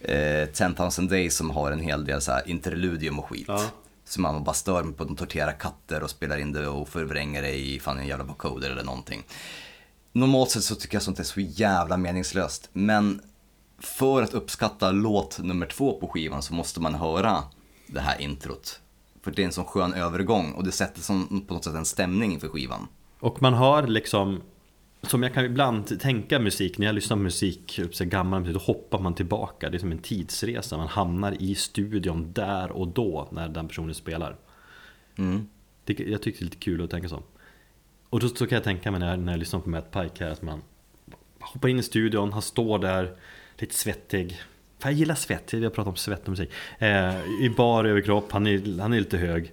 eh, 0.00 0.46
10,000 0.46 1.08
Days 1.08 1.36
som 1.36 1.50
har 1.50 1.72
en 1.72 1.80
hel 1.80 2.04
del 2.04 2.20
så 2.20 2.32
här 2.32 2.48
interludium 2.48 3.18
och 3.18 3.28
skit. 3.28 3.44
Ja. 3.48 3.64
Så 4.04 4.20
man 4.20 4.44
bara 4.44 4.54
stör 4.54 4.82
mig 4.82 4.94
på 4.94 5.02
att 5.02 5.08
de 5.08 5.16
torterar 5.16 5.52
katter 5.52 6.02
och 6.02 6.10
spelar 6.10 6.38
in 6.38 6.52
det 6.52 6.68
och 6.68 6.88
förvränger 6.88 7.42
det 7.42 7.54
i 7.54 7.80
fan 7.80 7.98
en 7.98 8.06
jävla 8.06 8.24
vocoder 8.24 8.70
eller 8.70 8.84
någonting. 8.84 9.22
Normalt 10.12 10.50
sett 10.50 10.64
så 10.64 10.74
tycker 10.74 10.96
jag 10.96 11.02
sånt 11.02 11.18
är 11.18 11.24
så 11.24 11.40
jävla 11.40 11.96
meningslöst. 11.96 12.68
Men 12.72 13.20
för 13.78 14.22
att 14.22 14.34
uppskatta 14.34 14.90
låt 14.90 15.38
nummer 15.38 15.66
två 15.66 16.00
på 16.00 16.08
skivan 16.08 16.42
så 16.42 16.54
måste 16.54 16.80
man 16.80 16.94
höra 16.94 17.42
det 17.86 18.00
här 18.00 18.20
introt. 18.20 18.80
För 19.22 19.30
det 19.30 19.42
är 19.42 19.46
en 19.46 19.52
sån 19.52 19.64
skön 19.64 19.94
övergång 19.94 20.52
och 20.52 20.64
det 20.64 20.72
sätter 20.72 21.00
som, 21.00 21.44
på 21.48 21.54
något 21.54 21.64
sätt 21.64 21.74
en 21.74 21.84
stämning 21.84 22.32
inför 22.32 22.48
skivan. 22.48 22.88
Och 23.20 23.42
man 23.42 23.54
har 23.54 23.86
liksom 23.86 24.42
Som 25.02 25.22
jag 25.22 25.34
kan 25.34 25.44
ibland 25.44 26.00
tänka 26.00 26.38
musik, 26.38 26.78
när 26.78 26.86
jag 26.86 26.94
lyssnar 26.94 27.16
på 27.16 27.22
musik, 27.22 27.80
så 27.92 28.04
gammal 28.04 28.40
musik, 28.40 28.54
då 28.54 28.60
hoppar 28.60 28.98
man 28.98 29.14
tillbaka. 29.14 29.70
Det 29.70 29.76
är 29.76 29.78
som 29.78 29.92
en 29.92 29.98
tidsresa, 29.98 30.76
man 30.76 30.88
hamnar 30.88 31.42
i 31.42 31.54
studion 31.54 32.32
där 32.32 32.70
och 32.70 32.88
då 32.88 33.28
när 33.32 33.48
den 33.48 33.68
personen 33.68 33.94
spelar. 33.94 34.36
Mm. 35.18 35.46
det, 35.84 35.98
Jag 35.98 36.22
tycker 36.22 36.38
det 36.38 36.42
är 36.42 36.44
lite 36.44 36.56
kul 36.56 36.84
att 36.84 36.90
tänka 36.90 37.08
så. 37.08 37.22
Och 38.10 38.20
då 38.20 38.28
så 38.28 38.46
kan 38.46 38.56
jag 38.56 38.64
tänka 38.64 38.90
mig 38.90 39.00
när 39.00 39.10
jag, 39.10 39.18
när 39.18 39.32
jag 39.32 39.38
lyssnar 39.38 39.60
på 39.60 39.68
Matt 39.68 39.90
Pike 39.90 40.24
här 40.24 40.30
att 40.30 40.42
man 40.42 40.62
Hoppar 41.40 41.68
in 41.68 41.78
i 41.78 41.82
studion, 41.82 42.32
han 42.32 42.42
står 42.42 42.78
där 42.78 43.16
Lite 43.58 43.74
svettig. 43.74 44.40
För 44.78 44.88
jag 44.88 44.98
gillar 44.98 45.14
svett, 45.14 45.52
jag 45.52 45.74
pratar 45.74 45.90
om 45.90 45.96
svett 45.96 46.22
och 46.22 46.28
musik. 46.28 46.50
Eh, 46.78 47.24
I 47.42 47.52
bar 47.56 47.84
överkropp, 47.84 48.32
han 48.32 48.46
är, 48.46 48.80
han 48.80 48.92
är 48.92 48.98
lite 48.98 49.18
hög. 49.18 49.52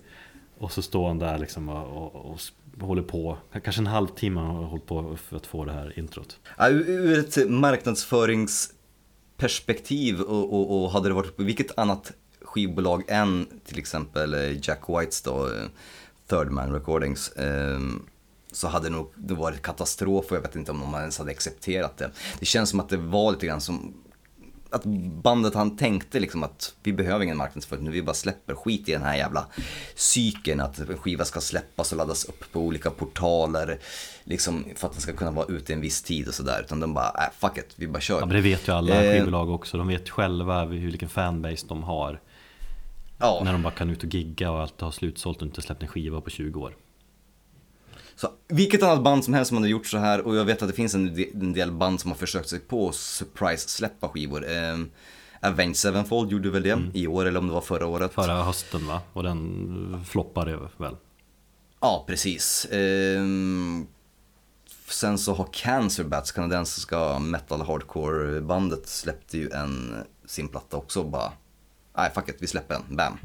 Och 0.58 0.72
så 0.72 0.82
står 0.82 1.08
han 1.08 1.20
där 1.20 1.38
liksom 1.38 1.70
och, 1.70 2.16
och, 2.16 2.32
och 2.32 2.42
håller 2.80 3.02
på 3.04 3.38
Kanske 3.64 3.82
en 3.82 3.88
halvtimme 3.88 4.40
har 4.40 4.64
hållit 4.64 4.86
på 4.86 5.18
för 5.18 5.38
att 5.38 5.46
få 5.48 5.66
det 5.66 5.72
här 5.72 6.00
introt 6.00 6.40
Ja, 6.58 6.70
ur- 6.70 7.20
ett 7.20 7.50
marknadsföringsperspektiv 7.50 10.22
och, 10.22 10.54
och, 10.54 10.84
och 10.84 10.92
hade 10.92 11.08
det 11.10 11.14
varit 11.14 11.38
på 11.38 11.44
vilket 11.44 11.78
annat 11.78 12.12
skivbolag 12.42 13.04
än 13.08 13.48
till 13.66 13.80
exempel 13.80 14.34
eh, 14.34 14.68
Jack 14.68 14.82
Whites 14.88 15.22
då, 15.22 15.46
eh, 15.48 15.64
Third 16.30 16.52
Man 16.52 16.74
Recordings, 16.74 17.30
eh, 17.30 17.80
så 18.52 18.68
hade 18.68 18.86
det 18.86 18.90
nog 18.96 19.12
det 19.16 19.34
varit 19.34 19.62
katastrof 19.62 20.26
och 20.32 20.38
jag 20.38 20.42
vet 20.42 20.56
inte 20.56 20.72
om 20.72 20.80
de 20.80 20.94
ens 20.94 21.18
hade 21.18 21.32
accepterat 21.32 21.98
det. 21.98 22.12
Det 22.40 22.46
känns 22.46 22.70
som 22.70 22.80
att 22.80 22.90
det 22.90 22.98
var 22.98 23.32
lite 23.32 23.46
grann 23.46 23.62
som 23.62 23.94
att 24.74 24.86
bandet 25.24 25.54
han 25.54 25.78
tänkte 25.78 26.20
liksom 26.20 26.44
att 26.44 26.76
vi 26.84 26.94
behöver 26.94 27.24
ingen 27.24 27.38
marknadsföring, 27.38 27.84
nu 27.84 27.92
vi 27.92 28.02
bara 28.02 28.14
släpper 28.14 28.56
skit 28.56 28.90
i 28.90 28.92
den 28.92 29.02
här 29.02 29.16
jävla 29.16 29.46
cykeln 29.96 30.60
att 30.60 30.80
en 30.80 30.98
skiva 30.98 31.26
ska 31.26 31.42
släppas 31.42 31.92
och 31.92 31.98
laddas 31.98 32.26
upp 32.26 32.52
på 32.52 32.60
olika 32.60 32.90
portaler 32.90 33.80
liksom 34.24 34.66
för 34.76 34.88
att 34.88 34.94
den 34.94 35.02
ska 35.02 35.14
kunna 35.14 35.32
vara 35.32 35.46
ute 35.46 35.74
en 35.74 35.82
viss 35.82 36.02
tid 36.02 36.28
och 36.28 36.34
sådär. 36.34 36.62
Utan 36.66 36.80
de 36.80 36.94
bara, 36.94 37.08
äh, 37.08 37.34
fuck 37.40 37.58
it, 37.58 37.74
vi 37.76 37.88
bara 37.88 38.02
kör. 38.02 38.20
Ja 38.20 38.26
men 38.26 38.36
det 38.36 38.42
vet 38.42 38.68
ju 38.68 38.72
alla 38.72 39.04
Eh, 39.04 39.12
skivbolag 39.12 39.50
också, 39.50 39.78
de 39.78 39.88
vet 39.88 40.10
själva 40.10 40.66
hur, 40.66 40.90
vilken 40.90 41.10
fanbase 41.10 41.66
de 41.68 41.84
har 41.84 42.20
Ja, 43.18 43.42
När 43.44 43.52
de 43.52 43.62
bara 43.62 43.74
kan 43.74 43.90
ut 43.90 44.04
och 44.04 44.14
gigga 44.14 44.52
och 44.52 44.62
allt 44.62 44.82
har 44.82 44.92
slutsålt 44.92 45.42
och 45.42 45.48
inte 45.48 45.62
släppt 45.62 45.82
en 45.82 45.88
skiva 45.88 46.22
på 46.22 46.30
20 46.30 46.62
år 46.62 46.76
så 48.16 48.30
vilket 48.48 48.84
annat 48.84 49.04
band 49.04 49.26
som 49.26 49.34
helst 49.34 49.50
som 49.50 49.58
hade 49.58 49.70
gjort 49.70 49.86
så 49.88 49.98
här 49.98 50.22
och 50.22 50.36
jag 50.36 50.46
vet 50.46 50.62
att 50.62 50.68
det 50.68 50.74
finns 50.74 50.96
en, 50.96 51.16
de- 51.16 51.32
en 51.34 51.54
del 51.54 51.72
band 51.72 52.02
som 52.02 52.12
har 52.12 52.18
försökt 52.18 52.50
sig 52.50 52.60
på 52.60 52.92
surprise-släppa 52.92 54.10
skivor. 54.10 54.46
Eh, 54.52 54.78
Avenged 55.42 55.78
Sevenfold 55.78 56.32
gjorde 56.32 56.50
väl 56.50 56.64
det 56.64 56.82
i 56.94 57.08
år 57.08 57.26
eller 57.26 57.40
om 57.40 57.48
det 57.48 57.54
var 57.54 57.62
förra 57.62 57.86
året. 57.88 58.14
Förra 58.14 58.44
hösten 58.44 58.88
va? 58.88 59.02
Och 59.14 59.24
den 59.24 60.04
floppade 60.10 60.60
väl? 60.78 60.96
Ja, 61.80 62.04
precis. 62.08 62.68
Ehm, 62.72 63.88
sen 64.88 65.18
så 65.18 65.34
har 65.34 65.48
Cancer 65.54 66.04
Bats, 66.04 66.32
kanadensiska 66.32 67.20
metal 67.20 67.62
hardcore 67.62 68.42
bandet, 68.42 68.88
släppte 68.88 69.38
ju 69.38 69.50
en 69.52 69.96
sin 70.26 70.48
platta 70.48 70.78
också 70.78 71.04
bara, 71.04 71.32
nej 71.98 72.12
fuck 72.16 72.30
it, 72.30 72.38
vi 72.40 72.48
släpper 72.48 72.74
den, 72.88 72.96
bam. 72.98 73.18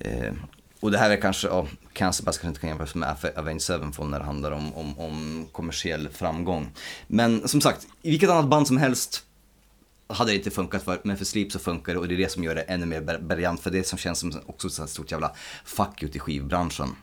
Ehm, 0.00 0.38
och 0.42 0.65
och 0.86 0.92
det 0.92 0.98
här 0.98 1.10
är 1.10 1.20
kanske, 1.20 1.48
ja, 1.48 1.66
Cancer 1.92 2.24
kanske 2.24 2.46
inte 2.46 2.60
kan 2.60 2.68
jämföras 2.68 2.94
med 2.94 3.16
Avenged 3.36 3.62
Sevenfold 3.62 4.10
när 4.10 4.18
det 4.18 4.24
handlar 4.24 4.50
om, 4.50 4.74
om, 4.74 4.98
om 4.98 5.46
kommersiell 5.52 6.08
framgång. 6.08 6.72
Men 7.06 7.48
som 7.48 7.60
sagt, 7.60 7.86
i 8.02 8.10
vilket 8.10 8.30
annat 8.30 8.48
band 8.48 8.66
som 8.66 8.76
helst 8.76 9.22
hade 10.06 10.30
det 10.30 10.36
inte 10.36 10.50
funkat 10.50 10.82
för, 10.82 11.00
men 11.04 11.16
för 11.16 11.24
Sleep 11.24 11.52
så 11.52 11.58
funkar 11.58 11.92
det 11.92 11.98
och 11.98 12.08
det 12.08 12.14
är 12.14 12.18
det 12.18 12.32
som 12.32 12.44
gör 12.44 12.54
det 12.54 12.60
ännu 12.60 12.86
mer 12.86 13.18
briljant 13.18 13.60
för 13.60 13.70
det 13.70 13.86
som 13.86 13.98
känns 13.98 14.18
som 14.18 14.40
också 14.46 14.82
ett 14.82 14.90
stort 14.90 15.10
jävla 15.10 15.32
fuck 15.64 16.02
ut 16.02 16.16
i 16.16 16.18
skivbranschen. 16.18 16.96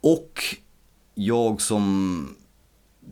Och 0.00 0.44
jag 1.14 1.60
som 1.60 2.36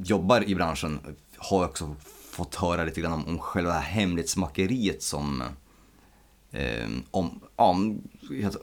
jobbar 0.02 0.48
i 0.48 0.54
branschen 0.54 1.00
har 1.36 1.64
också 1.64 1.96
fått 2.30 2.54
höra 2.54 2.84
lite 2.84 3.00
grann 3.00 3.12
om, 3.12 3.28
om 3.28 3.38
själva 3.38 3.78
hemlighetsmakeriet 3.78 5.02
som 5.02 5.42
eh, 6.50 6.88
om, 7.10 7.40
om, 7.56 8.02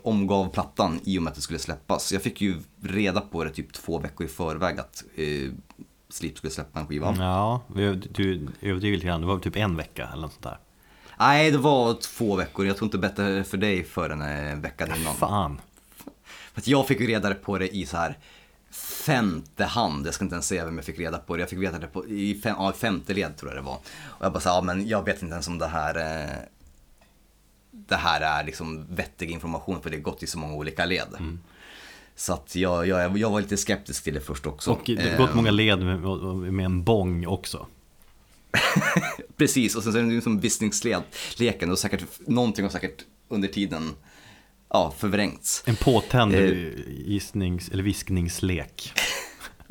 omgav 0.04 0.50
plattan 0.50 1.00
i 1.04 1.20
och 1.20 1.24
med 1.24 1.32
att 1.32 1.36
det 1.36 1.42
skulle 1.42 1.60
släppas. 1.60 2.12
Jag 2.12 2.22
fick 2.22 2.42
ju 2.42 2.56
reda 2.82 3.22
på 3.22 3.44
det 3.44 3.50
typ 3.50 3.74
två 3.74 4.00
veckor 4.00 4.26
i 4.26 4.30
förväg 4.30 4.80
att 4.80 5.04
eh, 5.16 5.52
Sleep 6.10 6.38
skulle 6.38 6.52
släppa 6.52 6.80
en 6.80 6.88
skiva. 6.88 7.16
Ja, 7.18 7.62
du 7.68 7.86
överdriver 8.62 8.96
lite 8.96 9.08
grann. 9.08 9.22
Det 9.22 9.28
var 9.28 9.40
typ 9.40 9.56
en 9.56 9.76
vecka 9.76 10.10
eller 10.12 10.22
något 10.22 10.32
sånt 10.34 10.44
där. 10.44 10.58
Nej, 11.20 11.52
det 11.52 11.58
var 11.58 11.94
två 11.94 12.36
veckor. 12.36 12.66
Jag 12.66 12.78
tror 12.78 12.86
inte 12.86 12.98
bättre 12.98 13.44
för 13.44 13.58
dig 13.58 13.84
förrän 13.84 14.22
en 14.22 14.62
vecka 14.62 14.86
innan. 14.86 15.16
Fan. 15.16 15.62
För 16.24 16.62
att 16.62 16.68
jag 16.68 16.88
fick 16.88 17.00
ju 17.00 17.08
reda 17.08 17.34
på 17.34 17.58
det 17.58 17.76
i 17.76 17.86
så 17.86 17.98
här 17.98 18.18
femte 19.06 19.66
hand. 19.66 20.08
Jag 20.08 20.14
ska 20.14 20.26
inte 20.26 20.36
ens 20.36 20.48
säga 20.48 20.66
vem 20.66 20.76
jag 20.76 20.86
fick 20.86 21.00
reda 21.00 21.18
på 21.18 21.36
det. 21.36 21.40
Jag 21.40 21.50
fick 21.50 21.60
veta 21.60 21.80
det 21.80 21.88
på, 21.88 22.08
i 22.08 22.42
fem, 22.44 22.56
ja, 22.60 22.74
femte 22.74 23.14
led 23.14 23.38
tror 23.38 23.52
jag 23.52 23.64
det 23.64 23.66
var. 23.66 23.80
Och 24.08 24.26
jag 24.26 24.34
bara 24.34 24.40
sa, 24.40 24.50
ja 24.50 24.62
men 24.62 24.88
jag 24.88 25.06
vet 25.06 25.22
inte 25.22 25.34
ens 25.34 25.48
om 25.48 25.58
det 25.58 25.68
här 25.68 25.96
eh, 25.96 26.38
det 27.88 27.96
här 27.96 28.22
är 28.22 28.44
liksom 28.46 28.86
vettig 28.96 29.32
information 29.32 29.82
för 29.82 29.90
det 29.90 29.96
har 29.98 30.02
gått 30.02 30.24
i 30.24 30.28
så 30.28 30.38
många 30.40 30.54
olika 30.54 30.86
led. 30.86 31.08
Så 32.16 32.34
att 32.34 32.56
jag, 32.56 32.88
jag, 32.88 33.18
jag 33.18 33.30
var 33.30 33.42
lite 33.42 33.58
skeptisk 33.58 34.04
till 34.04 34.14
det 34.14 34.22
först 34.22 34.46
också. 34.46 34.72
Och 34.72 34.82
det 34.86 35.10
har 35.12 35.18
gått 35.18 35.30
Eh, 35.30 35.36
många 35.36 35.52
led 35.52 35.80
med, 35.80 36.00
med 36.54 36.66
en 36.66 36.84
bong 36.84 37.28
också. 37.28 37.68
Precis, 39.38 39.76
och 39.76 39.84
sen 39.84 39.92
så 39.94 40.00
är 40.00 40.04
det 40.04 40.14
ju 40.14 40.22
som 40.22 40.40
viskningsleken 40.40 41.72
och 41.72 41.80
säkert, 41.80 42.04
någonting 42.28 42.66
har 42.66 42.70
säkert 42.70 43.06
under 43.30 43.48
tiden 43.48 43.94
ja, 44.70 44.94
förvrängts. 44.98 45.64
En 45.66 45.76
påtänd 45.76 46.36
Eh. 46.36 46.72
gissnings, 46.88 47.70
eller 47.70 47.84
viskningslek. 47.84 48.94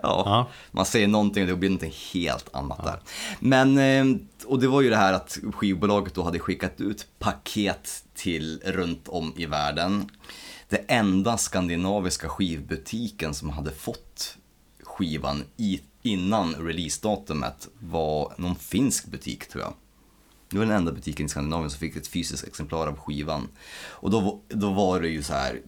Ja, 0.02 0.22
Ja. 0.26 0.48
man 0.70 0.86
säger 0.86 1.08
någonting 1.08 1.42
och 1.42 1.48
det 1.48 1.56
blir 1.56 1.68
någonting 1.70 1.94
helt 2.12 2.54
annat 2.54 2.84
där. 2.84 3.00
Men, 3.40 3.78
eh, 3.78 4.20
och 4.46 4.60
det 4.60 4.68
var 4.68 4.80
ju 4.80 4.90
det 4.90 4.96
här 4.96 5.12
att 5.12 5.38
skivbolaget 5.54 6.14
då 6.14 6.22
hade 6.22 6.38
skickat 6.38 6.80
ut 6.80 7.06
paket 7.18 8.04
till 8.14 8.60
runt 8.64 9.08
om 9.08 9.32
i 9.36 9.46
världen. 9.46 10.10
Det 10.68 10.76
enda 10.88 11.36
skandinaviska 11.38 12.28
skivbutiken 12.28 13.34
som 13.34 13.50
hade 13.50 13.70
fått 13.72 14.36
skivan 14.82 15.44
i, 15.56 15.80
innan 16.02 16.54
releasedatumet 16.54 17.68
var 17.78 18.32
någon 18.36 18.56
finsk 18.56 19.06
butik 19.06 19.48
tror 19.48 19.62
jag. 19.64 19.72
Det 20.50 20.58
var 20.58 20.64
den 20.66 20.74
enda 20.76 20.92
butiken 20.92 21.26
i 21.26 21.28
Skandinavien 21.28 21.70
som 21.70 21.78
fick 21.80 21.96
ett 21.96 22.06
fysiskt 22.08 22.44
exemplar 22.46 22.86
av 22.86 22.96
skivan. 22.98 23.48
Och 23.88 24.10
då, 24.10 24.40
då 24.48 24.72
var 24.72 25.00
det 25.00 25.08
ju 25.08 25.22
så 25.22 25.32
här 25.32 25.60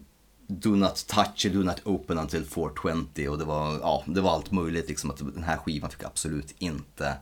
Do 0.51 0.70
not 0.77 1.07
touch 1.07 1.47
do 1.53 1.62
not 1.62 1.81
open 1.85 2.19
until 2.19 2.45
420 2.45 3.29
och 3.29 3.39
det 3.39 3.45
var, 3.45 3.79
ja, 3.81 4.03
det 4.07 4.20
var 4.20 4.31
allt 4.35 4.51
möjligt 4.51 4.89
liksom 4.89 5.11
att 5.11 5.16
den 5.19 5.43
här 5.43 5.57
skivan 5.57 5.91
fick 5.91 6.03
absolut 6.05 6.55
inte 6.59 7.16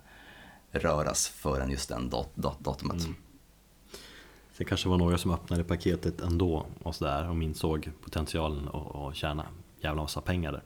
röras 0.71 1.29
förrän 1.29 1.71
just 1.71 1.89
den 1.89 2.11
dat- 2.11 2.31
dat- 2.35 2.61
datumet. 2.61 3.07
Det 4.59 4.65
kanske 4.65 4.89
var 4.89 4.99
några 4.99 5.19
som 5.19 5.31
öppnade 5.31 5.65
paketet 5.65 6.21
ändå 6.21 6.67
och 6.83 6.95
sådär 6.95 7.29
och 7.31 7.43
insåg 7.43 7.91
potentialen 8.05 8.69
och, 8.69 9.07
och 9.07 9.15
tjäna 9.15 9.47
jävla 9.81 10.03
massa 10.03 10.21
pengar 10.21 10.53
där. 10.53 10.63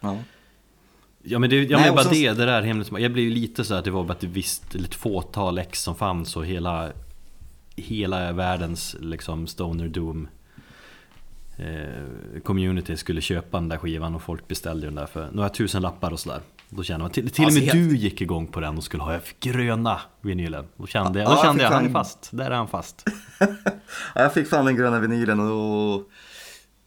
Ja. 0.00 0.18
Ja 1.22 1.38
men 1.38 1.50
det, 1.50 1.62
ja, 1.62 1.78
Nej, 1.78 1.90
bara 1.90 2.04
sen- 2.04 2.12
det, 2.12 2.32
det 2.32 2.44
där 2.46 2.62
hemligt, 2.62 2.92
jag 2.98 3.12
blev 3.12 3.24
ju 3.24 3.30
lite 3.30 3.64
så 3.64 3.74
att 3.74 3.84
det 3.84 3.90
var 3.90 4.04
bara 4.04 4.12
ett 4.18 4.24
visst, 4.24 4.74
ett 4.74 4.94
fåtal 4.94 5.58
ex 5.58 5.82
som 5.82 5.94
fanns 5.94 6.36
och 6.36 6.46
hela 6.46 6.92
Hela 7.76 8.32
världens 8.32 8.96
liksom 9.00 9.46
Stoner 9.46 9.88
Doom 9.88 10.28
eh, 11.66 12.40
Community 12.44 12.96
skulle 12.96 13.20
köpa 13.20 13.60
den 13.60 13.68
där 13.68 13.78
skivan 13.78 14.14
och 14.14 14.22
folk 14.22 14.48
beställde 14.48 14.86
den 14.86 14.94
där 14.94 15.06
för 15.06 15.30
några 15.32 15.48
tusen 15.48 15.82
lappar 15.82 16.10
och 16.10 16.20
sådär. 16.20 16.40
Då 16.68 16.82
kände 16.82 17.02
man, 17.04 17.10
till, 17.10 17.30
till 17.30 17.42
och 17.44 17.46
Alltså, 17.46 17.60
med 17.60 17.68
helt- 17.74 17.90
du 17.90 17.96
gick 17.96 18.20
igång 18.20 18.46
på 18.46 18.60
den 18.60 18.76
och 18.76 18.84
skulle 18.84 19.02
ha 19.02 19.20
gröna 19.40 20.00
vinylen. 20.20 20.64
Då 20.76 20.86
kände 20.86 21.18
jag, 21.18 21.26
Ja, 21.26 21.30
då 21.30 21.36
jag 21.36 21.44
kände 21.44 21.58
fick 21.60 21.70
jag, 21.70 21.74
han 21.76 21.86
är 21.86 21.90
fast, 21.90 22.28
där 22.32 22.50
är 22.50 22.54
han 22.56 22.68
fast. 22.68 23.04
Ja, 23.38 24.22
Jag 24.22 24.34
fick 24.34 24.48
fram 24.48 24.66
den 24.66 24.76
gröna 24.76 25.00
vinylen 25.00 25.40
och 25.40 26.08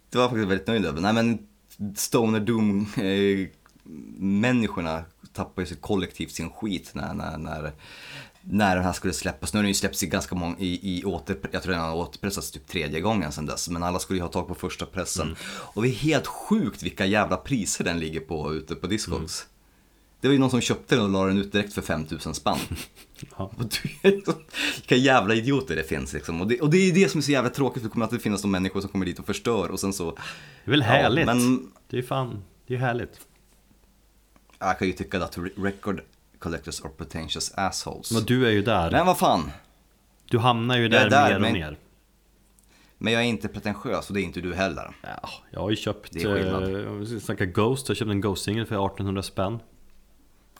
det 0.09 0.17
var 0.17 0.23
jag 0.23 0.29
faktiskt 0.31 0.49
väldigt 0.49 0.67
nöjd 0.67 0.85
över. 0.85 1.01
Nej 1.01 1.13
men 1.13 1.39
Stoner 1.95 2.39
Doom 2.39 2.79
eh, 2.97 3.47
människorna 4.19 5.03
tappade 5.33 5.67
ju 5.67 5.75
kollektivt 5.75 6.31
sin 6.31 6.49
skit 6.49 6.91
när, 6.93 7.13
när, 7.13 7.37
när, 7.37 7.71
när 8.49 8.75
den 8.75 8.85
här 8.85 8.93
skulle 8.93 9.13
släppas. 9.13 9.53
Nu 9.53 9.57
har 9.57 9.63
den 9.63 9.67
ju 9.69 9.73
släppts 9.73 10.03
i 10.03 10.07
ganska 10.07 10.35
många, 10.35 10.55
i, 10.59 10.97
i 10.99 11.03
åter, 11.03 11.37
jag 11.51 11.63
tror 11.63 11.73
den 11.73 11.81
har 11.81 11.95
återpressats 11.95 12.51
typ 12.51 12.67
tredje 12.67 13.01
gången 13.01 13.31
sedan 13.31 13.45
dess. 13.45 13.69
Men 13.69 13.83
alla 13.83 13.99
skulle 13.99 14.17
ju 14.19 14.23
ha 14.23 14.29
tag 14.31 14.47
på 14.47 14.55
första 14.55 14.85
pressen. 14.85 15.35
Och 15.47 15.81
det 15.83 15.89
är 15.89 15.93
helt 15.93 16.27
sjukt 16.27 16.83
vilka 16.83 17.05
jävla 17.05 17.37
priser 17.37 17.83
den 17.83 17.99
ligger 17.99 18.19
på 18.19 18.53
ute 18.53 18.75
på 18.75 18.87
Discogs. 18.87 19.47
Det 20.21 20.27
var 20.27 20.33
ju 20.33 20.39
någon 20.39 20.49
som 20.51 20.61
köpte 20.61 20.95
den 20.95 21.03
och 21.03 21.09
la 21.11 21.25
den 21.25 21.37
ut 21.37 21.51
direkt 21.51 21.73
för 21.73 21.81
5000 21.81 22.35
spänn. 22.35 22.57
Ja. 23.37 23.51
Vilka 24.75 24.95
jävla 24.95 25.35
idioter 25.35 25.75
det 25.75 25.83
finns 25.83 26.13
liksom. 26.13 26.41
Och 26.41 26.47
det, 26.47 26.61
och 26.61 26.69
det 26.69 26.77
är 26.77 26.93
det 26.93 27.09
som 27.09 27.17
är 27.17 27.21
så 27.21 27.31
jävla 27.31 27.49
tråkigt, 27.49 27.81
för 27.81 27.89
det 27.89 27.93
kommer 27.93 28.05
alltid 28.05 28.21
finnas 28.21 28.41
de 28.41 28.51
människor 28.51 28.81
som 28.81 28.89
kommer 28.89 29.05
dit 29.05 29.19
och 29.19 29.25
förstör 29.25 29.71
och 29.71 29.79
sen 29.79 29.93
så... 29.93 30.11
Det 30.11 30.21
är 30.65 30.71
väl 30.71 30.79
Ja, 30.79 30.85
härligt? 30.85 31.25
men- 31.25 31.71
Det 31.89 31.97
är 31.97 32.01
ju 32.01 32.07
fan, 32.07 32.43
det 32.67 32.73
är 32.73 32.77
ju 32.77 32.83
härligt 32.85 33.19
Jag 34.59 34.79
kan 34.79 34.87
ju 34.87 34.93
tycka 34.93 35.23
att 35.23 35.37
re- 35.37 35.63
record 35.63 36.01
collectors 36.45 36.81
are 36.81 36.91
pretentious 36.97 37.51
assholes. 37.55 38.11
Men 38.11 38.23
du 38.23 38.47
är 38.47 38.51
ju 38.51 38.61
där, 38.61 38.91
Men 38.91 39.05
vad 39.05 39.17
fan, 39.17 39.51
du 40.29 40.39
hamnar 40.39 40.77
ju 40.77 40.87
där, 40.87 41.05
är 41.05 41.09
där, 41.09 41.27
mer 41.29 41.35
och 41.35 41.41
men- 41.41 41.53
mer 41.53 41.77
men 42.97 43.13
jag 43.13 43.21
är 43.21 43.25
inte 43.25 43.47
pretentiös 43.47 44.07
och 44.07 44.13
det 44.13 44.21
är 44.21 44.23
inte 44.23 44.41
du 44.41 44.53
heller. 44.53 44.95
Ja, 45.01 45.29
jag 45.51 45.59
har 45.59 45.69
ju 45.69 45.75
köpt, 45.75 46.11
Det 46.11 46.23
är 46.23 47.01
eh, 47.13 47.19
snacka 47.19 47.45
Ghost, 47.45 47.87
jag 47.87 47.97
köpte 47.97 48.11
en 48.11 48.21
Ghost-singel 48.21 48.65
för 48.65 48.75
1800 48.85 49.23
spänn 49.23 49.59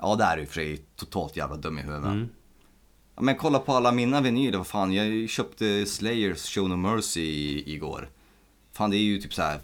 Ja, 0.01 0.15
där 0.15 0.33
är 0.33 0.37
ju 0.37 0.45
för 0.45 0.53
sig 0.53 0.77
totalt 0.95 1.37
jävla 1.37 1.55
dum 1.55 1.79
i 1.79 1.81
huvudet. 1.81 2.05
Mm. 2.05 2.29
Men 3.19 3.35
kolla 3.35 3.59
på 3.59 3.73
alla 3.73 3.91
mina 3.91 4.21
vinyler, 4.21 4.57
vad 4.57 4.67
fan, 4.67 4.93
jag 4.93 5.29
köpte 5.29 5.85
Slayers 5.85 6.55
Show 6.55 6.69
No 6.69 6.75
Mercy 6.75 7.63
igår. 7.65 8.09
Fan, 8.73 8.89
det 8.91 8.97
är 8.97 9.01
ju 9.01 9.21
typ 9.21 9.33
så 9.33 9.41
här 9.41 9.59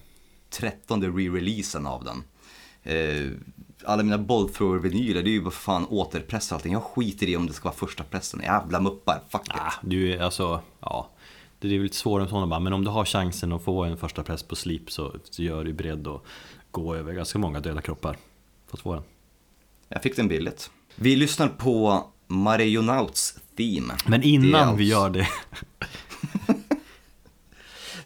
trettonde 0.49 1.07
re-releasen 1.07 1.88
av 1.88 2.03
den. 2.03 2.23
Eh, 2.84 3.31
alla 3.85 4.03
mina 4.03 4.17
bollthrower-vinyler, 4.17 5.23
det 5.23 5.29
är 5.29 5.31
ju 5.31 5.41
bara 5.41 5.51
för 5.51 5.61
fan 5.61 5.85
återpress 5.89 6.51
och 6.51 6.55
allting. 6.55 6.73
Jag 6.73 6.83
skiter 6.83 7.29
i 7.29 7.37
om 7.37 7.47
det 7.47 7.53
ska 7.53 7.63
vara 7.69 7.75
första 7.75 8.03
pressen. 8.03 8.41
Jävla 8.43 8.79
muppar, 8.79 9.21
fuck 9.29 9.47
it. 9.47 9.53
ah, 9.53 9.73
Du 9.81 10.13
är 10.13 10.19
alltså, 10.21 10.61
ja 10.79 11.09
Det 11.59 11.67
är 11.67 11.71
väl 11.71 11.81
lite 11.83 11.95
svårare 11.95 12.23
än 12.23 12.29
sådana 12.29 12.47
bara, 12.47 12.59
men 12.59 12.73
om 12.73 12.83
du 12.83 12.89
har 12.89 13.05
chansen 13.05 13.51
att 13.53 13.63
få 13.63 13.83
en 13.83 13.97
första 13.97 14.23
press 14.23 14.43
på 14.43 14.55
Sleep 14.55 14.91
så, 14.91 15.15
så 15.29 15.43
gör 15.43 15.63
du 15.63 15.73
beredd 15.73 16.07
att 16.07 16.21
gå 16.71 16.95
över 16.95 17.13
ganska 17.13 17.39
många 17.39 17.59
döda 17.59 17.81
kroppar 17.81 18.17
för 18.67 18.77
att 18.77 18.81
få 18.81 18.93
den 18.93 19.03
Jag 19.89 20.03
fick 20.03 20.15
den 20.15 20.27
billigt. 20.27 20.71
Vi 20.95 21.15
lyssnar 21.15 21.47
på 21.47 22.03
Marionauts 22.27 23.39
Theme. 23.57 23.93
Men 24.05 24.23
innan 24.23 24.77
vi 24.77 24.83
gör 24.83 25.09
det 25.09 25.27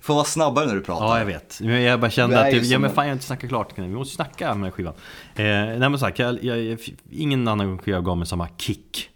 Får 0.05 0.13
vara 0.13 0.23
snabbare 0.25 0.65
när 0.65 0.75
du 0.75 0.81
pratar. 0.81 1.05
Ja 1.05 1.19
jag 1.19 1.25
vet, 1.25 1.61
jag 1.61 1.99
bara 1.99 2.11
kände 2.11 2.41
att, 2.41 2.53
ju 2.53 2.59
ja 2.59 2.79
men 2.79 2.89
fan 2.89 3.05
jag 3.05 3.09
har 3.09 3.13
inte 3.13 3.25
snackat 3.25 3.49
klart, 3.49 3.73
vi 3.79 3.87
måste 3.87 4.15
snacka 4.15 4.55
med 4.55 4.63
här 4.63 4.71
skivan 4.71 4.93
eh, 5.35 5.43
Nej 5.45 5.79
men 5.79 5.99
sagt, 5.99 6.19
jag, 6.19 6.43
jag, 6.43 6.61
jag, 6.63 6.79
ingen 7.11 7.47
annan 7.47 7.77
skiva 7.77 8.01
gav 8.01 8.17
mig 8.17 8.27
samma 8.27 8.47
kick 8.57 9.09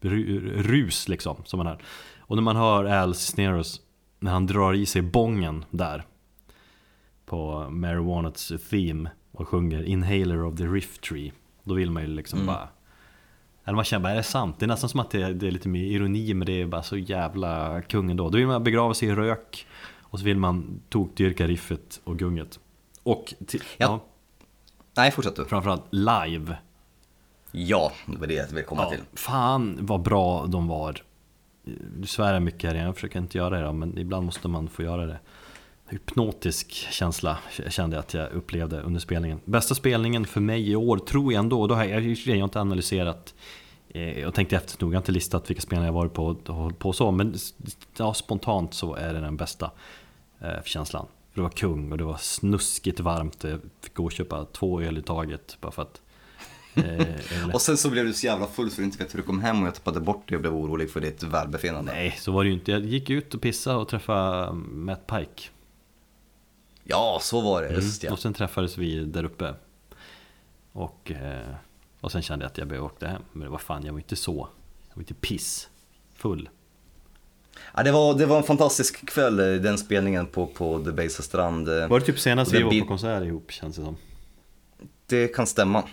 Ru- 0.00 0.62
Rus 0.62 1.08
liksom, 1.08 1.36
som 1.44 1.58
man 1.58 1.66
hör 1.66 1.78
Och 2.20 2.36
när 2.36 2.42
man 2.42 2.56
hör 2.56 2.84
Al 2.84 3.14
Cisneros 3.14 3.80
När 4.20 4.32
han 4.32 4.46
drar 4.46 4.74
i 4.74 4.86
sig 4.86 5.02
bongen 5.02 5.64
där 5.70 6.04
På 7.26 7.66
Marijuanats 7.70 8.52
theme 8.70 9.10
Och 9.32 9.48
sjunger 9.48 9.82
Inhaler 9.82 10.44
of 10.44 10.56
the 10.56 10.64
Rift 10.64 11.00
Tree 11.00 11.32
Då 11.64 11.74
vill 11.74 11.90
man 11.90 12.02
ju 12.02 12.08
liksom 12.08 12.38
Mm. 12.38 12.46
bara 12.54 12.68
eller 13.64 13.76
man 13.76 13.84
känner 13.84 14.02
bara, 14.02 14.12
är 14.12 14.16
det 14.16 14.22
sant? 14.22 14.56
Det 14.58 14.64
är 14.64 14.68
nästan 14.68 14.88
som 14.90 15.00
att 15.00 15.10
det 15.10 15.22
är, 15.22 15.30
det 15.34 15.46
är 15.46 15.50
lite 15.50 15.68
mer 15.68 15.84
ironi 15.84 16.34
men 16.34 16.46
det 16.46 16.60
är 16.62 16.66
bara 16.66 16.82
så 16.82 16.96
jävla 16.96 17.82
kungen 17.82 18.16
då. 18.16 18.28
Då 18.30 18.38
vill 18.38 18.46
man 18.46 18.64
begrava 18.64 18.94
sig 18.94 19.08
i 19.08 19.14
rök 19.14 19.66
och 20.16 20.20
så 20.20 20.24
vill 20.24 20.36
man 20.38 20.80
tokdyrka 20.88 21.46
riffet 21.46 22.00
och 22.04 22.18
gunget. 22.18 22.60
Och 23.02 23.34
till, 23.46 23.62
ja. 23.76 23.86
Ja. 23.86 24.04
Nej, 24.96 25.10
fortsätt 25.10 25.36
du. 25.36 25.44
framförallt 25.44 25.84
live. 25.90 26.56
Ja, 27.52 27.92
det 28.06 28.16
var 28.18 28.26
det 28.26 28.34
jag 28.34 28.46
ville 28.46 28.62
komma 28.62 28.82
Ja, 28.82 28.90
till. 28.90 29.00
fan 29.14 29.78
vad 29.80 30.02
bra 30.02 30.46
de 30.46 30.68
var. 30.68 31.02
Du 31.98 32.06
svär 32.06 32.40
mycket 32.40 32.72
här 32.72 32.84
jag 32.84 32.94
försöker 32.94 33.18
inte 33.18 33.38
göra 33.38 33.60
det 33.60 33.72
men 33.72 33.98
ibland 33.98 34.24
måste 34.26 34.48
man 34.48 34.68
få 34.68 34.82
göra 34.82 35.06
det. 35.06 35.18
Hypnotisk 35.88 36.72
känsla 36.72 37.38
kände 37.68 37.96
jag 37.96 38.00
att 38.00 38.14
jag 38.14 38.32
upplevde 38.32 38.80
under 38.80 39.00
spelningen. 39.00 39.40
Bästa 39.44 39.74
spelningen 39.74 40.24
för 40.24 40.40
mig 40.40 40.70
i 40.70 40.76
år 40.76 40.98
tror 40.98 41.32
jag 41.32 41.40
ändå, 41.40 41.66
då 41.66 41.74
har 41.74 41.84
jag, 41.84 42.02
jag 42.04 42.36
har 42.36 42.44
inte 42.44 42.60
analyserat 42.60 43.34
eh, 43.88 44.26
och 44.26 44.34
tänkte 44.34 44.56
efter 44.56 44.82
nog, 44.84 44.92
jag 44.92 44.96
har 44.96 45.02
inte 45.02 45.12
listat 45.12 45.50
vilka 45.50 45.62
spelningar 45.62 45.88
jag 45.88 45.94
varit 45.94 46.12
på 46.14 46.26
och 46.26 46.54
hållit 46.54 46.78
på 46.78 46.92
så, 46.92 47.10
men 47.10 47.34
ja, 47.96 48.14
spontant 48.14 48.74
så 48.74 48.94
är 48.94 49.14
det 49.14 49.20
den 49.20 49.36
bästa 49.36 49.70
eh, 50.40 50.62
känslan. 50.64 51.06
För 51.32 51.40
det 51.40 51.42
var 51.42 51.50
kung 51.50 51.92
och 51.92 51.98
det 51.98 52.04
var 52.04 52.16
snuskigt 52.16 53.00
varmt. 53.00 53.44
Jag 53.44 53.60
fick 53.80 53.94
gå 53.94 54.04
och 54.04 54.12
köpa 54.12 54.44
två 54.44 54.80
öl 54.80 54.98
i 54.98 55.02
taget 55.02 55.56
bara 55.60 55.72
för 55.72 55.82
att 55.82 56.00
eh, 56.74 57.06
Och 57.54 57.62
sen 57.62 57.76
så 57.76 57.90
blev 57.90 58.04
du 58.04 58.12
så 58.12 58.26
jävla 58.26 58.46
full 58.46 58.70
så 58.70 58.80
du 58.80 58.84
inte 58.84 58.98
vet 58.98 59.14
hur 59.14 59.18
du 59.18 59.26
kom 59.26 59.40
hem 59.40 59.62
och 59.62 59.66
jag 59.66 59.74
tappade 59.74 60.00
bort 60.00 60.28
det 60.28 60.34
och 60.34 60.40
blev 60.40 60.54
orolig 60.54 60.90
för 60.90 61.00
ditt 61.00 61.22
välbefinnande. 61.22 61.92
Nej, 61.92 62.16
så 62.18 62.32
var 62.32 62.44
det 62.44 62.48
ju 62.48 62.54
inte. 62.54 62.72
Jag 62.72 62.80
gick 62.80 63.10
ut 63.10 63.34
och 63.34 63.40
pissade 63.40 63.76
och 63.76 63.88
träffade 63.88 64.52
Matt 64.52 65.06
Pike. 65.06 65.48
Ja, 66.84 67.18
så 67.22 67.40
var 67.40 67.62
det. 67.62 67.72
Just 67.72 68.02
ja. 68.02 68.12
Och 68.12 68.18
sen 68.18 68.34
träffades 68.34 68.78
vi 68.78 69.04
där 69.04 69.24
uppe. 69.24 69.54
Och, 70.72 71.10
eh, 71.10 71.54
och 72.00 72.12
sen 72.12 72.22
kände 72.22 72.44
jag 72.44 72.50
att 72.50 72.58
jag 72.58 72.68
behövde 72.68 72.86
åka 72.86 73.08
hem. 73.08 73.22
Men 73.32 73.50
var 73.50 73.58
fan, 73.58 73.84
jag 73.84 73.92
var 73.92 73.98
inte 73.98 74.16
så. 74.16 74.48
Jag 74.88 74.96
var 74.96 75.02
inte 75.02 75.14
piss 75.14 75.68
full. 76.14 76.48
Ja, 77.76 77.82
det, 77.82 77.92
var, 77.92 78.14
det 78.14 78.26
var 78.26 78.36
en 78.36 78.42
fantastisk 78.42 79.06
kväll, 79.06 79.40
eh, 79.40 79.46
den 79.62 79.78
spelningen 79.78 80.26
på, 80.26 80.46
på 80.46 80.84
The 80.84 80.92
Basa 80.92 81.22
strand. 81.22 81.68
eh, 81.68 81.88
Var 81.88 82.00
det 82.00 82.06
typ 82.06 82.18
senast 82.18 82.52
vi 82.52 82.62
var 82.62 82.80
på 82.80 82.86
konsert 82.86 83.24
ihop 83.24 83.50
känns 83.52 83.76
det 83.76 83.82
som? 83.82 83.96
Det 85.06 85.28
kan 85.28 85.46
stämma. 85.46 85.84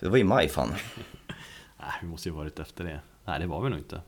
Det 0.00 0.08
var 0.08 0.18
i 0.18 0.24
maj 0.24 0.48
fan. 0.48 0.68
Nej, 1.80 1.88
vi 2.02 2.08
måste 2.08 2.28
ju 2.28 2.34
varit 2.34 2.58
efter 2.58 2.84
det. 2.84 3.00
Nej, 3.24 3.40
det 3.40 3.46
var 3.46 3.62
vi 3.62 3.70
nog 3.70 3.78
inte. 3.78 4.00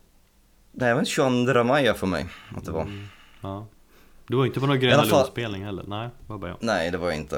Nej, 0.72 0.88
det 0.88 0.94
var 0.94 1.04
22 1.04 1.64
maj 1.64 1.94
för 1.94 2.06
mig 2.06 2.26
att 2.56 2.64
det 2.64 2.72
var. 2.72 2.86
Ja. 3.40 3.66
Du 4.26 4.36
var 4.36 4.46
inte 4.46 4.60
på 4.60 4.66
någon 4.66 4.80
Gröna 4.80 5.04
Lund-spelning 5.04 5.64
heller? 5.64 5.84
Nej, 5.88 6.08
det 6.26 6.32
var 6.32 6.38
bara 6.38 6.50
jag. 6.50 6.58
Nej, 6.60 6.90
det 6.90 6.98
var 6.98 7.06
jag 7.08 7.16
inte. 7.16 7.36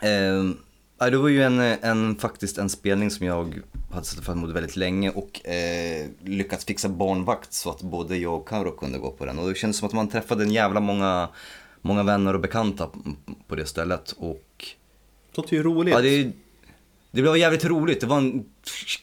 Eh, 0.00 1.10
det 1.10 1.16
var 1.16 1.28
ju 1.28 1.42
en, 1.42 1.60
en, 1.60 2.16
faktiskt 2.16 2.58
en 2.58 2.68
spelning 2.68 3.10
som 3.10 3.26
jag 3.26 3.60
hade 3.90 4.06
sett 4.06 4.24
fram 4.24 4.38
emot 4.38 4.50
väldigt 4.50 4.76
länge 4.76 5.10
och 5.10 5.46
eh, 5.46 6.06
lyckats 6.24 6.64
fixa 6.64 6.88
barnvakt 6.88 7.52
så 7.52 7.70
att 7.70 7.82
både 7.82 8.16
jag 8.16 8.34
och 8.34 8.48
Karo 8.48 8.70
kunde 8.70 8.98
gå 8.98 9.10
på 9.10 9.24
den. 9.24 9.38
Och 9.38 9.48
det 9.48 9.54
kändes 9.54 9.76
som 9.76 9.88
att 9.88 9.94
man 9.94 10.08
träffade 10.08 10.44
en 10.44 10.52
jävla 10.52 10.80
många, 10.80 11.28
många 11.82 12.02
vänner 12.02 12.34
och 12.34 12.40
bekanta 12.40 12.90
på 13.48 13.54
det 13.54 13.66
stället. 13.66 14.14
Och 14.18 14.44
Det 15.30 15.36
låter 15.36 15.56
ju 15.56 15.62
roligt. 15.62 15.94
Ja, 15.94 16.00
det, 16.00 16.32
det 17.10 17.22
blev 17.22 17.36
jävligt 17.36 17.64
roligt. 17.64 18.00
Det 18.00 18.06
var 18.06 18.18
en 18.18 18.44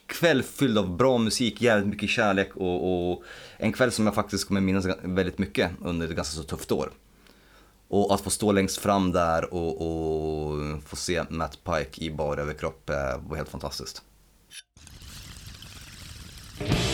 kväll 0.05 0.43
fylld 0.43 0.77
av 0.77 0.97
bra 0.97 1.18
musik, 1.18 1.61
jävligt 1.61 1.88
mycket 1.88 2.10
kärlek 2.10 2.55
och, 2.55 3.11
och 3.11 3.23
en 3.57 3.73
kväll 3.73 3.91
som 3.91 4.05
jag 4.05 4.15
faktiskt 4.15 4.47
kommer 4.47 4.61
minnas 4.61 4.85
väldigt 5.03 5.38
mycket 5.38 5.72
under 5.81 6.07
ett 6.07 6.15
ganska 6.15 6.38
så 6.38 6.43
tufft 6.43 6.72
år. 6.72 6.91
Och 7.88 8.14
att 8.14 8.22
få 8.22 8.30
stå 8.30 8.51
längst 8.51 8.77
fram 8.77 9.11
där 9.11 9.53
och, 9.53 9.81
och 9.81 10.84
få 10.85 10.95
se 10.95 11.23
Matt 11.30 11.60
Pike 11.64 12.01
i 12.05 12.11
bar 12.11 12.38
överkropp 12.38 12.89
eh, 12.89 12.95
var 13.27 13.35
helt 13.35 13.49
fantastiskt. 13.49 14.01
Thank 16.65 16.88
you. 16.88 16.93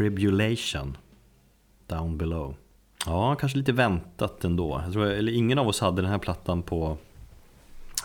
Tribulation. 0.00 0.96
Down 1.86 2.18
below. 2.18 2.54
Ja, 3.06 3.34
kanske 3.34 3.58
lite 3.58 3.72
väntat 3.72 4.44
ändå. 4.44 4.80
Jag 4.84 4.92
tror, 4.92 5.06
eller 5.06 5.32
ingen 5.32 5.58
av 5.58 5.68
oss 5.68 5.80
hade 5.80 6.02
den 6.02 6.10
här 6.10 6.18
plattan 6.18 6.62
på 6.62 6.96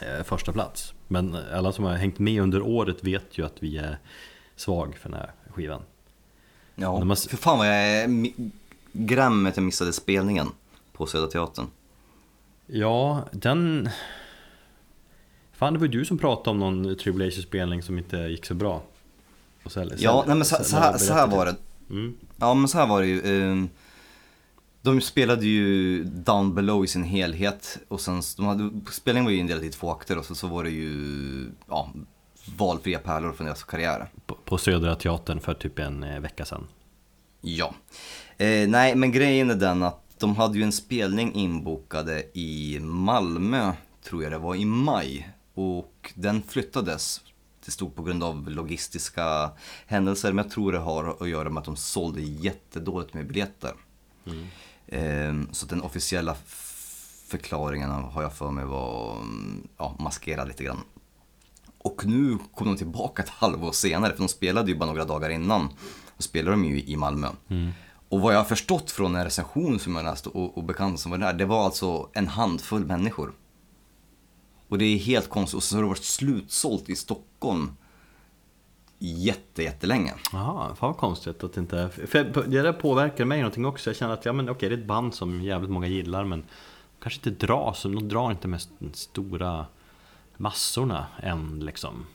eh, 0.02 0.24
första 0.24 0.52
plats. 0.52 0.94
Men 1.08 1.38
alla 1.54 1.72
som 1.72 1.86
har 1.86 1.94
hängt 1.94 2.20
med 2.20 2.42
under 2.42 2.62
året 2.62 3.04
vet 3.04 3.38
ju 3.38 3.46
att 3.46 3.54
vi 3.64 3.78
är 3.78 3.98
svag 4.56 4.96
för 4.98 5.10
den 5.10 5.20
här 5.20 5.32
skivan. 5.54 5.82
Ja, 6.76 6.88
har- 6.98 7.16
för 7.30 7.38
fan 7.38 7.58
vad 7.58 7.68
jag 7.68 7.76
är 7.76 8.08
mi- 8.08 8.52
gräm 8.92 9.42
med 9.44 9.50
att 9.50 9.58
jag 9.58 9.64
missade 9.64 9.94
spelningen 9.94 10.48
på 10.94 11.06
Södra 11.06 11.28
Teatern. 11.28 11.66
Ja, 12.68 13.24
den... 13.32 13.90
Fan, 15.54 15.74
det 15.74 15.80
var 15.80 15.86
ju 15.88 15.92
du 15.92 16.06
som 16.06 16.18
pratade 16.18 16.50
om 16.50 16.60
någon 16.60 16.98
Tribulation-spelning 16.98 17.84
som 17.84 17.98
inte 17.98 18.18
gick 18.18 18.46
så 18.46 18.54
bra. 18.54 18.82
Och 19.64 19.72
så, 19.72 19.90
Ja, 19.98 20.24
nej 20.28 20.36
men 20.36 20.46
så, 20.46 20.64
så, 20.64 20.78
här, 20.78 20.98
så 20.98 21.14
här 21.14 21.28
var 21.28 21.46
det. 21.46 21.56
Mm. 21.90 22.14
Ja 22.38 22.54
men 22.54 22.68
så 22.68 22.78
här 22.78 22.88
var 22.88 23.02
det 23.02 23.08
ju. 23.08 23.22
ehm, 23.52 23.70
De 24.82 25.02
spelade 25.02 25.46
ju 25.46 26.04
Down 26.04 26.56
Below 26.56 26.84
i 26.86 26.88
sin 26.88 27.04
helhet 27.04 27.78
och 27.88 28.02
sen, 28.02 28.22
de 28.38 28.46
hade, 28.46 28.70
spelningen 28.92 29.26
var 29.26 29.32
ju 29.32 29.38
indelad 29.38 29.64
i 29.64 29.70
två 29.70 29.92
akter 29.92 30.18
och 30.18 30.26
så, 30.26 30.36
så 30.36 30.48
var 30.48 30.64
det 30.64 30.70
ju 30.70 31.52
ja, 31.70 31.94
valfria 32.58 33.00
pärlor 33.00 33.34
från 33.34 33.46
deras 33.46 33.64
karriär. 33.64 34.08
På, 34.26 34.36
på 34.36 34.58
Södra 34.58 34.96
Teatern 34.96 35.40
för 35.40 35.54
typ 35.54 35.80
en 35.80 36.04
eh, 36.04 36.20
vecka 36.20 36.46
sedan. 36.46 36.68
Ja. 37.42 37.74
Eh, 38.38 38.68
nej, 38.70 38.96
men 38.96 39.12
grejen 39.12 39.50
är 39.50 39.56
den 39.56 39.84
att 39.84 40.02
de 40.20 40.36
hade 40.36 40.58
ju 40.58 40.64
en 40.64 40.72
spelning 40.72 41.34
inbokade 41.34 42.24
i 42.34 42.80
Malmö, 42.82 43.72
tror 44.04 44.24
jag 44.24 44.32
det 44.32 44.38
var, 44.38 44.56
i 44.56 44.66
maj. 44.66 45.30
Och 45.54 46.14
den 46.16 46.42
flyttades. 46.42 47.22
Det 47.66 47.72
stod 47.72 47.96
på 47.96 48.04
grund 48.04 48.24
av 48.24 48.50
logistiska 48.50 49.52
händelser, 49.86 50.34
men 50.34 50.46
jag 50.46 50.52
tror 50.52 50.72
det 50.72 50.80
har 50.80 51.18
att 51.20 51.30
göra 51.30 51.50
med 51.50 51.60
att 51.60 51.66
de 51.66 51.76
sålde 51.76 52.22
jättedåligt 52.22 53.14
med 53.14 53.28
biljetter. 53.28 53.74
Eh, 54.88 55.34
så 55.52 55.66
den 55.66 55.82
officiella 55.82 56.36
förklaringen 57.28 57.90
har 57.90 58.22
jag 58.22 58.34
för 58.34 58.52
mig 58.52 58.66
var 58.66 59.16
mm, 59.16 59.68
ja, 59.78 59.96
maskerad 60.00 60.48
lite 60.48 60.64
grann. 60.64 60.82
Och 61.78 62.06
nu 62.06 62.38
kom 62.54 62.68
de 62.68 62.78
tillbaka 62.78 63.24
ett 63.24 63.30
halvår 63.30 63.72
senare, 63.72 64.12
för 64.12 64.20
de 64.20 64.28
spelade 64.28 64.72
ju 64.72 64.78
bara 64.78 64.86
några 64.86 65.06
dagar 65.06 65.30
innan. 65.30 65.70
Då 66.18 66.22
spelade 66.22 66.52
de 66.52 66.66
ju 66.66 66.84
i 66.84 66.96
Malmö. 66.96 67.28
Och 68.10 68.22
vad 68.22 68.34
jag 68.34 68.40
har 68.40 68.46
förstått 68.46 68.92
från 68.92 69.16
en 69.16 69.24
recension 69.24 69.80
som 69.80 69.96
jag 69.96 70.04
läste 70.04 70.30
och, 70.30 70.58
och 70.58 70.64
bekanta 70.64 70.98
som 70.98 71.12
var 71.12 71.18
där, 71.18 71.34
det 71.34 71.46
var 71.46 71.66
alltså 71.66 72.10
en 72.14 72.28
handfull 72.28 72.86
människor. 72.86 73.34
Och 74.70 74.78
det 74.78 74.86
är 74.86 74.98
helt 74.98 75.30
konstigt, 75.30 75.56
och 75.58 75.64
så 75.64 75.76
har 75.76 75.82
det 75.84 75.90
varit 75.90 76.04
slutsålt 76.04 76.90
i 76.90 76.96
Stockholm 76.96 77.72
jätte, 79.00 79.64
jättelänge. 79.64 80.14
Jaha, 80.32 80.76
fan 80.76 80.90
vad 80.90 80.98
konstigt 80.98 81.44
att 81.44 81.54
det 81.54 81.60
inte... 81.62 81.90
För 82.08 82.24
det 82.48 82.62
där 82.62 82.74
påverkar 82.74 83.26
mig 83.26 83.38
någonting 83.38 83.66
också. 83.66 83.90
Jag 83.90 83.98
känner 83.98 84.14
att 84.14 84.26
ja, 84.26 84.34
men, 84.34 84.50
okej, 84.50 84.70
det 84.70 84.76
är 84.76 84.80
ett 84.80 84.86
band 84.86 85.14
som 85.16 85.42
jävligt 85.42 85.72
många 85.72 85.88
gillar 85.88 86.24
men 86.24 86.44
kanske 87.02 87.30
inte 87.30 87.46
drar, 87.46 87.74
så 87.74 87.88
de 87.88 88.10
drar 88.10 88.32
inte 88.32 88.48
med 88.48 88.58
st- 88.58 88.86
stora 88.94 89.66
massorna 90.38 91.06
än 91.24 91.60
liksom. 91.60 92.06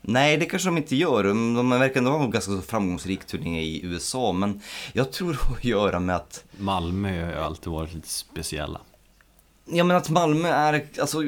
Nej, 0.00 0.36
det 0.36 0.46
kanske 0.46 0.68
de 0.68 0.76
inte 0.76 0.96
gör. 0.96 1.24
De 1.24 1.70
verkar 1.70 1.98
ändå 1.98 2.10
ha 2.10 2.24
en 2.24 2.30
ganska 2.30 2.60
framgångsrik 2.60 3.24
turné 3.24 3.62
i 3.62 3.84
USA, 3.84 4.32
men 4.32 4.60
jag 4.92 5.12
tror 5.12 5.32
det 5.32 5.38
har 5.38 5.56
att 5.56 5.64
göra 5.64 6.00
med 6.00 6.16
att 6.16 6.44
Malmö 6.58 7.34
har 7.34 7.42
alltid 7.42 7.72
varit 7.72 7.94
lite 7.94 8.08
speciella. 8.08 8.80
Ja 9.64 9.84
men 9.84 9.96
att 9.96 10.10
Malmö 10.10 10.48
är, 10.48 10.86
alltså 11.00 11.18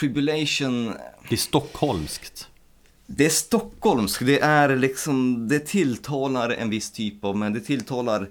Tribulation, 0.00 0.94
Det 1.28 1.34
är 1.34 1.36
stockholmskt. 1.36 2.48
det 3.06 3.26
är 3.26 3.30
stockholmskt, 3.30 4.26
det 4.26 4.40
är 4.40 4.76
liksom, 4.76 5.48
det 5.48 5.60
tilltalar 5.60 6.50
en 6.50 6.70
viss 6.70 6.90
typ 6.90 7.24
av, 7.24 7.36
men 7.36 7.52
det 7.52 7.60
tilltalar 7.60 8.28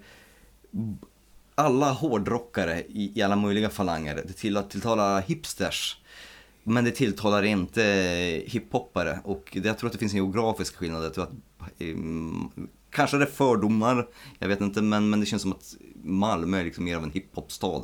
alla 1.56 1.92
hårdrockare 1.92 2.82
i, 2.82 3.12
i 3.16 3.22
alla 3.22 3.36
möjliga 3.36 3.70
falanger. 3.70 4.24
Det 4.28 4.34
till, 4.34 4.62
tilltalar 4.70 5.22
hipsters. 5.22 5.98
Men 6.64 6.84
det 6.86 6.92
tilltalar 6.92 7.44
inte 7.44 7.82
hiphoppare 8.48 9.20
och 9.24 9.50
det, 9.54 9.66
jag 9.66 9.78
tror 9.78 9.88
att 9.88 9.94
det 9.94 10.00
finns 10.00 10.14
en 10.14 10.18
geografisk 10.18 10.76
skillnad. 10.76 11.04
Jag 11.06 11.14
tror 11.14 11.24
att, 11.24 11.32
ehm, 11.80 12.50
kanske 12.90 13.18
det 13.18 13.24
är 13.24 13.30
fördomar, 13.30 14.08
jag 14.40 14.48
vet 14.48 14.62
inte, 14.62 14.82
men, 14.82 15.10
men 15.10 15.20
det 15.20 15.26
känns 15.26 15.42
som 15.42 15.52
att 15.52 15.76
Malmö 16.04 16.60
är 16.60 16.64
liksom 16.64 16.84
mer 16.86 16.96
av 16.96 17.04
en 17.04 17.12
hiphopstad. 17.12 17.82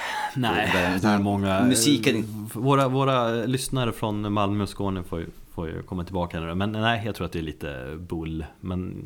Nej, 0.36 0.70
Det- 0.72 0.98
det 1.02 1.08
är 1.08 1.18
många... 1.18 1.60
musiken- 1.60 2.48
Våra, 2.54 2.88
våra 2.88 3.28
lyssnare 3.30 3.92
från 3.92 4.32
Malmö 4.32 4.62
och 4.62 4.68
Skåne 4.68 5.02
får 5.02 5.20
ju, 5.20 5.26
får 5.54 5.68
ju 5.68 5.82
komma 5.82 6.04
tillbaka 6.04 6.40
nu. 6.40 6.54
Men 6.54 6.72
nej, 6.72 7.02
jag 7.06 7.14
tror 7.14 7.26
att 7.26 7.32
det 7.32 7.38
är 7.38 7.42
lite 7.42 7.96
bull. 7.98 8.44
Men... 8.60 9.04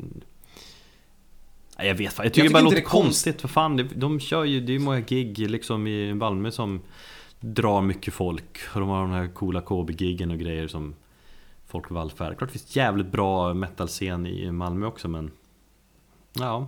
Jag 1.77 1.95
vet 1.95 2.13
fan, 2.13 2.25
jag 2.25 2.33
tycker, 2.33 2.47
tycker 2.47 2.53
bara 2.53 2.59
det 2.59 2.63
låter 2.63 2.75
det 2.77 2.81
konstigt. 2.83 3.41
För 3.41 3.47
fan, 3.47 3.89
de 3.95 4.19
kör 4.19 4.43
ju, 4.43 4.61
det 4.61 4.71
är 4.71 4.73
ju 4.73 4.79
många 4.79 4.99
gig 4.99 5.39
liksom 5.49 5.87
i 5.87 6.13
Malmö 6.13 6.51
som 6.51 6.81
drar 7.39 7.81
mycket 7.81 8.13
folk. 8.13 8.57
Och 8.73 8.79
de 8.79 8.89
har 8.89 9.01
de 9.01 9.11
här 9.11 9.27
coola 9.27 9.61
KB-giggen 9.61 10.31
och 10.31 10.37
grejer 10.39 10.67
som 10.67 10.95
folk 11.67 11.91
vallfärdar. 11.91 12.33
Klart 12.33 12.49
det 12.53 12.59
finns 12.59 12.75
jävligt 12.75 13.11
bra 13.11 13.53
metal-scen 13.53 14.27
i 14.27 14.51
Malmö 14.51 14.85
också 14.85 15.07
men... 15.07 15.31
Ja, 16.33 16.67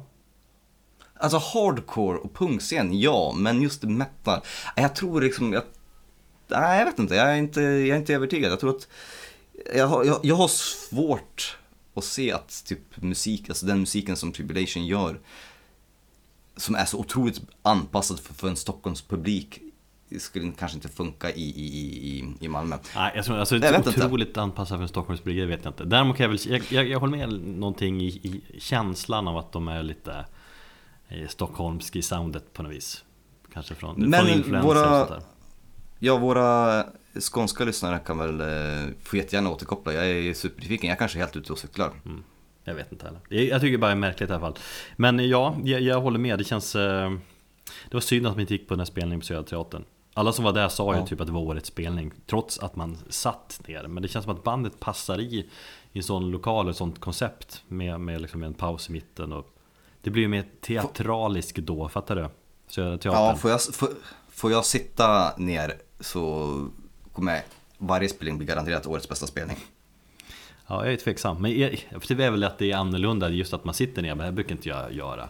Alltså 1.20 1.38
hardcore 1.38 2.18
och 2.18 2.34
punkscen, 2.34 3.00
ja, 3.00 3.34
men 3.38 3.62
just 3.62 3.84
metal. 3.84 4.42
Jag 4.76 4.96
tror 4.96 5.22
liksom, 5.22 5.54
jag, 5.54 5.64
nej 6.48 6.80
jag 6.80 6.86
vet 6.86 7.00
inte, 7.00 7.16
jag 7.16 7.32
är 7.32 7.36
inte, 7.36 7.62
jag 7.62 7.90
är 7.90 7.96
inte 7.96 8.14
övertygad. 8.14 8.52
Jag 8.52 8.60
tror 8.60 8.76
att, 8.76 8.88
jag 9.76 9.88
har, 9.88 10.04
jag, 10.04 10.20
jag 10.24 10.36
har 10.36 10.48
svårt 10.48 11.58
att 11.96 12.04
se 12.04 12.32
att 12.32 12.64
typ 12.66 13.02
musik, 13.02 13.50
alltså 13.50 13.66
den 13.66 13.80
musiken 13.80 14.16
som 14.16 14.32
Tribulation 14.32 14.86
gör, 14.86 15.20
som 16.58 16.76
är 16.76 16.86
så 16.86 16.98
otroligt 16.98 17.42
anpassad 17.62 18.20
för, 18.20 18.34
för 18.34 18.48
en 18.48 18.56
Stockholmspublik, 18.56 19.62
skulle 20.20 20.52
kanske 20.52 20.78
inte 20.78 20.90
funka 20.90 21.32
i, 21.32 21.42
i, 21.42 21.66
i, 22.10 22.34
i 22.40 22.48
Malmö. 22.48 22.78
Nej, 22.96 23.12
jag 23.16 23.26
tror, 23.26 23.38
alltså, 23.38 23.60
det 23.60 23.68
är 23.68 23.72
vet 23.72 23.88
inte. 23.88 24.06
otroligt 24.06 24.38
anpassat 24.38 24.78
för 24.78 24.82
en 24.82 24.90
Stockholmsbrygga, 24.90 25.42
det 25.42 25.48
vet 25.48 25.64
jag 25.64 25.72
inte. 25.72 25.84
Däremot 25.84 26.18
kan 26.18 26.24
jag 26.24 26.30
väl, 26.30 26.40
jag, 26.48 26.64
jag, 26.70 26.88
jag 26.88 27.00
håller 27.00 27.18
med 27.18 27.30
någonting 27.44 28.02
i, 28.02 28.08
i 28.08 28.60
känslan 28.60 29.28
av 29.28 29.38
att 29.38 29.52
de 29.52 29.68
är 29.68 29.84
lite 29.84 30.26
eh, 31.14 31.28
stockholmsk 31.28 31.96
i 31.96 32.02
soundet 32.02 32.54
på 32.54 32.64
något 32.64 32.72
vis. 32.72 33.04
Kanske 33.54 33.76
från, 33.76 33.96
Men 34.10 34.44
från 34.44 34.62
våra-. 34.62 35.22
Ja, 36.00 36.18
våra 36.18 36.84
skånska 37.32 37.66
lyssnare 37.66 38.00
kan 38.00 38.18
väl 38.18 38.42
eh, 38.42 38.94
få 39.04 39.18
jättegärna 39.18 39.50
återkoppla. 39.50 39.94
Jag 39.94 40.08
är 40.08 40.34
supernyfiken, 40.34 40.88
jag 40.88 40.96
är 40.96 41.00
kanske 41.00 41.18
är 41.18 41.20
helt 41.20 41.36
ute 41.36 41.54
och 41.54 41.60
cyklar. 41.60 41.92
Jag 42.64 42.74
vet 42.76 42.92
inte 42.92 43.06
heller. 43.06 43.48
Jag, 43.50 43.62
tycker 43.62 43.78
bara 43.78 43.88
det 43.88 43.94
är 43.94 43.96
märkligt 43.96 44.30
i 44.30 44.34
alla 44.34 44.42
fall. 44.42 44.58
Men 44.96 45.30
ja, 45.30 45.56
jag, 45.64 45.82
jag 45.82 46.02
håller 46.02 46.20
med. 46.20 46.38
Det 46.40 46.44
känns... 46.44 46.76
Eh, 46.76 47.12
det 47.90 47.94
var 47.94 48.02
synd 48.02 48.28
att 48.28 48.34
man 48.34 48.42
inte 48.42 48.54
gick 48.54 48.68
på 48.68 48.74
den 48.74 48.80
här 48.80 48.86
spelningen 48.86 49.20
på 49.20 49.26
Södra 49.26 49.44
Teatern. 49.44 49.84
Alla 50.14 50.32
som 50.34 50.46
var 50.46 50.54
där 50.54 50.70
sa 50.70 50.94
Ja. 50.94 51.00
ju 51.00 51.06
typ 51.08 51.22
att 51.22 51.28
det 51.28 51.34
var 51.34 51.42
årets 51.42 51.68
spelning, 51.68 52.12
trots 52.26 52.60
att 52.60 52.76
man 52.76 52.98
satt 53.10 53.62
ner. 53.68 53.88
Men 53.88 54.04
det 54.04 54.10
känns 54.10 54.26
som 54.26 54.36
att 54.36 54.44
bandet 54.44 54.80
passar 54.80 55.20
i, 55.20 55.50
i 55.92 55.98
en 55.98 56.04
sån 56.04 56.32
lokal, 56.32 56.70
ett 56.70 56.76
sånt 56.78 57.00
koncept 57.00 57.64
med, 57.68 58.00
med 58.00 58.22
liksom 58.22 58.44
en 58.44 58.54
paus 58.54 58.90
i 58.90 58.92
mitten. 58.92 59.34
Och 59.34 59.53
det 60.04 60.10
blir 60.10 60.24
ju 60.24 60.28
mer 60.28 60.46
teatralisk 60.62 61.60
då, 61.60 61.90
fattar 61.90 62.16
du? 62.16 62.30
Södra 62.68 62.98
Teatern. 62.98 63.24
Ja, 63.24 63.36
får 63.36 63.52
jag, 63.52 63.62
får, 63.62 63.90
får 64.30 64.52
jag 64.52 64.66
sitta 64.66 65.38
ner 65.38 65.74
så 66.00 66.68
kommer 67.14 67.42
varje 67.78 68.10
spelning 68.10 68.38
bli 68.38 68.48
garanterat 68.48 68.88
årets 68.88 69.10
bästa 69.10 69.28
spelning. 69.28 69.58
Ja, 70.68 70.86
jag 70.86 70.94
är 70.94 70.98
tveksam. 70.98 71.42
Men 71.42 71.52
för 72.00 72.16
det 72.16 72.26
är 72.26 72.32
väl 72.32 72.44
att 72.44 72.58
det 72.58 72.72
är 72.72 72.78
annorlunda, 72.78 73.30
just 73.30 73.54
att 73.54 73.66
man 73.66 73.74
sitter 73.74 74.02
ner, 74.02 74.16
men 74.16 74.26
det 74.26 74.32
brukar 74.32 74.56
inte 74.56 74.70
jag 74.70 74.94
göra. 74.94 75.30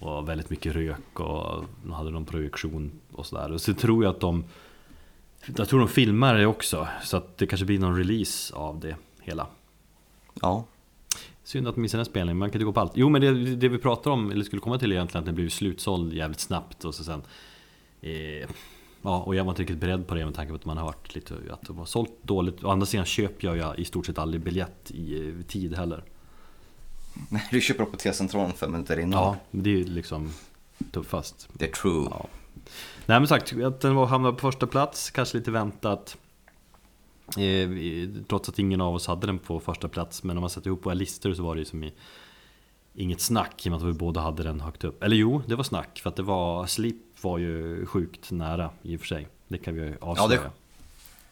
Och 0.00 0.28
väldigt 0.28 0.50
mycket 0.50 0.74
rök 0.74 1.20
och 1.20 1.64
de 1.82 1.92
hade 1.92 2.10
någon 2.10 2.24
projektion 2.24 3.00
och 3.12 3.26
sådär. 3.26 3.52
Och 3.52 3.60
så 3.60 3.74
tror 3.74 4.04
jag 4.04 4.14
att 4.14 4.20
de, 4.20 4.44
jag 5.56 5.68
tror 5.68 5.78
de 5.80 5.88
filmar 5.88 6.34
det 6.34 6.46
också, 6.46 6.88
så 7.02 7.16
att 7.16 7.38
det 7.38 7.46
kanske 7.46 7.66
blir 7.66 7.78
någon 7.78 7.96
release 7.96 8.54
av 8.54 8.80
det 8.80 8.96
hela. 9.20 9.46
Ja, 10.34 10.64
Synd 11.48 11.68
att 11.68 11.76
missa 11.76 11.96
den 11.96 12.06
spelningen, 12.06 12.38
man 12.38 12.50
kan 12.50 12.56
inte 12.56 12.64
gå 12.64 12.72
på 12.72 12.80
allt. 12.80 12.92
Jo 12.94 13.08
men 13.08 13.20
det, 13.20 13.56
det 13.56 13.68
vi 13.68 13.78
pratar 13.78 14.10
om, 14.10 14.30
eller 14.30 14.44
skulle 14.44 14.60
komma 14.60 14.78
till 14.78 14.92
egentligen, 14.92 15.22
att 15.22 15.26
det 15.26 15.32
blev 15.32 15.48
slutsåld 15.48 16.12
jävligt 16.12 16.40
snabbt 16.40 16.84
och 16.84 16.94
så 16.94 17.04
sen 17.04 17.22
eh, 18.00 18.48
Ja, 19.02 19.22
och 19.22 19.34
jag 19.34 19.44
var 19.44 19.52
inte 19.52 19.62
riktigt 19.62 19.78
beredd 19.78 20.06
på 20.06 20.14
det 20.14 20.24
med 20.24 20.34
tanke 20.34 20.50
på 20.50 20.56
att 20.56 20.64
man 20.64 20.76
har 20.76 20.84
hört 20.84 21.14
lite 21.14 21.34
att 21.50 21.66
det 21.66 21.72
var 21.72 21.84
sålt 21.84 22.12
dåligt. 22.22 22.64
Å 22.64 22.70
andra 22.70 22.86
sidan 22.86 23.06
köper 23.06 23.46
jag 23.46 23.56
ju 23.56 23.82
i 23.82 23.84
stort 23.84 24.06
sett 24.06 24.18
aldrig 24.18 24.42
biljett 24.42 24.90
i 24.90 25.28
eh, 25.28 25.44
tid 25.46 25.74
heller. 25.74 26.04
Nej, 27.28 27.48
du 27.50 27.60
köper 27.60 27.82
upp 27.82 27.90
på 27.90 27.96
T-centralen 27.96 28.52
fem 28.52 28.72
minuter 28.72 28.98
innan. 28.98 29.22
Ja, 29.22 29.36
det 29.50 29.70
är 29.70 29.74
ju 29.74 29.84
liksom 29.84 30.32
tuffast. 30.90 31.48
Det 31.52 31.64
är 31.64 31.72
true. 31.72 32.06
Ja. 32.10 32.26
Nej 33.06 33.20
men 33.20 33.26
sagt, 33.28 33.52
att 33.52 33.80
den 33.80 33.94
var 33.94 34.06
hamnade 34.06 34.34
på 34.34 34.40
första 34.40 34.66
plats, 34.66 35.10
kanske 35.10 35.38
lite 35.38 35.50
väntat. 35.50 36.16
Eh, 37.36 37.70
trots 38.28 38.48
att 38.48 38.58
ingen 38.58 38.80
av 38.80 38.94
oss 38.94 39.06
hade 39.06 39.26
den 39.26 39.38
på 39.38 39.60
första 39.60 39.88
plats. 39.88 40.22
Men 40.22 40.36
om 40.36 40.40
man 40.40 40.50
sätter 40.50 40.66
ihop 40.68 40.86
våra 40.86 40.94
listor 40.94 41.34
så 41.34 41.42
var 41.42 41.54
det 41.54 41.58
ju 41.58 41.64
som 41.64 41.84
i 41.84 41.92
inget 42.94 43.20
snack 43.20 43.66
i 43.66 43.68
och 43.68 43.70
med 43.70 43.80
att 43.80 43.88
vi 43.88 43.92
båda 43.92 44.20
hade 44.20 44.42
den 44.42 44.60
högt 44.60 44.84
upp. 44.84 45.02
Eller 45.02 45.16
jo, 45.16 45.42
det 45.46 45.56
var 45.56 45.64
snack 45.64 46.00
för 46.02 46.10
att 46.10 46.16
det 46.16 46.22
var 46.22 46.66
Sleep 46.66 46.96
var 47.20 47.38
ju 47.38 47.86
sjukt 47.86 48.30
nära 48.30 48.70
i 48.82 48.96
och 48.96 49.00
för 49.00 49.06
sig. 49.06 49.28
Det 49.48 49.58
kan 49.58 49.74
vi 49.74 49.80
ju 49.80 49.96
avslöja. 50.00 50.40
Ja, 50.42 50.50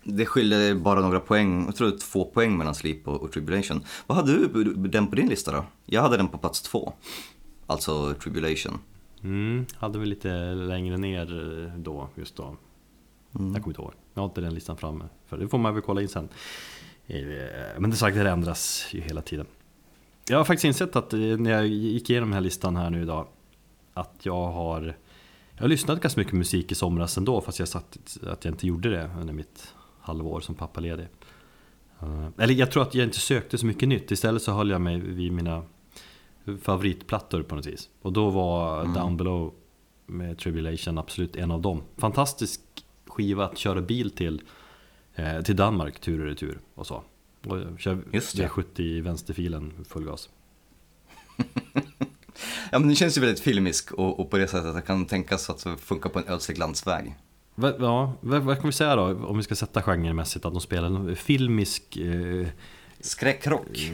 Det 0.03 0.27
skiljer 0.27 0.75
bara 0.75 1.01
några 1.01 1.21
poäng, 1.21 1.65
jag 1.67 1.77
tror 1.77 1.89
det 1.89 1.95
är 1.95 1.99
två 1.99 2.25
poäng 2.25 2.59
mellan 2.59 2.75
Sleep 2.75 3.09
och, 3.09 3.23
och 3.23 3.33
Tribulation. 3.33 3.85
Vad 4.07 4.19
hade 4.19 4.33
du 4.33 4.65
den 4.75 5.07
på 5.07 5.17
din 5.17 5.29
lista 5.29 5.53
då? 5.53 5.65
Jag 5.85 6.03
hade 6.03 6.17
den 6.17 6.29
på 6.29 6.39
plats 6.39 6.63
två. 6.63 6.93
Alltså 7.67 8.15
Tribulation. 8.15 8.79
Mm, 9.23 9.67
hade 9.77 9.99
vi 9.99 10.07
lite 10.07 10.55
längre 10.55 10.97
ner 10.97 11.73
då, 11.79 12.09
just 12.15 12.37
då. 12.37 12.57
Mm. 13.39 13.55
Jag 13.55 13.63
kommer 13.63 13.73
inte 13.73 13.83
ihåg. 13.83 13.93
Jag 14.15 14.23
har 14.23 14.29
inte 14.29 14.41
den 14.41 14.55
listan 14.55 14.77
framme. 14.77 15.05
För 15.27 15.39
det 15.39 15.49
får 15.49 15.59
man 15.59 15.75
väl 15.75 15.83
kolla 15.83 16.03
in 16.03 16.09
sen. 16.09 16.29
Eh, 17.07 17.19
Men 17.79 17.91
det 17.91 17.97
sagt, 17.97 18.17
det 18.17 18.31
ändras 18.31 18.87
ju 18.91 19.01
hela 19.01 19.23
tiden. 19.23 19.47
Jag 20.29 20.37
har 20.37 20.45
faktiskt 20.45 20.65
insett 20.65 20.97
att 20.97 21.13
eh, 21.13 21.19
när 21.19 21.51
jag 21.51 21.67
gick 21.67 22.11
igenom 22.11 22.29
den 22.29 22.35
här 22.35 22.41
listan 22.41 22.77
här 22.77 22.91
nu 22.91 23.03
idag 23.03 23.27
Att 23.95 24.15
jag 24.23 24.47
har 24.47 24.97
Jag 25.55 25.63
har 25.63 25.69
lyssnat 25.69 26.01
ganska 26.01 26.21
mycket 26.21 26.35
musik 26.35 26.73
i 26.73 26.75
somras 26.75 27.17
ändå 27.19 27.41
fast 27.41 27.59
jag 27.59 27.69
satt 27.69 27.99
att 28.27 28.45
jag 28.45 28.55
inte 28.55 28.67
gjorde 28.67 28.91
det 28.91 29.11
under 29.21 29.35
mitt 29.35 29.75
halvår 30.01 30.41
som 30.41 30.55
pappaledig 30.55 31.09
Eh, 32.01 32.29
Eller 32.39 32.55
jag 32.55 32.71
tror 32.71 32.83
att 32.83 32.95
jag 32.95 33.05
inte 33.05 33.19
sökte 33.21 33.59
så 33.59 33.67
mycket 33.67 33.89
nytt 33.89 34.11
Istället 34.11 34.43
så 34.43 34.53
höll 34.53 34.71
jag 34.71 34.81
mig 34.81 35.01
vid 35.01 35.33
mina 35.33 35.63
favoritplattor 36.63 37.43
på 37.43 37.55
något 37.55 37.67
vis 37.67 37.89
Och 38.03 38.13
då 38.13 38.31
var 38.31 38.85
Down 38.95 39.17
Below 39.17 39.55
med 40.07 40.39
Tribulation 40.39 40.99
absolut 40.99 41.37
en 41.37 41.51
av 41.51 41.61
dem 41.61 41.83
Fantastisk 41.97 42.61
skiva 43.17 43.45
att 43.45 43.59
köra 43.59 43.81
bil 43.81 44.11
till 44.11 44.43
eh, 45.15 45.43
Till 45.43 45.57
Danmark 45.57 46.01
tur 46.01 46.21
och 46.21 46.27
retur 46.27 46.59
och 46.75 46.87
så 46.87 47.03
och 47.45 47.59
jag 47.59 47.81
kör 47.81 48.03
Just 48.13 48.37
det. 48.37 48.47
V70 48.49 48.81
i 48.81 49.01
vänsterfilen 49.01 49.73
full 49.89 50.05
gas 50.05 50.29
Ja 52.73 52.79
men 52.79 52.89
det 52.89 52.95
känns 52.95 53.17
ju 53.17 53.21
väldigt 53.21 53.41
filmisk 53.41 53.93
och, 53.93 54.21
och 54.21 54.31
på 54.31 54.39
det 54.39 54.49
sättet 54.49 54.67
att 54.67 54.75
det 54.75 54.83
kan 54.83 55.07
tänkas 55.07 55.51
att 55.51 55.65
det 55.65 55.77
funkar 55.77 56.11
på 56.11 56.19
en 56.19 56.29
ödslig 56.29 56.59
landsväg. 56.59 57.15
Ja, 57.55 58.13
vad, 58.21 58.43
vad 58.43 58.57
kan 58.57 58.67
vi 58.67 58.73
säga 58.73 58.97
då 58.97 59.27
om 59.27 59.37
vi 59.37 59.43
ska 59.43 59.55
sätta 59.55 59.83
genremässigt 59.83 60.45
att 60.45 60.53
de 60.53 60.61
spelar 60.61 60.87
en 60.87 61.17
filmisk 61.17 61.97
eh, 61.97 62.47
Skräckrock. 63.01 63.93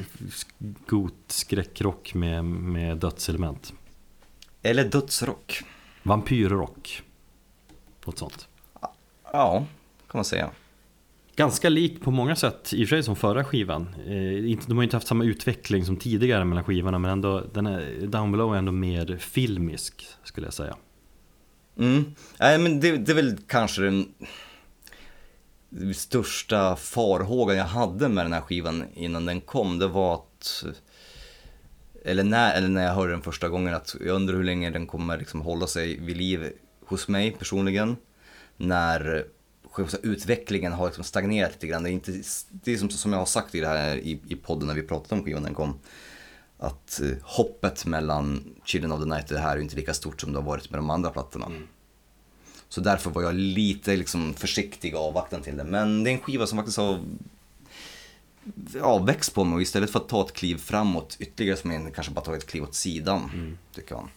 god 0.86 1.12
skräckrock 1.26 2.14
med, 2.14 2.44
med 2.44 2.98
dödselement 2.98 3.72
Eller 4.62 4.84
dödsrock. 4.84 5.62
Vampyrrock 6.02 7.02
Något 8.04 8.18
sånt 8.18 8.48
Ja, 9.32 9.66
kan 10.10 10.18
man 10.18 10.24
säga. 10.24 10.50
Ganska 11.36 11.68
lik 11.68 12.00
på 12.00 12.10
många 12.10 12.36
sätt 12.36 12.72
i 12.72 12.84
och 12.84 12.88
för 12.88 12.96
sig 12.96 13.02
som 13.02 13.16
förra 13.16 13.44
skivan 13.44 13.94
eh, 14.06 14.58
De 14.66 14.76
har 14.76 14.82
inte 14.82 14.96
haft 14.96 15.06
samma 15.06 15.24
utveckling 15.24 15.84
som 15.84 15.96
tidigare 15.96 16.44
mellan 16.44 16.64
skivorna 16.64 16.98
Men 16.98 17.10
ändå, 17.10 17.42
den 17.52 17.66
är, 17.66 18.06
Down 18.06 18.32
Below 18.32 18.54
är 18.54 18.58
ändå 18.58 18.72
mer 18.72 19.16
filmisk 19.20 20.06
skulle 20.24 20.46
jag 20.46 20.54
säga 20.54 20.76
Mm. 21.78 22.14
Nej 22.38 22.58
men 22.58 22.80
det, 22.80 22.96
det 22.96 23.12
är 23.12 23.16
väl 23.16 23.36
kanske 23.46 23.82
den 23.82 24.14
största 25.94 26.76
farhågan 26.76 27.56
jag 27.56 27.64
hade 27.64 28.08
med 28.08 28.24
den 28.24 28.32
här 28.32 28.40
skivan 28.40 28.84
innan 28.94 29.26
den 29.26 29.40
kom. 29.40 29.78
Det 29.78 29.88
var 29.88 30.14
att, 30.14 30.64
eller 32.04 32.24
när, 32.24 32.54
eller 32.54 32.68
när 32.68 32.84
jag 32.84 32.94
hörde 32.94 33.12
den 33.12 33.22
första 33.22 33.48
gången, 33.48 33.74
att 33.74 33.96
jag 34.00 34.14
undrar 34.14 34.36
hur 34.36 34.44
länge 34.44 34.70
den 34.70 34.86
kommer 34.86 35.18
liksom 35.18 35.40
hålla 35.40 35.66
sig 35.66 36.00
vid 36.00 36.16
liv 36.16 36.52
hos 36.86 37.08
mig 37.08 37.30
personligen. 37.30 37.96
När 38.62 39.26
utvecklingen 40.02 40.72
har 40.72 40.86
liksom 40.86 41.04
stagnerat 41.04 41.52
lite 41.52 41.66
grann. 41.66 41.82
Det 41.82 41.90
är, 41.90 41.92
inte, 41.92 42.22
det 42.50 42.72
är 42.72 42.76
som, 42.76 42.90
som 42.90 43.12
jag 43.12 43.18
har 43.18 43.26
sagt 43.26 43.54
i, 43.54 43.60
det 43.60 43.68
här, 43.68 43.96
i, 43.96 44.20
i 44.28 44.36
podden 44.36 44.66
när 44.66 44.74
vi 44.74 44.82
pratade 44.82 45.20
om 45.20 45.24
skivan 45.24 45.42
den 45.42 45.54
kom. 45.54 45.78
Att 46.58 47.00
eh, 47.00 47.10
hoppet 47.22 47.86
mellan 47.86 48.54
Children 48.64 48.92
of 48.92 49.00
the 49.00 49.08
Night 49.08 49.30
och 49.30 49.34
det 49.34 49.42
här 49.42 49.56
är 49.56 49.60
inte 49.60 49.76
lika 49.76 49.94
stort 49.94 50.20
som 50.20 50.32
det 50.32 50.38
har 50.38 50.46
varit 50.46 50.70
med 50.70 50.78
de 50.78 50.90
andra 50.90 51.10
plattorna. 51.10 51.46
Så 52.68 52.80
därför 52.80 53.10
var 53.10 53.22
jag 53.22 53.34
lite 53.34 53.96
liksom 53.96 54.34
försiktig 54.34 54.94
och 54.94 55.00
avvaktande 55.00 55.44
till 55.44 55.56
det. 55.56 55.64
Men 55.64 56.04
det 56.04 56.10
är 56.10 56.12
en 56.12 56.20
skiva 56.20 56.46
som 56.46 56.58
faktiskt 56.58 56.78
har 56.78 57.00
ja, 58.74 58.98
växt 58.98 59.34
på 59.34 59.44
mig 59.44 59.54
och 59.54 59.62
istället 59.62 59.90
för 59.90 59.98
att 59.98 60.08
ta 60.08 60.24
ett 60.24 60.32
kliv 60.32 60.56
framåt 60.56 61.16
ytterligare 61.20 61.56
som 61.56 61.70
en 61.70 61.90
kanske 61.90 62.12
bara 62.12 62.24
tagit 62.24 62.42
ett 62.42 62.50
kliv 62.50 62.62
åt 62.62 62.74
sidan. 62.74 63.58
Tycker 63.74 63.94
jag. 63.94 64.08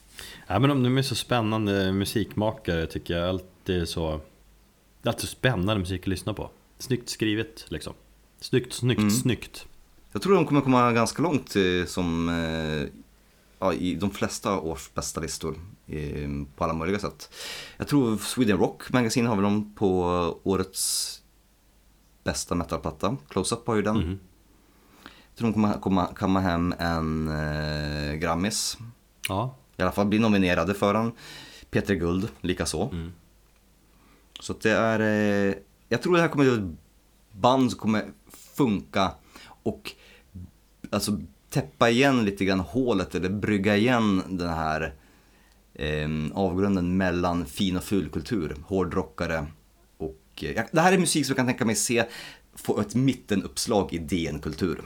Ja 0.48 0.60
men 0.60 0.70
de, 0.70 0.84
de 0.84 0.98
är 0.98 1.02
så 1.02 1.16
spännande 1.16 1.92
musikmakare 1.92 2.88
tycker 2.88 3.14
jag 3.18 3.30
Alltid 3.30 3.90
så 3.90 4.22
Det 5.06 5.10
är 5.10 5.14
alltid 5.14 5.30
spännande 5.30 5.80
musik 5.80 6.02
att 6.02 6.08
lyssna 6.08 6.34
på 6.34 6.50
Snyggt 6.78 7.10
skrivet 7.10 7.66
liksom 7.68 7.94
Snyggt, 8.40 8.74
snyggt, 8.74 9.22
snyggt 9.22 9.66
Jag 10.12 10.22
tror 10.22 10.36
de 10.36 10.46
kommer 10.46 10.62
komma 10.62 10.92
ganska 10.92 11.22
långt 11.22 11.56
eh, 11.56 11.86
som 11.86 12.30
eh, 12.30 12.88
ja, 13.60 13.74
i 13.74 13.96
de 13.96 14.12
flesta 14.12 14.60
års 14.60 14.94
bästa 14.94 15.22
listor 15.22 15.56
på 16.56 16.64
alla 16.64 16.74
möjliga 16.74 17.00
sätt. 17.00 17.34
Jag 17.78 17.88
tror 17.88 18.18
Sweden 18.18 18.58
Rock 18.58 18.94
Magazine 18.94 19.28
har 19.28 19.36
väl 19.36 19.44
dem 19.44 19.74
på 19.76 20.00
årets 20.44 21.22
bästa 22.24 22.56
metalplatta. 22.56 23.18
Close-Up 23.30 23.68
har 23.68 23.76
ju 23.76 23.82
den. 23.82 24.20
Jag 25.04 25.38
tror 25.38 25.48
de 25.48 25.54
kommer 25.54 25.80
komma, 25.80 26.06
kamma 26.16 26.40
hem 26.40 26.74
en 26.80 27.28
eh, 27.28 28.16
Grammis. 28.16 28.78
Ja, 29.30 29.56
I 29.78 29.82
alla 29.82 29.92
fall 29.92 30.08
bli 30.08 30.20
nominerade 30.20 30.74
för 30.74 30.94
den. 30.94 31.12
Peter 31.70 31.96
Guld 31.96 32.28
likaså. 32.42 32.90
Så 34.40 34.52
att 34.52 34.62
det 34.62 34.72
är, 34.72 35.00
eh, 35.00 35.56
jag 35.90 36.02
tror 36.02 36.16
det 36.16 36.22
här 36.22 36.28
kommer 36.28 36.46
att 36.46 36.52
vara 36.52 36.62
ett 36.62 36.78
band 37.32 37.72
som 37.72 37.80
kommer 37.80 38.06
funka 38.58 39.12
och 39.64 39.92
alltså 40.90 41.20
täppa 41.50 41.90
igen 41.90 42.26
lite 42.26 42.46
grann 42.46 42.60
hålet 42.60 43.16
eller 43.16 43.30
brygga 43.30 43.78
igen 43.78 44.24
den 44.28 44.50
här 44.50 44.94
eh, 45.74 46.10
avgrunden 46.34 46.98
mellan 46.98 47.46
fin 47.46 47.78
och 47.78 47.84
fulkultur, 47.84 48.56
hårdrockare 48.66 49.46
och 49.98 50.44
eh, 50.44 50.66
det 50.72 50.82
här 50.82 50.94
är 50.94 50.98
musik 50.98 51.26
som 51.26 51.32
jag 51.32 51.38
kan 51.38 51.46
tänka 51.46 51.66
mig 51.66 51.76
se 51.76 52.06
få 52.56 52.80
ett 52.80 52.96
mittenuppslag 52.96 53.94
i 53.94 53.98
DN-kultur. 53.98 54.82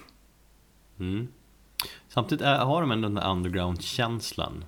samtidigt 2.08 2.46
är, 2.46 2.58
har 2.58 2.82
de 2.82 2.92
ändå 2.92 3.08
den 3.08 3.16
där 3.16 3.32
underground-känslan 3.32 4.66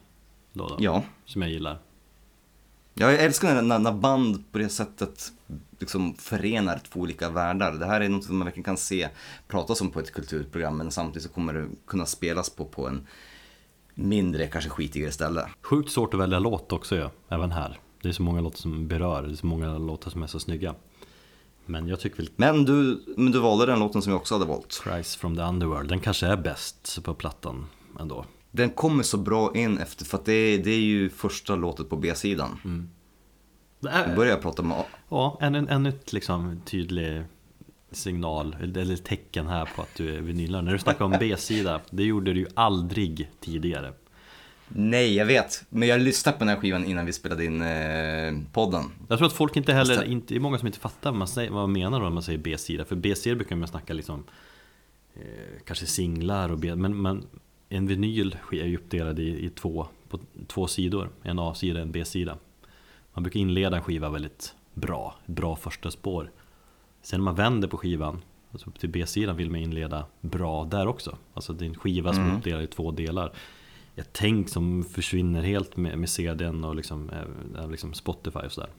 då, 0.54 0.68
då, 0.68 0.78
Ja. 0.80 1.04
Som 1.26 1.42
jag 1.42 1.52
gillar 1.52 1.80
Ja, 2.94 3.12
jag 3.12 3.24
älskar 3.24 3.62
när, 3.62 3.80
när, 3.80 3.92
band 3.92 4.52
på 4.52 4.58
det 4.58 4.70
sättet 4.70 5.32
liksom 5.80 6.16
förenar 6.16 6.82
två 6.92 7.00
olika 7.00 7.30
världar. 7.30 7.72
Det 7.72 7.86
här 7.86 8.02
är 8.02 8.10
något 8.10 8.24
som 8.24 8.38
man 8.38 8.46
verkligen 8.46 8.64
kan 8.64 8.78
se 8.78 9.10
pratas 9.48 9.82
om 9.82 9.92
på 9.92 10.00
ett 10.00 10.12
kulturprogram 10.12 10.78
men 10.78 10.92
samtidigt 10.92 11.24
så 11.24 11.30
kommer 11.30 11.54
det 11.54 11.68
kunna 11.88 12.06
spelas 12.06 12.50
på, 12.50 12.66
på 12.66 12.88
en 12.88 13.08
mindre, 13.94 14.48
kanske 14.48 14.70
skitigare 14.70 15.12
ställe. 15.12 15.50
Sjukt 15.62 15.92
svårt 15.92 16.14
att 16.14 16.20
välja 16.20 16.40
låt 16.40 16.72
också 16.72 16.96
ja, 16.96 17.12
även 17.30 17.52
här 17.52 17.80
Det 18.02 18.10
är 18.10 18.14
så 18.14 18.24
många 18.24 18.42
låtar 18.42 18.58
som 18.58 18.88
berör, 18.88 19.22
det 19.22 19.32
är 19.32 19.36
så 19.36 19.46
många 19.46 19.78
låtar 19.78 20.12
som 20.12 20.24
är 20.24 20.28
så 20.28 20.40
snygga 20.40 20.76
Men 21.66 21.88
jag 21.88 22.00
tycker 22.00 22.18
väl 22.18 22.30
Men 22.36 22.66
du, 22.66 23.04
men 23.18 23.32
du 23.32 23.40
valde 23.40 23.66
den 23.66 23.80
låten 23.80 24.02
som 24.02 24.12
jag 24.12 24.20
också 24.20 24.36
hade 24.36 24.46
valt. 24.46 24.82
Cries 24.84 25.16
from 25.16 25.36
the 25.36 25.42
Underworld, 25.42 25.90
den 25.90 26.00
kanske 26.00 26.28
är 26.28 26.38
bäst 26.38 27.04
på 27.04 27.14
plattan 27.14 27.68
ändå 28.00 28.26
Den 28.52 28.70
kommer 28.70 29.04
så 29.04 29.18
bra 29.18 29.52
in 29.56 29.78
efter, 29.78 30.06
för 30.06 30.18
att 30.18 30.26
det 30.26 30.34
är, 30.34 30.58
det 30.58 30.72
är 30.72 30.80
ju 30.82 31.10
första 31.10 31.56
låtet 31.56 31.90
på 31.90 31.96
B-sidan. 31.96 32.60
Det 33.80 33.90
Nu 33.90 33.90
är, 33.90 34.16
börjar 34.16 34.32
jag 34.32 34.42
prata 34.42 34.64
med 34.64 34.84
Ja, 35.10 35.38
ännu 35.42 35.58
en, 35.58 35.68
en 35.68 35.86
ett 35.86 36.14
liksom 36.14 36.62
tydlig 36.66 37.24
signal 37.92 38.56
eller 38.62 38.96
tecken 38.96 39.48
här 39.48 39.70
på 39.76 39.82
att 39.82 39.96
du 39.96 40.16
är 40.16 40.22
vinylare. 40.22 40.62
När 40.62 40.74
du 40.74 40.80
snackar 40.80 41.06
om 41.06 41.16
B-sida, 41.20 41.82
det 41.90 42.04
gjorde 42.04 42.34
du 42.34 42.40
ju 42.40 42.48
aldrig 42.54 43.32
tidigare. 43.40 43.94
Nej, 44.68 45.16
jag 45.16 45.26
vet. 45.26 45.64
Men 45.70 45.88
jag 45.88 46.02
lyssnade 46.02 46.38
på 46.38 46.44
den 46.44 46.50
här 46.50 46.62
skivan 46.62 46.86
innan 46.86 47.06
vi 47.06 47.14
spelade 47.14 47.46
in 47.46 47.62
eh, 47.62 48.52
podden. 48.54 48.84
Jag 49.08 49.18
tror 49.18 49.28
att 49.28 49.34
folk 49.34 49.58
inte 49.58 49.74
heller, 49.74 50.04
inte, 50.04 50.34
det 50.34 50.38
är 50.38 50.40
många 50.40 50.58
som 50.58 50.68
inte 50.68 50.80
fattar 50.80 51.12
vad 51.12 51.20
man, 51.20 51.28
säger, 51.28 51.52
vad 51.52 51.62
man 51.62 51.72
menar 51.72 52.00
när 52.00 52.10
man 52.10 52.24
säger 52.24 52.40
B-sida. 52.40 52.86
För 52.86 52.96
B-sida 52.96 53.36
brukar 53.36 53.56
man 53.56 53.68
snacka 53.68 53.94
liksom 53.94 54.24
eh, 55.14 55.22
kanske 55.66 55.86
singlar 55.86 56.52
och 56.52 56.60
B, 56.60 56.76
men, 56.76 57.02
men 57.02 57.26
en 57.72 57.88
vinyl 57.88 58.38
är 58.52 58.66
ju 58.66 58.78
uppdelad 58.78 59.20
i, 59.20 59.46
i 59.46 59.50
två, 59.50 59.88
på 60.10 60.20
två 60.48 60.68
sidor. 60.68 61.10
En 61.22 61.40
A-sida 61.40 61.80
och 61.80 61.86
en 61.86 61.92
B-sida. 61.92 62.38
Man 63.14 63.24
brukar 63.24 63.40
inleda 63.40 63.78
en 63.78 63.84
skiva 63.84 64.10
väldigt 64.10 64.56
bra, 64.74 65.16
bra 65.26 65.56
första 65.56 65.92
spår. 65.92 66.32
Sen 67.02 67.20
när 67.20 67.26
man 67.26 67.36
vänder 67.36 67.68
på 67.68 67.78
skivan, 67.78 68.22
alltså 68.52 68.70
upp 68.70 68.80
till 68.80 68.90
B-sidan 68.90 69.38
vill 69.38 69.52
man 69.52 69.60
inleda 69.60 70.06
bra 70.22 70.66
där 70.66 70.88
också. 70.88 71.18
Alltså 71.34 71.54
det 71.54 71.66
är 71.66 71.70
en 71.70 71.76
skiva 71.76 72.14
som 72.14 72.26
är 72.26 72.38
uppdelad 72.38 72.64
i 72.64 72.68
två 72.68 72.92
delar. 72.92 73.32
Ett 73.96 74.10
tänk 74.12 74.50
som 74.50 74.84
försvinner 74.84 75.42
helt 75.42 75.78
med, 75.78 75.98
med 75.98 76.10
CDn 76.10 76.64
och 76.64 76.76
liksom, 76.76 77.10
eh, 77.58 77.70
liksom 77.70 77.94
Spotify 77.94 78.40
och 78.40 78.52
sådär. 78.52 78.70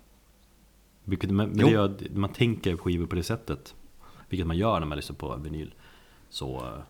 Vilket, 1.05 1.31
men, 1.31 1.57
det 1.57 1.71
gör, 1.71 1.95
man 2.15 2.33
tänker 2.33 2.77
skivor 2.77 3.07
på 3.07 3.17
det 3.17 3.23
sättet. 3.23 3.75
Vilket 4.29 4.47
man 4.47 4.57
gör 4.57 4.81
när 4.81 4.87
man 4.87 4.97
lyssnar 4.97 5.17
på 5.17 5.37
vinyl. 5.37 5.75
Så, 6.29 6.57
eh, 6.57 6.83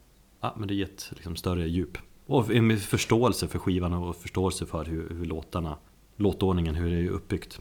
ja 0.42 0.54
men 0.56 0.68
det 0.68 0.74
ger 0.74 0.84
ett 0.84 1.08
liksom, 1.10 1.36
större 1.36 1.68
djup. 1.68 1.98
Och 2.26 2.48
med 2.48 2.82
förståelse 2.82 3.48
för 3.48 3.58
skivan 3.58 3.92
och 3.92 4.16
förståelse 4.16 4.66
för 4.66 4.84
hur, 4.84 5.10
hur 5.10 5.24
låtarna, 5.24 5.78
låtordningen, 6.16 6.74
hur 6.74 6.90
det 6.90 6.96
är 6.96 7.08
uppbyggt. 7.08 7.60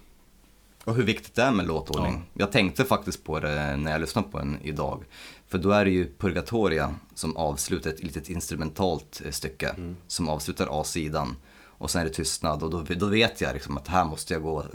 Och 0.84 0.96
hur 0.96 1.04
viktigt 1.04 1.36
det 1.36 1.42
är 1.42 1.52
med 1.52 1.68
låtordning. 1.68 2.24
Jag 2.34 2.52
tänkte 2.52 2.86
faktiskt 2.86 3.24
på 3.24 3.40
det 3.40 3.78
när 3.78 3.92
jag 3.92 4.02
lyssnade 4.02 4.28
på 4.28 4.40
den 4.40 4.58
idag. 4.64 5.04
För 5.48 5.58
då 5.58 5.72
är 5.72 5.86
det 5.86 5.92
ju 5.92 6.14
Purgatoria 6.18 6.96
som 7.14 7.38
avslutar 7.38 7.90
ett 7.90 8.04
litet 8.04 8.30
instrumentalt 8.30 9.22
eh, 9.26 9.32
stycke. 9.32 9.76
Som 10.08 10.30
avslutar 10.30 10.68
A-sidan. 10.82 11.36
Och 11.64 11.92
sen 11.92 12.02
är 12.02 12.06
det 12.06 12.12
tystnad 12.12 12.64
och 12.64 12.70
då, 12.70 12.84
då 12.96 13.06
vet 13.06 13.42
jag 13.42 13.54
liksom 13.54 13.78
att 13.78 13.88
här 13.88 14.06
måste 14.06 14.34
jag 14.34 14.44
gå, 14.44 14.66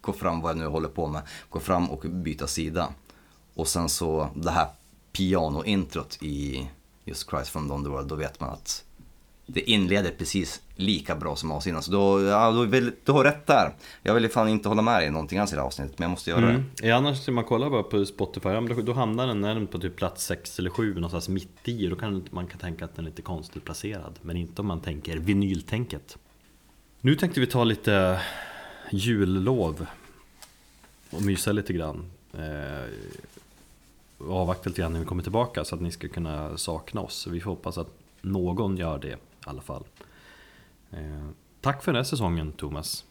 gå 0.00 0.12
fram, 0.12 0.40
vad 0.40 0.50
jag 0.50 0.58
nu 0.58 0.66
håller 0.66 0.88
på 0.88 1.08
med, 1.08 1.22
gå 1.48 1.60
fram 1.60 1.90
och 1.90 2.00
byta 2.00 2.46
sida. 2.46 2.88
Och 3.54 3.68
sen 3.68 3.88
så 3.88 4.28
det 4.34 4.50
här 4.50 4.68
pianointrot 5.12 6.22
i 6.22 6.68
just 7.04 7.30
Christ 7.30 7.50
from 7.50 7.68
the 7.68 7.74
Underworld, 7.74 8.08
då 8.08 8.14
vet 8.14 8.40
man 8.40 8.50
att 8.50 8.84
det 9.46 9.70
inleder 9.70 10.10
precis 10.10 10.60
lika 10.76 11.16
bra 11.16 11.36
som 11.36 11.52
avsidan. 11.52 11.82
Så 11.82 11.92
då, 11.92 12.22
ja, 12.22 12.50
då 12.50 12.62
vill, 12.62 12.92
du 13.04 13.12
har 13.12 13.24
rätt 13.24 13.46
där. 13.46 13.74
Jag 14.02 14.14
vill 14.14 14.28
fan 14.28 14.48
inte 14.48 14.68
hålla 14.68 14.82
med 14.82 15.00
dig 15.00 15.06
i 15.06 15.10
någonting 15.10 15.38
alls 15.38 15.52
i 15.52 15.54
det 15.54 15.60
här 15.60 15.66
avsnittet, 15.66 15.98
men 15.98 16.04
jag 16.04 16.10
måste 16.10 16.30
göra 16.30 16.50
Mm. 16.50 16.64
Ja, 16.82 16.96
annars 16.96 17.28
man 17.28 17.44
kollar 17.44 17.70
bara 17.70 17.82
på 17.82 18.06
Spotify, 18.06 18.48
ja, 18.48 18.60
då, 18.60 18.82
då 18.82 18.92
hamnar 18.92 19.26
den 19.26 19.40
närmare 19.40 19.66
på 19.66 19.78
typ 19.78 19.96
plats 19.96 20.24
6 20.24 20.58
eller 20.58 20.70
7 20.70 20.94
någonstans 20.94 21.28
mitt 21.28 21.68
i. 21.68 21.86
Då 21.86 21.96
kan 21.96 22.24
man 22.30 22.46
kan 22.46 22.58
tänka 22.58 22.84
att 22.84 22.96
den 22.96 23.04
är 23.04 23.10
lite 23.10 23.22
konstigt 23.22 23.64
placerad. 23.64 24.18
Men 24.22 24.36
inte 24.36 24.60
om 24.62 24.66
man 24.66 24.80
tänker 24.80 25.16
vinyltänket. 25.16 26.18
Nu 27.00 27.14
tänkte 27.14 27.40
vi 27.40 27.46
ta 27.46 27.64
lite 27.64 28.20
jullov 28.90 29.86
och 31.10 31.22
mysa 31.22 31.52
lite 31.52 31.72
grann. 31.72 32.10
Avvakta 34.18 34.68
lite 34.68 34.82
grann 34.82 34.92
när 34.92 35.00
vi 35.00 35.06
kommer 35.06 35.22
tillbaka 35.22 35.64
så 35.64 35.74
att 35.74 35.80
ni 35.80 35.92
ska 35.92 36.08
kunna 36.08 36.58
sakna 36.58 37.00
oss. 37.00 37.26
Vi 37.26 37.40
får 37.40 37.50
hoppas 37.50 37.78
att 37.78 37.88
någon 38.20 38.76
gör 38.76 38.98
det 38.98 39.08
i 39.08 39.16
alla 39.44 39.62
fall. 39.62 39.84
Eh, 40.90 41.28
tack 41.60 41.82
för 41.82 41.92
den 41.92 41.98
här 41.98 42.04
säsongen 42.04 42.52
Thomas. 42.52 43.04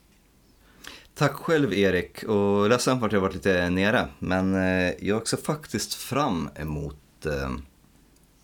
Tack 1.14 1.32
själv 1.32 1.72
Erik 1.72 2.22
och 2.22 2.68
ledsen 2.68 3.00
för 3.00 3.06
att 3.06 3.12
jag 3.12 3.20
varit 3.20 3.34
lite 3.34 3.70
nere. 3.70 4.08
Men 4.18 4.54
eh, 4.54 4.92
jag 5.00 5.28
ser 5.28 5.36
faktiskt 5.36 5.94
fram 5.94 6.48
emot 6.56 7.26
eh, 7.26 7.50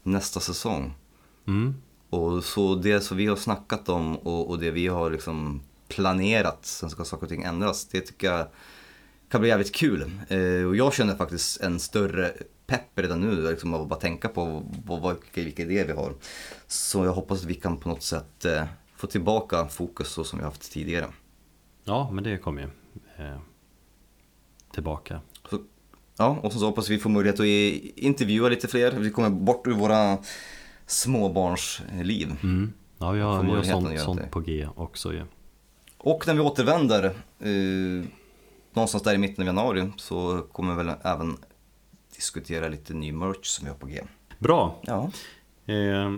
nästa 0.03 0.41
säsong. 0.41 0.95
Mm. 1.47 1.75
Och 2.11 2.45
så 2.45 2.75
det 2.75 3.01
som 3.01 3.17
vi 3.17 3.27
har 3.27 3.37
snackat 3.37 3.89
om 3.89 4.17
och, 4.17 4.51
och 4.51 4.59
det 4.59 4.71
vi 4.71 4.87
har 4.87 5.11
liksom 5.11 5.63
planerat, 5.89 6.67
sen 6.67 6.91
ska 6.91 7.05
saker 7.05 7.23
och 7.23 7.31
ting 7.31 7.43
ändras, 7.43 7.85
det 7.85 8.01
tycker 8.01 8.33
jag 8.33 8.47
kan 9.31 9.41
bli 9.41 9.51
jävligt 9.51 9.75
kul. 9.75 10.11
Eh, 10.29 10.65
och 10.69 10.77
jag 10.77 10.95
känner 10.95 11.15
faktiskt 11.15 11.61
en 11.61 11.81
större 11.81 12.33
pepp 12.67 12.99
redan 12.99 13.21
nu, 13.21 13.51
liksom, 13.51 13.75
av 13.75 13.83
att 13.83 13.89
bara 13.89 14.01
tänka 14.01 14.29
på 14.29 14.65
vad, 14.87 15.01
vad, 15.01 15.17
vilka, 15.35 15.63
idéer 15.63 15.87
vi 15.87 15.93
har. 15.93 16.15
Så 16.67 17.05
jag 17.05 17.13
hoppas 17.13 17.41
att 17.41 17.47
vi 17.47 17.55
kan 17.55 17.77
på 17.77 17.89
något 17.89 18.03
sätt 18.03 18.45
eh, 18.45 18.65
få 18.97 19.07
tillbaka 19.07 19.69
fokus 19.69 20.09
så 20.09 20.25
som 20.25 20.39
vi 20.39 20.45
haft 20.45 20.73
tidigare. 20.73 21.07
Ja, 21.85 22.11
men 22.13 22.25
det 22.25 22.39
kommer 22.39 22.63
ju 22.63 22.69
eh, 23.25 23.39
tillbaka. 24.73 25.21
Så, 25.51 25.59
ja, 26.17 26.39
och 26.43 26.53
så 26.53 26.67
hoppas 26.67 26.89
vi 26.89 26.99
får 26.99 27.11
möjlighet 27.11 27.41
att 27.41 27.47
intervjua 27.97 28.49
lite 28.49 28.69
fler. 28.69 28.93
Vi 28.93 29.11
kommer 29.11 29.31
bort 29.31 29.67
ur 29.67 29.73
våra 29.73 30.19
småbarnsliv. 30.87 32.37
Mm. 32.43 32.73
Ja, 32.99 33.11
vi 33.11 33.21
har, 33.21 33.43
vi 33.43 33.51
har 33.51 33.63
sånt, 33.63 34.01
sånt 34.01 34.31
på 34.31 34.41
G 34.41 34.69
också 34.77 35.13
ju. 35.13 35.23
Och 35.99 36.27
när 36.27 36.35
vi 36.35 36.41
återvänder, 36.41 37.05
eh, 37.39 38.05
någonstans 38.73 39.03
där 39.03 39.15
i 39.15 39.19
mitten 39.19 39.43
av 39.43 39.47
januari, 39.47 39.93
så 39.97 40.43
kommer 40.53 40.75
vi 40.77 40.85
väl 40.85 40.95
även 41.03 41.37
diskutera 42.17 42.69
lite 42.69 42.95
ny 42.95 43.13
merch 43.13 43.47
som 43.47 43.65
vi 43.65 43.71
har 43.71 43.79
på 43.79 43.87
G. 43.87 44.01
Bra! 44.39 44.81
Ja. 44.83 45.11
Eh, 45.67 46.13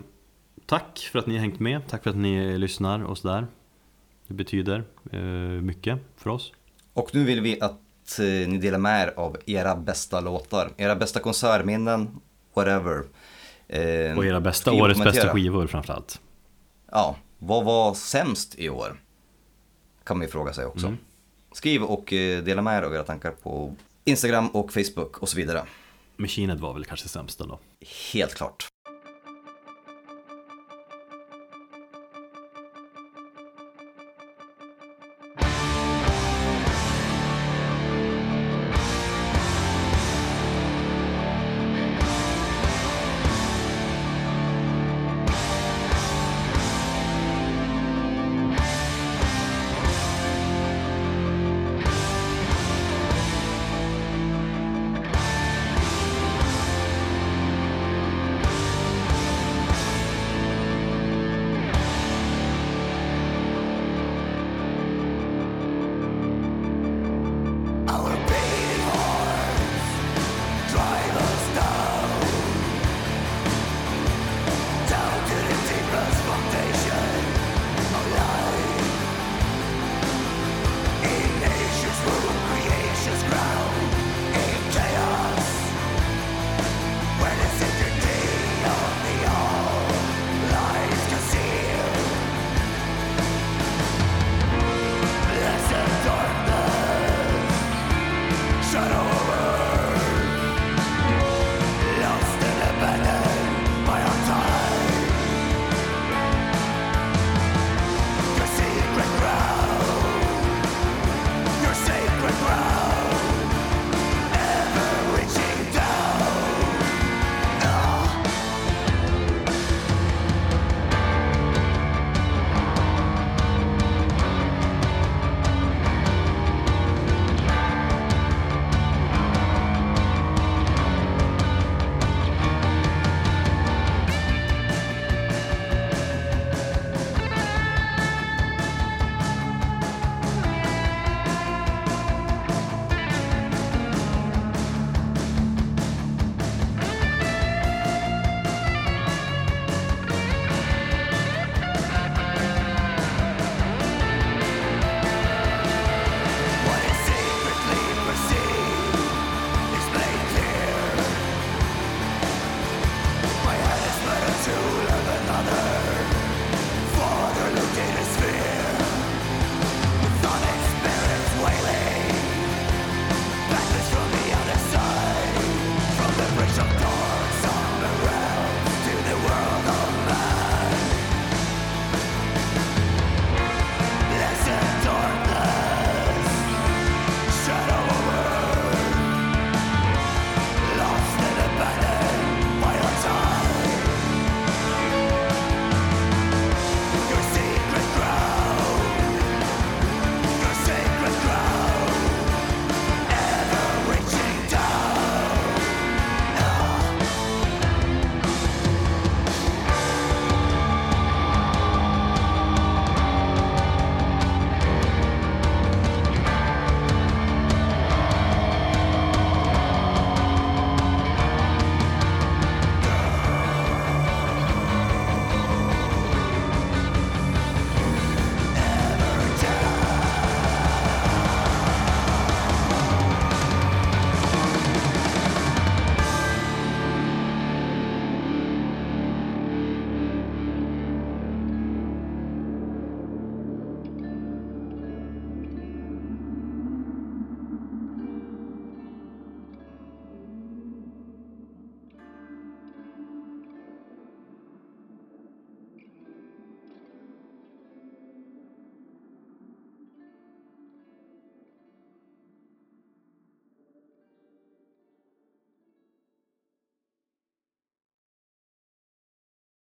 tack 0.67 1.09
för 1.13 1.19
att 1.19 1.27
ni 1.27 1.35
har 1.35 1.41
hängt 1.41 1.61
med, 1.61 1.89
tack 1.89 2.03
för 2.03 2.11
att 2.11 2.17
ni 2.17 2.59
lyssnar 2.59 3.05
och 3.05 3.19
sådär. 3.19 3.47
Det 4.27 4.35
betyder 4.35 4.85
eh, 5.13 5.21
mycket 5.63 5.99
för 6.17 6.31
oss. 6.31 6.53
Och 6.93 7.15
nu 7.15 7.25
vill 7.25 7.41
vi 7.41 7.61
att 7.61 8.19
eh, 8.19 8.49
ni 8.49 8.59
delar 8.59 8.79
med 8.79 9.03
er 9.09 9.13
av 9.17 9.37
era 9.47 9.77
bästa 9.77 10.21
låtar, 10.21 10.71
era 10.77 10.97
bästa 10.97 11.21
konsertminnen, 11.21 12.21
whatever. 12.55 13.03
Eh, 13.69 14.17
Och 14.19 14.25
era 14.27 14.41
bästa, 14.41 14.73
årets 14.73 15.05
bästa 15.05 15.29
skivor 15.33 15.67
framförallt. 15.67 16.21
Ja, 16.91 17.17
vad 17.39 17.65
var 17.65 17.95
sämst 17.95 18.59
i 18.59 18.69
år? 18.69 19.01
Kan 20.05 20.17
man 20.19 20.27
ju 20.27 20.31
fråga 20.31 20.53
sig 20.53 20.67
också. 20.67 20.87
Mm. 20.87 20.99
Skriv 21.53 21.83
och 21.83 22.13
eh, 22.13 22.43
dela 22.43 22.63
med 22.63 22.79
er 22.79 22.83
av 22.83 22.95
era 22.95 23.03
tankar 23.03 23.31
på 23.31 23.75
Instagram 24.05 24.49
och 24.49 24.73
Facebook 24.73 25.19
och 25.19 25.29
så 25.29 25.37
vidare. 25.37 25.63
Machinet 26.17 26.61
var 26.61 26.75
väl 26.75 26.85
kanske 26.85 27.09
sämst 27.09 27.39
då. 27.39 27.59
Helt 28.13 28.35
klart. 28.35 28.72